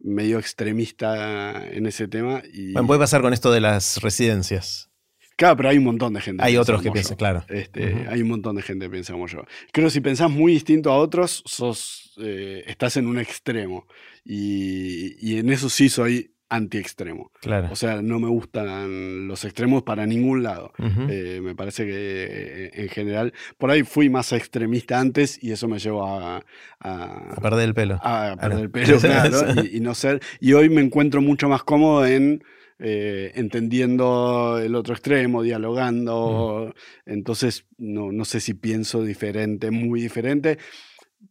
medio 0.00 0.38
extremista 0.38 1.66
en 1.68 1.86
ese 1.86 2.08
tema. 2.08 2.42
Y... 2.52 2.72
Bueno, 2.72 2.86
puede 2.86 3.00
pasar 3.00 3.22
con 3.22 3.32
esto 3.32 3.50
de 3.52 3.60
las 3.60 4.02
residencias. 4.02 4.90
Claro, 5.36 5.56
pero 5.56 5.70
hay 5.70 5.78
un 5.78 5.84
montón 5.84 6.12
de 6.12 6.20
gente. 6.20 6.44
Hay 6.44 6.58
otros 6.58 6.82
que 6.82 6.90
piensan, 6.90 7.16
claro. 7.16 7.42
Este, 7.48 8.06
Hay 8.10 8.20
un 8.20 8.28
montón 8.28 8.56
de 8.56 8.62
gente 8.62 8.84
que 8.84 8.90
piensa 8.90 9.14
como 9.14 9.26
yo. 9.26 9.42
Creo 9.72 9.86
que 9.86 9.90
si 9.90 10.02
pensás 10.02 10.30
muy 10.30 10.52
distinto 10.52 10.92
a 10.92 10.98
otros, 10.98 11.42
sos, 11.46 12.12
eh, 12.22 12.62
estás 12.66 12.98
en 12.98 13.06
un 13.06 13.18
extremo. 13.18 13.86
Y, 14.22 15.16
y, 15.18 15.38
en 15.38 15.48
eso 15.48 15.70
sí 15.70 15.88
soy 15.88 16.34
anti-extremo. 16.50 17.30
Claro. 17.40 17.68
O 17.70 17.76
sea, 17.76 18.02
no 18.02 18.18
me 18.18 18.28
gustan 18.28 19.28
los 19.28 19.44
extremos 19.44 19.84
para 19.84 20.04
ningún 20.04 20.42
lado. 20.42 20.72
Eh, 21.08 21.40
me 21.42 21.54
parece 21.54 21.86
que 21.86 21.94
eh, 21.94 22.70
en 22.74 22.88
general, 22.88 23.32
por 23.56 23.70
ahí 23.70 23.84
fui 23.84 24.10
más 24.10 24.32
extremista 24.32 24.98
antes 24.98 25.42
y 25.42 25.52
eso 25.52 25.68
me 25.68 25.78
llevó 25.78 26.04
a... 26.04 26.44
A, 26.80 27.36
perder 27.40 27.68
el 27.68 27.74
pelo. 27.74 28.00
A, 28.02 28.36
perder 28.38 28.58
el 28.58 28.70
pelo, 28.70 28.98
claro. 29.00 29.64
y, 29.64 29.80
no 29.80 29.94
ser... 29.94 30.20
Y 30.40 30.52
hoy 30.52 30.68
me 30.68 30.82
encuentro 30.82 31.22
mucho 31.22 31.48
más 31.48 31.62
cómodo 31.62 32.04
en... 32.04 32.44
Eh, 32.82 33.32
entendiendo 33.34 34.58
el 34.58 34.74
otro 34.74 34.94
extremo, 34.94 35.42
dialogando. 35.42 36.74
Entonces, 37.04 37.66
no, 37.76 38.10
no, 38.10 38.24
sé 38.24 38.40
si 38.40 38.54
pienso 38.54 39.02
diferente, 39.02 39.70
muy 39.70 40.00
diferente. 40.00 40.56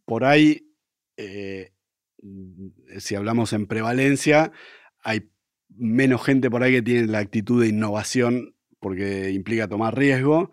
Por 0.04 0.24
ahí, 0.24 0.68
si 2.98 3.14
hablamos 3.16 3.52
en 3.52 3.66
prevalencia, 3.66 4.52
hay 5.02 5.30
menos 5.68 6.24
gente 6.24 6.50
por 6.50 6.62
ahí 6.62 6.72
que 6.72 6.82
tiene 6.82 7.06
la 7.06 7.18
actitud 7.18 7.62
de 7.62 7.68
innovación 7.68 8.54
porque 8.80 9.30
implica 9.30 9.68
tomar 9.68 9.96
riesgo. 9.96 10.50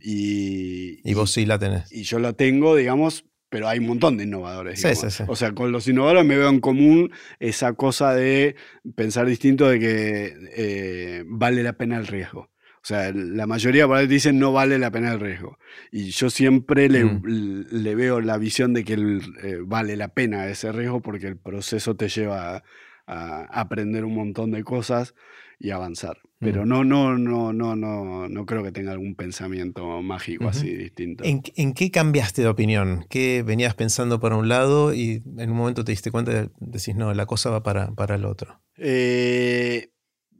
y, 0.00 1.00
y, 1.08 1.14
vos 1.14 1.32
sí 1.32 1.46
la 1.46 1.58
tenés. 1.58 1.90
Y 1.92 2.02
yo 2.02 2.18
la 2.18 2.34
tengo, 2.34 2.76
digamos, 2.76 3.24
pero 3.50 3.68
hay 3.68 3.80
un 3.80 3.86
montón 3.86 4.16
de 4.16 4.24
innovadores. 4.24 4.82
O 5.26 5.36
sea, 5.36 5.52
con 5.52 5.72
los 5.72 5.88
innovadores 5.88 6.24
me 6.24 6.36
veo 6.36 6.48
en 6.48 6.60
común 6.60 7.10
esa 7.40 7.72
cosa 7.72 8.14
de 8.14 8.54
pensar 8.94 9.26
distinto 9.26 9.68
de 9.68 9.80
que 9.80 10.34
eh, 10.56 11.24
vale 11.26 11.62
la 11.62 11.72
pena 11.74 11.98
el 11.98 12.06
riesgo. 12.06 12.50
O 12.82 12.86
sea, 12.86 13.12
la 13.12 13.46
mayoría 13.46 13.86
por 13.86 13.98
ahí 13.98 14.06
dicen 14.06 14.38
no 14.38 14.52
vale 14.52 14.78
la 14.78 14.90
pena 14.90 15.12
el 15.12 15.20
riesgo. 15.20 15.58
Y 15.90 16.10
yo 16.10 16.30
siempre 16.30 16.88
le, 16.88 17.04
mm. 17.04 17.62
veo 17.96 18.20
la 18.20 18.38
visión 18.38 18.72
de 18.72 18.84
que 18.84 18.94
eh, 18.94 19.58
vale 19.62 19.96
la 19.96 20.14
pena 20.14 20.46
ese 20.46 20.72
riesgo 20.72 21.02
porque 21.02 21.26
el 21.26 21.36
proceso 21.36 21.96
te 21.96 22.08
lleva 22.08 22.56
a, 22.56 22.64
aprender 23.10 24.04
un 24.04 24.14
montón 24.14 24.50
de 24.52 24.62
cosas 24.64 25.14
y 25.58 25.70
avanzar. 25.70 26.18
Pero 26.38 26.64
no, 26.64 26.84
no, 26.84 27.18
no, 27.18 27.52
no, 27.52 27.76
no, 27.76 28.28
no 28.28 28.46
creo 28.46 28.62
que 28.62 28.72
tenga 28.72 28.92
algún 28.92 29.14
pensamiento 29.14 30.00
mágico 30.00 30.48
así 30.48 30.74
distinto. 30.74 31.22
¿En, 31.24 31.74
qué 31.74 31.90
cambiaste 31.90 32.40
de 32.40 32.48
opinión? 32.48 33.04
¿Qué 33.10 33.42
venías 33.42 33.74
pensando 33.74 34.20
por 34.20 34.32
un 34.32 34.48
lado 34.48 34.94
y 34.94 35.22
en 35.36 35.50
un 35.50 35.56
momento 35.56 35.84
te 35.84 35.92
diste 35.92 36.10
cuenta 36.10 36.32
y 36.32 36.48
decís, 36.60 36.96
no, 36.96 37.12
la 37.12 37.26
cosa 37.26 37.50
va 37.50 37.62
para, 37.62 37.90
para 37.92 38.14
el 38.14 38.24
otro? 38.24 38.62
Eh, 38.78 39.90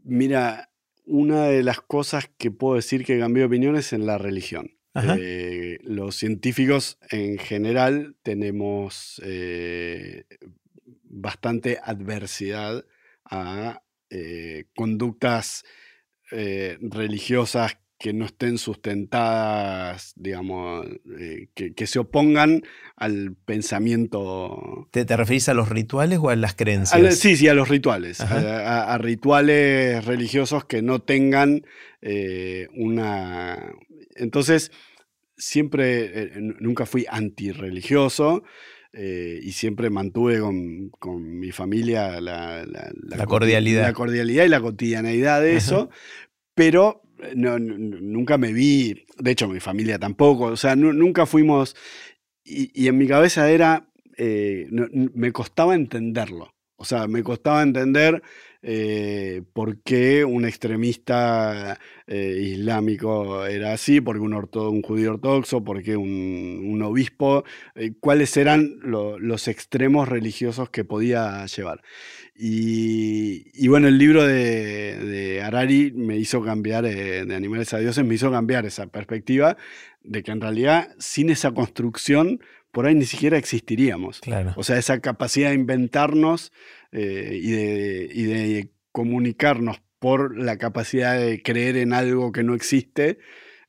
mira, 0.04 0.70
una 1.04 1.44
de 1.44 1.62
las 1.62 1.82
cosas 1.82 2.30
que 2.38 2.50
puedo 2.50 2.76
decir 2.76 3.04
que 3.04 3.18
cambió 3.18 3.42
de 3.42 3.48
opinión 3.48 3.76
es 3.76 3.92
en 3.92 4.06
la 4.06 4.16
religión. 4.16 4.70
Eh, 4.94 5.78
los 5.82 6.16
científicos 6.16 6.98
en 7.10 7.38
general 7.38 8.16
tenemos 8.22 9.20
eh, 9.24 10.24
bastante 11.10 11.78
adversidad 11.82 12.84
a 13.24 13.82
eh, 14.08 14.64
conductas 14.74 15.64
eh, 16.30 16.78
religiosas 16.80 17.78
que 17.98 18.14
no 18.14 18.24
estén 18.24 18.56
sustentadas, 18.56 20.14
digamos, 20.16 20.86
eh, 21.18 21.48
que, 21.54 21.86
se 21.86 21.98
opongan 21.98 22.62
al 22.96 23.36
pensamiento. 23.44 24.88
¿Te, 24.90 25.04
¿Te, 25.04 25.18
referís 25.18 25.50
a 25.50 25.54
los 25.54 25.68
rituales 25.68 26.18
o 26.22 26.30
a 26.30 26.36
las 26.36 26.54
creencias? 26.54 27.18
sí, 27.18 27.36
sí, 27.36 27.46
a 27.46 27.52
los 27.52 27.68
rituales. 27.68 28.22
A, 28.22 28.96
rituales 28.96 30.02
religiosos 30.06 30.64
que 30.64 30.80
no 30.80 31.02
tengan 31.02 31.66
una. 32.74 33.74
Entonces, 34.16 34.72
siempre, 35.36 36.32
nunca 36.58 36.86
fui 36.86 37.04
antirreligioso. 37.06 38.44
Eh, 38.92 39.38
y 39.42 39.52
siempre 39.52 39.88
mantuve 39.88 40.40
con, 40.40 41.38
mi 41.38 41.52
familia 41.52 42.20
la, 42.20 42.64
cordialidad. 43.24 43.82
La 43.82 43.92
cordialidad 43.92 44.44
y 44.44 44.48
la 44.48 44.60
cotidianeidad 44.60 45.40
de 45.40 45.54
eso, 45.54 45.90
pero 46.54 47.02
eh, 47.22 47.34
nunca 47.36 48.36
me 48.36 48.52
vi, 48.52 49.04
de 49.16 49.30
hecho 49.30 49.46
mi 49.46 49.60
familia 49.60 50.00
tampoco, 50.00 50.46
o 50.46 50.56
sea, 50.56 50.74
nunca 50.74 51.26
fuimos, 51.26 51.76
y, 52.42 52.88
en 52.88 52.98
mi 52.98 53.06
cabeza 53.06 53.48
era, 53.48 53.86
eh, 54.16 54.66
me 54.70 55.30
costaba 55.30 55.76
entenderlo, 55.76 56.52
o 56.80 56.84
sea, 56.86 57.06
me 57.06 57.22
costaba 57.22 57.62
entender 57.62 58.22
eh, 58.62 59.42
por 59.52 59.82
qué 59.82 60.24
un 60.24 60.46
extremista 60.46 61.78
eh, 62.06 62.54
islámico 62.54 63.44
era 63.44 63.74
así, 63.74 64.00
por 64.00 64.16
qué 64.16 64.22
un, 64.22 64.32
un 64.32 64.82
judío 64.82 65.10
ortodoxo, 65.10 65.62
por 65.62 65.82
qué 65.82 65.98
un, 65.98 66.80
obispo, 66.82 67.44
eh, 67.74 67.92
cuáles 68.00 68.34
eran 68.38 68.78
los 68.82 69.46
extremos 69.46 70.08
religiosos 70.08 70.70
que 70.70 70.84
podía 70.84 71.44
llevar. 71.44 71.82
Y, 72.34 73.68
bueno, 73.68 73.88
el 73.88 73.98
libro 73.98 74.26
de, 74.26 74.96
de, 74.96 75.42
Harari 75.42 75.92
me 75.94 76.16
hizo 76.16 76.42
cambiar, 76.42 76.84
de 76.84 77.34
Animales 77.34 77.74
a 77.74 77.78
Dioses, 77.78 78.06
me 78.06 78.14
hizo 78.14 78.30
cambiar 78.30 78.64
esa 78.64 78.86
perspectiva 78.86 79.58
de 80.02 80.22
que 80.22 80.30
en 80.30 80.40
realidad 80.40 80.94
sin 80.98 81.28
esa 81.28 81.52
construcción 81.52 82.40
por 82.70 82.86
ahí 82.86 82.94
ni 82.94 83.04
siquiera 83.04 83.36
existiríamos. 83.36 84.20
O 84.56 84.62
sea, 84.62 84.78
esa 84.78 85.00
capacidad 85.00 85.48
de 85.48 85.54
inventarnos 85.54 86.52
eh, 86.92 87.38
y, 87.40 87.50
de, 87.50 88.10
y, 88.12 88.22
de, 88.24 88.70
comunicarnos 88.92 89.80
por 90.00 90.36
la 90.36 90.56
capacidad 90.56 91.16
de 91.16 91.42
creer 91.42 91.76
en 91.76 91.92
algo 91.92 92.32
que 92.32 92.42
no 92.42 92.54
existe. 92.54 93.18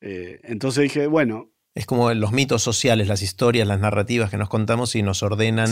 Eh, 0.02 0.40
entonces 0.44 0.84
dije, 0.84 1.06
bueno, 1.06 1.51
es 1.73 1.85
como 1.85 2.14
los 2.14 2.34
mitos 2.34 2.61
sociales, 2.61 3.07
las 3.07 3.22
historias, 3.22 3.65
las 3.65 3.80
narrativas 3.80 4.30
que 4.30 4.38
nos 4.38 4.49
contamos 4.49 4.93
y 4.95 5.03
nos 5.03 5.23
ordenan 5.23 5.69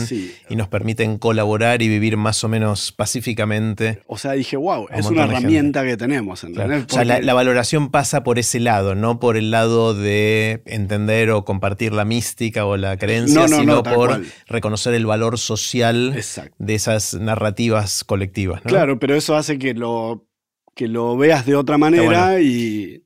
y 0.48 0.56
nos 0.56 0.68
permiten 0.68 1.18
colaborar 1.18 1.82
y 1.82 1.88
vivir 1.88 2.16
más 2.16 2.42
o 2.42 2.48
menos 2.48 2.92
pacíficamente. 2.92 4.02
O 4.06 4.16
sea, 4.16 4.32
dije, 4.32 4.56
wow, 4.56 4.86
es 4.90 5.06
una 5.06 5.24
herramienta 5.24 5.84
que 5.84 5.98
tenemos. 5.98 6.42
O 6.42 6.48
sea, 6.88 7.04
la, 7.04 7.34
valoración 7.34 7.90
pasa 7.90 8.24
por 8.24 8.38
ese 8.38 8.60
lado, 8.60 8.94
no 8.94 9.20
por 9.20 9.36
el 9.36 9.50
lado 9.50 9.92
de 9.92 10.62
entender 10.64 11.30
o 11.30 11.44
compartir 11.44 11.92
la 11.92 12.06
mística 12.06 12.64
o 12.64 12.78
la 12.78 12.96
creencia, 12.96 13.46
sino 13.48 13.82
por 13.82 14.22
reconocer 14.46 14.94
el 14.94 15.04
valor 15.04 15.38
social 15.38 16.18
de 16.58 16.74
esas 16.74 17.14
narrativas 17.14 18.04
colectivas. 18.04 18.62
Claro, 18.62 18.98
pero 18.98 19.16
eso 19.16 19.36
hace 19.36 19.58
que 19.58 19.74
lo, 19.74 20.26
que 20.74 20.88
lo 20.88 21.18
veas 21.18 21.44
de 21.44 21.56
otra 21.56 21.76
manera 21.76 22.40
y 22.40 23.04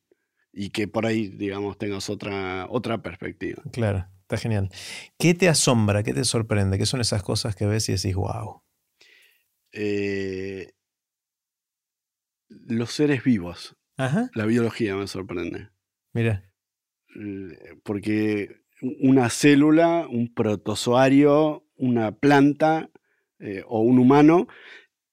y 0.54 0.70
que 0.70 0.86
por 0.86 1.04
ahí, 1.04 1.28
digamos, 1.28 1.76
tengas 1.78 2.08
otra, 2.08 2.66
otra 2.70 3.02
perspectiva. 3.02 3.62
Claro, 3.72 4.06
está 4.20 4.36
genial. 4.36 4.70
¿Qué 5.18 5.34
te 5.34 5.48
asombra, 5.48 6.02
qué 6.02 6.14
te 6.14 6.24
sorprende? 6.24 6.78
¿Qué 6.78 6.86
son 6.86 7.00
esas 7.00 7.22
cosas 7.22 7.56
que 7.56 7.66
ves 7.66 7.88
y 7.88 7.92
decís, 7.92 8.14
wow? 8.14 8.62
Eh, 9.72 10.72
los 12.48 12.92
seres 12.92 13.24
vivos. 13.24 13.76
Ajá. 13.96 14.30
La 14.34 14.46
biología 14.46 14.94
me 14.96 15.06
sorprende. 15.08 15.70
Mira. 16.12 16.50
Porque 17.84 18.64
una 19.00 19.30
célula, 19.30 20.06
un 20.08 20.32
protozoario, 20.32 21.66
una 21.76 22.12
planta 22.12 22.90
eh, 23.38 23.62
o 23.66 23.80
un 23.80 23.98
humano 23.98 24.48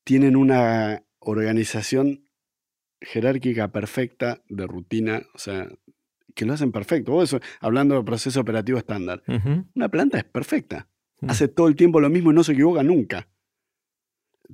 tienen 0.03 0.35
una 0.35 1.03
organización 1.19 2.27
jerárquica 3.02 3.72
perfecta 3.72 4.41
de 4.48 4.68
rutina, 4.68 5.23
o 5.34 5.40
sea, 5.40 5.68
que 6.36 6.45
lo 6.45 6.53
hacen 6.53 6.72
perfecto. 6.72 7.11
Vos 7.11 7.36
hablando 7.60 7.95
de 7.95 8.03
proceso 8.03 8.40
operativo 8.40 8.78
estándar. 8.78 9.23
Una 9.76 9.90
planta 9.90 10.18
es 10.18 10.23
perfecta. 10.23 10.88
Mm. 11.19 11.30
Hace 11.30 11.48
todo 11.48 11.68
el 11.68 11.76
tiempo 11.76 11.99
lo 11.99 12.10
mismo 12.10 12.32
y 12.32 12.36
no 12.36 12.44
se 12.44 12.53
equivoca 12.53 12.84
nunca. 12.84 13.28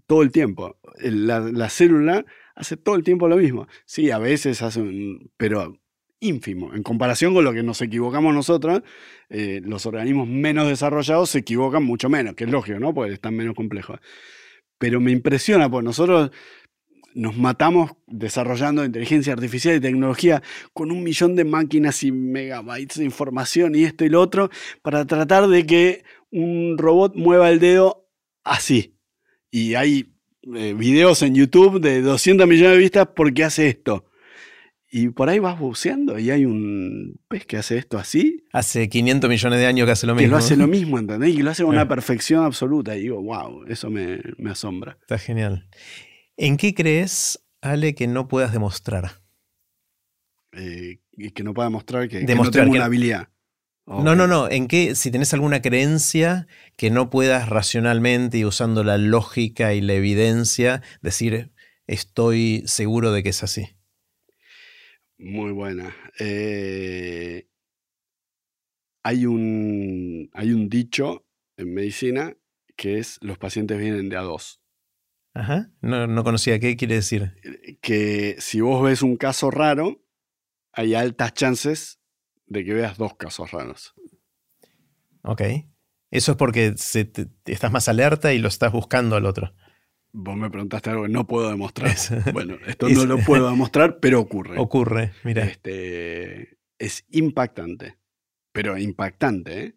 Todo 0.05 0.21
el 0.21 0.31
tiempo. 0.31 0.77
La, 0.99 1.69
célula 1.69 2.25
hace 2.55 2.77
todo 2.77 2.95
el 2.95 3.03
tiempo 3.03 3.27
lo 3.27 3.37
mismo. 3.37 3.67
Sí, 3.85 4.11
a 4.11 4.17
veces 4.17 4.61
hace 4.61 4.81
un... 4.81 5.31
pero 5.37 5.79
ínfimo. 6.19 6.73
En 6.73 6.81
comparación 6.81 7.33
con 7.33 7.43
lo 7.43 7.53
que 7.53 7.61
nos 7.61 7.81
equivocamos 7.81 8.33
nosotros, 8.33 8.81
eh, 9.29 9.61
los 9.63 9.85
organismos 9.85 10.27
menos 10.27 10.67
desarrollados 10.67 11.29
se 11.29 11.39
equivocan 11.39 11.83
mucho 11.83 12.09
menos, 12.09 12.33
que 12.33 12.45
es 12.45 12.49
lógico, 12.49 12.79
¿no? 12.79 12.93
Porque 12.93 13.13
están 13.13 13.35
menos 13.35 13.53
complejos. 13.53 13.99
pero 14.79 14.99
me 14.99 15.11
impresiona, 15.11 15.69
porque 15.69 15.85
nosotros 15.85 16.31
nos 17.17 17.35
matamos 17.35 17.91
desarrollando 18.05 18.85
inteligencia 18.85 19.33
artificial 19.33 19.75
y 19.75 19.79
tecnología 19.79 20.43
con 20.71 20.91
un 20.91 21.03
millón 21.03 21.35
de 21.35 21.45
máquinas 21.45 22.03
y 22.03 22.11
megabytes 22.11 22.99
de 22.99 23.05
información 23.05 23.73
y 23.73 23.83
esto 23.85 24.05
y 24.05 24.09
lo 24.09 24.21
otro 24.21 24.51
para 24.83 25.05
tratar 25.05 25.47
de 25.47 25.65
que 25.65 26.03
un 26.31 26.77
robot 26.77 27.15
mueva 27.15 27.49
el 27.49 27.59
dedo 27.59 28.07
así. 28.43 28.95
Y 29.49 29.73
hay 29.73 30.13
eh, 30.55 30.75
videos 30.77 31.23
en 31.23 31.33
YouTube 31.33 31.81
de 31.81 32.01
200 32.01 32.47
millones 32.47 32.73
de 32.73 32.77
vistas 32.77 33.07
porque 33.15 33.43
hace 33.43 33.67
esto. 33.67 34.05
Y 34.89 35.09
por 35.09 35.27
ahí 35.29 35.39
vas 35.39 35.59
buceando 35.59 36.17
y 36.17 36.29
hay 36.29 36.45
un 36.45 37.19
pez 37.27 37.45
que 37.45 37.57
hace 37.57 37.77
esto 37.77 37.97
así. 37.97 38.45
Hace 38.53 38.87
500 38.87 39.29
millones 39.29 39.59
de 39.59 39.65
años 39.65 39.85
que 39.85 39.91
hace 39.91 40.07
lo 40.07 40.13
mismo. 40.13 40.27
Que 40.27 40.31
lo 40.31 40.37
hace 40.37 40.55
lo 40.55 40.67
mismo, 40.67 40.97
¿entendés? 40.97 41.35
Y 41.35 41.41
lo 41.41 41.49
hace 41.49 41.63
con 41.63 41.73
una 41.73 41.87
perfección 41.87 42.45
absoluta. 42.45 42.95
Y 42.95 43.01
digo, 43.01 43.21
wow, 43.21 43.65
eso 43.67 43.89
me, 43.89 44.21
asombra. 44.49 44.97
Está 45.01 45.17
genial. 45.17 45.67
¿En 46.37 46.57
qué 46.57 46.75
crees, 46.75 47.43
Ale, 47.61 47.95
que 47.95 48.05
no 48.07 48.27
puedas 48.27 48.53
demostrar? 48.53 49.23
Eh, 50.51 50.99
que 51.33 51.43
no 51.43 51.53
pueda 51.53 51.67
demostrar 51.67 52.07
que, 52.07 52.21
no 52.23 52.51
tengo 52.51 52.71
una 52.71 52.85
habilidad. 52.85 53.29
No, 53.87 54.15
no, 54.15 54.27
no. 54.27 54.49
¿En 54.49 54.67
qué, 54.67 54.95
si 54.95 55.11
tenés 55.11 55.33
alguna 55.33 55.61
creencia 55.61 56.47
que 56.75 56.91
no 56.91 57.09
puedas 57.09 57.49
racionalmente 57.49 58.37
y 58.37 58.45
usando 58.45 58.83
la 58.83 58.97
lógica 58.97 59.73
y 59.73 59.81
la 59.81 59.93
evidencia 59.93 60.83
decir, 61.01 61.51
estoy 61.87 62.63
seguro 62.65 63.11
de 63.11 63.23
que 63.23 63.29
es 63.29 63.43
así? 63.43 63.69
Muy 65.17 65.51
buena. 65.53 65.95
Eh, 66.19 67.47
hay, 69.03 69.25
un, 69.25 70.29
hay 70.33 70.51
un 70.51 70.69
dicho 70.69 71.25
en 71.55 71.73
medicina 71.73 72.37
que 72.75 72.99
es 72.99 73.17
los 73.21 73.37
pacientes 73.37 73.79
vienen 73.79 74.09
de 74.09 74.17
a 74.17 74.21
dos. 74.21 74.61
Ajá, 75.37 75.69
no, 75.81 76.07
no 76.07 76.23
conocía. 76.23 76.59
¿Qué 76.59 76.75
quiere 76.75 76.95
decir? 76.95 77.35
Que 77.79 78.37
si 78.39 78.59
vos 78.59 78.83
ves 78.83 79.03
un 79.03 79.17
caso 79.17 79.51
raro, 79.51 80.03
hay 80.71 80.95
altas 80.95 81.35
chances 81.35 81.99
de 82.47 82.65
que 82.65 82.73
veas 82.73 82.97
dos 82.97 83.15
casos 83.17 83.51
raros. 83.51 83.93
Ok. 85.21 85.43
Eso 86.09 86.31
es 86.31 86.37
porque 86.37 86.73
estás 87.45 87.71
más 87.71 87.87
alerta 87.87 88.33
y 88.33 88.39
lo 88.39 88.47
estás 88.47 88.71
buscando 88.71 89.15
al 89.15 89.27
otro. 89.27 89.53
Vos 90.11 90.35
me 90.35 90.49
preguntaste 90.49 90.89
algo 90.89 91.03
que 91.03 91.09
no 91.09 91.27
puedo 91.27 91.51
demostrar. 91.51 91.95
bueno, 92.33 92.55
esto 92.65 92.89
no 92.89 93.05
lo 93.05 93.19
puedo 93.19 93.47
demostrar, 93.51 93.99
pero 93.99 94.19
ocurre. 94.19 94.57
Ocurre, 94.57 95.13
mira. 95.23 95.45
Este, 95.45 96.57
es 96.79 97.05
impactante, 97.09 97.99
pero 98.51 98.75
impactante, 98.75 99.63
¿eh? 99.63 99.75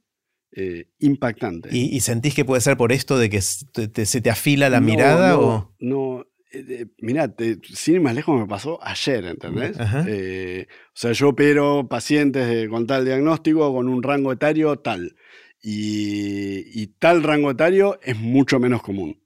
Eh 0.52 0.89
impactante. 0.98 1.68
¿Y, 1.72 2.01
sentís 2.01 2.35
que 2.35 2.44
puede 2.44 2.60
ser 2.60 2.77
por 2.77 2.93
esto 2.93 3.18
de 3.18 3.31
que 3.31 3.40
se 3.40 4.20
te 4.20 4.31
afila 4.31 4.68
la 4.68 4.81
mirada? 4.81 5.31
No, 5.31 5.40
o? 5.40 5.77
no 5.78 6.27
eh, 6.52 6.86
mirá, 6.98 7.32
sin 7.62 7.94
ir 7.94 8.01
más 8.01 8.14
lejos 8.14 8.39
me 8.39 8.47
pasó 8.47 8.82
ayer, 8.82 9.24
¿entendés? 9.24 9.77
Eh, 10.09 10.66
o 10.68 10.93
sea, 10.94 11.12
yo 11.12 11.28
opero 11.28 11.86
pacientes 11.89 12.68
con 12.68 12.86
tal 12.86 13.05
diagnóstico, 13.05 13.72
con 13.72 13.89
un 13.89 14.02
rango 14.02 14.32
etario 14.32 14.77
tal. 14.78 15.16
Y, 15.62 16.86
tal 16.98 17.22
rango 17.22 17.51
etario 17.51 18.01
es 18.02 18.18
mucho 18.18 18.59
menos 18.59 18.82
común. 18.82 19.22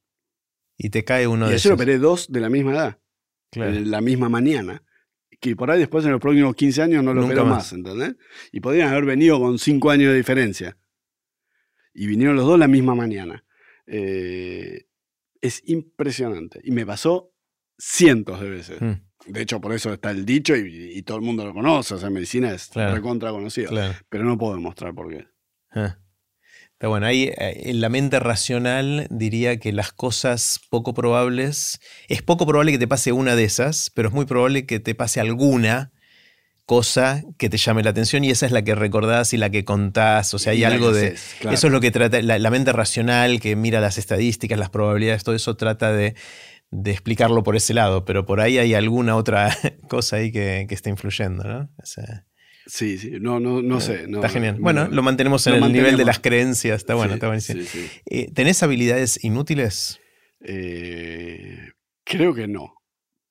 Y 0.77 0.91
te 0.91 1.05
cae 1.05 1.27
uno 1.27 1.47
y 1.47 1.51
de 1.51 1.55
ayer 1.55 1.73
operé 1.73 1.99
dos 1.99 2.31
de 2.31 2.41
la 2.41 2.51
misma 2.51 2.73
edad, 2.73 2.99
la 3.55 4.01
misma 4.01 4.29
mañana. 4.29 4.83
Que 5.41 5.57
por 5.57 5.71
ahí 5.71 5.79
después 5.79 6.05
en 6.05 6.11
los 6.11 6.21
próximos 6.21 6.55
15 6.55 6.83
años 6.83 7.05
no 7.05 7.15
lo 7.15 7.25
opero 7.25 7.47
más. 7.47 7.73
¿entendés? 7.73 8.17
Y 8.53 8.61
podrían 8.61 8.91
haber 8.91 9.05
venido 9.05 9.41
con 9.41 9.59
5 9.59 9.91
años 9.91 10.11
de 10.11 10.17
diferencia. 10.17 10.77
Y 11.95 12.07
vinieron 12.07 12.37
los 12.37 12.45
dos 12.45 12.59
la 12.59 12.69
misma 12.69 12.95
mañana. 12.95 13.45
Eh, 13.87 14.87
es 15.41 15.63
impresionante. 15.67 16.61
Y 16.65 16.73
me 16.73 16.85
pasó 16.85 17.33
cientos 17.79 18.41
de 18.41 18.51
veces. 18.51 18.81
Mm. 18.81 18.93
De 19.27 19.41
hecho, 19.41 19.61
por 19.61 19.73
eso 19.73 19.93
está 19.93 20.11
el 20.11 20.27
dicho 20.27 20.55
y, 20.55 21.01
todo 21.03 21.19
el 21.19 21.25
mundo 21.25 21.45
lo 21.45 21.55
conoce. 21.55 21.95
O 21.95 21.99
sea, 21.99 22.11
medicina 22.11 22.53
es 22.53 22.75
recontra 22.75 23.31
conocida. 23.31 23.71
Pero 24.09 24.25
no 24.25 24.37
puedo 24.37 24.55
demostrar 24.55 24.95
por 24.95 25.09
qué. 25.09 25.27
Ah. 25.71 25.99
Está 26.73 26.89
bueno, 26.89 27.07
ahí 27.07 27.31
eh, 27.39 27.71
en 27.71 27.81
la 27.81 27.89
mente 27.89 28.19
racional 28.19 29.07
diría 29.09 29.59
que 29.61 29.73
las 29.73 29.93
cosas 29.93 30.61
poco 30.71 30.93
probables, 30.93 31.81
es 32.09 32.21
poco 32.21 32.47
probable 32.47 32.73
que 32.73 32.79
te 32.79 32.89
pase 32.89 33.13
una 33.13 33.37
de 33.37 33.45
esas, 33.45 33.91
pero 33.95 34.09
es 34.09 34.15
muy 34.15 34.27
probable 34.27 34.67
que 34.67 34.81
te 34.81 34.95
pase 34.97 35.21
alguna 35.21 35.94
cosa 36.67 37.23
que 37.39 37.51
te 37.51 37.57
llame 37.57 37.83
la 37.83 37.91
atención 37.91 38.25
y 38.25 38.31
esa 38.31 38.47
es 38.47 38.53
la 38.53 38.63
que 38.63 38.75
recordás 38.75 39.33
y 39.35 39.37
la 39.37 39.51
que 39.51 39.65
contás. 39.65 40.33
O 40.35 40.39
sea, 40.39 40.53
hay 40.53 40.65
algo 40.65 40.93
de... 40.93 41.09
Eso 41.09 41.67
es 41.67 41.73
lo 41.73 41.81
que 41.81 41.91
trata, 41.91 42.23
la, 42.23 42.51
mente 42.51 42.73
racional 42.73 43.41
que 43.41 43.57
mira 43.57 43.81
las 43.81 43.99
estadísticas, 43.99 44.59
las 44.59 44.71
probabilidades, 44.71 45.25
todo 45.25 45.35
eso 45.35 45.57
trata 45.57 45.93
de, 45.93 46.15
explicarlo 46.87 47.43
por 47.43 47.57
ese 47.57 47.75
lado, 47.75 48.05
pero 48.05 48.25
por 48.25 48.41
ahí 48.41 48.59
hay 48.59 48.75
alguna 48.75 49.17
otra 49.17 49.57
cosa 49.89 50.17
ahí 50.17 50.33
que, 50.33 50.67
está 50.71 50.91
influyendo, 50.91 51.45
¿no? 51.45 51.71
sí, 52.67 52.99
sí, 52.99 53.13
no, 53.21 53.39
no, 53.39 53.63
no 53.63 53.81
sé. 53.81 54.07
está 54.09 54.29
genial. 54.29 54.57
bueno, 54.59 54.89
lo 54.89 55.03
mantenemos 55.03 55.47
en 55.47 55.63
el 55.63 55.73
nivel 55.73 55.97
de 55.97 56.05
las 56.05 56.19
creencias, 56.19 56.79
está 56.79 56.95
bueno, 56.95 57.15
está 57.15 57.27
buenísimo. 57.27 57.63
Eh, 58.07 58.31
¿Tenés 58.33 58.63
habilidades 58.63 59.23
inútiles? 59.23 60.01
Eh, 60.41 61.59
creo 62.05 62.35
que 62.35 62.49
no 62.49 62.75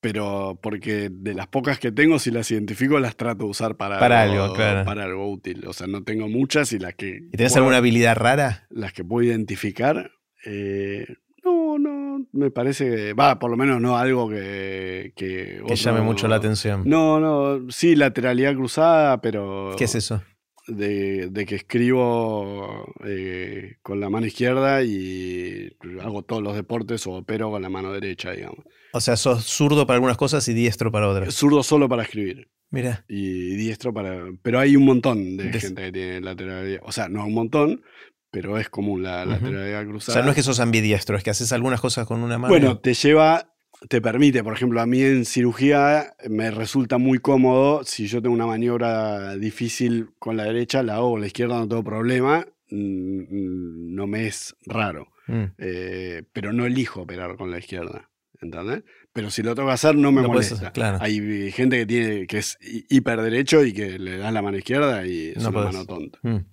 pero 0.04 0.60
porque 0.62 1.08
de 1.10 1.34
las 1.34 1.48
pocas 1.48 1.80
que 1.80 1.94
tengo, 1.94 2.20
si 2.20 2.30
las 2.30 2.52
identifico, 2.52 3.00
las 3.00 3.16
trato 3.16 3.46
de 3.46 3.52
usar 3.52 3.78
para, 3.78 3.98
algo, 4.22 4.54
para 4.54 5.06
algo 5.06 5.32
útil. 5.32 5.66
O 5.66 5.72
sea, 5.72 5.88
no 5.88 6.04
tengo 6.04 6.28
muchas 6.28 6.74
y 6.74 6.80
las 6.80 6.96
que... 6.96 7.22
¿Y 7.32 7.38
tenés 7.38 7.56
alguna 7.56 7.78
habilidad 7.78 8.18
rara? 8.18 8.68
Las 8.70 8.92
que 8.92 9.06
puedo 9.06 9.26
identificar. 9.26 10.12
Eh, 10.46 11.08
no, 11.46 11.80
no, 11.80 12.26
me 12.34 12.52
parece 12.52 12.90
que... 12.90 13.14
Va, 13.14 13.40
por 13.40 13.50
lo 13.50 13.56
menos 13.56 13.80
no 13.80 13.98
algo 13.98 14.30
que... 14.30 15.14
Que, 15.16 15.64
llame 15.74 16.02
mucho 16.02 16.28
la 16.28 16.36
atención. 16.36 16.84
No, 16.86 17.22
no, 17.22 17.72
sí, 17.72 17.96
lateralidad 17.96 18.56
cruzada, 18.56 19.22
pero... 19.22 19.74
¿Qué 19.78 19.86
es 19.86 19.96
eso? 19.96 20.22
De, 20.66 21.46
que 21.48 21.56
escribo 21.56 22.86
eh, 23.06 23.76
con 23.82 24.00
la 24.00 24.10
mano 24.10 24.26
izquierda 24.26 24.82
y 24.82 25.76
hago 26.02 26.24
todos 26.24 26.42
los 26.42 26.56
deportes 26.56 27.06
o 27.06 27.12
opero 27.14 27.52
con 27.52 27.62
la 27.62 27.70
mano 27.70 27.92
derecha, 27.92 28.32
digamos. 28.32 28.66
O 28.94 29.02
sea, 29.02 29.18
sos 29.18 29.44
zurdo 29.44 29.88
para 29.88 29.96
algunas 29.96 30.18
cosas 30.18 30.48
y 30.48 30.54
diestro 30.54 30.92
para 30.92 31.10
otras. 31.10 31.34
Zurdo 31.34 31.64
solo 31.64 31.90
para 31.90 32.04
escribir. 32.04 32.50
Mira. 32.70 33.06
Y 33.08 33.56
diestro 33.56 33.94
para. 33.94 34.26
Pero 34.42 34.60
hay 34.60 34.76
un 34.76 34.86
montón 34.86 35.38
de, 35.38 35.52
gente 35.60 35.84
que 35.84 35.92
tiene 35.92 36.22
lateralidad. 36.22 36.82
O 36.84 36.92
sea, 36.92 37.08
no 37.08 37.26
un 37.26 37.34
montón, 37.34 37.84
pero 38.32 38.58
es 38.58 38.70
común 38.70 39.04
la 39.04 39.26
lateralidad 39.26 39.86
cruzada. 39.86 40.14
O 40.14 40.16
sea, 40.16 40.24
no 40.24 40.30
es 40.32 40.36
que 40.36 40.42
sos 40.44 40.60
ambidiestro, 40.60 41.16
es 41.16 41.24
que 41.24 41.30
haces 41.30 41.52
algunas 41.52 41.82
cosas 41.82 42.08
con 42.08 42.22
una 42.22 42.38
mano. 42.38 42.52
Bueno, 42.52 42.80
te 42.80 42.94
lleva. 42.94 43.53
Te 43.90 44.02
permite, 44.02 44.44
por 44.44 44.54
ejemplo, 44.54 44.82
a 44.82 44.86
mí 44.86 45.02
en 45.02 45.26
cirugía 45.26 46.14
me 46.30 46.52
resulta 46.52 46.98
muy 46.98 47.20
cómodo. 47.20 47.84
Si 47.84 48.08
yo 48.08 48.22
tengo 48.22 48.34
una 48.34 48.46
maniobra 48.46 49.36
difícil 49.36 50.10
con 50.20 50.38
la 50.38 50.46
derecha, 50.46 50.84
la 50.84 50.96
hago 50.96 51.12
con 51.12 51.22
la 51.22 51.28
izquierda, 51.28 51.60
no 51.60 51.68
tengo 51.68 51.84
problema. 51.84 52.46
Mm, 52.70 53.22
mm, 53.22 53.96
no 53.96 54.08
me 54.08 54.28
es 54.28 54.56
raro. 54.66 55.10
Mm. 55.28 55.44
Eh, 55.58 56.24
pero 56.34 56.54
no 56.54 56.66
elijo 56.66 57.02
operar 57.02 57.36
con 57.36 57.52
la 57.52 57.60
izquierda. 57.60 58.10
¿entendés? 58.44 58.84
Pero 59.12 59.32
si 59.32 59.42
lo 59.42 59.56
tengo 59.56 59.70
que 59.70 59.74
hacer, 59.74 59.96
no 59.96 60.12
me 60.12 60.22
molesta. 60.22 60.72
Hay 61.00 61.52
gente 61.52 61.78
que 61.78 61.86
tiene 61.86 62.28
que 62.28 62.40
es 62.40 62.58
hiper 62.62 63.22
derecho 63.22 63.64
y 63.64 63.74
que 63.74 63.98
le 64.00 64.18
da 64.18 64.32
la 64.32 64.42
mano 64.42 64.58
izquierda 64.58 65.06
y 65.06 65.30
es 65.30 65.38
una 65.38 65.52
mano 65.52 65.86
tonta. 65.86 66.20
Mm. 66.22 66.46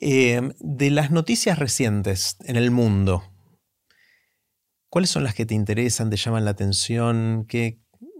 Em, 0.00 0.52
de 0.60 0.90
las 0.90 1.10
noticias 1.10 1.58
recientes 1.58 2.36
en 2.44 2.56
el 2.56 2.70
mundo, 2.70 3.24
¿cuáles 4.88 5.10
son 5.10 5.24
las 5.24 5.34
que 5.34 5.46
te 5.46 5.54
interesan, 5.54 6.10
te 6.10 6.16
llaman 6.16 6.44
la 6.44 6.52
atención? 6.52 7.46
¿Qué, 7.48 7.78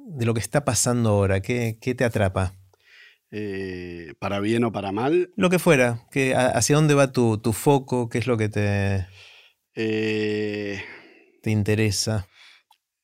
de 0.08 0.26
lo 0.26 0.34
que 0.34 0.40
está 0.40 0.64
pasando 0.64 1.10
ahora, 1.10 1.40
¿qué, 1.40 1.76
te 1.80 2.04
atrapa? 2.04 2.54
Eh, 3.30 4.14
¿Para 4.18 4.40
bien 4.40 4.64
o 4.64 4.72
para 4.72 4.90
mal? 4.90 5.30
Lo 5.36 5.50
que 5.50 5.58
fuera. 5.58 6.06
Que, 6.10 6.34
¿Hacia 6.34 6.76
dónde 6.76 6.94
va 6.94 7.12
tu, 7.12 7.40
foco? 7.52 8.08
¿Qué 8.08 8.18
es 8.18 8.26
lo 8.26 8.36
que 8.36 8.48
te, 8.48 9.06
eh, 9.74 10.82
te 11.42 11.50
interesa? 11.50 12.26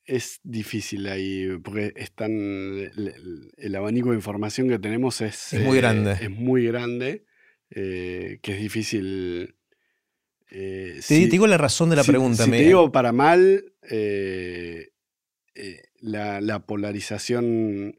es 0.06 0.40
difícil 0.42 1.06
ahí, 1.06 1.48
porque 1.64 1.94
es 1.96 2.12
tan, 2.12 2.30
el, 2.30 3.74
abanico 3.74 4.10
de 4.10 4.16
información 4.16 4.68
que 4.68 4.78
tenemos 4.78 5.22
es, 5.22 5.54
muy 5.64 5.78
grande. 5.78 6.12
Eh, 6.12 6.18
es 6.24 6.30
muy 6.30 6.66
grande, 6.66 7.24
que 7.70 8.40
es 8.42 8.60
difícil... 8.60 9.56
Eh, 10.50 11.00
te, 11.06 11.26
digo 11.26 11.46
la 11.46 11.58
razón 11.58 11.90
de 11.90 11.96
la 11.96 12.04
pregunta. 12.04 12.44
Si 12.44 12.50
te 12.50 12.62
digo 12.62 12.92
para 12.92 13.12
mal, 13.12 13.64
la, 16.00 16.66
polarización 16.66 17.98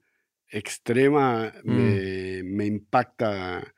extrema 0.49 1.53
mm. 1.63 1.71
me, 1.71 2.43
me, 2.43 2.65
impacta 2.65 3.74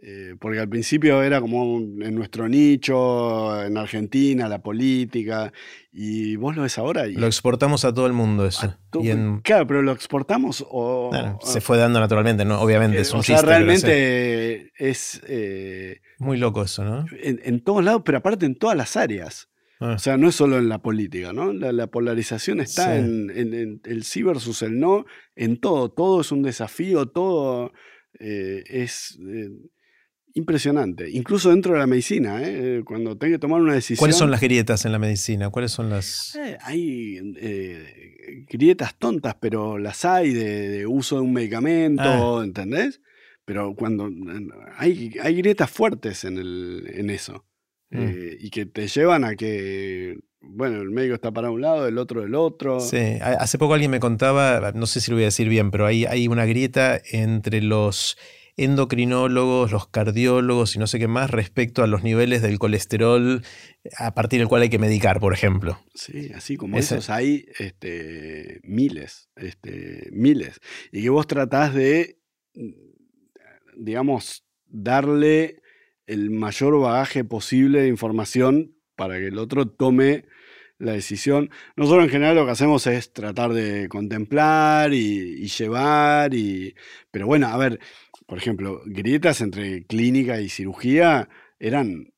eh, 0.00 0.36
porque 0.38 0.60
al 0.60 0.68
principio 0.68 1.22
era 1.22 1.40
como 1.40 1.78
en 1.78 2.14
nuestro 2.14 2.48
nicho, 2.48 3.64
en 3.64 3.76
Argentina, 3.76 4.48
la 4.48 4.62
política, 4.62 5.52
y 5.92 6.36
vos 6.36 6.54
lo 6.54 6.62
ves 6.62 6.78
ahora. 6.78 7.08
Y 7.08 7.14
lo 7.14 7.26
exportamos 7.26 7.84
a 7.84 7.92
todo 7.92 8.06
el 8.06 8.12
mundo 8.12 8.46
eso. 8.46 8.76
Claro, 9.42 9.66
pero 9.66 9.82
lo 9.82 9.90
exportamos 9.90 10.64
o... 10.70 11.10
se 11.42 11.60
fue 11.60 11.78
dando 11.78 11.98
naturalmente, 11.98 12.44
¿no? 12.44 12.60
obviamente. 12.60 13.00
es 13.00 13.12
un 13.12 13.20
o 13.20 13.22
sea, 13.24 13.42
realmente 13.42 14.70
es... 14.76 15.20
Eh, 15.26 16.00
Muy 16.18 16.36
loco 16.36 16.62
eso, 16.62 16.84
¿no? 16.84 17.04
En, 17.20 17.60
todos 17.64 17.84
lados, 17.84 18.02
pero 18.04 18.18
aparte 18.18 18.46
en 18.46 18.54
todas 18.54 18.76
las 18.76 18.96
áreas. 18.96 19.48
Ah. 19.80 19.94
O 19.94 19.98
sea, 19.98 20.16
no 20.16 20.28
es 20.28 20.34
solo 20.36 20.58
en 20.58 20.68
la 20.68 20.78
política, 20.78 21.32
¿no? 21.32 21.52
La, 21.52 21.86
polarización 21.88 22.60
está 22.60 22.96
en, 22.96 23.80
el 23.84 24.04
sí 24.04 24.22
versus 24.22 24.62
el 24.62 24.78
no, 24.78 25.06
en 25.34 25.60
todo. 25.60 25.90
Todo 25.90 26.20
es 26.20 26.30
un 26.30 26.42
desafío, 26.42 27.06
todo 27.06 27.72
eh, 28.20 28.62
es 28.66 29.18
eh, 29.20 29.50
impresionante. 30.34 31.08
Incluso 31.10 31.50
dentro 31.50 31.74
de 31.74 31.80
la 31.80 31.86
medicina, 31.86 32.40
¿eh? 32.42 32.82
cuando 32.84 33.16
tengo 33.16 33.34
que 33.34 33.38
tomar 33.38 33.60
una 33.60 33.74
decisión. 33.74 33.98
¿Cuáles 33.98 34.16
son 34.16 34.30
las 34.30 34.40
grietas 34.40 34.84
en 34.84 34.92
la 34.92 34.98
medicina? 34.98 35.50
¿Cuáles 35.50 35.72
son 35.72 35.90
las.? 35.90 36.38
hay 36.62 37.18
grietas 38.48 38.96
tontas, 38.98 39.36
pero 39.40 39.78
las 39.78 40.04
hay 40.04 40.32
de, 40.32 40.86
uso 40.86 41.16
de 41.16 41.22
un 41.22 41.32
medicamento, 41.32 42.40
ah. 42.40 42.44
¿entendés? 42.44 43.00
Pero 43.44 43.74
cuando 43.74 44.10
hay, 44.76 45.14
hay 45.22 45.34
grietas 45.36 45.70
fuertes 45.70 46.24
en, 46.24 46.38
el, 46.38 46.90
en 46.92 47.10
eso. 47.10 47.46
Mm. 47.90 47.98
Eh, 47.98 48.36
y 48.40 48.50
que 48.50 48.66
te 48.66 48.86
llevan 48.86 49.24
a 49.24 49.34
que, 49.36 50.18
bueno, 50.40 50.82
el 50.82 50.90
médico 50.90 51.14
está 51.14 51.30
para 51.32 51.50
un 51.50 51.62
lado, 51.62 51.88
el 51.88 51.96
otro 51.96 52.20
del 52.20 52.34
otro. 52.34 52.80
Sí, 52.80 53.18
hace 53.22 53.56
poco 53.56 53.74
alguien 53.74 53.90
me 53.90 54.00
contaba, 54.00 54.72
no 54.74 54.86
sé 54.86 55.00
si 55.00 55.10
lo 55.10 55.16
voy 55.16 55.24
a 55.24 55.28
decir 55.28 55.48
bien, 55.48 55.70
pero 55.70 55.86
hay, 55.86 56.04
hay 56.04 56.28
una 56.28 56.44
grieta 56.44 57.00
entre 57.10 57.62
los 57.62 58.18
endocrinólogos, 58.58 59.72
los 59.72 59.88
cardiólogos 59.88 60.76
y 60.76 60.78
no 60.78 60.86
sé 60.86 60.98
qué 60.98 61.08
más 61.08 61.30
respecto 61.30 61.82
a 61.82 61.86
los 61.86 62.02
niveles 62.02 62.42
del 62.42 62.58
colesterol 62.58 63.42
a 63.96 64.14
partir 64.14 64.40
del 64.40 64.48
cual 64.48 64.62
hay 64.62 64.68
que 64.68 64.78
medicar, 64.78 65.20
por 65.20 65.32
ejemplo. 65.32 65.80
Sí, 65.94 66.30
así 66.34 66.56
como 66.56 66.76
esos 66.76 67.08
hay 67.08 67.46
este, 67.58 68.60
miles, 68.64 69.30
este, 69.36 70.10
miles. 70.12 70.60
Y 70.92 71.02
que 71.02 71.10
vos 71.10 71.26
tratás 71.26 71.72
de 71.72 72.18
digamos, 73.78 74.44
darle 74.66 75.62
el 76.06 76.30
mayor 76.30 76.78
bagaje 76.80 77.24
posible 77.24 77.82
de 77.82 77.88
información 77.88 78.74
para 78.96 79.18
que 79.18 79.28
el 79.28 79.38
otro 79.38 79.68
tome 79.68 80.24
la 80.78 80.92
decisión. 80.92 81.50
Nosotros 81.76 82.04
en 82.04 82.10
general 82.10 82.36
lo 82.36 82.44
que 82.44 82.52
hacemos 82.52 82.86
es 82.86 83.12
tratar 83.12 83.52
de 83.52 83.88
contemplar 83.88 84.92
y, 84.94 85.46
llevar, 85.48 86.34
y, 86.34 86.74
pero 87.10 87.26
bueno, 87.26 87.48
a 87.48 87.56
ver, 87.56 87.80
por 88.28 88.36
ejemplo, 88.36 88.82
grietas 88.84 89.40
entre 89.40 89.86
clínica 89.86 90.38
y 90.38 90.50
cirugía 90.50 91.30
eran 91.58 92.12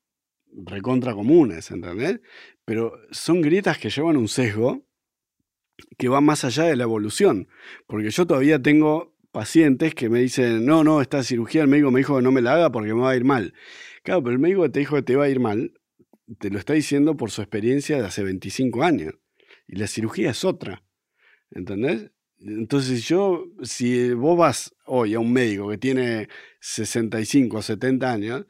recontra 0.51 1.13
comunes, 1.13 1.71
¿entendés? 1.71 2.19
Pero 2.65 2.99
son 3.11 3.39
grietas 3.39 3.77
que 3.77 3.89
llevan 3.89 4.17
un 4.17 4.27
sesgo 4.27 4.85
que 5.97 6.09
va 6.09 6.19
más 6.19 6.43
allá 6.43 6.65
de 6.65 6.75
la 6.75 6.83
evolución, 6.83 7.47
porque 7.87 8.09
yo 8.09 8.27
todavía 8.27 8.61
tengo 8.61 9.15
pacientes 9.31 9.95
que 9.95 10.09
me 10.09 10.19
dicen, 10.19 10.65
no, 10.65 10.83
no, 10.83 11.01
esta 11.01 11.23
cirugía 11.23 11.61
el 11.61 11.69
médico 11.69 11.91
me 11.91 12.01
dijo 12.01 12.17
que 12.17 12.21
no 12.21 12.33
me 12.33 12.41
la 12.41 12.55
haga 12.55 12.73
porque 12.73 12.93
me 12.93 12.99
va 12.99 13.11
a 13.11 13.15
ir 13.15 13.23
mal. 13.23 13.53
Claro, 14.03 14.21
pero 14.21 14.33
el 14.33 14.39
médico 14.39 14.63
que 14.63 14.69
te 14.69 14.79
dijo 14.79 14.97
que 14.97 15.03
te 15.03 15.15
va 15.15 15.23
a 15.23 15.29
ir 15.29 15.39
mal, 15.39 15.79
te 16.39 16.49
lo 16.49 16.59
está 16.59 16.73
diciendo 16.73 17.15
por 17.15 17.31
su 17.31 17.41
experiencia 17.41 17.97
de 17.97 18.05
hace 18.05 18.21
25 18.21 18.83
años. 18.83 19.13
Y 19.65 19.77
la 19.77 19.87
cirugía 19.87 20.31
es 20.31 20.43
otra. 20.43 20.83
¿Entendés? 21.51 22.11
Entonces 22.39 23.07
yo, 23.07 23.45
si 23.61 24.11
vos 24.11 24.37
vas 24.37 24.75
hoy 24.93 25.13
a 25.13 25.19
un 25.19 25.31
médico 25.31 25.69
que 25.69 25.77
tiene 25.77 26.27
65 26.59 27.57
o 27.57 27.61
70 27.61 28.11
años, 28.11 28.45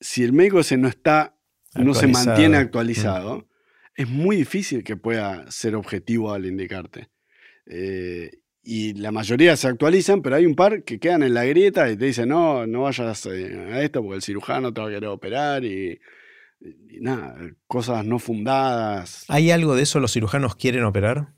si 0.00 0.24
el 0.24 0.32
médico 0.32 0.58
ese 0.58 0.76
no 0.76 0.88
está, 0.88 1.36
no 1.74 1.94
se 1.94 2.08
mantiene 2.08 2.58
mm. 2.58 2.60
actualizado, 2.60 3.48
es 3.94 4.08
muy 4.08 4.36
difícil 4.36 4.82
que 4.82 4.96
pueda 4.96 5.48
ser 5.52 5.76
objetivo 5.76 6.32
al 6.32 6.46
indicarte. 6.46 7.10
Eh, 7.66 8.30
y 8.64 8.94
la 8.94 9.12
mayoría 9.12 9.56
se 9.56 9.68
actualizan, 9.68 10.22
pero 10.22 10.34
hay 10.36 10.44
un 10.44 10.56
par 10.56 10.82
que 10.82 10.98
quedan 10.98 11.22
en 11.22 11.34
la 11.34 11.44
grieta 11.44 11.88
y 11.88 11.96
te 11.96 12.06
dicen, 12.06 12.30
no, 12.30 12.66
no 12.66 12.82
vayas 12.82 13.24
eh, 13.26 13.70
a 13.72 13.82
esto 13.82 14.02
porque 14.02 14.16
el 14.16 14.22
cirujano 14.22 14.74
te 14.74 14.80
va 14.80 14.88
a 14.88 14.90
querer 14.90 15.08
operar 15.08 15.64
y, 15.64 16.00
nada, 17.00 17.36
cosas 17.68 18.04
no 18.04 18.18
fundadas. 18.18 19.24
¿Hay 19.28 19.52
algo 19.52 19.76
de 19.76 19.84
eso 19.84 20.00
los 20.00 20.12
cirujanos 20.12 20.56
quieren 20.56 20.82
operar? 20.82 21.34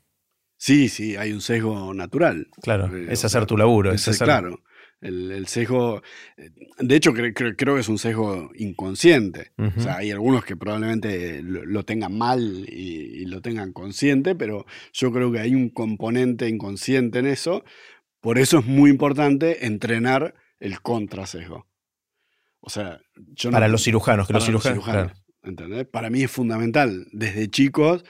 Sí, 0.57 0.89
sí, 0.89 1.15
hay 1.15 1.31
un 1.31 1.41
sesgo 1.41 1.93
natural. 1.93 2.47
Claro, 2.61 2.95
eh, 2.95 3.07
es 3.09 3.23
hacer 3.23 3.45
tu 3.45 3.57
laburo. 3.57 3.91
Es, 3.91 4.07
es 4.07 4.17
Claro, 4.17 4.59
el, 5.01 5.47
sesgo, 5.47 6.01
eh, 6.37 6.49
de 6.79 6.95
hecho 6.95 7.13
creo, 7.13 7.33
que 7.55 7.79
es 7.79 7.89
un 7.89 7.99
sesgo 7.99 8.49
inconsciente. 8.55 9.51
O 9.57 9.79
sea, 9.79 9.97
hay 9.97 10.11
algunos 10.11 10.43
que 10.43 10.55
probablemente 10.55 11.41
lo, 11.43 11.83
tengan 11.83 12.17
mal 12.17 12.65
y, 12.67 13.25
lo 13.25 13.41
tengan 13.41 13.73
consciente, 13.73 14.35
pero 14.35 14.65
yo 14.93 15.11
creo 15.11 15.31
que 15.31 15.39
hay 15.39 15.53
un 15.53 15.69
componente 15.69 16.49
inconsciente 16.49 17.19
en 17.19 17.27
eso. 17.27 17.63
Por 18.19 18.39
eso 18.39 18.59
es 18.59 18.65
muy 18.65 18.89
importante 18.89 19.67
entrenar 19.67 20.33
el 20.59 20.81
contrasesgo. 20.81 21.67
O 22.59 22.69
sea, 22.69 22.99
yo 23.15 23.51
Para 23.51 23.67
los 23.67 23.83
cirujanos, 23.83 24.27
que 24.27 24.33
los 24.33 24.45
cirujanos. 24.45 25.13
Para 25.91 26.09
mí 26.09 26.23
es 26.23 26.31
fundamental 26.31 27.07
desde 27.11 27.47
chicos 27.47 28.03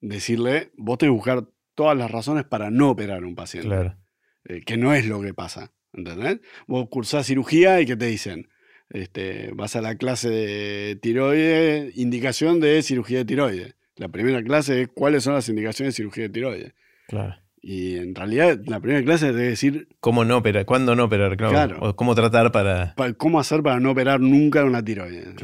decirle, 0.00 0.70
vos 0.76 0.98
tenés 0.98 1.10
que 1.10 1.16
buscar 1.16 1.48
todas 1.74 1.96
las 1.96 2.10
razones 2.10 2.44
para 2.44 2.70
no 2.70 2.90
operar 2.90 3.22
a 3.22 3.26
un 3.26 3.34
paciente. 3.34 3.68
Claro. 3.68 3.96
Eh, 4.44 4.62
que 4.62 4.76
no 4.76 4.94
es 4.94 5.06
lo 5.06 5.20
que 5.20 5.34
pasa. 5.34 5.72
¿Entendés? 5.92 6.40
Vos 6.66 6.88
cursás 6.90 7.26
cirugía 7.26 7.80
y 7.80 7.86
¿qué 7.86 7.96
te 7.96 8.06
dicen? 8.06 8.48
Este, 8.90 9.50
vas 9.54 9.76
a 9.76 9.80
la 9.80 9.96
clase 9.96 10.28
de 10.28 10.98
tiroides, 11.00 11.96
indicación 11.96 12.60
de 12.60 12.82
cirugía 12.82 13.18
de 13.18 13.24
tiroides. 13.24 13.76
La 13.96 14.08
primera 14.08 14.42
clase 14.42 14.82
es 14.82 14.88
cuáles 14.88 15.24
son 15.24 15.34
las 15.34 15.48
indicaciones 15.48 15.94
de 15.94 15.96
cirugía 15.96 16.24
de 16.24 16.30
tiroides. 16.30 16.74
Claro. 17.08 17.36
Y 17.60 17.96
en 17.96 18.14
realidad 18.14 18.60
la 18.66 18.80
primera 18.80 19.02
clase 19.04 19.30
es 19.30 19.36
decir... 19.36 19.88
¿Cómo 20.00 20.24
no 20.24 20.36
operar? 20.36 20.66
¿Cuándo 20.66 20.94
no 20.94 21.04
operar? 21.04 21.36
Claro. 21.36 21.78
O 21.80 21.96
cómo 21.96 22.14
tratar 22.14 22.52
para... 22.52 22.94
¿Cómo 23.16 23.40
hacer 23.40 23.62
para 23.62 23.80
no 23.80 23.92
operar 23.92 24.20
nunca 24.20 24.64
una 24.64 24.84
tiroides? 24.84 25.34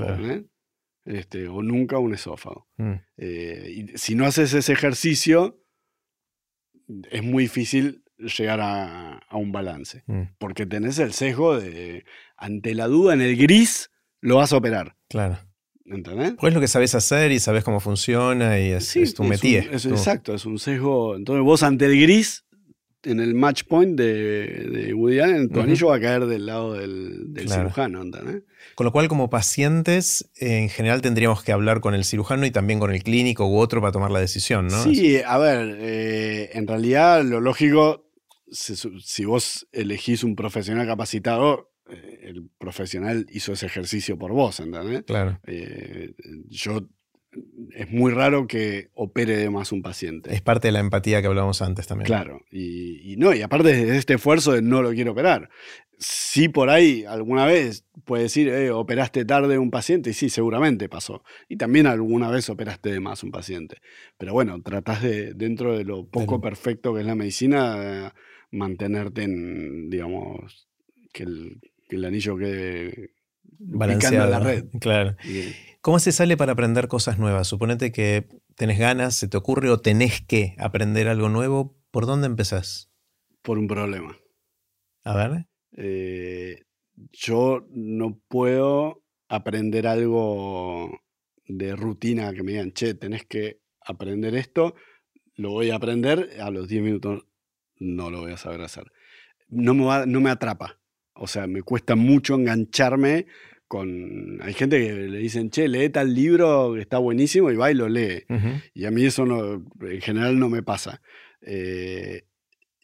Este, 1.06 1.48
o 1.48 1.62
nunca 1.62 1.98
un 1.98 2.12
esófago. 2.12 2.68
Mm. 2.76 2.92
Eh, 3.16 3.72
y 3.74 3.98
si 3.98 4.14
no 4.14 4.26
haces 4.26 4.52
ese 4.52 4.72
ejercicio, 4.72 5.59
es 7.10 7.22
muy 7.22 7.44
difícil 7.44 8.02
llegar 8.18 8.60
a, 8.60 9.20
un 9.32 9.52
balance. 9.52 10.02
Mm. 10.06 10.22
Porque 10.38 10.66
tenés 10.66 10.98
el 10.98 11.12
sesgo 11.12 11.58
de, 11.58 12.04
ante 12.36 12.74
la 12.74 12.86
duda 12.86 13.14
en 13.14 13.20
el 13.20 13.36
gris, 13.36 13.90
lo 14.20 14.36
vas 14.36 14.52
a 14.52 14.56
operar. 14.56 14.96
Claro. 15.08 15.38
¿Entendés? 15.86 16.34
Pues 16.38 16.50
es 16.50 16.54
lo 16.54 16.60
que 16.60 16.68
sabes 16.68 16.94
hacer 16.94 17.32
y 17.32 17.40
sabes 17.40 17.64
cómo 17.64 17.80
funciona 17.80 18.60
y 18.60 18.70
es, 18.70 19.14
tu 19.14 19.24
métier. 19.24 19.70
exacto, 19.72 20.34
es 20.34 20.46
un 20.46 20.58
sesgo. 20.58 21.16
Entonces 21.16 21.44
vos 21.44 21.62
ante 21.62 21.86
el 21.86 22.00
gris, 22.00 22.44
en 23.02 23.20
el 23.20 23.34
match 23.34 23.64
point 23.64 23.98
de, 23.98 24.92
Woody 24.94 25.20
Allen, 25.20 25.48
tu 25.48 25.60
anillo 25.60 25.88
va 25.88 25.96
a 25.96 26.00
caer 26.00 26.26
del 26.26 26.46
lado 26.46 26.74
del, 26.74 27.48
cirujano. 27.48 28.02
¿entendés? 28.02 28.42
Con 28.74 28.84
lo 28.84 28.92
cual, 28.92 29.08
como 29.08 29.30
pacientes, 29.30 30.30
en 30.36 30.68
general 30.68 31.00
tendríamos 31.00 31.42
que 31.42 31.52
hablar 31.52 31.80
con 31.80 31.94
el 31.94 32.04
cirujano 32.04 32.46
y 32.46 32.50
también 32.50 32.78
con 32.78 32.92
el 32.92 33.02
clínico 33.02 33.46
u 33.46 33.58
otro 33.58 33.80
para 33.80 33.92
tomar 33.92 34.10
la 34.10 34.20
decisión, 34.20 34.68
¿no? 34.68 34.82
Sí, 34.82 35.20
a 35.24 35.38
ver, 35.38 35.76
eh, 35.80 36.50
en 36.54 36.66
realidad 36.66 37.24
lo 37.24 37.40
lógico 37.40 38.10
si, 38.50 39.24
vos 39.24 39.66
elegís 39.72 40.24
un 40.24 40.36
profesional 40.36 40.86
capacitado, 40.86 41.72
eh, 41.88 42.20
el 42.22 42.50
profesional 42.58 43.26
hizo 43.30 43.52
ese 43.52 43.66
ejercicio 43.66 44.18
por 44.18 44.32
vos, 44.32 44.60
¿entendés? 44.60 45.04
Claro. 45.04 45.40
Eh, 45.46 46.14
yo 46.48 46.88
es 47.74 47.90
muy 47.90 48.12
raro 48.12 48.46
que 48.46 48.90
opere 48.94 49.36
de 49.36 49.50
más 49.50 49.72
un 49.72 49.82
paciente. 49.82 50.34
Es 50.34 50.40
parte 50.40 50.68
de 50.68 50.72
la 50.72 50.80
empatía 50.80 51.20
que 51.20 51.28
hablábamos 51.28 51.62
antes 51.62 51.86
también. 51.86 52.06
Claro, 52.06 52.42
y, 52.50 53.14
no, 53.18 53.34
y 53.34 53.42
aparte 53.42 53.68
de 53.68 53.96
este 53.96 54.14
esfuerzo 54.14 54.52
de 54.52 54.62
no 54.62 54.82
lo 54.82 54.90
quiero 54.90 55.12
operar. 55.12 55.48
Si 55.98 56.48
por 56.48 56.70
ahí 56.70 57.04
alguna 57.04 57.44
vez 57.44 57.84
puede 58.04 58.24
decir, 58.24 58.48
eh, 58.48 58.70
operaste 58.70 59.24
tarde 59.24 59.58
un 59.58 59.70
paciente, 59.70 60.10
y 60.10 60.12
sí, 60.14 60.30
seguramente 60.30 60.88
pasó. 60.88 61.22
Y 61.48 61.56
también 61.56 61.86
alguna 61.86 62.30
vez 62.30 62.48
operaste 62.48 62.90
de 62.90 63.00
más 63.00 63.22
un 63.22 63.30
paciente. 63.30 63.76
Pero 64.18 64.32
bueno, 64.32 64.60
tratás 64.62 65.02
de, 65.02 65.34
dentro 65.34 65.76
de 65.76 65.84
lo 65.84 66.06
poco 66.06 66.40
perfecto 66.40 66.94
que 66.94 67.00
es 67.00 67.06
la 67.06 67.14
medicina, 67.14 68.14
mantenerte 68.50 69.22
en, 69.22 69.90
digamos, 69.90 70.68
que 71.12 71.24
el, 71.24 72.04
anillo 72.04 72.36
quede 72.36 73.10
balanceado 73.60 74.24
en 74.24 74.30
la 74.30 74.40
red. 74.40 74.64
Claro. 74.80 75.16
¿Cómo 75.80 75.98
se 75.98 76.12
sale 76.12 76.36
para 76.36 76.52
aprender 76.52 76.88
cosas 76.88 77.18
nuevas? 77.18 77.46
Suponete 77.46 77.92
que 77.92 78.28
tenés 78.54 78.78
ganas, 78.78 79.14
se 79.14 79.28
te 79.28 79.36
ocurre 79.36 79.70
o 79.70 79.80
tenés 79.80 80.20
que 80.20 80.54
aprender 80.58 81.08
algo 81.08 81.28
nuevo. 81.28 81.76
¿Por 81.90 82.06
dónde 82.06 82.26
empezás? 82.26 82.90
Por 83.42 83.58
un 83.58 83.66
problema. 83.66 84.18
A 85.04 85.16
ver. 85.16 85.46
Eh, 85.76 86.64
yo 87.12 87.66
no 87.70 88.20
puedo 88.28 89.02
aprender 89.28 89.86
algo 89.86 91.00
de 91.46 91.74
rutina 91.76 92.32
que 92.32 92.42
me 92.42 92.52
digan, 92.52 92.72
che, 92.72 92.94
tenés 92.94 93.24
que 93.24 93.60
aprender 93.80 94.34
esto, 94.34 94.74
lo 95.34 95.50
voy 95.50 95.70
a 95.70 95.76
aprender, 95.76 96.30
a 96.40 96.50
los 96.50 96.68
10 96.68 96.82
minutos 96.82 97.26
no 97.78 98.10
lo 98.10 98.20
voy 98.20 98.32
a 98.32 98.36
saber 98.36 98.60
hacer. 98.60 98.92
No 99.48 99.74
me, 99.74 100.06
no 100.06 100.20
me 100.20 100.30
atrapa. 100.30 100.78
O 101.14 101.26
sea, 101.26 101.46
me 101.46 101.62
cuesta 101.62 101.96
mucho 101.96 102.34
engancharme 102.34 103.26
con... 103.70 104.42
Hay 104.42 104.52
gente 104.52 104.84
que 104.84 104.92
le 104.92 105.18
dicen, 105.18 105.48
che, 105.48 105.68
lee 105.68 105.90
tal 105.90 106.12
libro 106.12 106.72
que 106.74 106.80
está 106.80 106.98
buenísimo 106.98 107.52
y 107.52 107.54
va 107.54 107.70
y 107.70 107.74
lo 107.74 107.88
lee. 107.88 108.24
Y 108.74 108.84
a 108.84 108.90
mí 108.90 109.04
eso 109.04 109.24
no, 109.24 109.64
en 109.80 110.00
general 110.00 110.40
no 110.40 110.48
me 110.48 110.64
pasa. 110.64 111.00
Eh, 111.40 112.24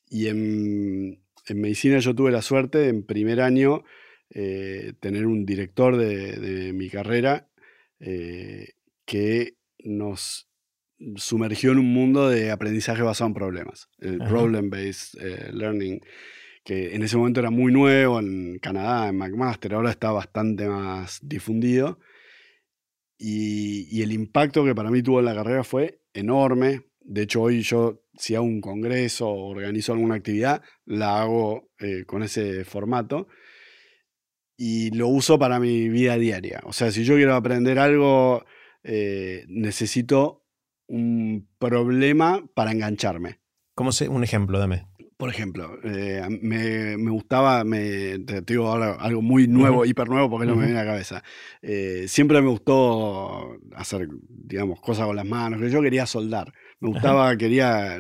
y 0.09 0.29
en, 0.29 1.19
medicina 1.57 1.99
yo 1.99 2.15
tuve 2.15 2.31
la 2.31 2.41
suerte 2.41 2.89
en 2.89 3.03
primer 3.03 3.41
año 3.41 3.83
eh, 4.31 4.93
tener 5.01 5.27
un 5.27 5.45
director 5.45 5.97
de, 5.97 6.73
mi 6.73 6.89
carrera 6.89 7.49
eh, 7.99 8.75
que 9.05 9.57
nos 9.81 10.49
sumergió 11.17 11.73
en 11.73 11.79
un 11.79 11.93
mundo 11.93 12.29
de 12.29 12.53
aprendizaje 12.53 13.03
basado 13.03 13.27
en 13.27 13.35
problemas, 13.35 13.89
el 13.99 14.19
problem-based 14.19 15.21
eh, 15.21 15.51
learning, 15.53 16.01
que 16.67 16.97
en 16.97 17.03
ese 17.05 17.17
momento 17.17 17.39
era 17.39 17.51
muy 17.51 17.73
nuevo 17.73 18.19
en 18.19 18.59
Canadá, 18.59 19.09
en 19.09 19.17
McMaster, 19.17 19.73
ahora 19.73 19.91
está 19.91 20.11
bastante 20.11 20.69
más 20.69 21.21
difundido. 21.23 22.01
Y, 23.17 23.87
y, 23.97 24.03
el 24.03 24.13
impacto 24.13 24.65
que 24.65 24.75
para 24.75 24.91
mí 24.91 25.01
tuvo 25.01 25.21
en 25.21 25.27
la 25.27 25.35
carrera 25.35 25.63
fue 25.63 26.03
enorme. 26.13 26.83
De 27.01 27.23
hecho, 27.23 27.43
hoy 27.43 27.63
yo, 27.63 28.03
si 28.19 28.35
hago 28.35 28.45
un 28.45 28.61
congreso 28.61 29.29
o 29.29 29.51
organizo 29.51 29.93
alguna 29.93 30.17
actividad, 30.17 30.61
la 30.85 31.23
hago 31.23 31.71
eh, 31.79 32.05
con 32.05 32.25
ese 32.25 32.65
formato 32.65 33.29
y 34.57 34.91
lo 34.91 35.07
uso 35.07 35.39
para 35.39 35.61
mi 35.61 35.89
vida 35.89 36.19
diaria. 36.19 36.61
O 36.65 36.73
sea, 36.73 36.91
si 36.91 37.05
yo 37.05 37.15
quiero 37.15 37.37
aprender 37.37 37.79
algo, 37.79 38.45
eh, 38.83 39.45
necesito 39.49 40.45
un 40.89 41.49
problema 41.59 42.45
para 42.55 42.73
engancharme. 42.73 43.39
¿Cómo 43.75 43.93
se, 43.93 44.09
un 44.09 44.25
ejemplo, 44.25 44.59
dame? 44.59 44.87
Por 45.17 45.31
ejemplo, 45.31 45.79
eh, 45.83 46.23
me, 46.43 46.99
me, 46.99 47.11
gustaba, 47.11 47.65
me, 47.65 48.19
te 48.19 48.43
digo 48.43 48.69
ahora 48.69 48.97
algo 48.97 49.23
muy 49.23 49.49
nuevo, 49.49 49.87
hiper 49.87 50.11
nuevo, 50.11 50.29
porque 50.29 50.47
no 50.47 50.57
me 50.57 50.67
viene 50.67 50.79
a 50.79 50.85
la 50.85 50.91
cabeza. 50.91 51.25
Eh, 51.63 52.05
siempre 52.07 52.43
me 52.43 52.51
gustó 52.51 53.57
hacer, 53.75 54.09
digamos, 54.29 54.79
cosas 54.83 55.07
con 55.07 55.17
las 55.17 55.25
manos, 55.25 55.61
que 55.61 55.71
yo 55.71 55.81
quería 55.81 56.05
soldar. 56.05 56.53
Me 56.81 56.91
gustaba, 56.91 57.35
quería 57.39 57.99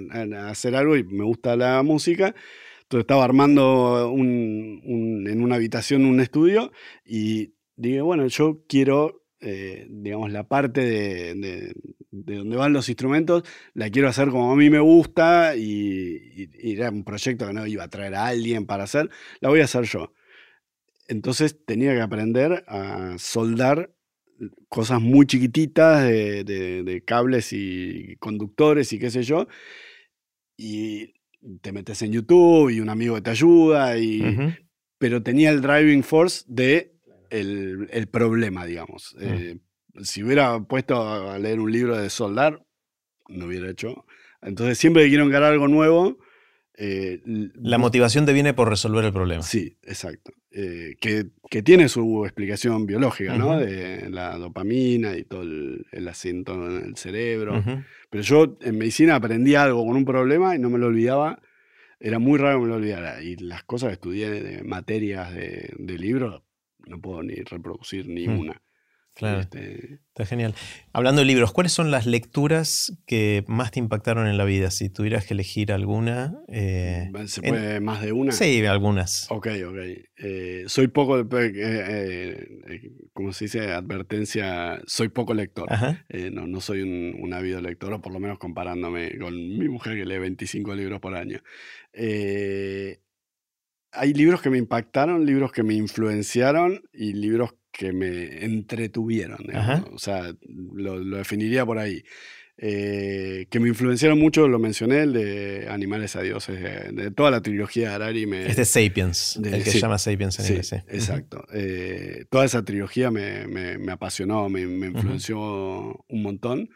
hacer 0.48 0.76
algo 0.76 0.94
y 0.94 1.04
me 1.04 1.24
gusta 1.24 1.56
la 1.56 1.82
música. 1.82 2.34
Entonces 2.82 3.04
estaba 3.04 3.24
armando 3.24 4.12
un, 4.12 4.82
un, 4.84 5.26
en 5.26 5.42
una 5.42 5.56
habitación 5.56 6.04
un 6.04 6.20
estudio 6.20 6.70
y 7.02 7.54
dije, 7.76 8.02
bueno, 8.02 8.26
yo 8.26 8.62
quiero 8.68 9.26
eh, 9.40 9.86
digamos, 9.90 10.32
la 10.32 10.48
parte 10.48 10.80
de, 10.80 11.34
de, 11.34 11.74
donde 12.10 12.56
van 12.56 12.72
los 12.72 12.88
instrumentos, 12.88 13.42
la 13.74 13.90
quiero 13.90 14.08
hacer 14.08 14.30
como 14.30 14.52
a 14.52 14.56
mí 14.56 14.70
me 14.70 14.80
gusta 14.80 15.56
y, 15.56 16.48
era 16.62 16.90
un 16.90 17.04
proyecto 17.04 17.46
que 17.46 17.52
no 17.52 17.66
iba 17.66 17.84
a 17.84 17.88
traer 17.88 18.14
a 18.14 18.26
alguien 18.26 18.66
para 18.66 18.84
hacer, 18.84 19.10
la 19.40 19.48
voy 19.48 19.60
a 19.60 19.64
hacer 19.64 19.84
yo. 19.84 20.12
Entonces 21.08 21.64
tenía 21.64 21.94
que 21.94 22.00
aprender 22.00 22.64
a 22.66 23.16
soldar 23.18 23.94
cosas 24.68 25.00
muy 25.00 25.26
chiquititas 25.26 26.02
de, 26.04 27.02
cables 27.06 27.52
y 27.52 28.16
conductores 28.18 28.92
y 28.92 28.98
qué 28.98 29.10
sé 29.10 29.22
yo. 29.22 29.46
Y 30.56 31.14
te 31.60 31.72
metes 31.72 32.02
en 32.02 32.12
YouTube 32.12 32.70
y 32.70 32.80
un 32.80 32.88
amigo 32.88 33.22
te 33.22 33.30
ayuda, 33.30 33.98
y, 33.98 34.56
pero 34.98 35.22
tenía 35.22 35.50
el 35.50 35.60
driving 35.60 36.02
force 36.02 36.44
de 36.48 36.96
el, 37.30 38.08
problema, 38.10 38.66
digamos. 38.66 39.14
Mm. 39.18 39.22
Eh, 39.22 39.58
si 40.02 40.22
hubiera 40.22 40.60
puesto 40.60 41.30
a 41.30 41.38
leer 41.38 41.60
un 41.60 41.72
libro 41.72 41.96
de 41.96 42.10
soldar, 42.10 42.64
no 43.28 43.46
hubiera 43.46 43.70
hecho. 43.70 44.04
Entonces, 44.42 44.78
siempre 44.78 45.04
que 45.04 45.08
quiero 45.08 45.24
encarar 45.24 45.52
algo 45.52 45.68
nuevo. 45.68 46.18
Eh, 46.78 47.22
la 47.24 47.78
motivación 47.78 48.26
te 48.26 48.34
viene 48.34 48.52
por 48.52 48.68
resolver 48.68 49.04
el 49.04 49.12
problema. 49.12 49.42
Sí, 49.42 49.78
exacto. 49.82 50.32
Eh, 50.50 50.96
que, 51.00 51.62
tiene 51.62 51.88
su 51.88 52.24
explicación 52.26 52.84
biológica, 52.84 53.36
¿no? 53.38 53.58
De 53.58 54.10
la 54.10 54.36
dopamina 54.36 55.16
y 55.16 55.24
todo 55.24 55.42
el, 55.42 55.86
el 55.90 56.08
asiento 56.08 56.54
en 56.54 56.84
el 56.84 56.96
cerebro. 56.96 57.62
Pero 58.10 58.22
yo 58.22 58.58
en 58.60 58.76
medicina 58.76 59.16
aprendí 59.16 59.54
algo 59.54 59.86
con 59.86 59.96
un 59.96 60.04
problema 60.04 60.54
y 60.54 60.58
no 60.58 60.68
me 60.68 60.78
lo 60.78 60.86
olvidaba. 60.86 61.40
Era 61.98 62.18
muy 62.18 62.38
raro 62.38 62.58
que 62.58 62.64
me 62.64 62.68
lo 62.68 62.76
olvidara. 62.76 63.22
Y 63.22 63.36
las 63.36 63.64
cosas 63.64 63.88
que 63.88 63.94
estudié 63.94 64.30
de 64.30 64.62
materias 64.62 65.34
de, 65.34 65.72
de 65.78 65.98
libros, 65.98 66.42
no 66.86 67.00
puedo 67.00 67.22
ni 67.22 67.36
reproducir 67.36 68.06
ni 68.06 68.28
una. 68.28 68.60
Claro. 69.16 69.40
Este, 69.40 70.00
Está 70.08 70.26
genial. 70.26 70.54
Hablando 70.92 71.20
de 71.20 71.26
libros, 71.26 71.52
¿cuáles 71.52 71.72
son 71.72 71.90
las 71.90 72.04
lecturas 72.04 72.98
que 73.06 73.44
más 73.48 73.70
te 73.70 73.78
impactaron 73.78 74.26
en 74.26 74.36
la 74.36 74.44
vida? 74.44 74.70
Si 74.70 74.90
tuvieras 74.90 75.24
que 75.24 75.32
elegir 75.32 75.72
alguna. 75.72 76.38
Eh, 76.48 77.10
¿Se 77.26 77.40
puede 77.40 77.80
más 77.80 78.02
de 78.02 78.12
una? 78.12 78.32
Sí, 78.32 78.64
algunas. 78.66 79.26
Ok, 79.30 79.48
ok. 79.66 79.76
Eh, 80.18 80.64
soy 80.68 80.88
poco, 80.88 81.18
eh, 81.18 82.48
como 83.14 83.32
se 83.32 83.46
dice, 83.46 83.72
advertencia, 83.72 84.82
soy 84.86 85.08
poco 85.08 85.32
lector. 85.32 85.66
no, 86.32 86.46
no 86.46 86.60
soy 86.60 86.82
un, 86.82 87.16
un, 87.18 87.32
ávido 87.32 87.62
lector, 87.62 87.94
o 87.94 88.02
por 88.02 88.12
lo 88.12 88.20
menos 88.20 88.38
comparándome 88.38 89.18
con 89.18 89.34
mi 89.34 89.68
mujer 89.68 89.96
que 89.96 90.04
lee 90.04 90.18
25 90.18 90.74
libros 90.74 91.00
por 91.00 91.14
año 91.14 91.40
hay 93.96 94.12
libros 94.12 94.42
que 94.42 94.50
me 94.50 94.58
impactaron, 94.58 95.24
libros 95.24 95.52
que 95.52 95.62
me 95.62 95.72
influenciaron 95.72 96.82
y 96.92 97.14
libros 97.14 97.52
que 97.52 97.65
me 97.92 98.44
entretuvieron. 98.44 99.38
O 99.92 99.98
sea, 99.98 100.34
lo, 100.74 101.02
definiría 101.18 101.64
por 101.64 101.78
ahí. 101.78 102.02
Eh, 102.58 103.48
que 103.50 103.60
me 103.60 103.68
influenciaron 103.68 104.18
mucho, 104.18 104.48
lo 104.48 104.58
mencioné, 104.58 105.02
el 105.02 105.12
de 105.12 105.66
Animales 105.68 106.16
a 106.16 106.22
Dioses, 106.22 106.58
de, 106.94 107.10
toda 107.10 107.30
la 107.30 107.42
trilogía 107.42 107.90
de 107.90 107.94
Harari. 107.94 108.26
Me, 108.26 108.46
es 108.46 108.56
de 108.56 108.64
Sapiens, 108.64 109.36
el 109.36 109.62
que 109.62 109.70
se 109.70 109.78
llama 109.78 109.98
Sapiens 109.98 110.38
en 110.38 110.64
sí, 110.64 110.76
Exacto. 110.88 111.46
Eh, 111.52 112.24
toda 112.30 112.46
esa 112.46 112.64
trilogía 112.64 113.10
me, 113.10 113.46
me, 113.46 113.92
apasionó, 113.92 114.48
me, 114.48 114.62
influenció 114.62 116.04
un 116.08 116.22
montón. 116.22 116.70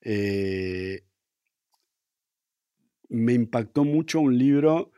Eh, 0.00 1.02
me 3.10 3.34
impactó 3.34 3.84
mucho 3.84 4.20
un 4.20 4.38
libro 4.38 4.92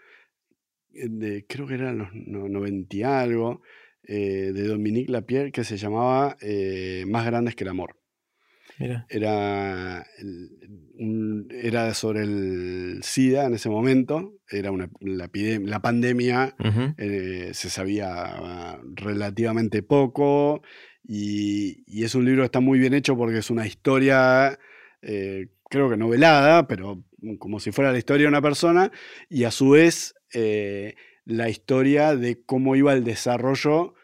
creo 1.46 1.66
que 1.66 1.74
eran 1.74 1.98
los 1.98 2.10
90 2.50 2.96
y 2.96 3.02
algo, 3.02 3.62
eh, 4.08 4.52
de 4.54 4.66
Dominique 4.66 5.12
Lapierre, 5.12 5.52
que 5.52 5.64
se 5.64 5.76
llamaba 5.76 6.36
eh, 6.40 7.04
Más 7.06 7.24
grandes 7.26 7.54
que 7.54 7.64
el 7.64 7.70
amor. 7.70 7.96
Era, 9.08 10.06
era 11.50 11.94
sobre 11.94 12.22
el 12.22 13.00
SIDA 13.02 13.46
en 13.46 13.54
ese 13.54 13.68
momento, 13.68 14.34
era 14.48 14.70
una, 14.70 14.88
la, 15.00 15.28
la 15.32 15.82
pandemia, 15.82 16.54
eh, 16.96 17.50
se 17.54 17.70
sabía 17.70 18.78
relativamente 18.94 19.82
poco 19.82 20.62
y, 21.02 21.82
y, 21.88 22.04
es 22.04 22.14
un 22.14 22.24
libro 22.24 22.42
que 22.42 22.46
está 22.46 22.60
muy 22.60 22.78
bien 22.78 22.94
hecho 22.94 23.16
porque 23.16 23.38
es 23.38 23.50
una 23.50 23.66
historia, 23.66 24.56
creo 25.00 25.90
que 25.90 25.96
novelada, 25.96 26.68
pero 26.68 27.02
como 27.38 27.60
si 27.60 27.72
fuera 27.72 27.92
la 27.92 27.98
historia 27.98 28.24
de 28.24 28.28
una 28.28 28.42
persona 28.42 28.92
y 29.28 29.44
a 29.44 29.50
su 29.50 29.70
vez 29.70 30.14
eh, 30.32 30.94
la 31.24 31.48
historia 31.48 32.16
de 32.16 32.42
cómo 32.42 32.76
iba 32.76 32.92
el 32.92 33.04
desarrollo 33.04 33.94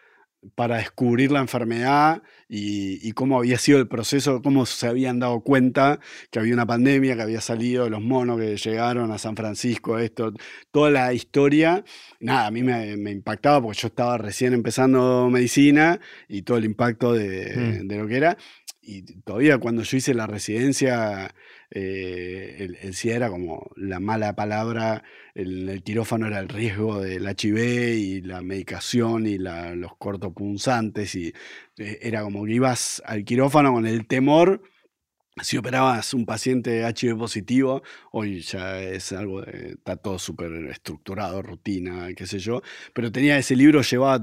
para 0.55 0.77
descubrir 0.77 1.31
la 1.31 1.41
enfermedad 1.41 2.23
y, 2.49 3.13
cómo 3.13 3.39
había 3.39 3.59
sido 3.59 3.79
el 3.79 3.89
proceso, 3.89 4.43
cómo 4.43 4.67
se 4.67 4.87
habían 4.87 5.19
dado 5.19 5.41
cuenta 5.41 6.01
que 6.31 6.39
había 6.39 6.55
una 6.55 6.67
pandemia, 6.67 7.17
que 7.17 7.23
había 7.23 7.41
salido 7.41 7.89
los 7.89 8.01
monos 8.01 8.39
que 8.39 8.57
llegaron 8.57 9.11
a 9.11 9.19
San 9.19 9.37
Francisco, 9.37 9.99
esto, 9.99 10.33
toda 10.71 10.91
la 10.91 11.13
historia. 11.13 11.85
Nada, 12.21 12.47
a 12.47 12.51
mí 12.51 12.63
me, 12.63 12.93
impactaba 13.11 13.63
porque 13.63 13.81
yo 13.81 13.89
estaba 13.89 14.19
recién 14.19 14.53
empezando 14.53 15.29
medicina 15.31 16.01
y 16.29 16.43
todo 16.43 16.59
el 16.59 16.65
impacto 16.65 17.13
de, 17.13 17.81
mm. 17.83 17.89
de 17.89 17.97
lo 17.97 18.07
que 18.07 18.17
era 18.17 18.37
y 18.87 19.03
todavía 19.23 19.59
cuando 19.59 19.83
yo 19.83 19.97
hice 19.97 20.15
la 20.15 20.27
residencia, 20.27 21.35
eh, 21.77 22.57
el, 22.61 22.77
el, 22.77 22.95
era 23.11 23.29
como 23.29 23.73
la 23.77 23.99
mala 23.99 24.37
palabra, 24.37 25.03
el, 25.35 25.83
quirófano 25.85 26.29
era 26.29 26.39
el 26.39 26.49
riesgo 26.49 27.01
del 27.01 27.27
HIV 27.27 27.59
y 27.99 28.21
la 28.21 28.43
medicación 28.43 29.27
y 29.27 29.39
los 29.39 29.97
cortopunzantes, 29.99 31.17
y 31.17 31.35
eh, 31.79 31.99
era 32.03 32.23
como 32.23 32.45
que 32.45 32.53
ibas 32.53 33.03
al 33.05 33.25
quirófano 33.25 33.73
con 33.73 33.87
el 33.87 34.07
temor. 34.07 34.63
Si 35.43 35.57
operabas 35.57 36.15
un 36.15 36.27
paciente 36.27 36.85
HIV 36.89 37.19
positivo, 37.19 37.83
hoy 38.13 38.41
ya 38.41 38.81
es 38.81 39.11
algo, 39.11 39.43
de, 39.43 39.71
está 39.71 39.97
todo 39.97 40.21
súper 40.21 40.53
estructurado, 40.71 41.43
rutina, 41.43 42.07
qué 42.15 42.25
sé 42.29 42.39
yo, 42.39 42.63
pero 42.93 43.11
tenía 43.11 43.37
ese 43.37 43.57
libro, 43.57 43.83
llevaba, 43.83 44.23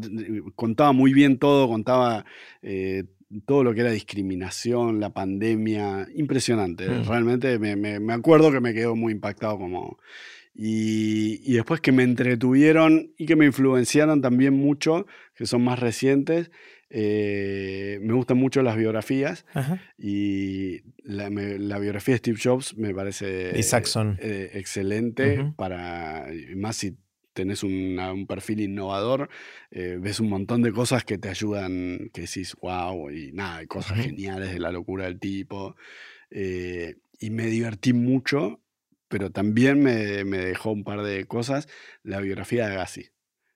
contaba 0.56 0.94
muy 0.94 1.14
bien 1.14 1.38
todo, 1.38 1.68
contaba 1.68 2.23
eh, 2.61 3.03
todo 3.45 3.64
lo 3.64 3.74
que 3.74 3.82
era 3.82 3.91
discriminación, 3.91 4.99
la 4.99 5.12
pandemia, 5.12 6.08
impresionante. 6.16 6.88
Mm. 6.88 7.08
Realmente 7.08 7.60
me, 7.60 8.14
acuerdo 8.14 8.52
que 8.52 8.60
me 8.60 8.74
quedó 8.74 8.95
muy 8.95 9.14
impactado 9.14 9.58
como... 9.58 9.98
Y, 10.53 11.53
después 11.53 11.80
que 11.80 11.94
me 11.94 12.03
entretuvieron 12.03 13.14
y 13.18 13.26
que 13.26 13.38
me 13.38 13.45
influenciaron 13.45 14.22
también 14.22 14.53
mucho, 14.53 15.06
que 15.34 15.45
son 15.45 15.64
más 15.64 15.80
recientes. 15.80 16.52
Eh, 16.90 17.99
me 18.02 18.14
gustan 18.14 18.38
mucho 18.38 18.62
las 18.62 18.76
biografías 18.76 19.45
y 19.98 20.82
la, 21.06 21.30
biografía 21.80 22.16
de 22.16 22.18
Steve 22.18 22.40
Jobs 22.44 22.76
me 22.78 22.94
parece 22.94 23.58
eh, 24.20 24.52
excelente 24.56 25.53
para 25.56 26.28
más 26.58 26.76
si 26.76 26.98
tenés 27.34 27.64
un 27.64 28.26
perfil 28.28 28.62
innovador, 28.62 29.30
eh, 29.72 29.98
ves 29.99 30.20
un 30.20 30.30
montón 30.30 30.62
de 30.62 30.72
cosas 30.72 31.03
que 31.03 31.18
te 31.18 31.30
ayudan, 31.30 32.10
que 32.14 32.22
decís, 32.22 32.56
wow, 32.62 33.10
y 33.10 33.32
nada, 33.32 33.58
hay 33.58 33.68
cosas 33.68 33.99
geniales 33.99 34.53
de 34.53 34.60
la 34.60 34.72
locura 34.72 35.06
del 35.06 35.20
tipo. 35.20 35.76
Eh, 36.30 36.95
y 37.20 37.30
me 37.30 37.45
divertí 37.45 37.94
mucho, 37.94 38.62
pero 39.08 39.32
también 39.32 39.82
me, 39.82 39.94
dejó 40.24 40.72
un 40.72 40.84
par 40.84 41.02
de 41.03 41.26
cosas. 41.26 41.68
La 42.03 42.20
biografía 42.20 42.68
de 42.68 42.74
Agassi. 42.74 43.10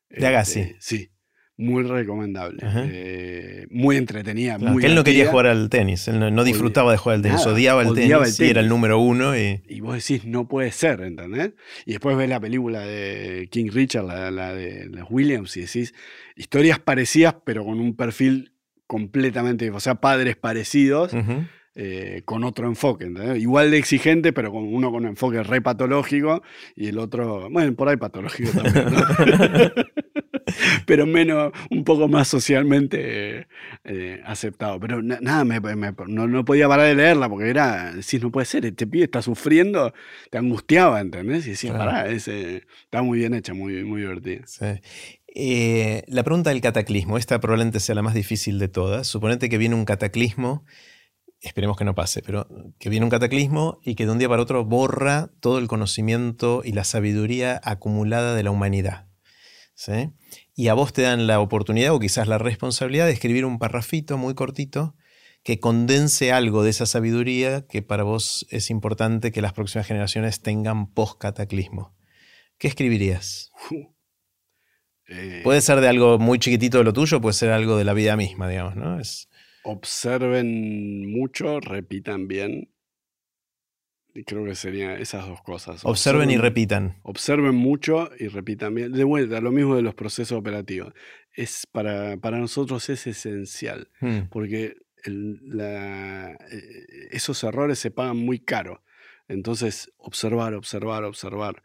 ¿De 0.09 0.27
Agassi? 0.27 0.59
Este, 0.59 0.77
sí. 0.79 1.14
Muy 1.57 1.83
recomendable. 1.83 2.59
Eh, 2.63 3.67
muy 3.69 3.95
entretenida. 3.95 4.57
muy 4.57 4.83
él 4.83 4.95
no 4.95 5.03
quería 5.03 5.29
jugar 5.29 5.47
al 5.47 5.69
tenis, 5.69 6.07
él 6.07 6.33
no, 6.33 6.43
disfrutaba 6.43 6.91
de 6.91 6.97
jugar 6.97 7.17
al 7.17 7.21
tenis, 7.21 7.45
odiaba, 7.45 7.81
el, 7.81 7.93
tenis, 7.93 8.39
y 8.39 8.49
era 8.49 8.61
el 8.61 8.67
número 8.67 8.99
uno. 8.99 9.37
Y... 9.37 9.61
y... 9.67 9.79
vos 9.79 9.95
decís, 9.95 10.25
no 10.25 10.47
puede 10.47 10.71
ser, 10.71 11.01
¿entendés? 11.01 11.53
Y 11.85 11.91
después 11.91 12.17
ves 12.17 12.29
la 12.29 12.39
película 12.39 12.81
de 12.81 13.47
King 13.51 13.69
Richard, 13.71 14.05
la, 14.05 14.53
de 14.53 14.87
los 14.89 15.07
Williams, 15.09 15.55
y 15.57 15.61
decís, 15.61 15.93
historias 16.35 16.79
parecidas, 16.79 17.35
pero 17.45 17.63
con 17.63 17.79
un 17.79 17.95
perfil 17.95 18.51
completamente, 18.85 19.69
o 19.71 19.79
sea, 19.79 19.95
padres 19.95 20.35
parecidos. 20.35 21.13
Eh, 21.77 22.21
con 22.23 22.45
otro 22.45 22.67
enfoque, 22.67 23.11
igual 23.35 23.69
de 23.69 23.77
exigente, 23.77 24.31
pero 24.31 24.49
con 24.49 24.63
uno 24.63 24.91
con 24.91 25.03
un 25.03 25.09
enfoque 25.09 25.43
re 25.43 25.61
patológico 25.61 26.41
y 26.73 26.87
el 26.87 26.97
otro, 26.97 27.49
bueno, 27.49 27.75
por 27.75 27.89
ahí 27.89 27.97
patológico 27.97 28.51
también, 28.51 28.85
pero 30.85 31.05
menos, 31.05 31.51
un 31.69 31.83
poco 31.83 32.07
más 32.07 32.27
socialmente 32.27 33.47
eh, 33.83 34.21
aceptado. 34.25 34.79
Pero 34.79 35.01
nada, 35.01 35.43
no, 36.07 36.45
podía 36.45 36.67
parar 36.67 36.87
de 36.87 36.95
leerla 36.95 37.29
porque 37.29 37.49
era, 37.49 37.93
decís, 37.93 38.21
no 38.21 38.31
puede 38.31 38.45
ser, 38.45 38.65
este 38.65 38.87
pibe 38.87 39.05
está 39.05 39.21
sufriendo, 39.21 39.93
te 40.29 40.37
angustiaba, 40.37 41.01
¿entendés? 41.01 41.47
Y 41.47 41.51
decís, 41.51 41.71
pará, 41.71 42.07
está 42.07 43.01
muy 43.01 43.19
bien 43.19 43.33
hecha, 43.33 43.53
muy, 43.53 43.83
muy 43.83 44.01
divertida. 44.01 44.45
Eh, 45.37 46.03
la 46.07 46.23
pregunta 46.23 46.51
del 46.51 46.61
cataclismo, 46.61 47.17
esta 47.17 47.39
probablemente 47.39 47.79
sea 47.79 47.95
la 47.95 48.01
más 48.01 48.13
difícil 48.13 48.59
de 48.59 48.67
todas. 48.67 49.07
Suponete 49.07 49.49
que 49.49 49.57
viene 49.57 49.75
un 49.75 49.85
cataclismo 49.85 50.65
esperemos 51.47 51.77
que 51.77 51.85
no 51.85 51.95
pase, 51.95 52.21
pero 52.21 52.47
que 52.79 52.89
viene 52.89 53.05
un 53.05 53.09
cataclismo 53.09 53.79
y 53.83 53.95
que 53.95 54.05
de 54.05 54.11
un 54.11 54.19
día 54.19 54.29
para 54.29 54.41
otro 54.41 54.65
borra 54.65 55.29
todo 55.39 55.59
el 55.59 55.67
conocimiento 55.67 56.61
y 56.63 56.71
la 56.71 56.83
sabiduría 56.83 57.59
acumulada 57.63 58.35
de 58.35 58.43
la 58.43 58.51
humanidad. 58.51 59.07
Y 60.55 60.69
a 60.69 60.73
vos 60.73 60.93
te 60.93 61.01
dan 61.01 61.27
la 61.27 61.41
oportunidad 61.41 61.93
o 61.93 61.99
quizás 61.99 62.27
la 62.27 62.37
responsabilidad 62.37 63.05
de 63.05 63.11
escribir 63.11 63.45
un 63.45 63.59
parrafito 63.59 64.17
muy 64.17 64.33
cortito 64.33 64.95
que 65.43 65.59
condense 65.59 66.31
algo 66.31 66.63
de 66.63 66.71
esa 66.71 66.85
sabiduría 66.85 67.67
que 67.67 67.83
para 67.83 68.03
vos 68.03 68.47
es 68.49 68.71
importante 68.71 69.31
que 69.31 69.41
las 69.41 69.53
próximas 69.53 69.85
generaciones 69.85 70.41
tengan 70.41 70.91
post-cataclismo. 70.91 71.95
¿Qué 72.57 72.67
escribirías? 72.67 73.51
Eh, 75.07 75.41
puede 75.43 75.61
ser 75.61 75.81
de 75.81 75.87
algo 75.87 76.17
muy 76.17 76.39
chiquitito 76.39 76.79
de 76.79 76.83
lo 76.83 76.91
tuyo, 76.91 77.21
puede 77.21 77.33
ser 77.35 77.51
algo 77.51 77.77
de 77.77 77.83
la 77.83 77.93
vida 77.93 78.17
misma, 78.17 78.49
digamos, 78.49 78.75
¿no? 78.75 78.99
Es, 78.99 79.29
observen 79.63 81.11
mucho, 81.11 81.59
repitan 81.59 82.27
bien. 82.27 82.73
Creo 84.23 84.45
que 84.45 84.55
serían 84.55 85.01
esas 85.01 85.27
dos 85.27 85.41
cosas. 85.41 85.83
Observen, 85.83 86.29
y 86.29 86.37
repitan. 86.37 86.95
Observen 87.03 87.55
mucho 87.55 88.09
y 88.17 88.27
repitan 88.27 88.73
bien. 88.73 88.93
De 88.93 89.03
vuelta, 89.03 89.41
lo 89.41 89.51
mismo 89.51 89.75
de 89.75 89.81
los 89.81 89.93
procesos 89.93 90.37
operativos. 90.37 90.93
Es 91.33 91.67
para, 91.69 92.15
para 92.17 92.39
nosotros 92.39 92.89
es 92.89 93.07
esencial, 93.07 93.89
hmm. 93.99 94.29
porque 94.31 94.77
eh, 95.05 96.37
esos 97.11 97.43
errores 97.43 97.79
se 97.79 97.91
pagan 97.91 98.17
muy 98.17 98.39
caro. 98.39 98.83
Entonces, 99.27 99.91
observar, 99.97 100.53
observar, 100.53 101.03
observar. 101.03 101.61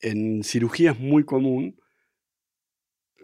En 0.00 0.42
cirugía 0.42 0.92
es 0.92 0.98
muy 0.98 1.24
común, 1.24 1.78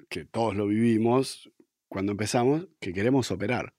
que 0.08 0.24
todos 0.24 0.54
lo 0.54 0.68
vivimos, 0.68 1.50
cuando 1.88 2.12
empezamos 2.12 2.68
que 2.80 2.92
queremos 2.92 3.30
operar. 3.30 3.75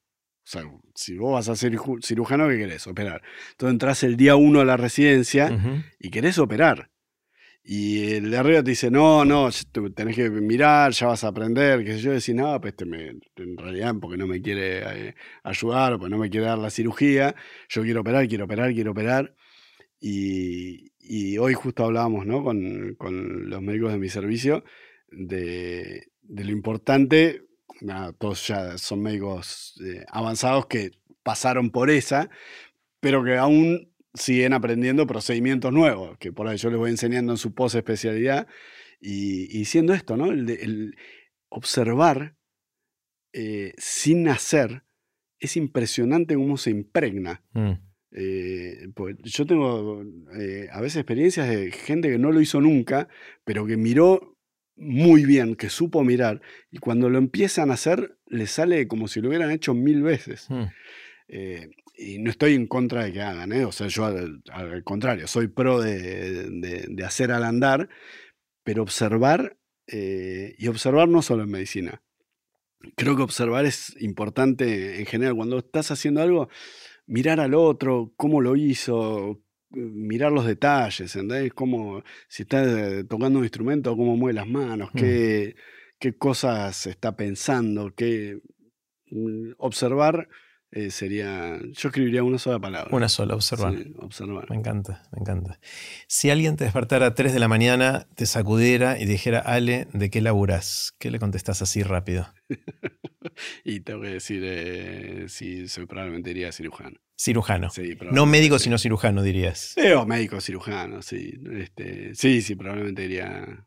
O 0.48 0.50
sea, 0.50 0.64
si 0.96 1.18
vos 1.18 1.34
vas 1.34 1.50
a 1.50 1.58
ser 1.58 1.78
cirujano, 2.02 2.48
¿qué 2.48 2.58
querés? 2.58 2.88
Operar. 2.88 3.22
Entonces 3.52 3.74
entras 3.74 4.04
el 4.04 4.16
día 4.16 4.38
uno 4.38 4.62
a 4.62 4.66
la 4.66 4.78
residencia 4.78 5.52
y 6.00 6.10
querés 6.10 6.40
operar. 6.40 6.90
Y 7.62 8.14
el 8.14 8.32
de 8.32 8.38
arriba 8.38 8.64
te 8.64 8.70
dice, 8.70 8.90
no, 8.90 9.26
no, 9.26 9.50
tenés 9.94 10.16
que 10.16 10.30
mirar, 10.30 10.94
ya 10.94 11.08
vas 11.08 11.26
a 11.26 11.28
aprender, 11.28 11.84
qué 11.84 11.96
sé 11.96 12.00
yo. 12.00 12.12
Decís, 12.14 12.34
no, 12.34 12.62
pues 12.62 12.76
este 12.78 12.86
en 12.86 13.58
realidad 13.58 13.94
porque 14.00 14.16
no 14.16 14.26
me 14.26 14.42
quiere 14.42 15.10
eh, 15.10 15.16
ayudar, 15.44 15.98
porque 16.00 16.12
no 16.12 16.18
me 16.18 16.30
quiere 16.30 16.46
dar 16.46 16.60
la 16.60 16.70
cirugía. 16.70 17.36
Yo 17.68 17.82
quiero 17.82 18.00
operar, 18.00 18.26
quiero 18.30 18.46
operar, 18.46 18.74
quiero 18.74 18.92
operar. 18.92 19.36
Y, 20.00 20.94
y 20.98 21.38
hoy 21.40 21.56
justo 21.56 21.84
hablábamos 21.84 22.26
¿no? 22.26 22.42
con, 22.42 22.96
con, 22.96 23.50
los 23.50 23.62
médicos 23.62 23.92
de 23.92 23.98
mi 23.98 24.08
servicio 24.08 24.64
de, 25.10 26.08
de 26.22 26.44
lo 26.46 26.52
importante 26.54 27.47
todos 28.18 28.48
ya 28.48 28.78
son 28.78 29.02
médicos 29.02 29.80
eh, 29.84 30.06
avanzados 30.10 30.66
que 30.68 30.92
pasaron 31.24 31.70
por 31.70 31.90
esa, 31.90 32.30
pero 33.00 33.24
que 33.24 33.38
aún 33.38 33.94
siguen 34.14 34.54
aprendiendo 34.54 35.06
procedimientos 35.06 35.72
nuevos, 35.72 36.18
que 36.18 36.32
por 36.32 36.48
ahí 36.48 36.58
yo 36.58 36.70
les 36.70 36.80
voy 36.80 36.92
enseñando 36.92 37.34
en 37.34 37.38
su 37.38 37.54
post 37.54 37.76
especialidad, 37.76 38.48
y, 39.00 39.66
siendo 39.66 39.94
esto, 39.94 40.18
¿no? 40.18 40.32
El, 40.32 40.96
observar 41.50 42.36
eh, 43.32 43.74
sin 43.78 44.28
hacer 44.28 44.84
es 45.40 45.56
impresionante 45.56 46.34
cómo 46.34 46.58
se 46.58 46.72
impregna. 46.72 47.44
Mm. 47.54 47.74
Eh, 48.12 48.88
pues 48.96 49.18
yo 49.22 49.46
tengo 49.46 50.02
a 50.72 50.82
veces 50.82 50.98
experiencias 50.98 51.48
de 51.48 51.72
gente 51.72 52.10
que 52.10 52.18
no 52.18 52.32
lo 52.32 52.42
hizo 52.42 52.60
nunca, 52.60 53.08
pero 53.46 53.68
que 53.68 53.78
miró 53.78 54.37
muy 54.78 55.26
bien, 55.26 55.56
que 55.56 55.70
supo 55.70 56.04
mirar, 56.04 56.42
y 56.72 56.78
cuando 56.78 57.10
lo 57.10 57.18
empiezan 57.18 57.72
a 57.72 57.74
hacer, 57.74 58.18
le 58.28 58.48
sale 58.48 58.88
como 58.88 59.08
si 59.08 59.22
lo 59.22 59.30
hubieran 59.30 59.52
hecho 59.52 59.74
mil 59.74 60.04
veces. 60.04 60.46
Hmm. 60.50 60.66
Eh, 61.28 61.72
y 61.98 62.20
no 62.20 62.30
estoy 62.30 62.54
en 62.54 62.68
contra 62.68 63.06
de 63.06 63.12
que 63.12 63.22
hagan, 63.22 63.52
¿eh? 63.52 63.66
o 63.66 63.72
sea, 63.72 63.88
yo 63.88 64.06
al, 64.06 64.84
contrario, 64.84 65.28
soy 65.28 65.48
pro 65.48 65.82
de, 65.82 67.04
hacer 67.04 67.32
al 67.32 67.44
andar, 67.44 67.90
pero 68.64 68.84
observar, 68.84 69.58
eh, 69.88 70.56
y 70.60 70.68
observar 70.68 71.08
no 71.08 71.22
solo 71.22 71.44
en 71.44 71.50
medicina. 71.50 72.02
Creo 72.96 73.16
que 73.16 73.24
observar 73.24 73.66
es 73.66 74.00
importante 74.00 75.00
en 75.00 75.08
general. 75.08 75.36
Cuando 75.36 75.58
estás 75.58 75.90
haciendo 75.90 76.22
algo, 76.22 76.50
mirar 77.08 77.40
al 77.40 77.56
otro, 77.56 78.14
cómo 78.16 78.42
lo 78.42 78.56
hizo, 78.56 79.42
mirar 79.70 80.32
los 80.32 80.46
detalles, 80.46 81.16
¿entendés? 81.16 81.54
Cómo, 81.54 82.04
si 82.28 82.44
está 82.44 82.64
eh, 82.64 83.04
tocando 83.04 83.40
un 83.40 83.46
instrumento, 83.46 83.96
cómo 83.96 84.16
mueve 84.16 84.36
las 84.36 84.48
manos, 84.48 84.90
mm. 84.94 84.98
qué, 84.98 85.56
qué, 86.00 86.18
cosas 86.18 86.88
está 86.88 87.16
pensando, 87.16 87.94
qué 87.96 88.40
mm, 89.12 89.52
observar 89.58 90.30
eh, 90.72 90.92
sería, 90.92 91.60
yo 91.60 91.90
escribiría 91.90 92.24
una 92.24 92.38
sola 92.38 92.60
palabra. 92.60 92.96
Una 92.96 93.08
sola, 93.08 93.36
observar. 93.36 93.74
observar. 94.00 94.50
Me 94.50 94.58
encanta, 94.58 95.04
me 95.12 95.22
encanta. 95.22 95.60
Si 96.08 96.30
alguien 96.30 96.58
te 96.58 96.66
despertara 96.66 97.08
a 97.08 97.16
3 97.16 97.34
de 97.34 97.40
la 97.40 97.48
mañana, 97.48 98.08
te 98.16 98.26
sacudiera 98.26 99.00
y 99.00 99.06
dijera, 99.06 99.40
Ale, 99.40 99.88
¿de 99.94 100.10
qué 100.10 100.20
laburas? 100.20 100.94
¿Qué 101.00 101.10
le 101.10 101.20
contestas 101.20 101.62
así 101.62 101.84
rápido? 101.84 102.28
y 103.64 103.80
tengo 103.80 104.02
que 104.02 104.10
decir, 104.10 104.42
eh, 104.46 105.26
soy 105.30 105.86
probablemente 105.88 106.30
diría 106.32 106.52
cirujano. 106.52 107.00
Cirujano. 107.20 107.70
no 108.12 108.26
médico, 108.28 108.60
sino 108.60 108.78
cirujano, 108.78 109.24
dirías. 109.24 109.74
Sí, 109.76 109.88
o 109.92 110.06
médico 110.06 110.40
cirujano, 110.40 111.02
sí. 111.02 111.34
Este, 111.54 112.14
sí, 112.14 112.42
sí, 112.42 112.56
probablemente 112.56 113.02
diría 113.04 113.67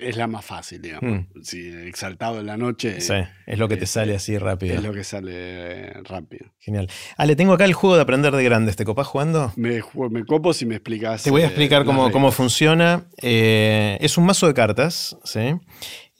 es 0.00 0.16
la 0.16 0.26
más 0.26 0.44
fácil, 0.44 0.80
digamos. 0.80 1.20
Mm. 1.20 1.42
Si 1.42 1.68
exaltado 1.68 2.40
en 2.40 2.46
la 2.46 2.56
noche. 2.56 3.00
Sí, 3.00 3.14
es 3.46 3.58
lo 3.58 3.68
que 3.68 3.76
te 3.76 3.86
sale 3.86 4.14
así 4.14 4.38
rápido. 4.38 4.74
Es 4.74 4.82
lo 4.82 4.92
que 4.92 5.04
sale 5.04 5.92
rápido. 6.04 6.52
Genial. 6.58 6.88
Ale, 7.16 7.34
tengo 7.34 7.52
acá 7.52 7.64
el 7.64 7.72
juego 7.72 7.96
de 7.96 8.02
aprender 8.02 8.34
de 8.34 8.44
grandes. 8.44 8.76
¿Te 8.76 8.84
copas 8.84 9.06
jugando? 9.06 9.52
Me, 9.56 9.80
me 10.10 10.24
copo 10.24 10.52
si 10.52 10.66
me 10.66 10.76
explicas. 10.76 11.22
Te 11.22 11.30
voy 11.30 11.42
a 11.42 11.44
eh, 11.44 11.48
explicar 11.48 11.84
cómo, 11.84 12.10
cómo, 12.10 12.30
funciona. 12.30 13.08
Eh, 13.20 13.98
es 14.00 14.18
un 14.18 14.26
mazo 14.26 14.46
de 14.46 14.54
cartas, 14.54 15.16
¿sí? 15.24 15.54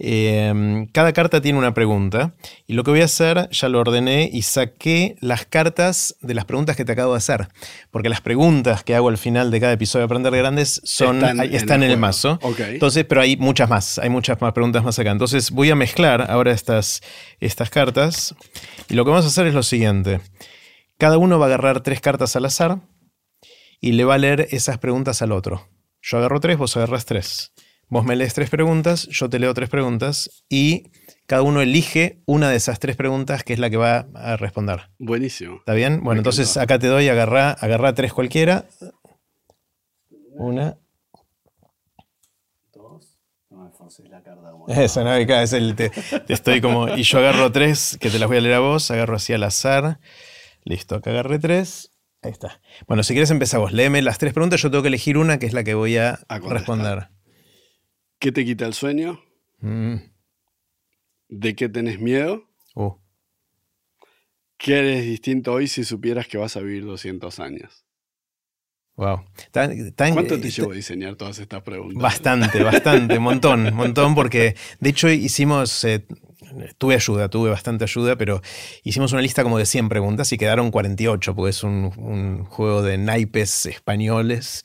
Em, 0.01 0.87
cada 0.87 1.13
carta 1.13 1.41
tiene 1.41 1.59
una 1.59 1.75
pregunta 1.75 2.35
y 2.69 2.75
lo 2.75 2.85
que 2.85 2.93
voy 2.93 3.01
a 3.01 3.07
hacer, 3.07 3.49
ya 3.51 3.69
lo 3.69 3.81
ordené 3.81 4.31
y 4.33 4.43
saqué 4.43 5.17
las 5.21 5.45
cartas 5.45 6.15
de 6.21 6.35
las 6.35 6.45
preguntas 6.45 6.77
que 6.77 6.85
te 6.85 6.93
acabo 6.93 7.13
de 7.13 7.19
hacer. 7.19 7.49
Porque 7.91 8.09
las 8.09 8.21
preguntas 8.21 8.85
que 8.85 8.95
hago 8.95 9.09
al 9.09 9.19
final 9.19 9.51
de 9.51 9.61
cada 9.61 9.73
episodio 9.73 10.03
de 10.03 10.05
Aprender 10.05 10.33
de 10.33 10.39
Grandes 10.39 10.81
son, 10.85 11.17
están, 11.17 11.83
en, 11.83 11.91
el, 11.91 11.99
mazo. 11.99 12.39
Entonces, 12.59 13.05
pero 13.07 13.21
hay 13.21 13.37
muchas 13.37 13.69
más, 13.69 13.99
hay 13.99 14.09
muchas 14.09 14.41
más 14.41 14.53
preguntas 14.53 14.85
más 14.85 14.99
acá. 14.99 15.11
Entonces 15.11 15.51
voy 15.51 15.71
a 15.71 15.75
mezclar 15.75 16.31
ahora 16.31 16.53
estas, 16.53 17.03
estas 17.41 17.69
cartas 17.69 18.37
y 18.89 18.95
lo 18.95 19.05
que 19.05 19.11
vamos 19.11 19.25
a 19.25 19.29
hacer 19.29 19.49
es 19.49 19.55
lo 19.55 19.65
siguiente. 19.65 20.21
Cada 20.97 21.19
uno 21.19 21.39
va 21.41 21.47
a 21.47 21.49
agarrar 21.49 21.81
tres 21.81 22.01
cartas 22.01 22.37
al 22.37 22.45
azar 22.45 22.79
y 23.81 23.93
le 23.93 24.05
va 24.05 24.15
a 24.15 24.19
leer 24.19 24.47
esas 24.51 24.79
preguntas 24.79 25.23
al 25.23 25.33
otro. 25.33 25.69
Yo 26.03 26.19
agarro 26.19 26.39
tres, 26.39 26.57
vos 26.57 26.77
agarras 26.77 27.05
tres. 27.05 27.53
Vos 27.91 28.05
me 28.05 28.17
lees 28.17 28.35
tres 28.35 28.51
preguntas, 28.51 29.09
yo 29.09 29.31
te 29.31 29.39
leo 29.39 29.55
tres 29.55 29.71
preguntas 29.71 30.45
y 30.51 30.91
cada 31.27 31.41
uno 31.41 31.63
elige 31.63 32.21
una 32.27 32.51
de 32.51 32.57
esas 32.57 32.81
tres 32.81 32.97
preguntas 32.97 33.45
que 33.45 33.55
es 33.55 33.59
la 33.59 33.71
que 33.71 33.79
va 33.79 34.09
a 34.15 34.37
responder. 34.37 34.91
Buenísimo. 34.99 35.57
¿Está 35.57 35.73
bien? 35.73 36.03
Bueno, 36.03 36.21
entonces 36.21 36.59
acá 36.59 36.79
te 36.79 36.87
doy, 36.87 37.09
agarra, 37.09 37.53
agarra 37.53 37.95
tres 37.95 38.13
cualquiera. 38.13 38.67
Una. 40.33 40.77
Dos. 42.75 43.19
No 43.49 43.65
me 43.65 43.71
forces 43.71 44.07
la 44.11 44.23
carta 44.23 44.51
como. 44.51 44.67
Eso, 44.69 45.03
no, 45.03 45.15
es 45.15 45.53
el. 45.55 45.75
Te, 45.75 45.91
estoy 46.29 46.61
como. 46.61 46.89
Y 46.95 47.05
yo 47.05 47.19
agarro 47.19 47.51
tres, 47.53 47.97
que 47.99 48.11
te 48.11 48.19
las 48.19 48.29
voy 48.29 48.37
a 48.37 48.41
leer 48.43 48.57
a 48.57 48.61
vos, 48.61 48.91
agarro 48.91 49.17
así 49.17 49.33
al 49.33 49.45
azar. 49.45 49.99
Listo, 50.65 50.97
acá 50.97 51.11
agarré 51.11 51.39
tres. 51.39 51.91
Ahí 52.21 52.33
está. 52.33 52.61
Bueno, 52.87 53.03
si 53.03 53.15
quieres 53.15 53.31
empezamos. 53.31 53.73
Léeme 53.73 54.03
las 54.03 54.19
tres 54.19 54.35
preguntas, 54.35 54.61
yo 54.61 54.71
tengo 54.71 54.83
que 54.83 54.89
elegir 54.89 55.17
una 55.17 55.39
que 55.39 55.47
es 55.47 55.55
la 55.55 55.65
que 55.65 55.73
voy 55.73 55.97
a 55.97 56.21
responder. 56.29 57.09
¿Qué 58.19 58.33
te 58.33 58.45
quita 58.45 58.67
el 58.67 58.75
sueño? 58.75 59.21
Mm. 59.61 59.97
¿De 61.29 61.55
qué 61.55 61.69
tenés 61.69 62.01
miedo? 62.01 62.49
Uh. 62.75 62.95
¿Qué 64.57 64.79
eres 64.79 65.05
distinto 65.05 65.53
hoy 65.53 65.69
si 65.69 65.85
supieras 65.85 66.27
que 66.27 66.37
vas 66.37 66.57
a 66.57 66.61
vivir 66.61 66.85
200 66.85 67.39
años? 67.39 67.85
Wow. 68.97 69.21
¿Cuánto 69.53 70.41
te 70.41 70.51
llevó 70.51 70.73
a 70.73 70.75
diseñar 70.75 71.15
todas 71.15 71.39
estas 71.39 71.63
preguntas? 71.63 72.03
Bastante, 72.03 72.65
bastante, 72.65 73.21
montón, 73.21 73.73
montón, 73.73 74.17
porque 74.17 74.57
de 74.81 74.91
hecho 74.91 75.09
hicimos, 75.09 75.85
eh, 75.85 76.05
tuve 76.79 76.97
ayuda, 76.97 77.29
tuve 77.29 77.49
bastante 77.49 77.85
ayuda, 77.85 78.17
pero 78.17 78.43
hicimos 78.83 79.13
una 79.13 79.23
lista 79.23 79.45
como 79.45 79.57
de 79.57 79.67
100 79.67 79.89
preguntas 79.89 80.33
y 80.33 80.37
quedaron 80.37 80.73
48, 80.73 81.33
porque 81.37 81.51
es 81.51 81.63
un, 81.63 82.45
juego 82.47 82.83
de 82.83 82.99
naipes 82.99 83.67
españoles 83.67 84.65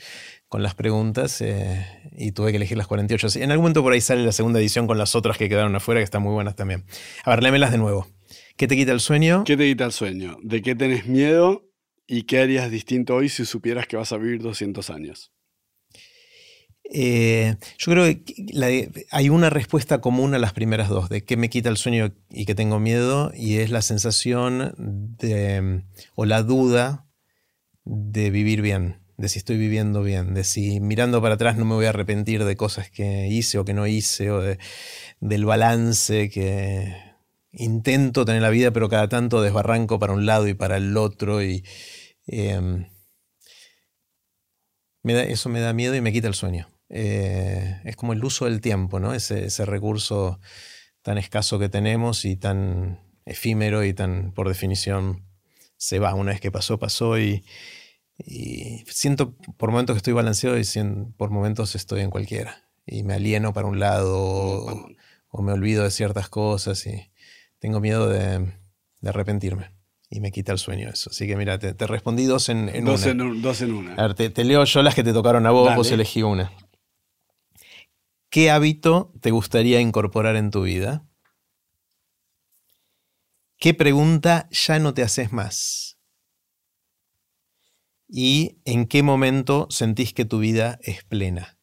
con 0.53 0.61
las 0.61 0.75
preguntas 0.75 1.41
eh, 1.41 1.84
y 2.15 2.31
tuve 2.31 2.51
que 2.51 2.57
elegir 2.57 2.77
las 2.77 2.85
48. 2.85 3.39
En 3.39 3.49
algún 3.49 3.63
momento 3.63 3.81
por 3.81 3.91
ahí 3.91 4.01
sale 4.01 4.23
la 4.23 4.31
segunda 4.31 4.59
edición 4.59 4.85
con 4.85 4.99
las 4.99 5.15
otras 5.15 5.35
que 5.35 5.49
quedaron 5.49 5.75
afuera, 5.75 5.99
que 5.99 6.03
están 6.03 6.21
muy 6.21 6.31
buenas 6.31 6.55
también. 6.55 6.84
A 7.25 7.31
ver, 7.31 7.41
lémelas 7.41 7.71
de 7.71 7.80
nuevo. 7.80 8.05
¿Qué 8.55 8.67
te 8.67 8.75
quita 8.75 8.91
el 8.91 8.99
sueño? 8.99 9.45
¿Qué 9.45 9.57
te 9.57 9.65
quita 9.65 9.85
el 9.85 9.91
sueño? 9.91 10.38
¿De 10.43 10.61
qué 10.61 10.75
tenés 10.75 11.07
miedo? 11.07 11.67
¿Y 12.05 12.27
qué 12.27 12.39
harías 12.39 12.69
distinto 12.69 13.15
hoy 13.15 13.30
si 13.30 13.45
supieras 13.45 13.88
que 13.88 13.97
vas 13.97 14.11
a 14.11 14.17
vivir 14.17 14.43
200 14.43 14.91
años? 14.91 15.34
Eh, 16.84 17.55
yo 17.80 17.91
creo 17.91 18.05
que 18.05 19.07
hay 19.09 19.30
una 19.30 19.49
respuesta 19.49 20.01
común 20.01 20.35
a 20.35 20.38
las 20.38 20.53
primeras 20.53 20.88
dos, 20.88 21.09
de 21.09 21.23
qué 21.23 21.35
me 21.35 21.49
quita 21.49 21.69
el 21.69 21.77
sueño 21.77 22.13
y 22.30 22.45
que 22.45 22.53
tengo 22.53 22.80
miedo, 22.80 23.31
y 23.35 23.57
es 23.57 23.71
la 23.71 23.81
sensación 23.81 24.75
de, 24.77 25.81
o 26.13 26.25
la 26.25 26.43
duda 26.43 27.07
de 27.85 28.30
vivir 28.30 28.61
bien, 28.61 29.02
de 29.18 29.30
si 29.30 29.40
estoy 29.40 29.57
viviendo 29.57 30.03
bien, 30.03 30.34
de 30.34 30.44
si 30.44 30.80
mirando 30.80 31.22
para 31.22 31.35
atrás 31.35 31.57
no 31.57 31.65
me 31.65 31.76
voy 31.76 31.85
a 31.85 31.90
arrepentir 31.90 32.44
de 32.44 32.56
cosas 32.56 32.90
que 32.90 33.27
hice 33.27 33.60
o 33.60 33.65
que 33.65 33.73
no 33.73 33.88
hice, 33.88 34.31
o 34.31 34.41
del 35.19 35.45
balance 35.45 36.30
que, 36.30 37.14
intento 37.53 38.26
tener 38.26 38.41
la 38.41 38.49
vida, 38.49 38.72
pero 38.72 38.90
cada 38.90 39.07
tanto 39.07 39.41
desbarranco 39.41 39.99
para 39.99 40.14
un 40.14 40.26
lado 40.26 40.48
y 40.48 40.53
para 40.53 40.77
el 40.77 40.98
otro. 40.98 41.44
Y 41.44 41.64
em, 42.27 42.88
eso 45.03 45.49
me 45.49 45.60
da 45.60 45.73
miedo 45.73 45.95
y 45.95 46.02
me 46.02 46.11
quita 46.11 46.27
el 46.27 46.34
sueño. 46.34 46.68
Eh, 46.90 47.81
es 47.85 47.95
como 47.95 48.14
el 48.14 48.23
uso 48.23 48.45
del 48.45 48.61
tiempo, 48.61 48.99
¿no? 48.99 49.14
Ese, 49.14 49.65
recurso 49.65 50.40
tan 51.02 51.18
escaso 51.18 51.60
que 51.60 51.69
tenemos 51.69 52.26
y 52.26 52.35
tan 52.35 52.99
efímero 53.26 53.84
y 53.84 53.94
tan, 53.94 54.34
por 54.34 54.48
definición, 54.48 55.26
se 55.77 55.99
va. 55.99 56.14
Una 56.15 56.31
vez 56.31 56.41
que 56.41 56.52
pasó, 56.52 56.80
pasó 56.80 57.19
y, 57.19 57.45
siento 58.88 59.35
por 59.57 59.72
momentos 59.72 59.95
que 59.95 59.98
estoy 59.98 60.14
balanceado 60.14 60.57
y 60.57 60.64
por 61.18 61.30
momentos 61.30 61.76
estoy 61.76 62.02
en 62.02 62.10
cualquiera. 62.10 62.69
Y 62.85 63.03
me 63.03 63.14
alieno 63.14 63.53
para 63.53 63.68
un 63.68 63.80
lado 63.80 64.18
o, 64.18 64.90
o 65.30 65.41
me 65.41 65.52
olvido 65.52 65.84
de 65.84 65.91
ciertas 65.91 66.30
cosas 66.30 66.85
y 66.85 67.11
tengo 67.64 67.80
miedo 67.80 68.07
de, 68.07 68.53
arrepentirme. 69.03 69.72
Y 70.10 70.19
me 70.19 70.31
quita 70.31 70.52
el 70.52 70.60
sueño 70.60 70.90
eso. 70.90 71.10
Así 71.10 71.26
que 71.26 71.35
mira, 71.35 71.57
te, 71.57 71.88
respondí 71.88 72.26
dos 72.26 72.49
en, 72.49 72.68
dos 72.85 73.06
una. 73.06 73.23
En, 73.23 73.41
dos 73.41 73.61
en 73.61 73.73
una. 73.73 73.95
A 73.95 74.07
ver, 74.07 74.14
te, 74.14 74.44
leo 74.44 74.64
yo 74.64 74.84
las 74.84 74.94
que 74.94 75.03
te 75.03 75.11
tocaron 75.11 75.48
a 75.48 75.52
vos, 75.52 75.76
vos 75.76 75.91
elegí 75.91 76.22
una. 76.22 76.52
¿Qué 78.30 78.52
hábito 78.52 79.11
te 79.22 79.31
gustaría 79.31 79.80
incorporar 79.80 80.35
en 80.35 80.52
tu 80.52 80.64
vida? 80.64 81.06
¿Qué 83.57 83.73
pregunta 83.73 84.49
ya 84.52 84.77
no 84.77 84.94
te 84.94 85.03
haces 85.03 85.31
más? 85.31 85.93
¿Y 88.15 88.61
en 88.65 88.85
qué 88.85 89.02
momento 89.02 89.65
sentís 89.72 90.14
que 90.14 90.23
tu 90.23 90.38
vida 90.38 90.77
es 90.84 91.03
plena? 91.03 91.57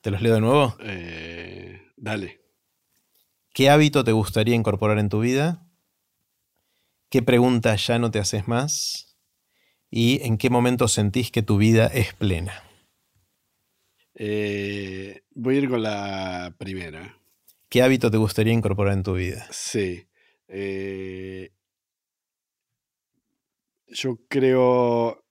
¿Te 0.00 0.10
los 0.10 0.22
leo 0.22 0.32
de 0.32 0.40
nuevo? 0.40 0.74
Eh, 0.80 1.78
dale. 1.94 2.40
¿Qué 3.52 3.68
hábito 3.68 4.02
te 4.02 4.12
gustaría 4.12 4.54
incorporar 4.54 4.98
en 4.98 5.10
tu 5.10 5.20
vida? 5.20 5.68
¿Qué 7.10 7.20
pregunta 7.20 7.76
ya 7.76 7.98
no 7.98 8.10
te 8.10 8.18
haces 8.18 8.48
más? 8.48 9.18
¿Y 9.90 10.22
en 10.22 10.38
qué 10.38 10.48
momento 10.48 10.88
sentís 10.88 11.30
que 11.30 11.42
tu 11.42 11.58
vida 11.58 11.88
es 11.88 12.14
plena? 12.14 12.64
Eh, 14.14 15.20
voy 15.34 15.56
a 15.56 15.58
ir 15.58 15.68
con 15.68 15.82
la 15.82 16.54
primera. 16.56 17.18
¿Qué 17.68 17.82
hábito 17.82 18.10
te 18.10 18.16
gustaría 18.16 18.54
incorporar 18.54 18.94
en 18.94 19.02
tu 19.02 19.12
vida? 19.12 19.46
Sí. 19.50 20.08
Eh, 20.48 21.52
yo 23.92 24.18
creo 24.28 25.24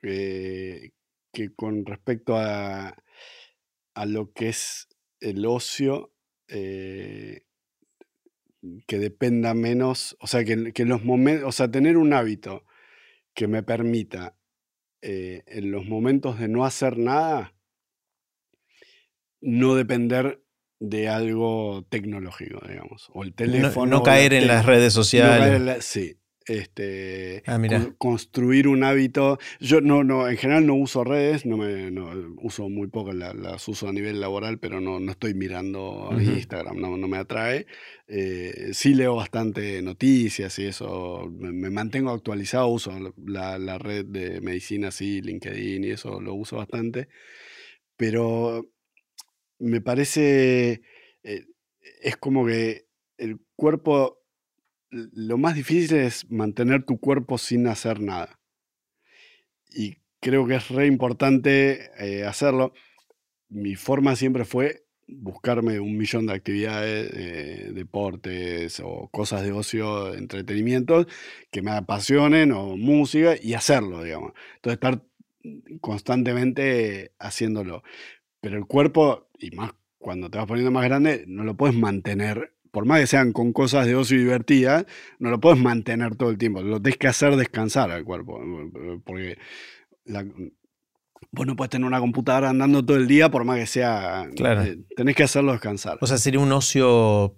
que 0.00 0.92
con 1.56 1.86
respecto 1.86 2.36
a, 2.36 2.94
a, 3.94 4.06
lo 4.06 4.32
que 4.32 4.50
es 4.50 4.88
el 5.20 5.46
ocio, 5.46 6.12
eh, 6.48 7.42
que 8.86 8.98
dependa 8.98 9.54
menos, 9.54 10.16
o 10.20 10.26
sea, 10.26 10.44
que, 10.44 10.72
que, 10.72 10.84
los 10.84 11.04
momentos, 11.04 11.48
o 11.48 11.52
sea, 11.52 11.70
tener 11.70 11.96
un 11.96 12.12
hábito 12.12 12.64
que 13.34 13.48
me 13.48 13.62
permita 13.62 14.36
eh, 15.02 15.42
en 15.46 15.70
los 15.70 15.86
momentos 15.86 16.38
de 16.38 16.48
no 16.48 16.64
hacer 16.64 16.98
nada, 16.98 17.54
no 19.40 19.74
depender 19.74 20.42
de 20.80 21.08
algo 21.08 21.86
tecnológico, 21.88 22.66
digamos, 22.66 23.10
o 23.12 23.22
el 23.22 23.34
teléfono. 23.34 23.98
No, 23.98 24.02
caer 24.02 24.32
en 24.32 24.46
las 24.46 24.66
redes 24.66 24.92
sociales. 24.92 25.84
sí, 25.84 26.18
este, 26.46 27.42
ah, 27.46 27.58
construir 27.98 28.68
un 28.68 28.84
hábito. 28.84 29.38
Yo 29.60 29.80
no, 29.80 30.04
no, 30.04 30.28
en 30.28 30.36
general 30.36 30.66
no 30.66 30.74
uso 30.74 31.04
redes, 31.04 31.46
no 31.46 31.56
me, 31.56 31.90
uso 32.42 32.68
muy 32.68 32.88
poco, 32.88 33.12
las, 33.12 33.66
uso 33.68 33.88
a 33.88 33.92
nivel 33.92 34.20
laboral, 34.20 34.58
pero 34.58 34.80
no, 34.80 35.00
no 35.00 35.12
estoy 35.12 35.34
mirando 35.34 36.10
Instagram, 36.20 36.78
no, 36.80 36.96
no, 36.96 37.08
me 37.08 37.18
atrae. 37.18 37.66
Eh, 38.06 38.70
sí 38.72 38.94
leo 38.94 39.16
bastante 39.16 39.80
noticias 39.82 40.58
y 40.58 40.66
eso, 40.66 41.30
me, 41.30 41.70
mantengo 41.70 42.10
actualizado, 42.10 42.68
uso 42.68 42.92
la, 43.26 43.78
red 43.78 44.04
de 44.06 44.40
medicina, 44.40 44.90
sí, 44.90 45.20
LinkedIn 45.22 45.84
y 45.84 45.90
eso 45.90 46.20
lo 46.20 46.34
uso 46.34 46.56
bastante, 46.56 47.08
pero 47.96 48.70
me 49.58 49.80
parece, 49.80 50.82
eh, 51.22 51.46
es 52.02 52.16
como 52.16 52.46
que 52.46 52.86
el 53.16 53.40
cuerpo 53.56 54.23
lo 54.94 55.38
más 55.38 55.54
difícil 55.56 55.96
es 55.98 56.30
mantener 56.30 56.84
tu 56.84 56.98
cuerpo 56.98 57.38
sin 57.38 57.66
hacer 57.66 58.00
nada. 58.00 58.38
Y 59.68 59.98
creo 60.20 60.46
que 60.46 60.54
es 60.54 60.68
re 60.68 60.86
importante 60.86 61.90
eh, 61.98 62.24
hacerlo. 62.24 62.72
Mi 63.48 63.74
forma 63.74 64.14
siempre 64.16 64.44
fue 64.44 64.86
buscarme 65.06 65.80
un 65.80 65.98
millón 65.98 66.26
de 66.26 66.34
actividades, 66.34 67.10
eh, 67.12 67.72
deportes 67.74 68.80
o 68.82 69.08
cosas 69.10 69.42
de 69.42 69.52
ocio, 69.52 70.14
entretenimiento 70.14 71.06
que 71.50 71.60
me 71.60 71.72
apasionen 71.72 72.52
o 72.52 72.76
música 72.76 73.34
y 73.40 73.54
hacerlo, 73.54 74.02
digamos. 74.02 74.32
Entonces 74.56 74.74
estar 74.74 75.02
constantemente 75.80 77.12
haciéndolo. 77.18 77.82
Pero 78.40 78.58
el 78.58 78.66
cuerpo, 78.66 79.28
y 79.38 79.50
más 79.50 79.72
cuando 79.98 80.30
te 80.30 80.38
vas 80.38 80.46
poniendo 80.46 80.70
más 80.70 80.84
grande, 80.84 81.24
no 81.26 81.44
lo 81.44 81.56
puedes 81.56 81.76
mantener 81.76 82.53
por 82.74 82.84
más 82.84 83.00
que 83.00 83.06
sean 83.06 83.32
con 83.32 83.52
cosas 83.52 83.86
de 83.86 83.94
ocio 83.94 84.16
y 84.16 84.20
divertidas, 84.20 84.84
no 85.20 85.30
lo 85.30 85.40
puedes 85.40 85.60
mantener 85.60 86.16
todo 86.16 86.28
el 86.28 86.36
tiempo. 86.36 86.60
Lo 86.60 86.82
tienes 86.82 86.98
que 86.98 87.06
hacer 87.06 87.36
descansar 87.36 87.92
al 87.92 88.04
cuerpo. 88.04 88.40
Porque 89.04 89.38
vos 91.30 91.46
no 91.46 91.54
puedes 91.54 91.70
tener 91.70 91.86
una 91.86 92.00
computadora 92.00 92.50
andando 92.50 92.84
todo 92.84 92.96
el 92.96 93.06
día, 93.06 93.30
por 93.30 93.44
más 93.44 93.60
que 93.60 93.66
sea. 93.66 94.28
Claro. 94.34 94.64
Eh, 94.64 94.78
tenés 94.96 95.14
que 95.14 95.22
hacerlo 95.22 95.52
descansar. 95.52 95.98
O 96.00 96.06
sea, 96.06 96.18
sería 96.18 96.40
un 96.40 96.50
ocio 96.50 97.36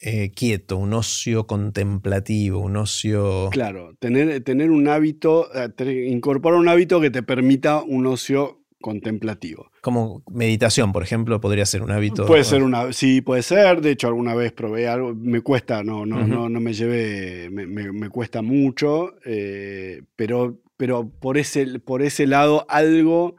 eh, 0.00 0.32
quieto, 0.32 0.78
un 0.78 0.94
ocio 0.94 1.46
contemplativo, 1.46 2.58
un 2.58 2.76
ocio. 2.76 3.50
Claro, 3.52 3.94
tener, 4.00 4.42
tener 4.42 4.72
un 4.72 4.88
hábito, 4.88 5.48
eh, 5.54 6.08
incorporar 6.08 6.58
un 6.58 6.68
hábito 6.68 7.00
que 7.00 7.10
te 7.10 7.22
permita 7.22 7.82
un 7.82 8.08
ocio 8.08 8.61
contemplativo. 8.82 9.70
Como 9.80 10.22
meditación, 10.30 10.92
por 10.92 11.02
ejemplo, 11.02 11.40
podría 11.40 11.64
ser 11.64 11.82
un 11.82 11.90
hábito. 11.90 12.26
Puede 12.26 12.44
ser 12.44 12.62
una, 12.62 12.92
sí, 12.92 13.22
puede 13.22 13.40
ser. 13.42 13.80
De 13.80 13.92
hecho, 13.92 14.08
alguna 14.08 14.34
vez 14.34 14.52
probé 14.52 14.88
algo, 14.88 15.14
me 15.14 15.40
cuesta, 15.40 15.82
no, 15.82 16.04
no, 16.04 16.26
no, 16.26 16.50
no 16.50 16.60
me 16.60 16.74
llevé, 16.74 17.48
me, 17.48 18.10
cuesta 18.10 18.42
mucho, 18.42 19.14
eh, 19.24 20.02
pero, 20.16 20.60
pero 20.76 21.08
por, 21.08 21.38
ese, 21.38 21.78
por 21.80 22.02
ese 22.02 22.26
lado 22.26 22.66
algo 22.68 23.36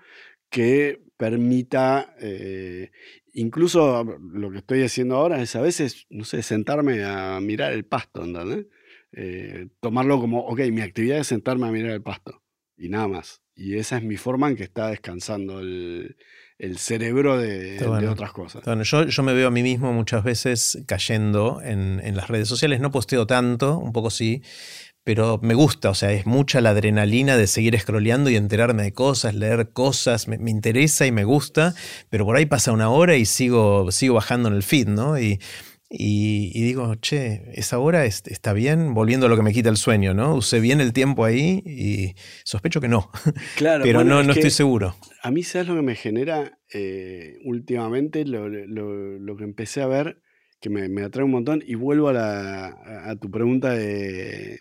que 0.50 1.04
permita, 1.18 2.16
eh, 2.20 2.90
incluso 3.34 4.04
lo 4.34 4.50
que 4.50 4.58
estoy 4.58 4.82
haciendo 4.82 5.18
ahora 5.18 5.42
es 5.42 5.56
a 5.56 5.62
veces, 5.62 6.08
no 6.10 6.26
sé, 6.26 6.42
sentarme 6.42 7.04
a 7.04 7.40
mirar 7.40 7.74
el 7.74 7.86
pasto, 7.86 8.24
¿entendés? 8.24 8.66
Eh, 9.12 9.68
tomarlo 9.80 10.20
como, 10.20 10.40
ok, 10.48 10.62
mi 10.72 10.82
actividad 10.82 11.20
es 11.20 11.28
sentarme 11.28 11.68
a 11.68 11.72
mirar 11.72 11.92
el 11.92 12.02
pasto 12.02 12.42
y 12.78 12.90
nada 12.90 13.08
más. 13.08 13.43
Y 13.56 13.78
esa 13.78 13.98
es 13.98 14.04
mi 14.04 14.18
forma 14.18 14.50
en 14.50 14.56
que 14.56 14.64
está 14.64 14.88
descansando 14.88 15.60
el, 15.60 16.16
cerebro 16.78 17.38
de, 17.38 17.86
otras 18.10 18.32
cosas. 18.32 18.64
Bueno, 18.64 18.84
yo, 18.84 19.06
yo, 19.06 19.24
me 19.24 19.34
veo 19.34 19.48
a 19.48 19.52
mí 19.52 19.62
mismo 19.62 19.94
muchas 19.94 20.24
veces 20.24 20.82
cayendo 20.88 21.62
en, 21.64 22.16
las 22.16 22.30
redes 22.30 22.48
sociales. 22.48 22.80
No 22.80 22.92
posteo 22.92 23.28
tanto, 23.28 23.78
un 23.78 23.92
poco 23.92 24.10
sí, 24.10 24.42
pero 25.04 25.40
me 25.42 25.54
gusta, 25.54 25.90
o 25.90 25.94
sea, 25.94 26.14
es 26.14 26.26
mucha 26.26 26.62
la 26.62 26.70
adrenalina 26.70 27.36
de 27.36 27.48
seguir 27.48 27.78
scrolleando 27.78 28.30
y 28.30 28.38
enterarme 28.38 28.84
de 28.84 28.94
cosas, 28.94 29.36
leer 29.36 29.72
cosas, 29.72 30.28
me, 30.28 30.50
interesa 30.50 31.06
y 31.06 31.12
me 31.12 31.26
gusta, 31.26 31.76
pero 32.10 32.26
por 32.26 32.38
ahí 32.38 32.46
pasa 32.46 32.72
una 32.72 32.90
hora 32.90 33.18
y 33.18 33.26
sigo, 33.26 33.92
sigo 33.92 34.16
bajando 34.16 34.48
en 34.48 34.56
el 34.56 34.64
feed, 34.64 34.88
¿no? 34.88 35.20
Y, 35.20 35.40
y, 35.96 36.64
digo, 36.64 36.96
che, 36.96 37.44
esa 37.54 37.78
hora 37.78 38.06
está 38.06 38.54
bien, 38.54 38.94
volviendo 38.94 39.28
a 39.28 39.30
lo 39.30 39.36
que 39.36 39.44
me 39.44 39.54
quita 39.54 39.70
el 39.70 39.78
sueño, 39.78 40.14
¿no? 40.14 40.36
Usé 40.36 40.60
bien 40.60 40.82
el 40.82 40.92
tiempo 40.92 41.24
ahí 41.24 41.62
y 41.66 42.16
sospecho 42.44 42.82
que 42.82 42.88
no. 42.88 43.12
Claro, 43.58 43.84
pero 43.84 44.04
no, 44.04 44.24
no 44.24 44.34
estoy 44.34 44.50
seguro. 44.50 44.96
A 45.22 45.30
mí, 45.32 45.44
¿sabes 45.44 45.68
lo 45.68 45.76
que 45.76 45.84
me 45.84 45.96
genera 45.96 46.60
eh, 46.74 47.38
últimamente? 47.46 48.26
Lo, 48.26 48.50
lo, 48.50 49.38
que 49.38 49.44
empecé 49.44 49.82
a 49.82 49.88
ver, 49.88 50.22
que 50.60 50.70
me, 50.70 50.90
me, 50.90 51.04
atrae 51.04 51.26
un 51.26 51.32
montón, 51.32 51.64
y 51.66 51.76
vuelvo 51.76 52.10
a, 52.10 52.14
la, 52.14 52.68
a 53.06 53.16
tu 53.18 53.30
pregunta 53.30 53.72
de 53.72 54.60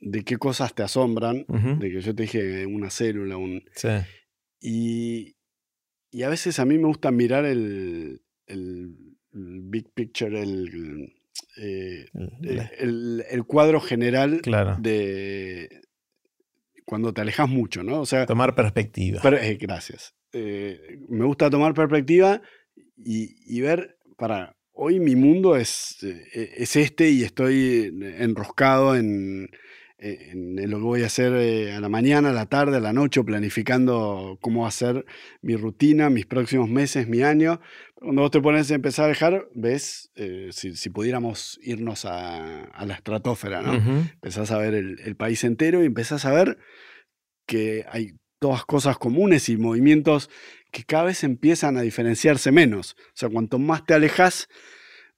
de 0.00 0.24
qué 0.24 0.36
cosas 0.36 0.74
te 0.74 0.82
asombran, 0.82 1.44
de 1.48 1.90
que 1.90 2.00
yo 2.00 2.14
te 2.14 2.22
dije 2.22 2.66
una 2.66 2.90
célula, 2.90 3.36
un... 3.36 3.64
Sí. 3.74 3.88
Y, 4.60 5.36
y, 6.10 6.22
a 6.22 6.28
veces 6.28 6.58
a 6.58 6.64
mí 6.64 6.78
me 6.78 6.86
gusta 6.86 7.10
mirar 7.10 7.44
el, 7.44 8.22
el, 8.46 9.07
big 9.32 9.90
picture, 9.94 10.40
el, 10.40 11.12
eh, 11.56 12.06
el, 12.78 13.24
el, 13.28 13.44
cuadro 13.44 13.80
general 13.80 14.40
de 14.80 15.82
cuando 16.84 17.12
te 17.12 17.20
alejas 17.20 17.48
mucho, 17.48 17.82
¿no? 17.82 18.00
O 18.00 18.06
sea, 18.06 18.26
tomar 18.26 18.54
perspectiva. 18.54 19.20
Eh, 19.40 19.58
gracias. 19.60 20.14
Eh, 20.32 20.98
me 21.08 21.24
gusta 21.24 21.50
tomar 21.50 21.74
perspectiva 21.74 22.40
y, 22.96 23.36
y, 23.46 23.60
ver, 23.60 23.98
para, 24.16 24.56
hoy 24.72 24.98
mi 25.00 25.14
mundo 25.16 25.56
es, 25.56 26.02
es 26.02 26.76
este 26.76 27.10
y 27.10 27.24
estoy 27.24 27.92
enroscado 28.18 28.96
en, 28.96 29.48
eh, 30.00 30.30
en 30.30 30.70
lo 30.70 30.78
que 30.78 30.84
voy 30.84 31.02
a 31.02 31.06
hacer 31.06 31.32
eh, 31.32 31.72
a 31.72 31.80
la 31.80 31.88
mañana, 31.88 32.30
a 32.30 32.32
la 32.32 32.46
tarde, 32.46 32.76
a 32.76 32.80
la 32.80 32.92
noche, 32.92 33.24
planificando 33.24 34.38
cómo 34.40 34.62
va 34.62 34.68
a 34.68 34.70
ser 34.72 35.04
mi 35.42 35.56
rutina, 35.56 36.08
mis 36.08 36.24
próximos 36.24 36.68
meses, 36.68 37.08
mi 37.08 37.22
año. 37.22 37.60
Cuando 38.00 38.22
vos 38.22 38.30
te 38.30 38.40
pones 38.40 38.70
a 38.70 38.74
empezar 38.74 39.06
a 39.06 39.08
dejar, 39.08 39.48
ves, 39.54 40.10
eh, 40.14 40.50
si, 40.52 40.90
pudiéramos 40.90 41.58
irnos 41.62 42.04
a, 42.04 42.70
la 42.84 42.94
estratosfera, 42.94 43.60
¿no? 43.60 43.74
Empezás 43.74 44.50
a 44.52 44.58
ver 44.58 44.74
el, 44.74 45.00
el, 45.00 45.16
país 45.16 45.42
entero 45.42 45.82
y 45.82 45.86
empezás 45.86 46.24
a 46.24 46.32
ver 46.32 46.58
que 47.46 47.84
hay 47.90 48.12
todas 48.38 48.64
cosas 48.64 48.98
comunes 48.98 49.48
y 49.48 49.56
movimientos 49.56 50.30
que 50.70 50.84
cada 50.84 51.04
vez 51.04 51.24
empiezan 51.24 51.76
a 51.76 51.82
diferenciarse 51.82 52.52
menos. 52.52 52.96
O 53.08 53.12
sea, 53.14 53.28
cuanto 53.28 53.58
más 53.58 53.84
te 53.84 53.94
alejas, 53.94 54.48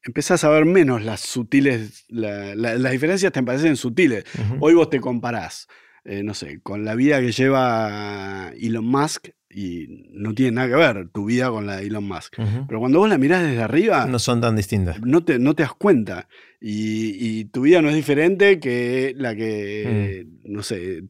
empezás 0.02 0.44
a 0.44 0.48
ver 0.48 0.65
menos 0.65 1.05
las 1.05 1.20
sutiles, 1.20 2.07
las 2.09 2.93
diferencias 2.93 3.32
te 3.32 3.43
parecen 3.43 3.77
sutiles. 3.77 4.24
Hoy 4.61 4.74
vos 4.74 4.89
te 4.90 5.01
comparás, 5.01 5.69
eh, 6.05 6.23
no 6.23 6.35
sé, 6.35 6.61
con 6.62 6.85
la 6.85 6.94
vida 6.94 7.20
que 7.20 7.32
lleva 7.32 8.52
Elon 8.59 8.86
Musk 8.86 9.28
y 9.52 10.06
no 10.12 10.32
tiene 10.32 10.52
nada 10.52 10.68
que 10.68 10.74
ver 10.77 11.09
tu 11.09 11.24
vida 11.24 11.51
con 11.51 11.66
la 11.66 11.78
de 11.78 11.86
Elon 11.86 12.05
Musk. 12.05 12.36
Pero 12.68 12.78
cuando 12.78 13.01
vos 13.01 13.09
la 13.09 13.18
mirás 13.18 13.43
desde 13.43 13.60
arriba... 13.60 14.06
No 14.06 14.20
son 14.20 14.40
tan 14.40 14.55
distintas. 14.55 15.01
No 15.02 15.24
te, 15.24 15.40
no 15.40 15.55
te 15.56 15.64
das 15.64 15.74
cuenta. 15.74 16.28
Y, 16.60 17.47
tu 17.47 17.62
vida 17.62 17.82
no 17.82 17.89
es 17.89 17.97
diferente 17.97 18.60
que 18.60 19.12
la 19.16 19.35
que, 19.35 20.24
mm. 20.24 20.52
no 20.52 20.62
sé, 20.62 21.02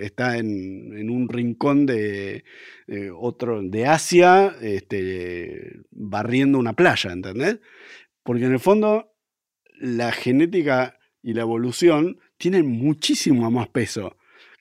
está 0.00 0.36
en, 0.36 1.08
un 1.08 1.28
rincón 1.30 1.86
de, 1.86 2.44
otro, 3.16 3.62
de 3.62 3.86
Asia, 3.86 4.54
este, 4.60 5.80
barriendo 5.90 6.58
una 6.58 6.74
playa, 6.74 7.10
¿entendés? 7.12 7.60
Porque 8.22 8.44
en 8.44 8.52
el 8.52 8.60
fondo 8.60 9.14
la 9.80 10.12
genética 10.12 10.98
y 11.22 11.32
la 11.32 11.42
evolución 11.42 12.18
tienen 12.36 12.66
muchísimo 12.66 13.50
más 13.50 13.68
peso 13.68 14.17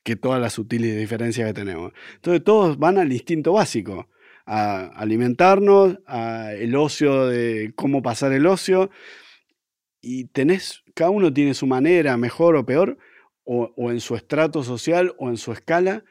que 0.08 0.16
todas 0.16 0.40
las 0.40 0.54
sutiles 0.54 0.98
diferencias 0.98 1.46
que 1.46 1.54
tenemos. 1.54 1.92
Entonces 2.16 2.42
todos 2.42 2.80
van 2.80 2.98
al 2.98 3.12
instinto 3.12 3.52
básico, 3.52 4.08
a 4.46 4.86
alimentarnos, 4.86 6.00
a 6.06 6.54
el 6.54 6.78
ocio 6.78 7.28
de 7.28 7.74
cómo 7.76 8.02
pasar 8.02 8.32
el 8.32 8.46
ocio, 8.46 8.90
y 10.00 10.24
tenés, 10.30 10.86
cada 10.96 11.10
uno 11.10 11.34
tiene 11.34 11.54
su 11.54 11.68
manera, 11.68 12.16
mejor 12.16 12.56
o 12.56 12.66
peor, 12.66 12.98
o, 13.44 13.92
en 13.92 14.00
su 14.00 14.16
estrato 14.16 14.64
social 14.64 15.14
o 15.18 15.28
en 15.28 15.36
su 15.36 15.52
escala, 15.52 16.06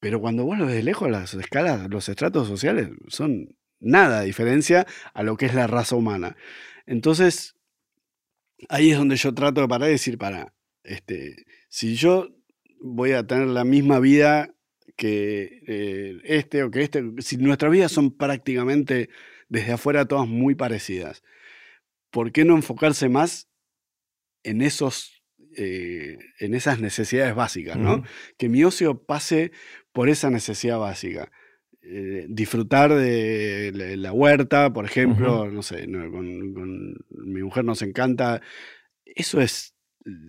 pero 0.00 0.20
cuando 0.20 0.44
vos 0.44 0.58
lo 0.58 0.66
ves 0.66 0.74
de 0.74 0.82
lejos, 0.82 1.08
las 1.08 1.32
escalas, 1.34 1.88
los 1.88 2.08
estratos 2.08 2.48
sociales 2.48 2.90
son 3.06 3.56
nada 3.78 4.22
diferencia 4.22 4.88
a 5.14 5.22
lo 5.22 5.36
que 5.36 5.46
es 5.46 5.54
la 5.54 5.68
raza 5.68 5.94
humana. 5.94 6.36
Entonces, 6.84 7.54
ahí 8.68 8.90
es 8.90 8.98
donde 8.98 9.14
yo 9.14 9.32
trato 9.34 9.60
de 9.60 9.68
parar 9.68 9.88
y 9.88 9.92
decir, 9.92 10.18
para, 10.18 10.52
este, 10.82 11.44
si 11.68 11.94
yo 11.94 12.39
voy 12.80 13.12
a 13.12 13.26
tener 13.26 13.48
la 13.48 13.64
misma 13.64 14.00
vida 14.00 14.54
que 14.96 15.62
eh, 15.66 16.20
este 16.24 16.62
o 16.62 16.70
que 16.70 16.82
este, 16.82 17.04
si 17.18 17.36
nuestras 17.36 17.70
vidas 17.72 17.92
son 17.92 18.16
prácticamente 18.16 19.08
desde 19.48 19.72
afuera 19.72 20.06
todas 20.06 20.28
muy 20.28 20.54
parecidas, 20.54 21.22
¿por 22.10 22.32
qué 22.32 22.44
no 22.44 22.56
enfocarse 22.56 23.08
más 23.08 23.48
en 24.42 24.62
esos 24.62 25.20
eh, 25.56 26.18
en 26.38 26.54
esas 26.54 26.80
necesidades 26.80 27.34
básicas, 27.34 27.76
¿no? 27.76 28.04
Que 28.38 28.48
mi 28.48 28.62
ocio 28.62 29.02
pase 29.02 29.50
por 29.92 30.08
esa 30.08 30.30
necesidad 30.30 30.78
básica. 30.78 31.32
Eh, 31.82 32.26
disfrutar 32.28 32.94
de 32.94 33.96
la, 33.96 34.12
huerta, 34.12 34.72
por 34.72 34.84
ejemplo, 34.84 35.50
no 35.50 35.62
sé, 35.62 35.86
con, 35.86 36.94
mi 37.08 37.42
mujer 37.42 37.64
nos 37.64 37.82
encanta. 37.82 38.42
Eso 39.04 39.40
es 39.40 39.74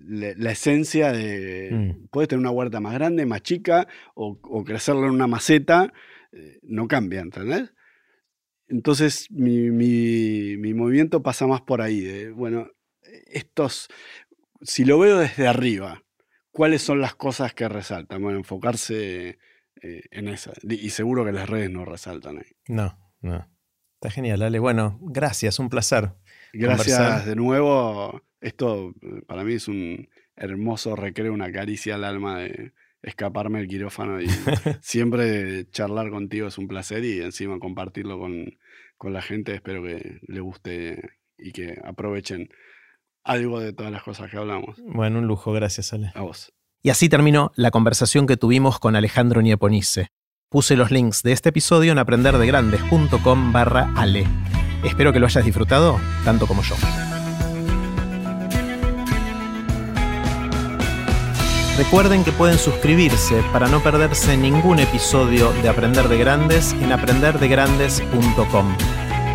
la, 0.08 0.52
esencia 0.52 1.12
de... 1.12 1.70
Mm. 1.72 2.08
Puedes 2.12 2.28
tener 2.28 2.40
una 2.40 2.52
huerta 2.52 2.80
más 2.80 2.94
grande, 2.94 3.26
más 3.26 3.42
chica, 3.42 3.88
o, 4.16 4.40
o 4.42 4.64
crecerla 4.64 5.08
en 5.08 5.14
una 5.14 5.28
maceta, 5.28 5.94
eh, 6.32 6.60
no 6.64 6.88
cambia, 6.88 7.22
¿entendés? 7.22 7.74
Entonces 8.72 9.30
mi, 9.32 9.70
mi, 9.70 10.74
movimiento 10.74 11.22
pasa 11.22 11.46
más 11.46 11.62
por 11.62 11.82
ahí, 11.82 12.30
bueno, 12.30 12.70
estos, 13.28 13.90
si 14.62 14.86
lo 14.86 14.98
veo 14.98 15.18
desde 15.18 15.48
arriba, 15.48 16.04
¿cuáles 16.52 16.82
son 16.82 17.02
las 17.02 17.16
cosas 17.16 17.54
que 17.54 17.68
resaltan? 17.68 18.22
Bueno, 18.22 18.38
enfocarse 18.38 19.40
eh, 19.82 20.04
en 20.12 20.30
esa. 20.30 20.54
Y 20.64 20.90
seguro 20.92 21.26
que 21.26 21.34
las 21.34 21.50
redes 21.50 21.70
no 21.70 21.84
resaltan 21.84 22.38
ahí. 22.38 22.56
No, 22.68 22.98
no. 23.20 23.50
Está 23.96 24.10
genial, 24.10 24.42
Ale. 24.42 24.60
Bueno, 24.60 25.00
gracias, 25.02 25.60
un 25.60 25.68
placer. 25.68 26.14
Gracias 26.54 27.26
de 27.26 27.36
nuevo. 27.36 28.22
Esto 28.40 28.94
eh, 29.02 29.22
para 29.28 29.44
mí 29.44 29.54
es 29.54 29.68
un 29.68 30.10
hermoso 30.36 30.96
recreo, 30.96 31.34
una 31.34 31.52
caricia 31.52 31.96
al 31.96 32.04
alma 32.04 32.40
de 32.40 32.74
escaparme 33.04 33.60
del 33.60 33.68
quirófano 33.68 34.22
y 34.22 34.28
siempre 34.82 35.70
charlar 35.72 36.10
contigo 36.10 36.48
es 36.48 36.58
un 36.58 36.68
placer 36.68 37.04
y 37.04 37.22
encima 37.22 37.60
compartirlo 37.60 38.20
con, 38.20 38.58
con 38.98 39.14
la 39.14 39.22
gente. 39.22 39.54
Espero 39.54 39.84
que 39.84 40.20
le 40.28 40.40
guste 40.40 41.12
y 41.38 41.52
que 41.52 41.80
aprovechen 41.84 42.50
algo 43.24 43.60
de 43.60 43.74
todas 43.74 43.92
las 43.92 44.04
cosas 44.04 44.30
que 44.30 44.38
hablamos. 44.38 44.78
Bueno, 44.86 45.20
un 45.20 45.28
lujo, 45.28 45.52
gracias 45.52 45.94
Ale. 45.94 46.12
A 46.16 46.22
vos. 46.22 46.54
Y 46.84 46.90
así 46.90 47.10
terminó 47.10 47.52
la 47.56 47.72
conversación 47.72 48.26
que 48.26 48.38
tuvimos 48.38 48.80
con 48.80 48.96
Alejandro 48.96 49.42
Nieponice. 49.42 50.10
Puse 50.50 50.76
los 50.76 50.92
links 50.92 51.24
de 51.24 51.32
este 51.32 51.50
episodio 51.50 51.92
en 51.92 52.00
aprenderdegrandes.com 52.00 53.54
barra 53.54 53.94
ale. 53.96 54.26
Espero 54.84 55.14
que 55.14 55.20
lo 55.20 55.28
hayas 55.28 55.46
disfrutado 55.46 56.00
tanto 56.24 56.48
como 56.48 56.64
yo. 56.64 56.76
Recuerden 61.78 62.24
que 62.24 62.32
pueden 62.32 62.60
suscribirse 62.60 63.42
para 63.52 63.68
no 63.68 63.82
perderse 63.82 64.38
ningún 64.38 64.80
episodio 64.80 65.52
de 65.64 65.70
Aprender 65.70 66.08
de 66.10 66.18
Grandes 66.18 66.74
en 66.74 66.92
aprenderdegrandes.com. 66.92 68.76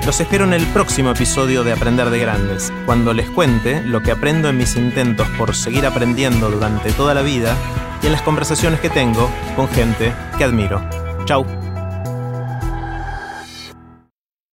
Los 0.06 0.20
espero 0.20 0.44
en 0.44 0.52
el 0.52 0.64
próximo 0.66 1.10
episodio 1.10 1.64
de 1.64 1.72
Aprender 1.72 2.10
de 2.10 2.20
Grandes, 2.20 2.72
cuando 2.84 3.12
les 3.12 3.28
cuente 3.30 3.82
lo 3.82 4.00
que 4.02 4.12
aprendo 4.12 4.48
en 4.48 4.58
mis 4.58 4.76
intentos 4.76 5.26
por 5.30 5.56
seguir 5.56 5.84
aprendiendo 5.86 6.48
durante 6.48 6.92
toda 6.92 7.14
la 7.14 7.22
vida 7.22 7.56
y 8.00 8.06
en 8.06 8.12
las 8.12 8.22
conversaciones 8.22 8.78
que 8.78 8.90
tengo 8.90 9.28
con 9.56 9.66
gente 9.68 10.12
que 10.38 10.44
admiro. 10.44 10.88
Chau. 11.24 11.65